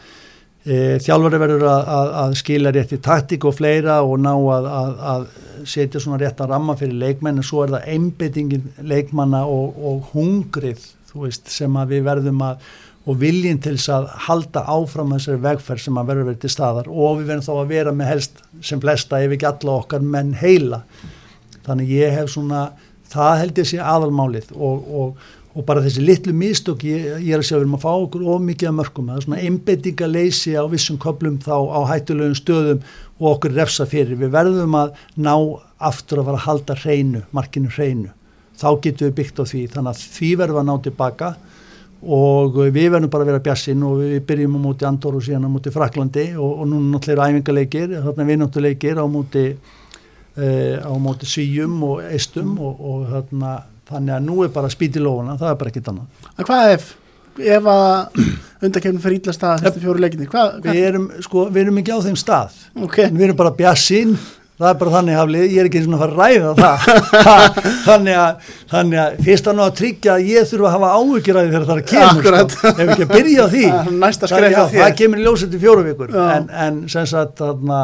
þjálfari 0.67 1.39
verður 1.39 1.67
að, 1.71 1.83
að, 1.97 2.09
að 2.23 2.33
skila 2.41 2.73
rétti 2.75 2.99
taktík 3.03 3.45
og 3.47 3.55
fleira 3.55 4.01
og 4.03 4.19
ná 4.19 4.33
að, 4.35 4.67
að 5.13 5.27
setja 5.67 6.03
svona 6.03 6.19
rétt 6.21 6.41
að 6.43 6.51
ramma 6.55 6.75
fyrir 6.79 6.99
leikmenn 7.01 7.39
en 7.39 7.47
svo 7.47 7.63
er 7.65 7.77
það 7.77 7.93
einbyttingin 7.95 8.73
leikmanna 8.83 9.45
og, 9.47 9.79
og 9.79 10.11
hungrið 10.15 10.83
veist, 11.17 11.47
sem 11.49 11.79
við 11.89 12.05
verðum 12.07 12.43
að 12.45 12.67
og 13.07 13.21
viljinn 13.21 13.61
til 13.63 13.77
þess 13.77 13.93
að 13.95 14.07
halda 14.27 14.65
áfram 14.67 15.13
þessari 15.15 15.43
vegferð 15.45 15.85
sem 15.85 15.99
að 16.01 16.09
verður 16.11 16.29
verið 16.31 16.41
til 16.43 16.51
staðar. 16.51 16.89
Og 16.91 17.21
við 17.21 17.29
verðum 17.31 17.45
þá 17.47 17.53
að 17.55 17.69
vera 17.71 17.93
með 17.95 18.09
helst 18.11 18.41
sem 18.67 18.83
flesta 18.83 19.21
ef 19.23 19.35
ekki 19.37 19.47
alla 19.47 19.77
okkar 19.77 20.03
menn 20.15 20.33
heila. 20.41 20.81
Þannig 21.67 21.93
ég 21.95 22.17
hef 22.17 22.33
svona 22.35 22.65
það 23.13 23.35
held 23.43 23.61
ég 23.63 23.69
sé 23.71 23.79
aðalmálið 23.79 24.51
og, 24.57 24.91
og 25.01 25.29
og 25.57 25.65
bara 25.65 25.81
þessi 25.85 26.03
litlu 26.05 26.35
mistök 26.37 26.85
ég, 26.85 27.07
ég 27.25 27.33
er 27.33 27.41
að 27.41 27.47
segja 27.49 27.59
við 27.59 27.65
erum 27.65 27.77
að 27.79 27.85
fá 27.87 27.93
okkur 27.95 28.25
of 28.29 28.43
mikið 28.45 28.69
að 28.69 28.75
mörgum 28.77 29.09
það 29.09 29.17
er 29.17 29.25
svona 29.25 29.43
einbettinga 29.47 30.09
leysi 30.11 30.53
á 30.53 30.65
vissum 30.69 30.99
köplum 31.01 31.39
þá 31.41 31.57
á 31.57 31.81
hættulegum 31.93 32.37
stöðum 32.37 32.83
og 33.17 33.29
okkur 33.31 33.55
refsa 33.57 33.87
fyrir, 33.89 34.19
við 34.21 34.35
verðum 34.35 34.77
að 34.77 34.99
ná 35.17 35.33
aftur 35.89 36.21
að 36.21 36.29
fara 36.29 36.41
að 36.43 36.47
halda 36.47 36.77
hreinu 36.83 37.23
markinu 37.37 37.73
hreinu, 37.73 38.11
þá 38.61 38.69
getum 38.85 39.09
við 39.09 39.15
byggt 39.23 39.41
á 39.41 39.45
því, 39.49 39.63
þannig 39.73 39.95
að 39.95 40.03
því 40.17 40.33
verðum 40.43 40.61
að 40.61 40.69
ná 40.69 40.75
tilbaka 40.85 41.31
og 42.05 42.59
við 42.61 42.91
verðum 42.93 43.13
bara 43.15 43.25
að 43.25 43.31
vera 43.33 43.45
bjassinn 43.47 43.87
og 43.87 44.03
við 44.03 44.19
byrjum 44.29 44.59
á 44.61 44.65
móti 44.67 44.87
Andor 44.87 45.17
og 45.17 45.25
síðan 45.25 45.49
á 45.49 45.55
móti 45.55 45.73
Fraklandi 45.73 46.27
og, 46.37 46.53
og 46.61 46.69
núna 46.69 46.99
náttúrulega 46.99 47.31
æfingarleikir, 47.33 47.97
þarna 48.05 48.29
vinnáttuleikir 48.29 49.01
á 49.01 49.05
móti 49.09 49.47
e, 49.49 50.51
á 50.85 50.93
móti 51.01 51.31
Svíjum 51.31 51.81
og 51.89 52.05
Eistum 52.05 52.53
og, 52.61 52.85
og 52.85 53.09
þarna 53.15 53.55
þannig 53.91 54.17
að 54.17 54.25
nú 54.29 54.39
er 54.45 54.55
bara 54.55 54.71
spýt 54.73 54.99
í 54.99 55.03
lófuna, 55.03 55.37
það 55.41 55.53
er 55.53 55.61
bara 55.61 55.73
ekkit 55.73 55.91
annað. 55.93 56.25
En 56.37 56.49
hvað 56.49 56.73
ef, 56.77 56.89
ef 57.57 57.69
að 57.75 58.23
undakefnum 58.67 59.05
fyrir 59.05 59.21
ítla 59.21 59.37
stað 59.37 59.67
þessi 59.67 59.85
fjóru 59.85 60.03
leikinni? 60.03 60.31
Við, 60.65 60.81
erum, 60.89 61.07
sko, 61.27 61.47
við 61.53 61.67
erum 61.67 61.83
ekki 61.83 61.95
á 61.95 62.01
þeim 62.09 62.19
stað. 62.21 62.59
Okay. 62.89 63.13
við 63.13 63.29
erum 63.29 63.41
bara 63.45 63.55
bjassinn 63.57 64.17
það 64.57 64.69
er 64.71 64.77
bara 64.81 64.93
þannig 64.95 65.19
að 65.21 65.35
ég 65.37 65.57
er 65.61 65.69
ekki 65.69 65.83
svona 65.85 65.99
að 65.99 66.03
fara 66.03 66.15
að 66.15 66.21
ræða 66.23 66.53
það. 66.61 66.77
Þannig 67.87 68.21
að, 68.21 68.53
þannig 68.71 69.01
að 69.03 69.19
fyrst 69.27 69.51
að 69.51 69.59
ná 69.59 69.63
að 69.67 69.75
tryggja 69.81 70.15
að 70.15 70.31
ég 70.31 70.47
þurfa 70.51 70.69
að 70.69 70.77
hafa 70.77 70.93
áhugiræði 70.97 71.51
þegar 71.53 71.67
það 71.67 71.75
er 71.75 71.83
að 71.83 71.91
kemur 71.91 72.29
sko. 72.29 72.71
ef 72.71 72.85
ekki 72.87 73.07
að 73.07 73.13
byrja 73.13 73.45
á 73.45 73.49
því. 73.53 73.65
Það, 74.27 74.77
það 74.77 74.95
kemur 75.01 75.21
í 75.21 75.27
ljósett 75.27 75.57
í 75.57 75.61
fjóru 75.61 75.85
vikur. 75.85 76.15
En, 76.23 76.49
en 76.65 76.79
sem 76.93 77.09
sagt 77.11 77.43
þarna 77.43 77.83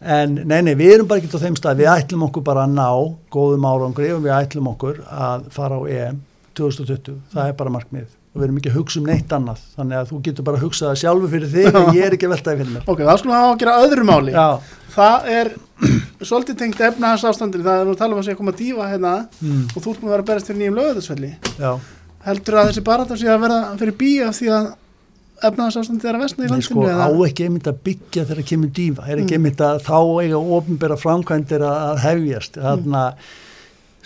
en 0.00 0.38
nei, 0.44 0.60
nei, 0.64 0.74
við 0.78 0.94
erum 0.96 1.10
bara 1.10 1.20
ekki 1.20 1.36
á 1.36 1.44
þeim 1.44 1.58
stað, 1.58 1.82
við 1.82 1.90
ætlum 1.92 2.24
okkur 2.28 2.46
bara 2.46 2.64
að 2.66 2.76
ná 2.78 2.88
góðum 3.32 3.68
árangri 3.68 4.12
og 4.14 4.24
við 4.24 4.36
ætlum 4.36 4.70
okkur 4.72 5.02
að 5.06 5.50
fara 5.54 5.76
á 5.76 5.82
EM 5.90 6.22
2020, 6.56 7.20
það 7.34 7.52
er 7.52 7.60
bara 7.60 7.74
markmið 7.76 8.08
og 8.30 8.38
við 8.38 8.46
erum 8.46 8.58
ekki 8.60 8.70
að 8.70 8.76
hugsa 8.78 9.00
um 9.00 9.08
neitt 9.10 9.32
annað. 9.34 9.62
Þannig 9.74 9.98
að 9.98 10.10
þú 10.10 10.18
getur 10.26 10.46
bara 10.46 10.58
að 10.60 10.64
hugsa 10.68 10.86
það 10.86 10.98
sjálfu 11.00 11.30
fyrir 11.32 11.48
þig 11.50 11.78
en 11.80 11.88
ég 11.96 12.04
er 12.06 12.14
ekki 12.14 12.28
að 12.28 12.34
veltaði 12.36 12.60
fyrir 12.60 12.74
mér. 12.76 12.84
Ok, 12.86 13.00
þá 13.02 13.14
skulum 13.18 13.34
að 13.34 13.54
gera 13.62 13.78
öðru 13.82 14.04
máli. 14.06 14.34
Já. 14.36 14.76
það 14.94 15.30
er 15.34 15.50
svolítið 16.30 16.60
tengt 16.60 16.84
efnahagsástandir, 16.90 17.64
það 17.66 17.80
er 17.80 17.88
nú 17.88 17.96
að 17.96 18.02
tala 18.04 18.14
um 18.14 18.20
að 18.22 18.30
að 18.30 18.38
koma 18.38 18.54
að 18.54 18.60
dífa 18.60 18.90
hérna 18.90 19.14
mm. 19.40 19.64
og 19.74 19.82
þú 19.82 19.94
erum 19.96 20.06
að 20.06 20.14
vera 20.14 20.22
að 20.22 20.30
berast 20.30 20.50
fyrir 20.50 20.60
nýjum 20.60 20.78
lögðarsvelli 20.78 21.32
heldur 22.26 22.58
að 22.60 22.70
þessi 22.70 22.84
barata 22.84 23.16
sé 23.18 23.30
að 23.32 23.44
vera 23.46 23.58
fyrir 23.80 23.96
bíja 24.00 24.30
því 24.36 24.50
að 24.56 24.70
efnaðarsástandi 25.46 26.06
þeirra 26.06 26.22
vestna 26.22 26.46
í 26.46 26.50
landinu? 26.50 26.66
Sko, 26.68 26.86
á 26.88 27.08
ekki 27.26 27.46
einmitt 27.46 27.68
að 27.70 27.84
byggja 27.86 28.24
þegar 28.30 28.48
kemur 28.50 28.72
dífa, 28.76 29.06
er 29.06 29.22
ekki 29.22 29.36
mm. 29.36 29.38
einmitt 29.38 29.62
að 29.66 29.84
þá 29.86 29.98
eiga 30.24 30.40
ofinbæra 30.58 30.98
framkvæmdir 31.00 31.64
að 31.66 32.02
hefjast 32.04 32.58
þannig 32.60 32.98
að 33.00 33.08
mm. 33.10 33.30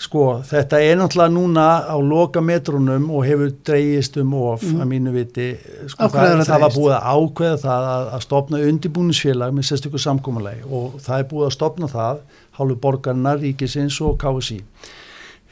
sko 0.06 0.24
þetta 0.50 0.80
er 0.86 0.98
náttúrulega 1.00 1.34
núna 1.36 1.66
á 1.86 1.96
loka 2.02 2.42
metrunum 2.44 3.06
og 3.10 3.28
hefur 3.28 3.54
dreyjist 3.66 4.18
um 4.22 4.34
of 4.40 4.64
mm. 4.66 4.82
að 4.82 4.90
mínu 4.94 5.14
viti 5.14 5.50
sko, 5.92 6.10
það, 6.14 6.44
það 6.48 6.66
var 6.66 6.76
búið 6.78 6.96
að 6.98 7.08
ákveða 7.14 7.62
það 7.66 7.88
að, 7.92 8.10
að 8.16 8.26
stopna 8.28 8.64
undibúnisfélag 8.72 9.54
með 9.54 9.70
sérstökur 9.70 10.06
samkómalegi 10.06 10.66
og 10.70 11.00
það 11.04 11.22
er 11.22 11.30
búið 11.32 11.48
að 11.50 11.56
stopna 11.58 11.90
það 11.94 12.26
hálfu 12.58 12.78
borgarna, 12.82 13.38
ríkisins 13.40 13.98
og 14.04 14.20
KSI 14.22 14.62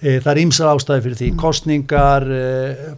það 0.03 0.30
er 0.32 0.40
ímsar 0.42 0.72
ástæði 0.72 1.05
fyrir 1.05 1.18
því, 1.20 1.28
mm. 1.30 1.38
kostningar 1.38 2.26
e, 2.26 2.46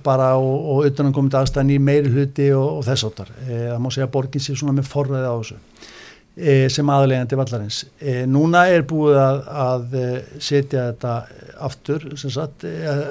bara 0.04 0.30
og, 0.40 0.70
og 0.72 0.86
utanankomandi 0.88 1.36
aðstæðin 1.40 1.74
í 1.74 1.82
meiri 1.84 2.12
hluti 2.14 2.48
og, 2.56 2.78
og 2.78 2.86
þess 2.86 3.08
áttar. 3.10 3.34
E, 3.44 3.58
það 3.66 3.82
má 3.84 3.90
segja 3.92 4.08
að 4.08 4.14
borgin 4.16 4.44
sé 4.44 4.56
svona 4.56 4.76
með 4.78 4.88
forræði 4.92 5.28
á 5.28 5.34
þessu. 5.36 5.60
sem 6.74 6.88
aðlegandi 6.90 7.36
vallarins. 7.38 7.76
Núna 8.26 8.64
er 8.66 8.82
búið 8.90 9.20
að, 9.22 9.36
að 9.64 9.92
setja 10.42 10.88
þetta 10.88 11.12
aftur, 11.62 12.08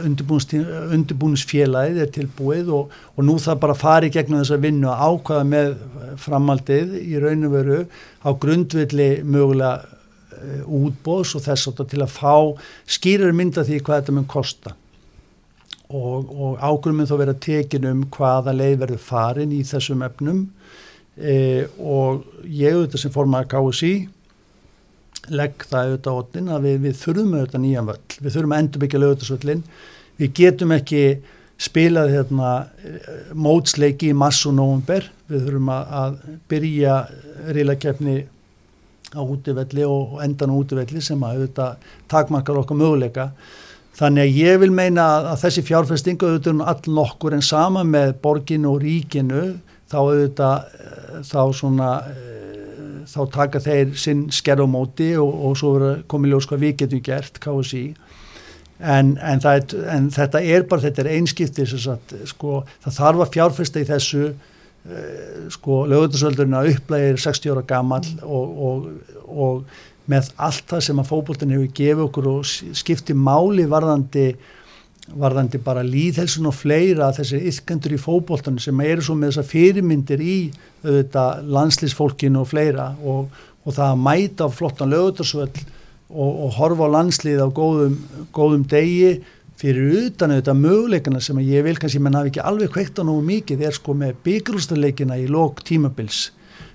undirbúinsfélagið 0.03 2.01
er 2.03 2.11
tilbúið 2.17 2.73
og, 2.75 2.91
og 3.15 3.23
nú 3.23 3.37
það 3.39 3.61
bara 3.63 3.77
fari 3.79 4.11
gegnum 4.11 4.41
þessa 4.41 4.59
vinnu 4.59 4.91
að 4.91 5.05
ákvaða 5.07 5.47
með 5.53 5.73
framaldið 6.19 6.97
í 6.99 7.21
raun 7.23 7.47
og 7.47 7.55
veru 7.55 7.79
á 8.27 8.29
grundvilli 8.43 9.09
mögulega 9.23 10.01
útbóðs 10.63 11.35
og 11.37 11.45
þess 11.45 11.69
að 11.71 11.83
til 11.91 12.01
að 12.03 12.15
fá 12.15 12.35
skýrar 12.97 13.35
mynda 13.35 13.65
því 13.67 13.81
hvað 13.81 14.01
þetta 14.01 14.15
mun 14.17 14.31
kosta. 14.31 14.75
Og, 15.93 16.31
og 16.31 16.57
ágruminn 16.63 17.09
þá 17.09 17.17
vera 17.19 17.37
tekin 17.37 17.85
um 17.85 18.03
hvaða 18.13 18.55
leið 18.55 18.79
verður 18.81 19.03
farin 19.03 19.53
í 19.53 19.61
þessum 19.67 20.01
efnum. 20.07 20.47
E, 21.13 21.67
og 21.77 22.23
ég 22.49 22.73
auðvitað 22.73 23.03
sem 23.03 23.13
formar 23.13 23.45
KSI 23.51 23.93
legg 25.31 25.63
það 25.69 25.91
auðvitað 25.91 26.17
á 26.17 26.19
otnin 26.19 26.49
að 26.51 26.65
við, 26.67 26.79
við 26.83 26.97
þurfum 26.99 27.35
auðvitað 27.37 27.63
nýjan 27.63 27.87
völl, 27.87 28.01
við 28.17 28.35
þurfum 28.35 28.55
að 28.55 28.63
endur 28.63 28.83
byggja 28.83 29.01
lögutasvöllin, 29.03 29.63
við 30.19 30.33
getum 30.39 30.73
ekki 30.75 31.03
spilað 31.63 32.11
hérna, 32.11 32.49
mótsleiki 33.37 34.09
í 34.11 34.17
massu 34.17 34.51
nógumber, 34.51 35.05
við 35.29 35.45
þurfum 35.47 35.71
að, 35.71 35.93
að 36.01 36.17
byrja 36.51 36.97
reylakefni 37.55 38.17
á 39.13 39.21
útivelli 39.21 39.85
og 39.87 40.19
endan 40.23 40.53
á 40.53 40.55
útivelli 40.57 41.01
sem 41.01 41.21
að 41.23 41.37
auðvitað 41.37 41.87
takmarkar 42.11 42.59
okkar 42.63 42.79
möguleika. 42.79 43.29
Þannig 43.93 44.25
að 44.25 44.37
ég 44.41 44.59
vil 44.63 44.71
meina 44.73 45.05
að, 45.19 45.29
þessi 45.43 45.65
fjárfestingu 45.67 46.29
auðvitað 46.29 46.61
er 46.63 46.71
all 46.73 46.95
nokkur 46.97 47.37
en 47.37 47.45
sama 47.45 47.83
með 47.85 48.15
borginu 48.23 48.73
og 48.73 48.81
ríkinu 48.81 49.43
þá 49.91 49.97
auðvitað 50.01 50.79
þá 51.29 51.41
svona 51.53 51.89
eh, 52.09 53.03
þá 53.09 53.19
taka 53.35 53.61
þeir 53.61 53.93
sinn 53.99 54.25
skerðumóti 54.33 55.13
og, 55.21 55.29
og 55.29 55.59
svo 55.59 55.73
komið 56.09 56.33
ljós 56.33 56.49
hvað 56.49 56.65
við 56.65 56.75
getum 56.81 57.03
gert 57.05 57.39
KSI 57.43 57.83
en, 58.79 59.13
en, 59.21 59.43
er, 59.47 59.65
en 59.93 60.09
þetta 60.13 60.41
er 60.41 60.65
bara 60.69 60.83
þetta 60.87 61.03
er 61.03 61.11
einskipti 61.17 61.67
sko, 61.69 62.63
það 62.83 62.97
þarf 62.97 63.23
að 63.25 63.33
fjárfesta 63.37 63.83
í 63.83 63.87
þessu 63.89 64.25
sko 65.53 65.83
lögutasöldurinn 65.87 66.57
að 66.59 66.73
upplægir 66.73 67.21
60 67.23 67.53
ára 67.53 67.61
gammal 67.67 68.03
og, 68.23 68.57
og, 68.67 68.87
og 69.31 70.09
með 70.11 70.33
allt 70.43 70.65
það 70.73 70.83
sem 70.89 70.99
að 70.99 71.07
fókbólten 71.11 71.53
hefur 71.55 71.69
gefið 71.77 72.03
okkur 72.07 72.27
og 72.33 72.49
skipti 72.75 73.15
máli 73.15 73.63
varðandi 73.71 74.33
varðandi 75.19 75.59
bara 75.63 75.83
líðhelsun 75.83 76.47
og 76.47 76.55
fleira 76.55 77.09
þessi 77.15 77.41
ykkendur 77.49 77.95
í 77.95 77.99
fókbóltan 77.99 78.59
sem 78.63 78.83
eru 78.83 79.03
svo 79.03 79.15
með 79.19 79.33
þessa 79.33 79.49
fyrirmyndir 79.49 80.23
í 80.23 80.37
landslýsfólkinu 80.83 82.43
og 82.43 82.51
fleira 82.51 82.89
og, 83.03 83.31
og 83.63 83.75
það 83.75 83.89
að 83.89 84.03
mæta 84.03 84.49
flottan 84.51 84.91
lögutarsvöll 84.91 85.51
og, 85.51 86.29
og 86.29 86.53
horfa 86.57 86.87
á 86.87 86.95
landslýð 86.97 87.43
á 87.43 87.49
góðum, 87.51 87.97
góðum 88.35 88.67
degi 88.71 89.17
fyrir 89.59 90.07
utan 90.07 90.33
auðvitað 90.33 90.61
möguleikana 90.61 91.21
sem 91.23 91.39
ég 91.45 91.65
vil 91.65 91.75
kannski 91.79 92.01
menn 92.03 92.17
hafi 92.17 92.33
ekki 92.33 92.41
alveg 92.43 92.71
kveikt 92.73 92.99
á 92.99 93.03
nógu 93.05 93.23
mikið 93.27 93.67
er 93.67 93.75
sko 93.75 93.95
með 93.97 94.17
byggjurústarleikina 94.25 95.19
í 95.21 95.27
lók 95.31 95.61
tímabils 95.67 96.31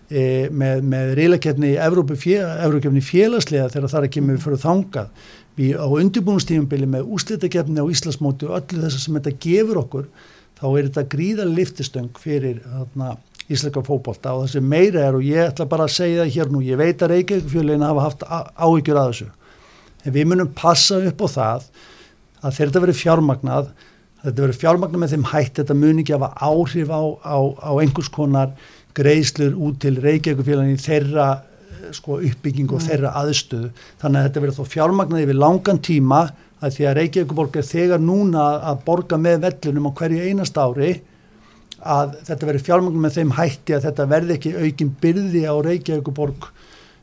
e, 0.09 0.49
með, 0.49 0.85
með 0.89 1.13
reylakefni 1.19 1.75
í 1.75 1.79
Evrópakefni 1.83 3.05
félagslega 3.05 3.69
þegar 3.75 3.93
það 3.93 4.01
er 4.01 4.09
ekki 4.09 4.25
með 4.25 4.43
fyrir 4.45 4.63
þangað. 4.65 5.13
Við 5.59 5.79
á 5.83 5.87
undirbúinustífumbili 5.91 6.89
með 6.89 7.09
úslitakefni 7.17 7.83
á 7.83 7.91
Íslasmóti 7.91 8.47
og 8.47 8.61
öllu 8.61 8.85
þess 8.85 8.99
að 9.01 9.05
sem 9.05 9.19
þetta 9.19 9.39
gefur 9.43 9.81
okkur 9.83 10.07
þá 10.59 10.67
er 10.69 10.89
þetta 10.89 11.05
gríðar 11.15 11.51
liftistöng 11.55 12.21
fyrir 12.23 12.63
þarna, 12.63 13.17
íslenska 13.49 13.83
fókbólta 13.83 14.35
og 14.37 14.45
það 14.45 14.55
sem 14.55 14.71
meira 14.71 15.03
er 15.09 15.19
og 15.19 15.27
ég 15.27 15.51
ætla 15.51 15.67
bara 15.71 15.87
að 15.89 15.95
segja 15.97 16.23
það 16.23 16.33
hér 16.35 16.51
nú, 16.53 16.63
ég 16.63 16.79
veit 16.79 17.03
að 17.03 17.15
Reykjavík 17.15 17.83
hafa 17.83 18.05
haft 18.05 18.25
áhyggjur 18.29 19.01
að 19.01 19.13
þessu. 19.13 19.29
En 20.05 20.15
við 20.15 20.29
munum 20.31 20.51
passa 20.55 20.99
upp 21.11 21.25
á 21.25 21.29
það 21.33 21.69
að 22.43 22.57
þegar 22.57 22.71
þetta 22.71 22.85
verið 22.87 23.01
fjármagnað 23.03 23.71
þetta 24.23 24.45
verið 24.45 24.61
fjármagnað 24.63 25.03
með 25.03 25.15
þeim 25.15 25.29
hætt 25.33 25.61
þetta 25.61 25.79
mun 25.79 26.03
ekki 26.03 26.17
hafa 26.17 26.31
áhrif 26.49 26.91
á, 26.91 27.03
á, 27.23 27.39
á 27.63 27.73
einhvers 27.79 28.11
konar 28.15 28.55
greiðslur 28.99 29.55
út 29.55 29.79
til 29.83 29.97
Reykjavík 30.03 30.81
þeirra 30.83 31.29
sko, 31.95 32.19
uppbygging 32.19 32.71
og 32.73 32.81
mm. 32.81 32.87
þeirra 32.89 33.13
aðstöðu 33.21 33.71
þannig 34.01 34.21
að 34.21 34.27
þetta 34.29 34.43
verður 34.45 34.59
þó 34.59 34.73
fjármagnaði 34.75 35.29
við 35.31 35.41
langan 35.43 35.83
tíma 35.85 36.23
að 36.59 36.75
því 36.75 36.89
að 36.89 36.97
Reykjavíkuborg 36.99 37.59
er 37.61 37.69
þegar 37.69 38.03
núna 38.03 38.49
að 38.67 38.83
borga 38.89 39.19
með 39.21 39.45
vellunum 39.47 39.91
á 39.91 39.97
hverju 40.01 40.25
einast 40.27 40.59
ári 40.59 40.91
að 41.79 42.17
þetta 42.27 42.49
verður 42.49 42.67
fjármagnaði 42.67 43.05
með 43.05 43.19
þeim 43.21 43.35
hætti 43.39 43.77
að 43.77 43.87
þetta 43.87 44.09
verði 44.11 44.39
ekki 44.39 44.55
aukin 44.59 44.95
byrði 45.05 45.45
á 45.47 45.55
Reykjavíkuborg 45.69 46.49
uh, 46.49 46.57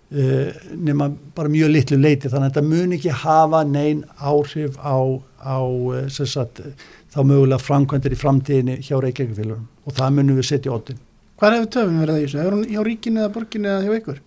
nema 0.10 1.10
bara 1.36 1.50
mjög 1.50 1.72
litlu 1.74 1.98
leiti 1.98 2.30
þannig 2.30 2.52
að 2.52 2.52
þetta 2.52 2.70
mun 2.70 2.94
ekki 2.98 3.16
hafa 3.24 3.64
neyn 3.66 4.04
áhrif 4.22 4.78
á, 4.78 4.98
á 5.42 5.58
uh, 5.66 6.06
sagt, 6.14 6.62
þá 7.10 7.20
mögulega 7.26 7.64
framkvæmdir 7.64 8.14
í 8.14 8.20
framtíðinni 8.22 8.78
hjá 8.86 9.00
Reykjavíkufélagum 9.02 9.66
og 9.66 9.98
það 9.98 10.16
munum 10.20 10.38
við 10.38 10.50
setja 10.52 10.72
í 10.72 10.76
óttin 10.78 11.02
Hvað 11.36 11.58
hefur 11.58 11.72
töfum 11.74 11.98
verið 12.00 12.22
þessu? 12.22 12.38
Hefur 12.40 12.54
hún 12.56 12.70
hjá 12.70 12.84
ríkinu 12.86 13.20
eða 13.20 13.34
borginu 13.34 13.68
eða 13.68 13.82
hjá 13.84 13.98
ykkur? 13.98 14.22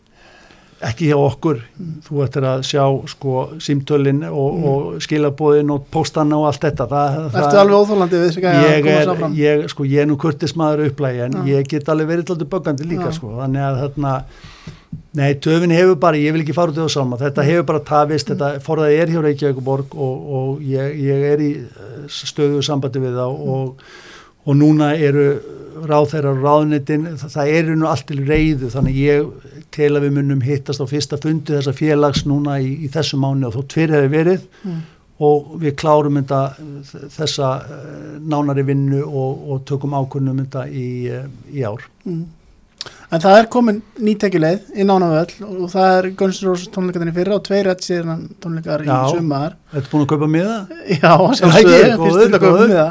ekki 0.85 1.09
hjá 1.11 1.17
okkur 1.19 1.59
mm. 1.59 1.95
þú 2.07 2.21
ættir 2.23 2.45
að 2.47 2.61
sjá 2.69 2.83
sko 3.11 3.45
símtölin 3.63 4.21
og, 4.29 4.51
mm. 4.55 4.67
og 4.71 5.01
skilabóðin 5.03 5.73
og 5.75 5.89
póstanna 5.91 6.39
og 6.39 6.47
allt 6.51 6.67
þetta 6.69 6.87
það, 6.91 7.17
Ertu 7.25 7.39
það, 7.39 7.61
alveg 7.63 7.79
óþólandi 7.79 8.21
við 8.21 8.29
þess 8.29 8.39
að 8.39 8.85
koma 8.87 9.01
sáfram? 9.09 9.39
Ég, 9.39 9.65
sko, 9.73 9.87
ég 9.91 10.05
er 10.05 10.11
nú 10.11 10.19
kurtismadur 10.23 10.93
upplægi 10.93 11.25
en 11.27 11.39
ja. 11.41 11.47
ég 11.57 11.71
get 11.73 11.91
alveg 11.91 12.13
verið 12.13 12.35
alltaf 12.35 12.53
böggandi 12.53 12.87
líka 12.87 13.09
ja. 13.09 13.17
sko, 13.17 13.33
þannig 13.41 13.67
að 13.67 13.81
þarna 13.83 14.15
nei, 15.19 15.35
töfin 15.43 15.75
hefur 15.75 15.99
bara, 16.01 16.21
ég 16.21 16.35
vil 16.35 16.43
ekki 16.45 16.57
fara 16.57 16.73
út 16.73 16.79
það 16.79 16.91
saman, 16.95 17.21
þetta 17.21 17.43
mm. 17.43 17.51
hefur 17.51 17.69
bara 17.71 17.85
tafist, 17.91 18.33
þetta 18.33 18.51
forðaði 18.65 18.99
er 19.03 19.13
hjá 19.13 19.21
Reykjavík 19.25 19.63
og, 19.69 19.95
og 20.41 20.65
ég, 20.65 20.99
ég 21.05 21.25
er 21.33 21.45
í 21.45 21.53
eh, 21.63 22.03
stöðu 22.09 22.63
sambandi 22.65 23.03
við 23.03 23.19
það 23.21 23.41
og, 23.55 23.89
og 24.45 24.59
núna 24.59 24.93
eru 24.97 25.31
ráð 25.89 26.13
þeirra 26.13 26.35
ráðnitin, 26.39 27.09
það, 27.21 27.33
það 27.37 27.55
eru 27.61 27.79
nú 27.79 27.89
allt 27.89 28.07
til 28.09 28.21
reyðu, 28.27 28.71
þannig 28.73 29.01
ég 29.03 29.49
til 29.75 29.91
að 29.93 30.07
við 30.07 30.15
munum 30.17 30.45
hittast 30.45 30.83
á 30.83 30.87
fyrsta 30.91 31.19
fundi 31.23 31.55
þessa 31.55 31.75
félags 31.77 32.25
núna 32.29 32.59
í, 32.63 32.73
í 32.87 32.93
þessu 32.93 33.21
mánu 33.21 33.51
og 33.51 33.59
þó 33.59 33.67
tverr 33.75 33.95
hefur 33.99 34.15
verið 34.15 34.47
mm. 34.65 34.81
og 35.29 35.53
við 35.63 35.77
klárum 35.83 36.19
þetta, 36.21 36.41
þessa 37.15 37.53
uh, 37.61 38.17
nánari 38.19 38.65
vinnu 38.67 39.05
og, 39.05 39.45
og 39.53 39.63
tökum 39.69 39.97
ákunnum 39.99 40.41
þetta 40.43 40.67
í, 40.73 40.89
í 41.53 41.67
ár. 41.69 41.85
Mm. 42.09 42.27
En 43.09 43.23
það 43.23 43.39
er 43.39 43.47
komin 43.49 43.79
nýttekileið 44.05 44.73
í 44.77 44.85
nánavöll 44.85 45.47
og 45.47 45.71
það 45.73 45.95
er 45.95 46.09
Guns 46.19 46.43
N' 46.43 46.49
Roses 46.51 46.69
tónleikarnir 46.75 47.15
fyrra 47.17 47.39
og 47.39 47.47
tveir 47.47 47.65
rétt 47.71 47.87
síðan 47.87 48.27
tónleikar 48.43 48.85
í 48.85 48.99
sumar. 49.15 49.55
Þetta 49.73 49.81
er 49.81 49.93
búin 49.95 50.05
að 50.05 50.11
kaupa 50.13 50.29
miða? 50.35 50.59
Já, 50.93 51.15
sjálfsögur, 51.41 51.95
fyrst 52.03 52.21
til 52.21 52.37
að 52.37 52.45
kaupa 52.45 52.67
miða. 52.69 52.85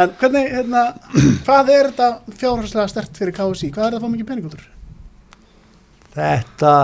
En 0.00 0.16
hvernig, 0.22 0.48
hérna, 0.56 0.86
hvað 1.44 1.72
er 1.76 1.90
þetta 1.90 2.38
fjárhanslega 2.40 2.88
stert 2.94 3.20
fyrir 3.20 3.36
KSI? 3.36 3.72
Hvað 3.76 3.84
er 3.84 3.92
það 3.92 4.00
að 4.00 4.06
fá 4.06 4.14
mikið 4.14 4.30
peningur? 4.32 4.66
Þetta, 6.16 6.74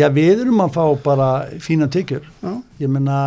já 0.00 0.08
við 0.16 0.44
erum 0.48 0.64
að 0.64 0.76
fá 0.80 0.84
bara 1.04 1.30
fína 1.62 1.92
tekjur. 1.92 2.24
Já. 2.40 2.54
Ég 2.80 2.96
menna, 2.96 3.22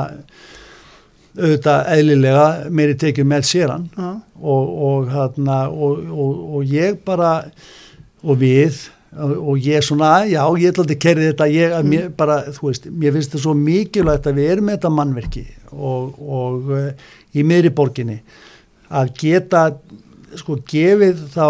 auðvitað 1.38 1.91
eðlilega 1.93 2.52
meiri 2.74 2.98
tekjur 2.98 3.30
með 3.30 3.45
séran 3.54 3.91
og, 3.93 4.78
og, 4.89 5.12
hérna, 5.14 5.68
og, 5.70 6.08
og 6.58 6.66
ég 6.66 6.98
bara 7.06 7.43
og 8.24 8.39
við 8.41 8.86
og 9.18 9.55
ég 9.63 9.84
svona, 9.86 10.26
já, 10.28 10.41
ég 10.59 10.74
ætla 10.74 10.84
að 10.84 10.97
kerja 11.01 11.30
þetta 11.32 11.45
ég, 11.49 11.72
mm. 11.74 11.88
mér, 11.89 12.09
bara, 12.18 12.41
þú 12.53 12.68
veist, 12.68 12.89
mér 12.91 13.15
finnst 13.15 13.32
þetta 13.32 13.43
svo 13.45 13.53
mikilvægt 13.57 14.28
að 14.28 14.41
við 14.41 14.51
erum 14.51 14.68
með 14.68 14.78
þetta 14.78 14.91
mannverki 14.93 15.45
og, 15.72 16.18
og 16.20 16.74
uh, 16.76 17.07
í 17.34 17.45
miðri 17.47 17.72
borginni 17.74 18.20
að 18.88 19.13
geta 19.22 19.63
sko 20.38 20.57
gefið 20.68 21.22
þá 21.34 21.45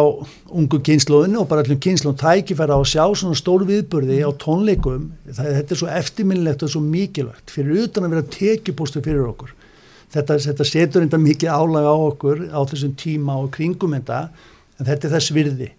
ungu 0.54 0.80
kynnslóðinu 0.86 1.42
og 1.42 1.48
bara 1.50 1.64
allum 1.66 1.80
kynnslóðin 1.82 2.20
tækifæra 2.22 2.78
á 2.78 2.80
að 2.80 2.92
sjá 2.94 3.04
svona 3.20 3.40
stór 3.40 3.66
viðbörði 3.68 4.20
á 4.22 4.32
tónleikum, 4.40 5.10
það, 5.26 5.50
þetta 5.58 5.74
er 5.74 5.82
svo 5.82 5.90
eftirminnilegt 5.98 6.66
og 6.68 6.72
svo 6.72 6.84
mikilvægt 6.86 7.54
fyrir 7.54 7.88
utan 7.88 8.06
að 8.06 8.16
vera 8.16 8.30
tekjupostu 8.38 9.02
fyrir 9.04 9.26
okkur. 9.28 9.56
Þetta, 10.14 10.38
þetta 10.46 10.68
setur 10.70 11.04
enda 11.04 11.20
mikið 11.20 11.52
álag 11.52 11.90
á 11.90 11.96
okkur 11.96 12.46
á 12.54 12.60
þessum 12.70 12.94
tíma 13.02 13.42
og 13.42 13.50
kringum 13.58 13.98
þetta 13.98 14.28
en 14.78 14.88
þetta 14.88 15.10
er 15.10 15.16
þess 15.18 15.36
virði 15.36 15.72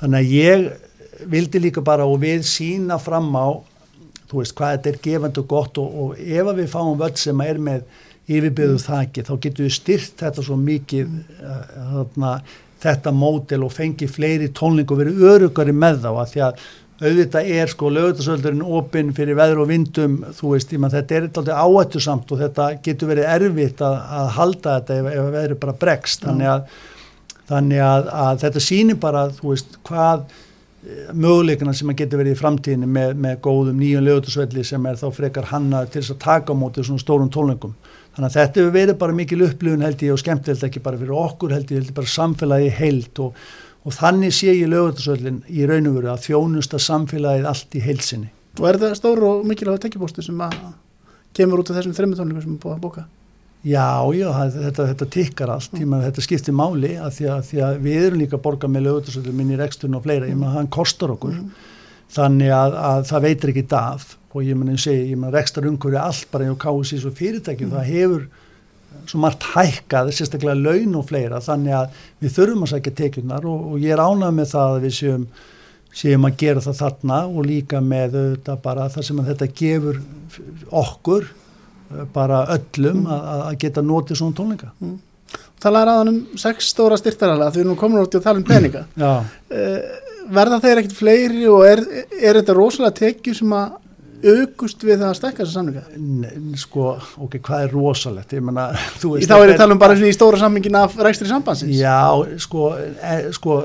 þannig 0.00 0.18
að 0.20 0.34
ég 0.34 1.28
vildi 1.30 1.62
líka 1.62 1.84
bara 1.84 2.06
og 2.08 2.18
við 2.24 2.44
sína 2.48 2.98
fram 3.02 3.30
á 3.36 3.48
þú 4.30 4.40
veist 4.40 4.56
hvað 4.58 4.76
þetta 4.76 4.90
er 4.90 5.00
gefand 5.04 5.40
og 5.40 5.48
gott 5.50 5.80
og, 5.80 5.94
og 6.02 6.20
ef 6.20 6.52
við 6.58 6.68
fáum 6.72 6.98
völd 7.00 7.20
sem 7.20 7.40
er 7.44 7.60
með 7.62 7.84
yfirbyrðu 8.24 8.78
þakki 8.80 9.26
þá 9.26 9.34
getur 9.46 9.66
við 9.66 9.74
styrt 9.76 10.22
þetta 10.22 10.44
svo 10.44 10.56
mikið 10.60 11.10
uh, 11.44 11.66
þarna, 11.96 12.30
þetta 12.84 13.12
mótel 13.16 13.66
og 13.66 13.74
fengi 13.74 14.08
fleiri 14.08 14.48
tónling 14.56 14.88
og 14.90 15.02
verið 15.02 15.28
örugari 15.32 15.76
með 15.76 16.00
þá 16.06 16.10
að 16.14 16.32
því 16.32 16.42
að 16.48 16.64
auðvitað 17.04 17.48
er 17.50 17.70
sko 17.72 17.90
lögutasöldurinn 17.90 18.64
opinn 18.78 19.12
fyrir 19.16 19.36
veður 19.36 19.64
og 19.64 19.70
vindum 19.72 20.20
þú 20.36 20.54
veist, 20.54 20.72
ég 20.72 20.80
maður 20.80 21.00
þetta 21.00 21.16
er 21.16 21.26
alltaf 21.26 21.62
áættu 21.66 22.02
samt 22.02 22.32
og 22.32 22.40
þetta 22.40 22.68
getur 22.84 23.10
verið 23.10 23.30
erfitt 23.34 23.82
að, 23.84 23.96
að 24.20 24.28
halda 24.38 24.76
þetta 24.78 24.98
ef, 25.00 25.08
ef 25.10 25.30
veður 25.34 25.56
bara 25.64 25.78
bregst, 25.84 26.24
þannig 26.24 26.52
að 26.52 26.76
þannig 27.48 27.84
að, 27.84 28.10
að 28.24 28.42
þetta 28.44 28.64
sýnir 28.64 29.00
bara 29.00 29.28
veist 29.42 29.78
hvað 29.86 30.26
möguleikana 31.16 31.72
sem 31.76 31.88
að 31.88 32.00
geta 32.02 32.18
verið 32.20 32.34
í 32.34 32.38
framtíðinni 32.38 32.88
með, 32.90 33.14
með 33.24 33.38
góðum 33.44 33.80
nýjum 33.80 34.04
lögutusvelli 34.04 34.64
sem 34.68 34.86
er 34.88 34.98
þá 35.00 35.06
frekar 35.16 35.48
hanna 35.48 35.84
til 35.86 36.02
þess 36.02 36.14
að 36.14 36.22
taka 36.24 36.52
á 36.52 36.60
móti 36.60 36.84
svona 36.84 37.00
stórum 37.00 37.30
tólningum. 37.32 37.72
Þannig 38.14 38.28
að 38.28 38.36
þetta 38.36 38.60
hefur 38.60 38.74
verið 38.74 38.98
bara 39.00 39.16
mikil 39.16 39.40
upplifun 39.46 39.84
held 39.84 40.04
ég 40.04 40.14
og 40.14 40.20
skemmtilegt 40.20 40.68
ekki 40.68 40.84
bara 40.84 41.00
fyrir 41.00 41.16
okkur 41.18 41.54
held 41.56 41.72
ég, 41.72 41.80
held 41.80 41.90
ég 41.90 41.96
bara 41.96 42.12
samfélagi 42.12 42.70
heilt 42.76 43.22
og, 43.24 43.40
og 43.82 43.96
þannig 43.96 44.36
sé 44.36 44.52
ég 44.52 44.70
lögutusvellin 44.70 45.40
í 45.48 45.66
raun 45.70 45.90
og 45.90 45.98
veru 45.98 46.12
að 46.12 46.28
þjónusta 46.28 46.82
samfélagið 46.84 47.50
allt 47.50 47.74
í 47.74 47.84
heilsinni. 47.88 48.30
Og 48.60 48.68
er 48.68 48.78
þetta 48.78 49.00
stóru 49.00 49.30
og 49.32 49.48
mikilvæg 49.48 49.82
tekjubóstu 49.86 50.22
sem 50.22 50.44
að 50.44 50.60
kemur 51.34 51.64
út 51.64 51.72
af 51.72 51.80
þessum 51.80 51.96
þreymur 51.96 52.20
tónleikum 52.20 52.44
sem 52.44 52.54
er 52.54 52.62
búið 52.62 52.76
að 52.76 52.84
bóka? 52.84 53.08
Já, 53.64 54.12
já, 54.12 54.26
þetta, 54.52 54.84
þetta 54.90 55.06
tikkar 55.08 55.50
allt, 55.54 55.72
mm. 55.72 55.88
maður, 55.88 56.10
þetta 56.10 56.22
skiptir 56.26 56.56
máli 56.56 56.90
að 57.00 57.14
því, 57.16 57.28
að 57.32 57.44
því 57.48 57.60
að 57.64 57.76
við 57.86 58.02
erum 58.02 58.20
líka 58.20 58.36
að 58.36 58.42
borga 58.44 58.68
með 58.68 58.82
lögutasöldum 58.84 59.38
inn 59.40 59.52
í 59.54 59.56
reksturinn 59.56 59.96
og 59.96 60.02
fleira, 60.04 60.28
ég 60.28 60.36
maður 60.36 60.58
hann 60.58 60.72
kostar 60.74 61.14
okkur, 61.14 61.38
mm. 61.38 61.70
þannig 62.12 62.50
að, 62.52 62.74
að 62.90 63.04
það 63.08 63.24
veitir 63.24 63.52
ekki 63.54 63.62
daf 63.72 64.10
og 64.34 64.44
ég 64.44 64.58
maður 64.60 64.82
segi, 64.84 65.06
ég 65.14 65.20
maður 65.22 65.36
rekstar 65.38 65.68
umhverju 65.70 66.00
allt 66.02 66.26
bara 66.34 66.48
í 66.50 66.56
kási 66.60 66.98
svo 67.00 67.12
fyrirtækjum, 67.16 67.70
mm. 67.70 67.78
það 67.78 67.88
hefur 67.94 68.26
svo 69.08 69.20
margt 69.22 69.46
hækkað, 69.54 70.10
sérstaklega 70.18 70.58
laun 70.60 70.98
og 71.00 71.06
fleira, 71.08 71.40
þannig 71.44 71.76
að 71.78 72.02
við 72.20 72.34
þurfum 72.36 72.66
að 72.66 72.72
sækja 72.74 72.92
tekjurnar 72.98 73.46
og, 73.48 73.62
og 73.70 73.78
ég 73.80 73.94
er 73.96 74.02
ánað 74.04 74.36
með 74.42 74.50
það 74.52 74.74
að 74.74 74.84
við 74.84 74.94
séum, 74.98 75.24
séum 76.04 76.28
að 76.28 76.36
gera 76.44 76.66
það 76.66 76.76
þarna 76.82 77.22
og 77.30 77.48
líka 77.48 77.80
með 77.80 78.18
þetta 78.18 78.58
bara 78.60 78.90
það 78.92 79.08
sem 79.08 79.24
þetta 79.30 79.50
gefur 79.62 80.02
okkur 80.84 81.32
bara 82.14 82.44
öllum 82.56 83.04
að, 83.06 83.44
að 83.48 83.58
geta 83.64 83.84
notið 83.84 84.20
svona 84.20 84.38
tónleika 84.38 84.72
mm. 84.78 84.94
Það 85.64 85.78
er 85.80 85.90
aðan 85.90 86.10
um 86.10 86.18
sex 86.38 86.66
stóra 86.74 86.96
styrtarala 87.00 87.48
því 87.50 87.62
við 87.62 87.64
erum 87.64 87.78
komin 87.80 88.02
átti 88.02 88.20
að 88.20 88.26
tala 88.26 88.42
um 88.42 88.48
peninga 88.48 88.84
uh, 89.04 89.22
verða 90.34 90.60
þeir 90.64 90.82
ekkert 90.82 90.98
fleiri 90.98 91.48
og 91.50 91.64
er, 91.68 91.82
er 92.20 92.40
þetta 92.40 92.56
rosalega 92.56 92.98
tekið 93.00 93.40
sem 93.40 93.56
að 93.56 93.80
august 94.24 94.84
við 94.84 95.00
það 95.00 95.08
að 95.08 95.16
stekka 95.18 95.42
þessa 95.42 95.58
samlinga? 95.58 96.32
Sko, 96.60 96.84
ok, 97.26 97.36
hvað 97.44 97.64
er 97.66 97.74
rosalegt? 97.74 98.34
Ég 98.36 98.44
menna, 98.44 98.66
þú 99.00 99.14
veist... 99.14 99.26
Í 99.26 99.30
þá 99.30 99.34
er 99.36 99.44
ég 99.46 99.54
að 99.54 99.62
tala 99.62 99.76
um 99.76 99.82
bara 99.82 99.96
í 99.98 100.12
stóra 100.16 100.40
samlingin 100.40 100.78
af 100.80 100.96
rækstri 101.06 101.28
sambansins. 101.30 101.74
Já, 101.78 102.08
sko, 102.44 102.68
e, 102.74 103.16
sko, 103.36 103.58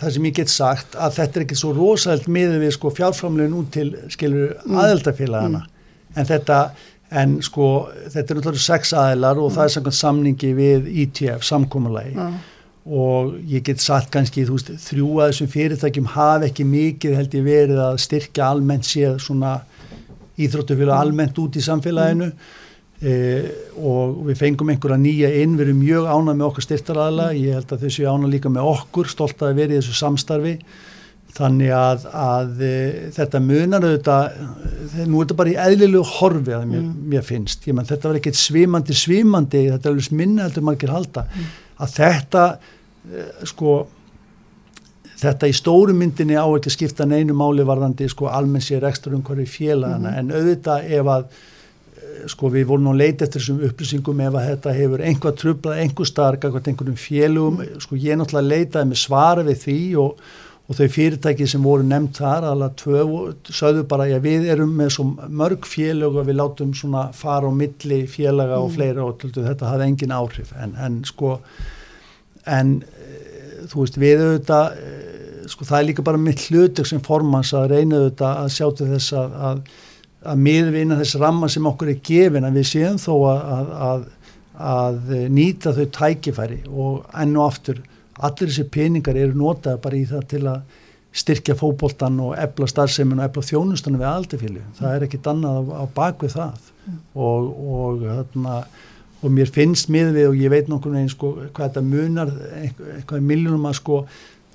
það 0.00 0.16
sem 0.16 0.28
ég 0.28 0.38
get 0.40 0.52
sagt 0.52 0.96
að 0.96 1.18
þetta 1.20 1.38
er 1.38 1.46
ekki 1.46 1.60
svo 1.62 1.74
rosalegt 1.76 2.30
miður 2.32 2.64
við 2.64 2.74
sko 2.78 2.94
fjárframlegin 2.96 3.58
út 3.60 3.70
til, 3.74 3.88
skilur, 4.12 4.56
mm. 4.64 4.80
aðeldafélagana. 4.82 5.62
Mm. 5.62 6.18
En 6.18 6.28
þetta, 6.28 6.58
en 7.20 7.36
sko 7.44 7.68
þetta 8.12 8.34
eru 8.34 8.40
alltaf 8.42 8.62
sex 8.62 8.94
aðilar 8.96 9.40
og 9.40 9.50
mm. 9.50 9.56
það 9.56 9.64
er 9.64 9.74
samkvæmt 9.74 9.98
samningi 9.98 10.54
við 10.56 10.88
ITF, 11.04 11.42
e 11.44 11.48
samkómulagi 11.48 12.14
mm. 12.16 12.38
og 12.98 13.34
ég 13.50 13.64
get 13.66 13.84
sagt 13.84 14.12
kannski 14.14 14.46
þú 14.48 14.58
veist, 14.58 14.72
þrjú 14.86 15.10
að 15.18 15.32
þessum 15.32 15.52
fyrirtækjum 15.52 16.10
hafa 16.14 16.48
ekki 16.48 16.66
mikið 16.68 17.18
held 17.18 17.36
ég 17.38 17.46
verið 17.46 17.84
að 17.84 18.00
styrkja 18.06 18.48
almennt 18.48 18.88
séð 18.88 19.20
svona 19.24 19.58
íþróttufélag 20.40 20.94
mm. 20.94 21.00
almennt 21.00 21.42
út 21.42 21.58
í 21.58 21.64
samfélaginu 21.64 22.30
eh, 23.02 23.50
og 23.76 24.22
við 24.30 24.40
fengum 24.40 24.72
einhverja 24.72 25.00
nýja 25.02 25.34
inn, 25.42 25.58
við 25.58 25.68
erum 25.68 25.82
mjög 25.82 26.08
ánað 26.08 26.38
með 26.38 26.48
okkar 26.48 26.68
styrtaraðala, 26.68 27.28
mm. 27.32 27.44
ég 27.44 27.60
held 27.60 27.76
að 27.76 27.84
þessu 27.86 28.08
ánað 28.08 28.34
líka 28.36 28.52
með 28.52 28.72
okkur, 28.72 29.12
stolt 29.12 29.44
að 29.44 29.60
verið 29.60 29.76
í 29.76 29.82
þessu 29.82 30.00
samstarfi 30.00 30.56
Þannig 31.32 31.70
að, 31.72 32.02
að 32.12 32.58
e, 32.60 32.74
þetta 33.14 33.40
munar 33.40 33.86
auðvitað, 33.86 34.34
e, 34.36 35.06
nú 35.06 35.20
er 35.22 35.24
þetta 35.24 35.36
bara 35.38 35.52
í 35.52 35.56
eðlilegu 35.64 36.02
horfi 36.18 36.52
að 36.52 36.66
mér, 36.68 36.82
mm. 36.82 37.06
mér 37.08 37.24
finnst, 37.24 37.64
ég 37.68 37.76
menn 37.78 37.88
þetta 37.88 38.10
var 38.10 38.18
ekkert 38.18 38.36
svimandi 38.36 38.96
svimandi, 38.96 39.62
þetta 39.70 39.88
er 39.88 39.94
alveg 39.94 40.18
minna 40.18 40.44
heldur 40.44 40.66
margir 40.68 40.92
halda, 40.92 41.24
mm. 41.30 41.54
að 41.86 41.94
þetta 41.96 42.44
e, 42.52 43.24
sko, 43.48 43.78
þetta 45.22 45.48
í 45.48 45.56
stóru 45.56 45.96
myndinni 45.96 46.36
á 46.36 46.44
ekki 46.44 46.74
skipta 46.76 47.08
neinu 47.08 47.38
máli 47.38 47.64
varðandi 47.64 48.10
sko 48.12 48.28
almenn 48.28 48.64
sér 48.64 48.84
ekstra 48.90 49.16
um 49.16 49.24
hverju 49.24 49.48
félagana, 49.54 50.12
mm. 50.12 50.20
en 50.20 50.36
auðvitað 50.36 50.94
ef 51.00 51.12
að 51.16 51.26
sko 52.28 52.52
við 52.52 52.68
vorum 52.68 52.90
nú 52.90 52.92
leitið 52.94 53.24
eftir 53.24 53.40
þessum 53.40 53.66
upplýsingum 53.70 54.20
ef 54.28 54.36
að 54.36 54.48
þetta 54.52 54.72
hefur 54.76 55.08
einhvað 55.08 55.36
trublað, 55.40 55.80
einhver 55.80 56.08
stark, 56.12 56.44
einhverjum 56.44 57.00
félagum, 57.00 57.60
mm. 57.62 57.84
sko 57.88 58.04
ég 58.04 58.20
náttúrulega 58.20 58.52
leitaði 58.52 58.92
með 58.92 59.06
svara 59.08 59.48
við 59.48 59.62
því 59.64 59.82
og 60.02 60.26
og 60.72 60.78
þau 60.78 60.88
fyrirtæki 60.88 61.46
sem 61.50 61.64
voru 61.66 61.84
nefnt 61.84 62.22
þar 62.22 62.46
alveg 62.48 62.76
tvö, 62.80 63.02
sögðu 63.52 63.84
bara 63.90 64.08
já 64.08 64.16
við 64.24 64.48
erum 64.54 64.72
með 64.78 64.94
svo 64.96 65.04
mörg 65.28 65.68
félög 65.68 66.16
og 66.16 66.28
við 66.30 66.38
látum 66.38 66.72
svona 66.76 67.10
fara 67.16 67.50
á 67.50 67.52
milli 67.52 68.02
félaga 68.08 68.56
mm. 68.56 68.64
og 68.64 68.72
fleira 68.72 69.04
og 69.04 69.18
töldu, 69.20 69.44
þetta 69.44 69.68
hafði 69.68 69.88
engin 69.90 70.16
áhrif 70.16 70.54
en, 70.56 70.72
en 70.80 70.98
sko 71.08 71.34
en 72.48 72.78
e, 72.80 73.20
þú 73.68 73.82
veist 73.82 74.00
við 74.00 74.24
auðvitað 74.24 74.80
e, 74.80 74.96
sko 75.52 75.68
það 75.68 75.78
er 75.78 75.88
líka 75.90 76.06
bara 76.08 76.24
mitt 76.24 76.48
hlutök 76.48 76.88
sem 76.88 77.04
formans 77.04 77.52
að 77.58 77.68
reyna 77.76 78.00
auðvitað 78.00 78.42
að 78.46 78.50
sjá 78.56 78.66
til 78.78 78.90
þess 78.94 79.16
að 79.20 79.38
að, 79.50 79.62
að 80.32 80.44
miðvinna 80.48 81.00
þess 81.02 81.20
ramma 81.20 81.52
sem 81.52 81.68
okkur 81.68 81.92
er 81.92 82.02
gefin 82.08 82.48
að 82.48 82.60
við 82.62 82.68
séum 82.72 83.00
þó 83.02 83.14
að, 83.34 83.72
að, 83.92 84.10
að 84.72 85.16
nýta 85.36 85.76
þau 85.76 85.86
tækifæri 86.00 86.62
og 86.70 87.02
enn 87.12 87.36
og 87.36 87.50
aftur 87.50 87.84
allir 88.28 88.50
þessi 88.50 88.68
peningar 88.72 89.18
eru 89.18 89.36
notað 89.38 89.80
bara 89.84 89.98
í 89.98 90.06
það 90.08 90.24
til 90.30 90.42
að 90.50 90.80
styrkja 91.12 91.56
fókbóltan 91.58 92.20
og 92.24 92.36
ebla 92.40 92.68
starfsemin 92.70 93.20
og 93.20 93.26
ebla 93.26 93.44
þjónustunum 93.44 94.00
við 94.00 94.08
aldrei 94.08 94.38
það 94.78 94.94
er 94.94 95.06
ekkit 95.06 95.28
annað 95.28 95.58
á, 95.60 95.84
á 95.84 95.86
bakvið 95.92 96.36
það 96.38 96.70
mm. 96.86 97.00
og, 97.26 97.50
og, 97.76 98.06
þarna, 98.06 98.54
og 99.20 99.34
mér 99.36 99.52
finnst 99.52 99.92
miðvið 99.92 100.30
og 100.30 100.38
ég 100.40 100.54
veit 100.54 100.70
nokkur 100.72 100.96
veginn 100.96 101.12
sko, 101.12 101.34
hvað 101.52 101.68
þetta 101.68 101.84
munar 101.90 102.32
eitthvað 102.62 103.28
miljónum 103.28 103.68
að 103.68 103.78
sko 103.82 104.00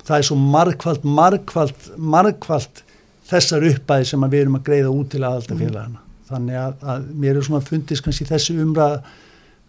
það 0.02 0.16
er 0.16 0.28
svo 0.30 0.40
margkvælt, 0.40 1.06
margkvælt 1.20 1.88
margkvælt 2.16 2.82
þessar 3.28 3.68
uppæði 3.70 4.10
sem 4.10 4.26
við 4.26 4.42
erum 4.42 4.58
að 4.58 4.66
greiða 4.70 4.92
út 4.94 5.12
til 5.14 5.22
aðaldafélagana 5.22 6.02
mm. 6.02 6.04
þannig 6.32 6.60
að, 6.64 6.84
að 6.94 7.08
mér 7.22 7.38
er 7.38 7.46
svona 7.46 7.64
fundist 7.70 8.06
kannski 8.06 8.26
þessu 8.28 8.58
umræða 8.64 9.02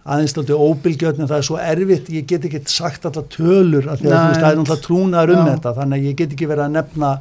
aðeins 0.06 0.38
alltaf 0.38 0.64
óbylgjötn 0.64 1.24
en 1.24 1.30
það 1.30 1.42
er 1.42 1.48
svo 1.50 1.58
erfitt, 1.62 2.12
ég 2.14 2.28
get 2.30 2.46
ekki 2.48 2.62
sagt 2.72 3.06
alltaf 3.10 3.28
tölur 3.34 3.90
að 3.92 4.04
því 4.04 4.14
að 4.14 4.38
það 4.40 4.50
er 4.50 4.62
alltaf 4.64 4.84
trúnaður 4.86 5.36
um 5.36 5.42
já. 5.44 5.52
þetta 5.52 5.74
þannig 5.82 6.00
að 6.00 6.08
ég 6.08 6.20
get 6.22 6.36
ekki 6.36 6.50
verið 6.50 6.66
að 6.66 6.78
nefna 6.78 7.12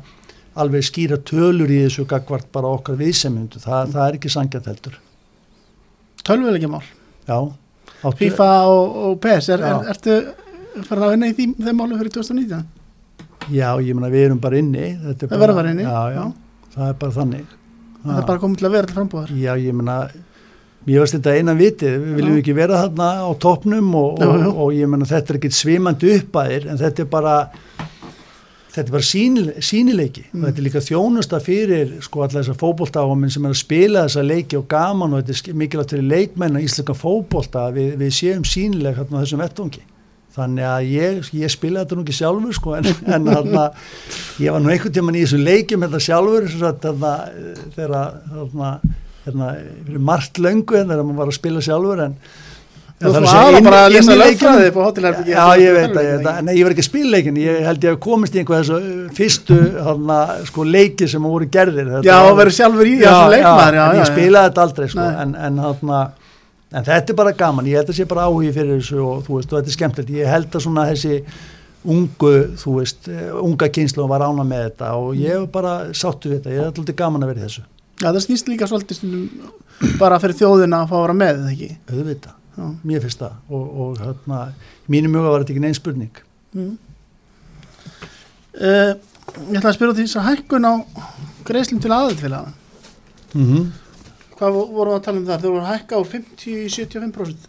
alveg 0.58 0.86
skýra 0.86 1.18
tölur 1.28 1.70
í 1.70 1.82
þessu 1.84 2.06
gagvart 2.08 2.48
bara 2.54 2.70
okkar 2.74 2.98
viðsemundu, 2.98 3.60
það, 3.62 3.80
mm. 3.82 3.94
það 3.94 4.04
er 4.04 4.18
ekki 4.18 4.32
sangjað 4.34 4.70
heldur. 4.72 5.00
Tölvulegjum 6.28 6.74
mál 6.74 6.86
Já 7.28 7.40
FIFA 7.98 8.48
og, 8.70 8.96
og 9.08 9.14
PES, 9.22 9.48
er, 9.54 9.62
er, 9.66 9.88
ertu 9.90 10.18
farin 10.86 11.06
að 11.06 11.14
vinna 11.14 11.30
í 11.30 11.34
því, 11.34 11.46
þeim 11.58 11.80
málu 11.80 11.98
fyrir 11.98 12.14
2019? 12.14 12.66
Já, 13.48 13.70
ég 13.82 13.96
menna 13.96 14.10
við 14.12 14.26
erum 14.28 14.42
bara 14.42 14.60
inni. 14.60 14.92
Það 15.18 15.34
verður 15.34 15.58
bara 15.58 15.72
inni? 15.72 15.86
Já, 15.86 15.98
já, 16.12 16.20
já, 16.20 16.68
það 16.74 16.90
er 16.92 16.98
bara 17.02 17.16
þannig. 17.16 17.54
Það 18.04 18.20
er 18.20 18.28
bara 18.28 18.42
komið 18.44 18.60
til 18.60 18.68
að 18.68 18.76
vera 18.76 18.88
til 18.88 18.96
frambúðar? 18.98 19.32
Já, 19.34 19.50
ég 19.58 19.74
menna 19.74 19.96
Mér 20.88 21.02
varst 21.02 21.18
þetta 21.18 21.34
eina 21.36 21.52
vitið, 21.52 21.98
við 22.00 22.14
viljum 22.16 22.36
ekki 22.40 22.54
vera 22.56 22.78
þarna 22.80 23.08
á 23.20 23.30
toppnum 23.44 23.88
og, 23.98 24.22
og, 24.24 24.46
og 24.64 24.70
ég 24.72 24.88
menna 24.88 25.04
þetta 25.08 25.34
er 25.34 25.38
ekki 25.38 25.50
svimandi 25.52 26.14
uppæðir 26.16 26.64
en 26.72 26.80
þetta 26.80 27.04
er 27.04 27.10
bara 27.12 27.34
þetta 28.72 28.86
er 28.86 28.94
bara 28.94 29.04
síni, 29.04 29.44
sínileiki 29.64 30.24
mm. 30.28 30.38
og 30.38 30.46
þetta 30.46 30.62
er 30.62 30.66
líka 30.68 30.82
þjónusta 30.86 31.40
fyrir 31.44 31.92
sko 32.04 32.22
allar 32.24 32.40
þessar 32.40 32.58
fókbóltáfaminn 32.62 33.32
sem 33.34 33.44
er 33.44 33.54
að 33.54 33.60
spila 33.60 34.04
þessa 34.06 34.24
leiki 34.24 34.58
og 34.58 34.66
gaman 34.70 35.16
og 35.16 35.28
þetta 35.28 35.52
er 35.52 35.58
mikilvægt 35.62 35.94
fyrir 35.96 36.08
leikmenn 36.12 36.58
og 36.58 36.66
íslika 36.66 36.96
fókbólta 36.96 37.66
við, 37.74 37.90
við 38.00 38.14
séum 38.18 38.46
sínileg 38.48 38.96
hérna 39.00 39.20
á 39.20 39.22
þessum 39.24 39.42
vettungi 39.44 39.84
þannig 40.38 40.68
að 40.70 40.92
ég, 40.92 41.20
ég 41.40 41.52
spila 41.52 41.82
þetta 41.82 41.98
nú 41.98 42.06
ekki 42.06 42.16
sjálfur 42.20 42.56
sko 42.56 42.78
en, 42.78 42.88
en 43.16 43.28
þarna 43.32 43.66
ég 44.44 44.54
var 44.54 44.64
nú 44.64 44.72
einhvern 44.72 44.96
tíman 44.96 45.18
í 45.18 45.26
þessum 45.26 45.44
leikjum 45.44 45.84
þetta 45.84 46.02
sjálfur 46.08 46.48
þarna 46.54 47.12
þegar 47.76 47.94
þarna 48.32 48.72
hérna, 49.26 49.54
fyrir 49.86 50.04
margt 50.10 50.38
löngu 50.42 50.78
en 50.78 50.92
þegar 50.92 51.08
maður 51.08 51.22
var 51.22 51.32
að 51.32 51.40
spila 51.40 51.64
sjálfur 51.64 52.04
en 52.06 52.20
Þú 52.98 53.12
ætlum 53.14 53.26
aðra 53.30 53.58
bara 53.62 53.80
að 53.86 53.92
lesa 53.94 54.14
lögfræði 54.18 54.70
på 54.74 54.82
hotelherbyggi 54.82 55.34
Já 55.36 55.42
ég 55.62 55.76
veit 55.76 55.98
að, 56.26 56.38
nei 56.42 56.54
ég 56.56 56.64
var 56.66 56.72
ekki 56.74 56.82
að 56.82 56.88
spila 56.88 57.12
leikin 57.12 57.36
ég 57.38 57.60
held 57.68 57.84
ég 57.86 57.94
að 57.94 58.00
komist 58.02 58.34
í 58.34 58.40
einhver 58.40 58.64
þessu 58.64 58.78
uh, 58.78 59.04
fyrstu 59.14 59.58
hana, 59.86 60.16
sko, 60.48 60.66
leiki 60.66 61.06
sem 61.10 61.28
voru 61.30 61.46
gerðir. 61.54 61.92
Já 62.02 62.16
og 62.24 62.34
verið 62.40 62.56
sjálfur 62.56 62.90
í 62.90 62.96
þessu 63.04 63.30
leikmaður 63.36 63.78
Ég 64.00 64.10
spilaði 64.10 64.50
þetta 64.50 64.66
aldrei 64.66 64.90
sko, 64.90 65.06
en, 65.22 65.36
en, 65.46 65.62
hana, 65.62 66.02
en 66.74 66.90
þetta 66.90 67.14
er 67.14 67.20
bara 67.22 67.36
gaman 67.44 67.70
ég 67.70 67.78
held 67.78 67.94
að 67.94 68.00
sé 68.00 68.08
bara 68.10 68.26
áhugi 68.26 68.52
fyrir 68.58 68.82
þessu 68.82 69.00
og 69.04 69.22
þú 69.28 69.38
veist 69.38 69.54
og 69.54 69.60
þetta 69.60 69.74
er 69.74 69.78
skemmtilegt, 69.78 70.14
ég 70.18 70.34
held 70.34 70.58
að 70.58 70.66
svona 70.66 70.90
þessi 70.90 71.22
ungu, 71.94 72.36
þú 72.58 72.78
veist 72.80 73.12
uh, 73.14 73.24
unga 73.46 73.70
kynslu 73.78 74.10
var 74.10 74.26
ána 74.26 74.42
með 74.42 74.72
þetta 74.72 74.94
og 74.98 75.14
ég 75.22 75.38
hef 75.38 75.46
bara 75.54 75.80
sáttu 75.94 76.34
þetta, 76.34 76.50
ég 76.50 76.66
hef 76.66 76.74
alltaf 76.82 76.98
gaman 76.98 77.22
að 77.22 77.36
vera 77.36 77.46
þessu 77.46 77.68
Já 77.98 78.12
það 78.12 78.20
snýst 78.22 78.48
líka 78.50 78.66
svolítið 78.70 78.98
bara 79.98 80.18
fyrir 80.22 80.36
þjóðina 80.38 80.84
að 80.84 80.90
fá 80.90 80.96
að 80.98 81.02
vera 81.04 81.16
með 81.18 81.40
ekki? 81.52 81.70
Auðvitað, 81.90 82.36
mér 82.86 83.02
finnst 83.02 83.22
það 83.22 83.34
og, 83.50 83.64
og 83.82 83.90
hérna, 84.02 84.38
mínu 84.90 85.10
mjög 85.12 85.26
var 85.26 85.42
þetta 85.42 85.54
ekki 85.54 85.64
neins 85.64 85.80
spurning 85.80 86.14
mm. 86.54 86.72
uh, 88.62 88.92
Ég 89.48 89.58
ætla 89.58 89.70
að 89.70 89.76
spyrja 89.76 89.96
því 89.98 90.04
að 90.08 90.28
hækkun 90.28 90.68
á 90.70 90.74
greiðslum 91.48 91.82
til 91.82 91.92
aðeldfélaga 91.94 92.50
mm 93.34 93.44
-hmm. 93.44 93.64
Hvað 94.38 94.50
vorum 94.54 94.92
við 94.92 94.98
að 94.98 95.04
tala 95.04 95.18
um 95.18 95.26
það? 95.26 95.42
Þau 95.42 95.50
voru 95.50 95.64
að 95.64 95.72
hækka 95.72 95.94
á 95.98 96.02
50-75% 96.14 97.42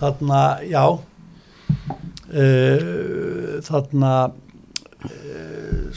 Þarna, 0.00 0.40
já 0.66 0.84
uh, 2.34 3.60
þarna 3.66 4.12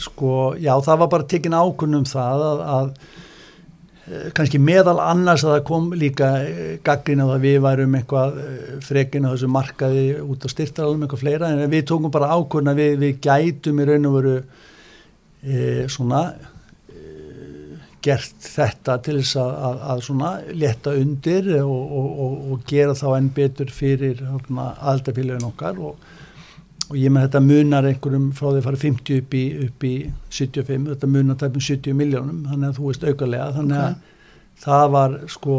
sko, 0.00 0.54
já 0.60 0.72
það 0.84 1.04
var 1.04 1.12
bara 1.12 1.28
tekin 1.30 1.56
ákunnum 1.56 2.06
það 2.08 2.44
að, 2.48 2.62
að 2.76 2.90
eh, 4.08 4.26
kannski 4.36 4.60
meðal 4.62 4.96
annars 5.02 5.44
að 5.46 5.56
það 5.56 5.66
kom 5.70 5.90
líka 5.98 6.30
gaggrin 6.86 7.24
á 7.24 7.26
það 7.32 7.44
við 7.48 7.60
værum 7.66 7.98
eitthvað 7.98 8.40
frekin 8.86 9.28
á 9.28 9.32
þessu 9.34 9.52
markaði 9.54 10.06
út 10.24 10.46
á 10.46 10.48
styrtaralum 10.54 11.06
eitthvað 11.06 11.24
fleira 11.26 11.52
en 11.52 11.64
við 11.72 11.86
tókum 11.92 12.14
bara 12.14 12.32
ákunna 12.34 12.76
við, 12.78 12.98
við 13.02 13.20
gætum 13.24 13.80
í 13.80 13.88
raun 13.90 14.10
og 14.10 14.18
veru 14.18 14.36
e, 15.44 15.86
svona 15.92 16.26
gert 18.04 18.44
þetta 18.44 18.98
til 19.04 19.16
þess 19.20 19.38
að, 19.40 19.54
að, 19.68 19.78
að 19.92 20.02
svona 20.08 20.30
leta 20.52 20.92
undir 20.98 21.48
og, 21.62 21.94
og, 22.00 22.10
og, 22.24 22.34
og 22.52 22.66
gera 22.68 22.96
þá 22.98 23.06
enn 23.16 23.30
betur 23.36 23.72
fyrir 23.72 24.20
aðaldafélagin 24.24 25.48
okkar 25.48 25.80
og 25.80 26.12
ég 26.92 27.12
með 27.12 27.26
þetta 27.26 27.42
munar 27.44 27.88
einhverjum 27.88 28.30
frá 28.36 28.46
því 28.50 28.60
að 28.60 28.66
fara 28.68 28.80
50 28.84 29.20
upp 29.22 29.34
í, 29.38 29.42
upp 29.66 29.86
í 29.88 29.92
75, 30.28 30.86
þetta 30.92 31.10
munar 31.10 31.38
tæpum 31.40 31.64
70 31.64 31.98
miljónum, 31.98 32.44
þannig 32.50 32.70
að 32.70 32.78
þú 32.78 32.88
veist 32.90 33.06
aukarlega, 33.08 33.50
þannig 33.58 33.80
að 33.80 33.90
okay. 33.90 34.16
það 34.64 34.86
var 34.94 35.18
sko 35.32 35.58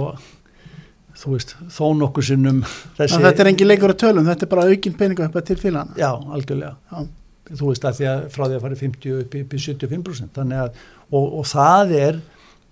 þú 1.16 1.36
veist, 1.36 1.54
þó 1.72 1.86
nokkur 1.98 2.28
sinnum 2.28 2.62
þessi... 2.98 3.22
Þetta 3.24 3.44
er 3.44 3.52
engin 3.52 3.70
leikur 3.72 3.94
að 3.96 4.02
tölum, 4.04 4.28
þetta 4.28 4.46
er 4.48 4.52
bara 4.52 4.68
aukinn 4.70 4.98
peninga 5.00 5.30
upp 5.30 5.38
að 5.40 5.48
til 5.50 5.60
félagana. 5.62 5.96
Já, 6.00 6.12
algjörlega. 6.12 6.76
Já. 6.92 7.10
Þú 7.56 7.70
veist 7.70 7.86
að 7.86 8.00
því 8.00 8.08
að 8.12 8.24
frá 8.34 8.44
því 8.46 8.58
að 8.58 8.64
fara 8.66 8.80
50 8.80 9.20
upp 9.22 9.36
í, 9.36 9.44
upp 9.46 9.54
í 9.54 9.62
75% 9.62 10.40
þannig 10.40 10.64
að, 10.64 10.80
og, 11.12 11.28
og 11.40 11.50
það 11.50 11.94
er 12.00 12.24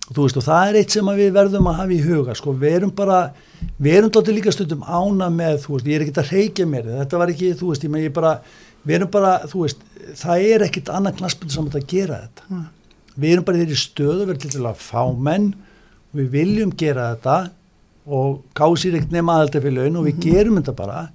þú 0.09 0.25
veist 0.25 0.37
og 0.39 0.43
það 0.43 0.69
er 0.69 0.77
eitt 0.81 0.93
sem 0.95 1.09
við 1.15 1.31
verðum 1.35 1.69
að 1.71 1.79
hafa 1.79 1.95
í 1.95 2.01
huga 2.03 2.35
sko, 2.35 2.53
við 2.59 2.77
erum 2.79 2.91
bara 2.95 3.19
við 3.77 3.97
erum 3.97 4.11
alltaf 4.11 4.35
líka 4.35 4.53
stundum 4.53 4.83
ána 4.83 5.29
með 5.31 5.63
þú 5.63 5.77
veist, 5.77 5.87
ég 5.87 5.95
er 5.95 6.05
ekkert 6.05 6.21
að 6.23 6.31
reykja 6.35 6.67
mér. 6.67 6.91
Þetta 6.99 7.21
var 7.21 7.31
ekki, 7.33 7.51
þú 7.59 7.71
veist, 7.71 7.87
ég, 7.87 7.97
ég 8.03 8.15
bara 8.15 8.33
við 8.83 8.97
erum 8.99 9.11
bara, 9.13 9.33
þú 9.47 9.63
veist, 9.63 9.83
það 10.19 10.45
er 10.49 10.67
ekkit 10.67 10.93
annan 10.93 11.15
knaspinu 11.15 11.55
saman 11.55 11.79
að 11.79 11.89
gera 11.93 12.23
þetta. 12.25 12.47
Mm. 12.49 12.69
við 13.13 13.31
erum 13.31 13.45
bara 13.45 13.59
þeirri 13.61 13.75
stöðu, 13.77 14.23
erum 14.25 14.39
til 14.41 14.53
dæla 14.55 14.71
fámenn 14.73 15.51
og 15.53 16.17
við 16.17 16.29
viljum 16.33 16.71
gera 16.77 17.11
þetta 17.13 17.35
og 18.03 18.39
kásir 18.57 18.97
ekkert 18.97 19.13
nema 19.13 19.35
aðaldafélagin 19.37 19.99
og 19.99 20.07
við 20.07 20.15
mm 20.15 20.19
-hmm. 20.19 20.31
gerum 20.33 20.57
þetta 20.57 20.73
bara. 20.75 21.09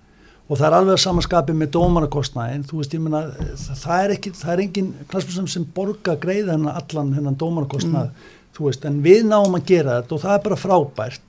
Og 0.49 0.57
það 0.57 0.67
er 0.67 0.75
alveg 0.79 0.95
að 0.95 1.03
samanskapi 1.03 1.53
með 1.53 1.71
dómanarkostnæðin, 1.77 2.65
þú 2.65 2.77
veist, 2.79 2.95
ég 2.95 3.01
menna 3.01 3.21
það 3.83 4.05
er 4.05 4.11
ekki, 4.15 4.31
það 4.33 4.53
er 4.53 4.61
engin 4.63 4.95
knaspinu 5.11 5.49
sem 5.49 5.67
borga 5.75 6.17
greiða 6.17 6.53
hennan 6.53 6.73
allan 6.73 7.13
hennan 7.13 7.37
dómanarkostnæð 7.37 8.07
mm 8.07 8.38
þú 8.59 8.67
veist, 8.67 8.85
en 8.89 8.99
við 9.05 9.25
náum 9.31 9.55
að 9.55 9.67
gera 9.71 10.01
þetta 10.01 10.17
og 10.17 10.23
það 10.25 10.35
er 10.35 10.45
bara 10.49 10.59
frábært. 10.59 11.25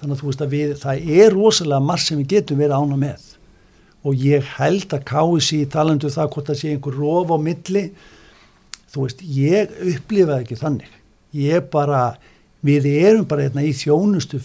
Þannig 0.00 0.14
að 0.14 0.20
þú 0.22 0.28
veist 0.30 0.44
að 0.44 0.54
við, 0.54 0.74
það 0.80 1.08
er 1.20 1.34
rosalega 1.36 1.86
marg 1.90 2.02
sem 2.02 2.20
við 2.22 2.30
getum 2.32 2.60
verið 2.62 2.76
ána 2.80 3.00
með. 3.04 3.30
Og 4.04 4.24
ég 4.24 4.48
held 4.56 4.96
að 4.96 5.04
KSI 5.10 5.60
talandu 5.72 6.08
um 6.08 6.14
það 6.16 6.30
hvort 6.32 6.50
það 6.50 6.60
sé 6.60 6.72
einhver 6.72 6.96
rof 6.96 7.32
á 7.32 7.38
milli. 7.40 7.84
Þú 8.94 9.04
veist, 9.04 9.24
ég 9.36 9.76
upplifaði 9.92 10.46
ekki 10.46 10.60
þannig. 10.60 10.96
Ég 11.36 11.68
bara, 11.72 12.02
við 12.64 12.88
erum 12.94 13.28
bara 13.28 13.46
hérna 13.46 13.64
í 13.64 13.72
þjónustu 13.76 14.40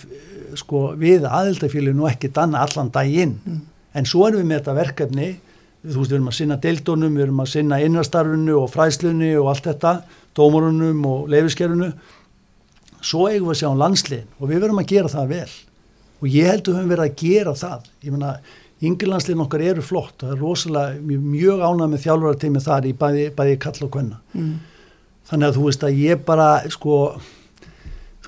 sko 0.58 0.90
við 1.00 1.28
aðildafélaginu 1.30 2.06
og 2.06 2.12
ekki 2.12 2.32
danna 2.34 2.64
allan 2.66 2.90
daginn, 2.94 3.36
mm. 3.46 3.60
en 3.96 4.08
svo 4.10 4.26
erum 4.28 4.41
við 4.41 4.50
með 4.50 4.62
þetta 4.62 4.76
verkefni, 4.80 5.28
þú 5.84 6.00
veist, 6.00 6.10
við 6.10 6.16
erum 6.18 6.32
að 6.32 6.38
sinna 6.40 6.58
deildónum, 6.64 7.18
við 7.18 7.26
erum 7.28 7.44
að 7.44 7.52
sinna 7.54 7.80
innastarfinu 7.86 8.56
og 8.58 8.72
fræslunni 8.74 9.36
og 9.40 9.52
allt 9.54 9.70
þetta 9.70 9.94
dómarunum 10.38 11.03
og 11.10 11.30
leifiskerfinu 11.31 11.91
svo 12.99 13.27
eigum 13.30 13.49
við 13.49 13.56
að 13.56 13.60
sjá 13.61 13.69
um 13.69 13.80
landsliðin 13.80 14.31
og 14.38 14.51
við 14.51 14.64
verum 14.65 14.81
að 14.81 14.89
gera 14.93 15.11
það 15.11 15.34
vel. 15.34 15.51
Og 16.19 16.27
ég 16.34 16.49
held 16.51 16.65
að 16.65 16.72
við 16.72 16.80
höfum 16.80 16.93
verið 16.93 17.06
að 17.06 17.22
gera 17.22 17.56
það. 17.56 17.89
Ég 18.03 18.15
menna, 18.15 18.31
yngirlandsliðin 18.84 19.43
okkar 19.45 19.65
eru 19.69 19.84
flott 19.85 20.15
og 20.19 20.27
það 20.27 20.35
er 20.35 20.43
rosalega 20.43 21.19
mjög, 21.23 21.64
ánað 21.64 21.91
með 21.93 22.06
þjálfarateimi 22.06 22.64
þar 22.64 22.88
í 22.88 22.93
bæði, 22.99 23.26
bæði 23.35 23.57
kall 23.65 23.80
og 23.88 23.91
kvenna. 23.95 24.22
Mm. 24.35 24.56
þannig 25.30 25.47
að 25.47 25.57
þú 25.60 25.65
veist 25.68 25.84
að 25.85 25.99
ég 26.01 26.23
bara 26.26 26.47
sko 26.73 26.95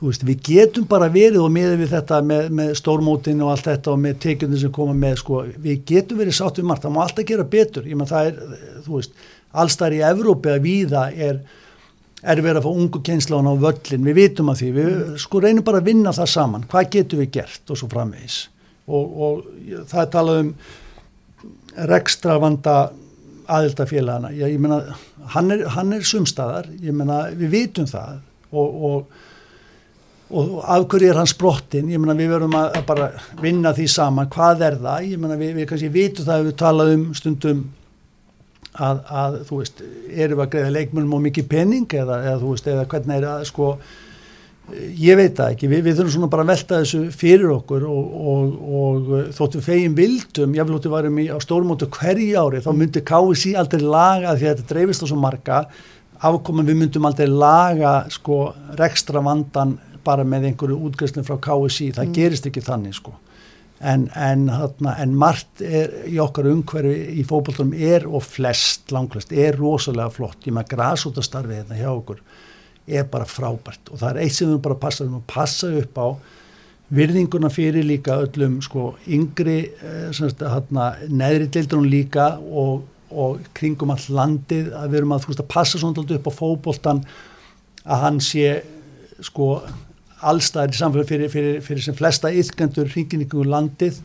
veist 0.02 0.24
við 0.26 0.40
getum 0.46 0.86
bara 0.90 1.10
verið 1.14 1.44
og 1.44 1.52
miður 1.54 1.78
við 1.82 1.92
þetta 1.94 2.22
með, 2.26 2.48
með 2.58 2.72
stórmótin 2.80 3.42
og 3.46 3.52
allt 3.54 3.68
þetta 3.70 3.92
og 3.94 4.00
með 4.02 4.18
tekjunum 4.24 4.62
sem 4.62 4.74
koma 4.74 4.96
með 4.98 5.20
sko 5.22 5.44
við 5.62 5.84
getum 5.92 6.22
verið 6.22 6.38
sátt 6.38 6.58
við 6.58 6.68
margt, 6.70 6.86
það 6.86 6.96
má 6.96 7.02
alltaf 7.04 7.28
gera 7.30 7.46
betur. 7.56 7.90
Ég 7.90 8.00
menn 8.00 8.10
það 8.10 8.32
er, 8.32 8.56
þú 8.86 8.96
veist, 8.98 9.28
allstar 9.64 9.94
í 9.94 10.02
Evrópi 10.08 10.54
að 10.54 10.66
víða 10.66 11.04
er 11.14 11.42
er 12.22 12.42
verið 12.42 12.62
að 12.62 12.68
fá 12.68 12.72
ungu 12.72 13.02
kjenslána 13.06 13.54
á 13.54 13.64
völlin, 13.64 14.06
við 14.06 14.18
vitum 14.20 14.52
að 14.52 14.62
því, 14.62 14.72
við 14.78 14.98
sko 15.24 15.42
reynum 15.42 15.66
bara 15.66 15.82
að 15.82 15.90
vinna 15.90 16.14
það 16.16 16.32
saman, 16.36 16.68
hvað 16.70 16.92
getum 16.96 17.24
við 17.24 17.32
gert 17.40 17.74
og 17.74 17.80
svo 17.80 17.90
framvegis. 17.92 18.40
Og, 18.92 19.16
og 19.26 19.86
það 19.90 20.04
er 20.04 20.12
talað 20.16 20.42
um 20.44 20.52
rekstra 21.92 22.38
vanda 22.42 22.76
aðildafélagana, 23.52 24.32
ég, 24.38 24.54
ég 24.54 24.62
meina 24.62 24.84
hann 25.34 25.54
er, 25.54 25.66
hann 25.74 25.96
er 25.96 26.06
sumstaðar, 26.08 26.70
ég 26.84 26.96
meina 26.96 27.26
við 27.34 27.58
vitum 27.58 27.90
það. 27.90 28.22
Og, 28.52 28.88
og 28.92 29.20
og 30.32 30.62
af 30.64 30.86
hverju 30.88 31.10
er 31.12 31.18
hans 31.20 31.34
brottin, 31.36 31.90
ég 31.92 32.00
meina 32.00 32.16
við 32.16 32.32
verum 32.32 32.54
að, 32.56 32.70
að 32.80 32.86
bara 32.88 33.08
vinna 33.42 33.74
því 33.76 33.88
saman, 33.92 34.30
hvað 34.32 34.66
er 34.68 34.78
það, 34.80 35.08
ég 35.12 35.20
meina 35.20 35.38
við, 35.40 35.54
við 35.58 35.68
kannski 35.68 35.90
vitum 35.92 36.28
það 36.28 36.38
að 36.38 36.46
við 36.48 36.56
talaðum 36.62 37.04
stundum 37.18 37.64
að, 38.80 39.02
að 39.24 39.36
þú 39.50 39.58
veist, 39.60 39.82
erum 40.12 40.40
við 40.40 40.46
að 40.46 40.54
greiða 40.54 40.72
leikmönum 40.78 41.18
og 41.18 41.26
mikið 41.26 41.52
penning 41.52 41.98
eða, 41.98 42.22
eða 42.28 42.40
þú 42.42 42.54
veist, 42.54 42.72
eða 42.72 42.88
hvernig 42.94 43.18
er 43.18 43.28
það 43.28 43.46
sko 43.50 43.70
ég 44.72 45.18
veit 45.20 45.34
það 45.36 45.54
ekki, 45.56 45.70
við, 45.72 45.82
við 45.88 45.98
þurfum 45.98 46.14
svona 46.16 46.30
bara 46.32 46.46
að 46.46 46.52
velta 46.52 46.80
þessu 46.80 47.00
fyrir 47.16 47.54
okkur 47.56 47.86
og, 47.90 48.12
og, 48.32 48.60
og 48.82 49.10
þóttu 49.36 49.64
fegin 49.66 49.96
vildum, 49.98 50.54
ég 50.56 50.68
vil 50.68 50.78
hóttu 50.78 50.92
varum 50.94 51.18
í 51.20 51.28
á 51.28 51.38
stórmótu 51.44 51.90
hverji 51.92 52.30
ári, 52.40 52.62
þá 52.64 52.72
myndi 52.78 53.04
KSI 53.08 53.56
aldrei 53.60 53.82
laga 53.84 54.36
því 54.38 54.48
að 54.48 54.62
þetta 54.62 54.70
dreifist 54.70 55.04
á 55.04 55.10
svo 55.10 55.18
marga. 55.20 55.64
Afkominn 56.22 56.70
við 56.70 56.78
myndum 56.84 57.10
aldrei 57.10 57.26
laga 57.28 57.96
sko 58.14 58.52
rekstra 58.80 59.24
vandan 59.26 59.76
bara 60.06 60.24
með 60.26 60.52
einhverju 60.52 60.78
útgreifslu 60.88 61.26
frá 61.26 61.40
KSI, 61.42 61.92
það 61.98 62.08
mm. 62.08 62.16
gerist 62.16 62.48
ekki 62.48 62.64
þannig 62.66 62.96
sko 63.02 63.18
en, 63.82 64.06
en, 64.14 64.46
þarna, 64.52 64.94
en 65.02 65.16
margt 65.18 65.64
er, 65.66 65.94
í 66.10 66.20
okkar 66.22 66.50
umhverfi 66.52 67.18
í 67.18 67.26
fókbaltunum 67.28 67.74
er 67.74 68.06
og 68.10 68.24
flest, 68.26 68.92
langklest, 68.94 69.34
er 69.34 69.58
rosalega 69.58 70.12
flott. 70.14 70.40
Ég 70.46 70.56
maður 70.56 70.76
græsótastarfið 70.76 71.62
hérna 71.62 71.80
hjá 71.80 71.90
okkur 71.94 72.22
er 72.92 73.08
bara 73.10 73.28
frábært. 73.30 73.90
Og 73.90 74.02
það 74.02 74.08
er 74.12 74.22
eitt 74.26 74.38
sem 74.38 74.52
við 74.52 74.62
bara 74.68 74.80
passa, 74.82 75.08
við 75.08 75.26
passa 75.30 75.72
upp 75.82 76.00
á. 76.02 76.08
Virðinguna 76.92 77.52
fyrir 77.54 77.86
líka 77.88 78.18
öllum 78.20 78.58
sko 78.66 78.96
yngri 79.08 79.60
eh, 79.80 80.10
neðri 81.08 81.48
deildunum 81.48 81.88
líka 81.88 82.34
og, 82.38 82.82
og 83.10 83.46
kringum 83.56 83.94
all 83.94 84.08
landið 84.12 84.74
að 84.76 84.90
við 84.92 85.00
erum 85.00 85.16
að, 85.16 85.30
veist, 85.30 85.44
að 85.46 85.54
passa 85.54 85.80
svona 85.80 86.04
upp 86.04 86.28
á 86.28 86.34
fókbóltan 86.36 87.06
að 87.86 88.04
hann 88.04 88.20
sé 88.22 88.60
sko 89.24 89.54
allstæðir 90.30 90.78
samfélag 90.78 91.10
fyrir, 91.10 91.32
fyrir, 91.34 91.64
fyrir 91.66 91.86
sem 91.86 91.98
flesta 91.98 92.32
yðgandur 92.34 92.92
hringin 92.92 93.26
ykkur 93.26 93.50
landið 93.50 94.02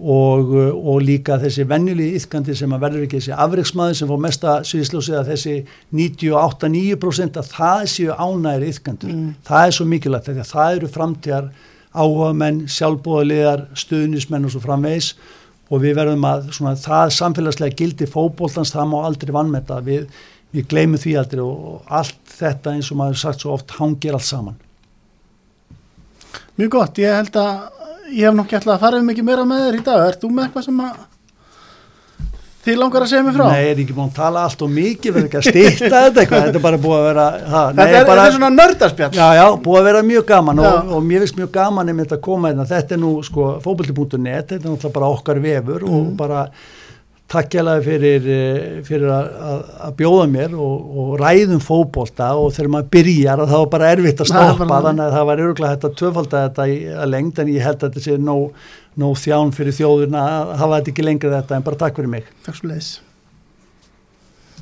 og, 0.00 0.50
og 0.74 0.98
líka 1.04 1.36
þessi 1.42 1.66
vennjulegi 1.70 2.18
yðgandi 2.18 2.56
sem 2.58 2.72
að 2.74 2.82
verður 2.86 3.04
ekki 3.06 3.20
þessi 3.20 3.36
afreiksmaður 3.44 3.98
sem 4.00 4.10
fór 4.10 4.24
mesta 4.24 4.56
sviðslósið 4.66 5.20
að 5.20 5.30
þessi 5.32 5.54
98-9% 6.00 7.38
að 7.40 7.52
það 7.52 7.84
séu 7.92 8.16
ánægir 8.18 8.66
yðgandur. 8.72 9.14
Mm. 9.14 9.30
Það 9.46 9.68
er 9.68 9.78
svo 9.78 9.86
mikilvægt 9.92 10.32
að 10.32 10.42
það 10.50 10.80
eru 10.80 10.90
framtíðar 10.96 11.48
áhuga 11.94 12.34
menn, 12.34 12.64
sjálfbóðaliðar, 12.74 13.68
stuðnismenn 13.78 14.48
og 14.48 14.54
svo 14.54 14.62
framvegs 14.64 15.14
og 15.70 15.80
við 15.82 15.96
verðum 16.00 16.26
að 16.28 16.48
svona, 16.56 16.74
það 16.78 17.14
samfélagslega 17.16 17.78
gildi 17.78 18.08
fókbóltans, 18.10 18.74
það 18.74 18.90
má 18.90 18.98
aldrei 19.04 19.32
vannmeta 19.34 19.78
við, 19.84 20.08
við 20.54 20.68
gleymum 20.70 21.00
því 21.00 21.14
aldrei 21.22 21.44
og 21.46 21.86
allt 21.86 22.18
þetta 22.34 22.74
eins 22.74 22.90
og 22.90 23.00
maður 23.00 23.22
sagt 23.22 23.44
svo 23.44 23.54
oft 23.54 23.78
hangir 23.78 24.18
allt 24.18 24.26
saman. 24.26 24.58
Mjög 26.54 26.70
gott, 26.70 26.98
ég 27.02 27.10
held 27.10 27.34
að 27.40 28.14
ég 28.14 28.28
hef 28.28 28.36
nokkið 28.36 28.60
alltaf 28.60 28.76
að 28.76 28.84
fara 28.84 29.00
um 29.00 29.10
mikið 29.10 29.26
meira 29.26 29.44
með 29.48 29.66
þér 29.66 29.76
í 29.80 29.82
dag. 29.88 30.06
Er 30.06 30.18
þú 30.20 30.28
með 30.30 30.44
eitthvað 30.44 30.66
sem 30.68 30.82
að 30.84 31.00
þið 32.64 32.78
langar 32.80 33.04
að 33.04 33.10
segja 33.10 33.24
mig 33.26 33.34
frá? 33.34 33.44
Nei, 33.48 33.62
ég 33.64 33.72
er 33.72 33.80
ekki 33.82 33.96
búin 33.96 34.12
að 34.12 34.20
tala 34.20 34.44
allt 34.46 34.62
og 34.64 34.70
mikið 34.72 35.16
verður 35.16 35.26
ekki 35.28 35.40
að 35.40 35.48
stýta 35.48 35.88
þetta 35.90 36.22
eitthvað, 36.22 36.46
þetta 36.46 36.60
er 36.60 36.64
bara 36.68 36.80
búið 36.84 36.96
að 37.00 37.08
vera 37.08 37.24
ha, 37.34 37.64
Þetta 37.72 37.88
nei, 37.88 37.96
er, 37.98 38.06
bara, 38.08 38.28
er 38.28 38.36
svona 38.36 38.52
nördarspjall. 38.54 39.10
Já, 39.18 39.26
já, 39.40 39.44
búið 39.66 39.80
að 39.80 39.88
vera 39.90 40.04
mjög 40.12 40.24
gaman 40.30 40.62
og, 40.62 40.94
og 40.94 41.04
mér 41.10 41.24
finnst 41.24 41.40
mjög 41.40 41.50
gaman 41.58 41.92
einmitt 41.92 42.14
að 42.14 42.22
koma 42.28 42.52
hérna, 42.52 42.68
þetta 42.70 42.96
er 42.96 43.02
nú 43.02 43.12
sko 43.26 43.50
fókbalti.net, 43.64 44.54
þetta 44.54 44.60
er 44.60 44.64
náttúrulega 44.64 44.94
bara 44.94 45.12
okkar 45.18 45.42
vefur 45.44 45.84
mm. 45.84 45.98
og 45.98 46.16
bara 46.22 46.46
takk 47.30 47.56
ég 47.56 47.62
alveg 47.62 47.86
fyrir, 47.86 48.26
eh, 48.34 48.82
fyrir 48.86 49.08
að 49.10 49.94
bjóða 49.98 50.26
mér 50.30 50.56
og, 50.58 50.98
og 51.00 51.14
ræðum 51.22 51.62
fókbólta 51.62 52.34
og 52.38 52.52
þegar 52.56 52.70
maður 52.74 52.90
byrjar 52.96 53.44
það 53.44 53.56
var 53.56 53.72
bara 53.72 53.94
erfitt 53.94 54.20
að 54.20 54.30
stoppa 54.32 54.82
þannig 54.88 55.06
að 55.06 55.16
það 55.16 55.26
var 55.30 55.44
öruglega 55.46 55.94
tvöfald 56.02 56.36
að 56.36 56.46
þetta 56.48 56.68
að 57.00 57.10
lengt 57.14 57.40
en 57.40 57.54
ég 57.54 57.64
held 57.64 57.80
að 57.80 57.88
þetta 57.88 58.04
sé 58.04 58.20
nóg, 58.20 58.68
nóg 59.00 59.18
þján 59.24 59.56
fyrir 59.56 59.78
þjóðurna 59.80 60.28
að 60.28 60.54
hafa 60.60 60.78
þetta 60.78 60.94
ekki 60.94 61.08
lengur 61.08 61.36
þetta 61.38 61.58
en 61.58 61.66
bara 61.66 61.82
takk 61.86 61.98
fyrir 61.98 62.14
mig. 62.18 62.30
Takk 62.44 62.60
svo 62.60 62.70
leiðis 62.70 62.94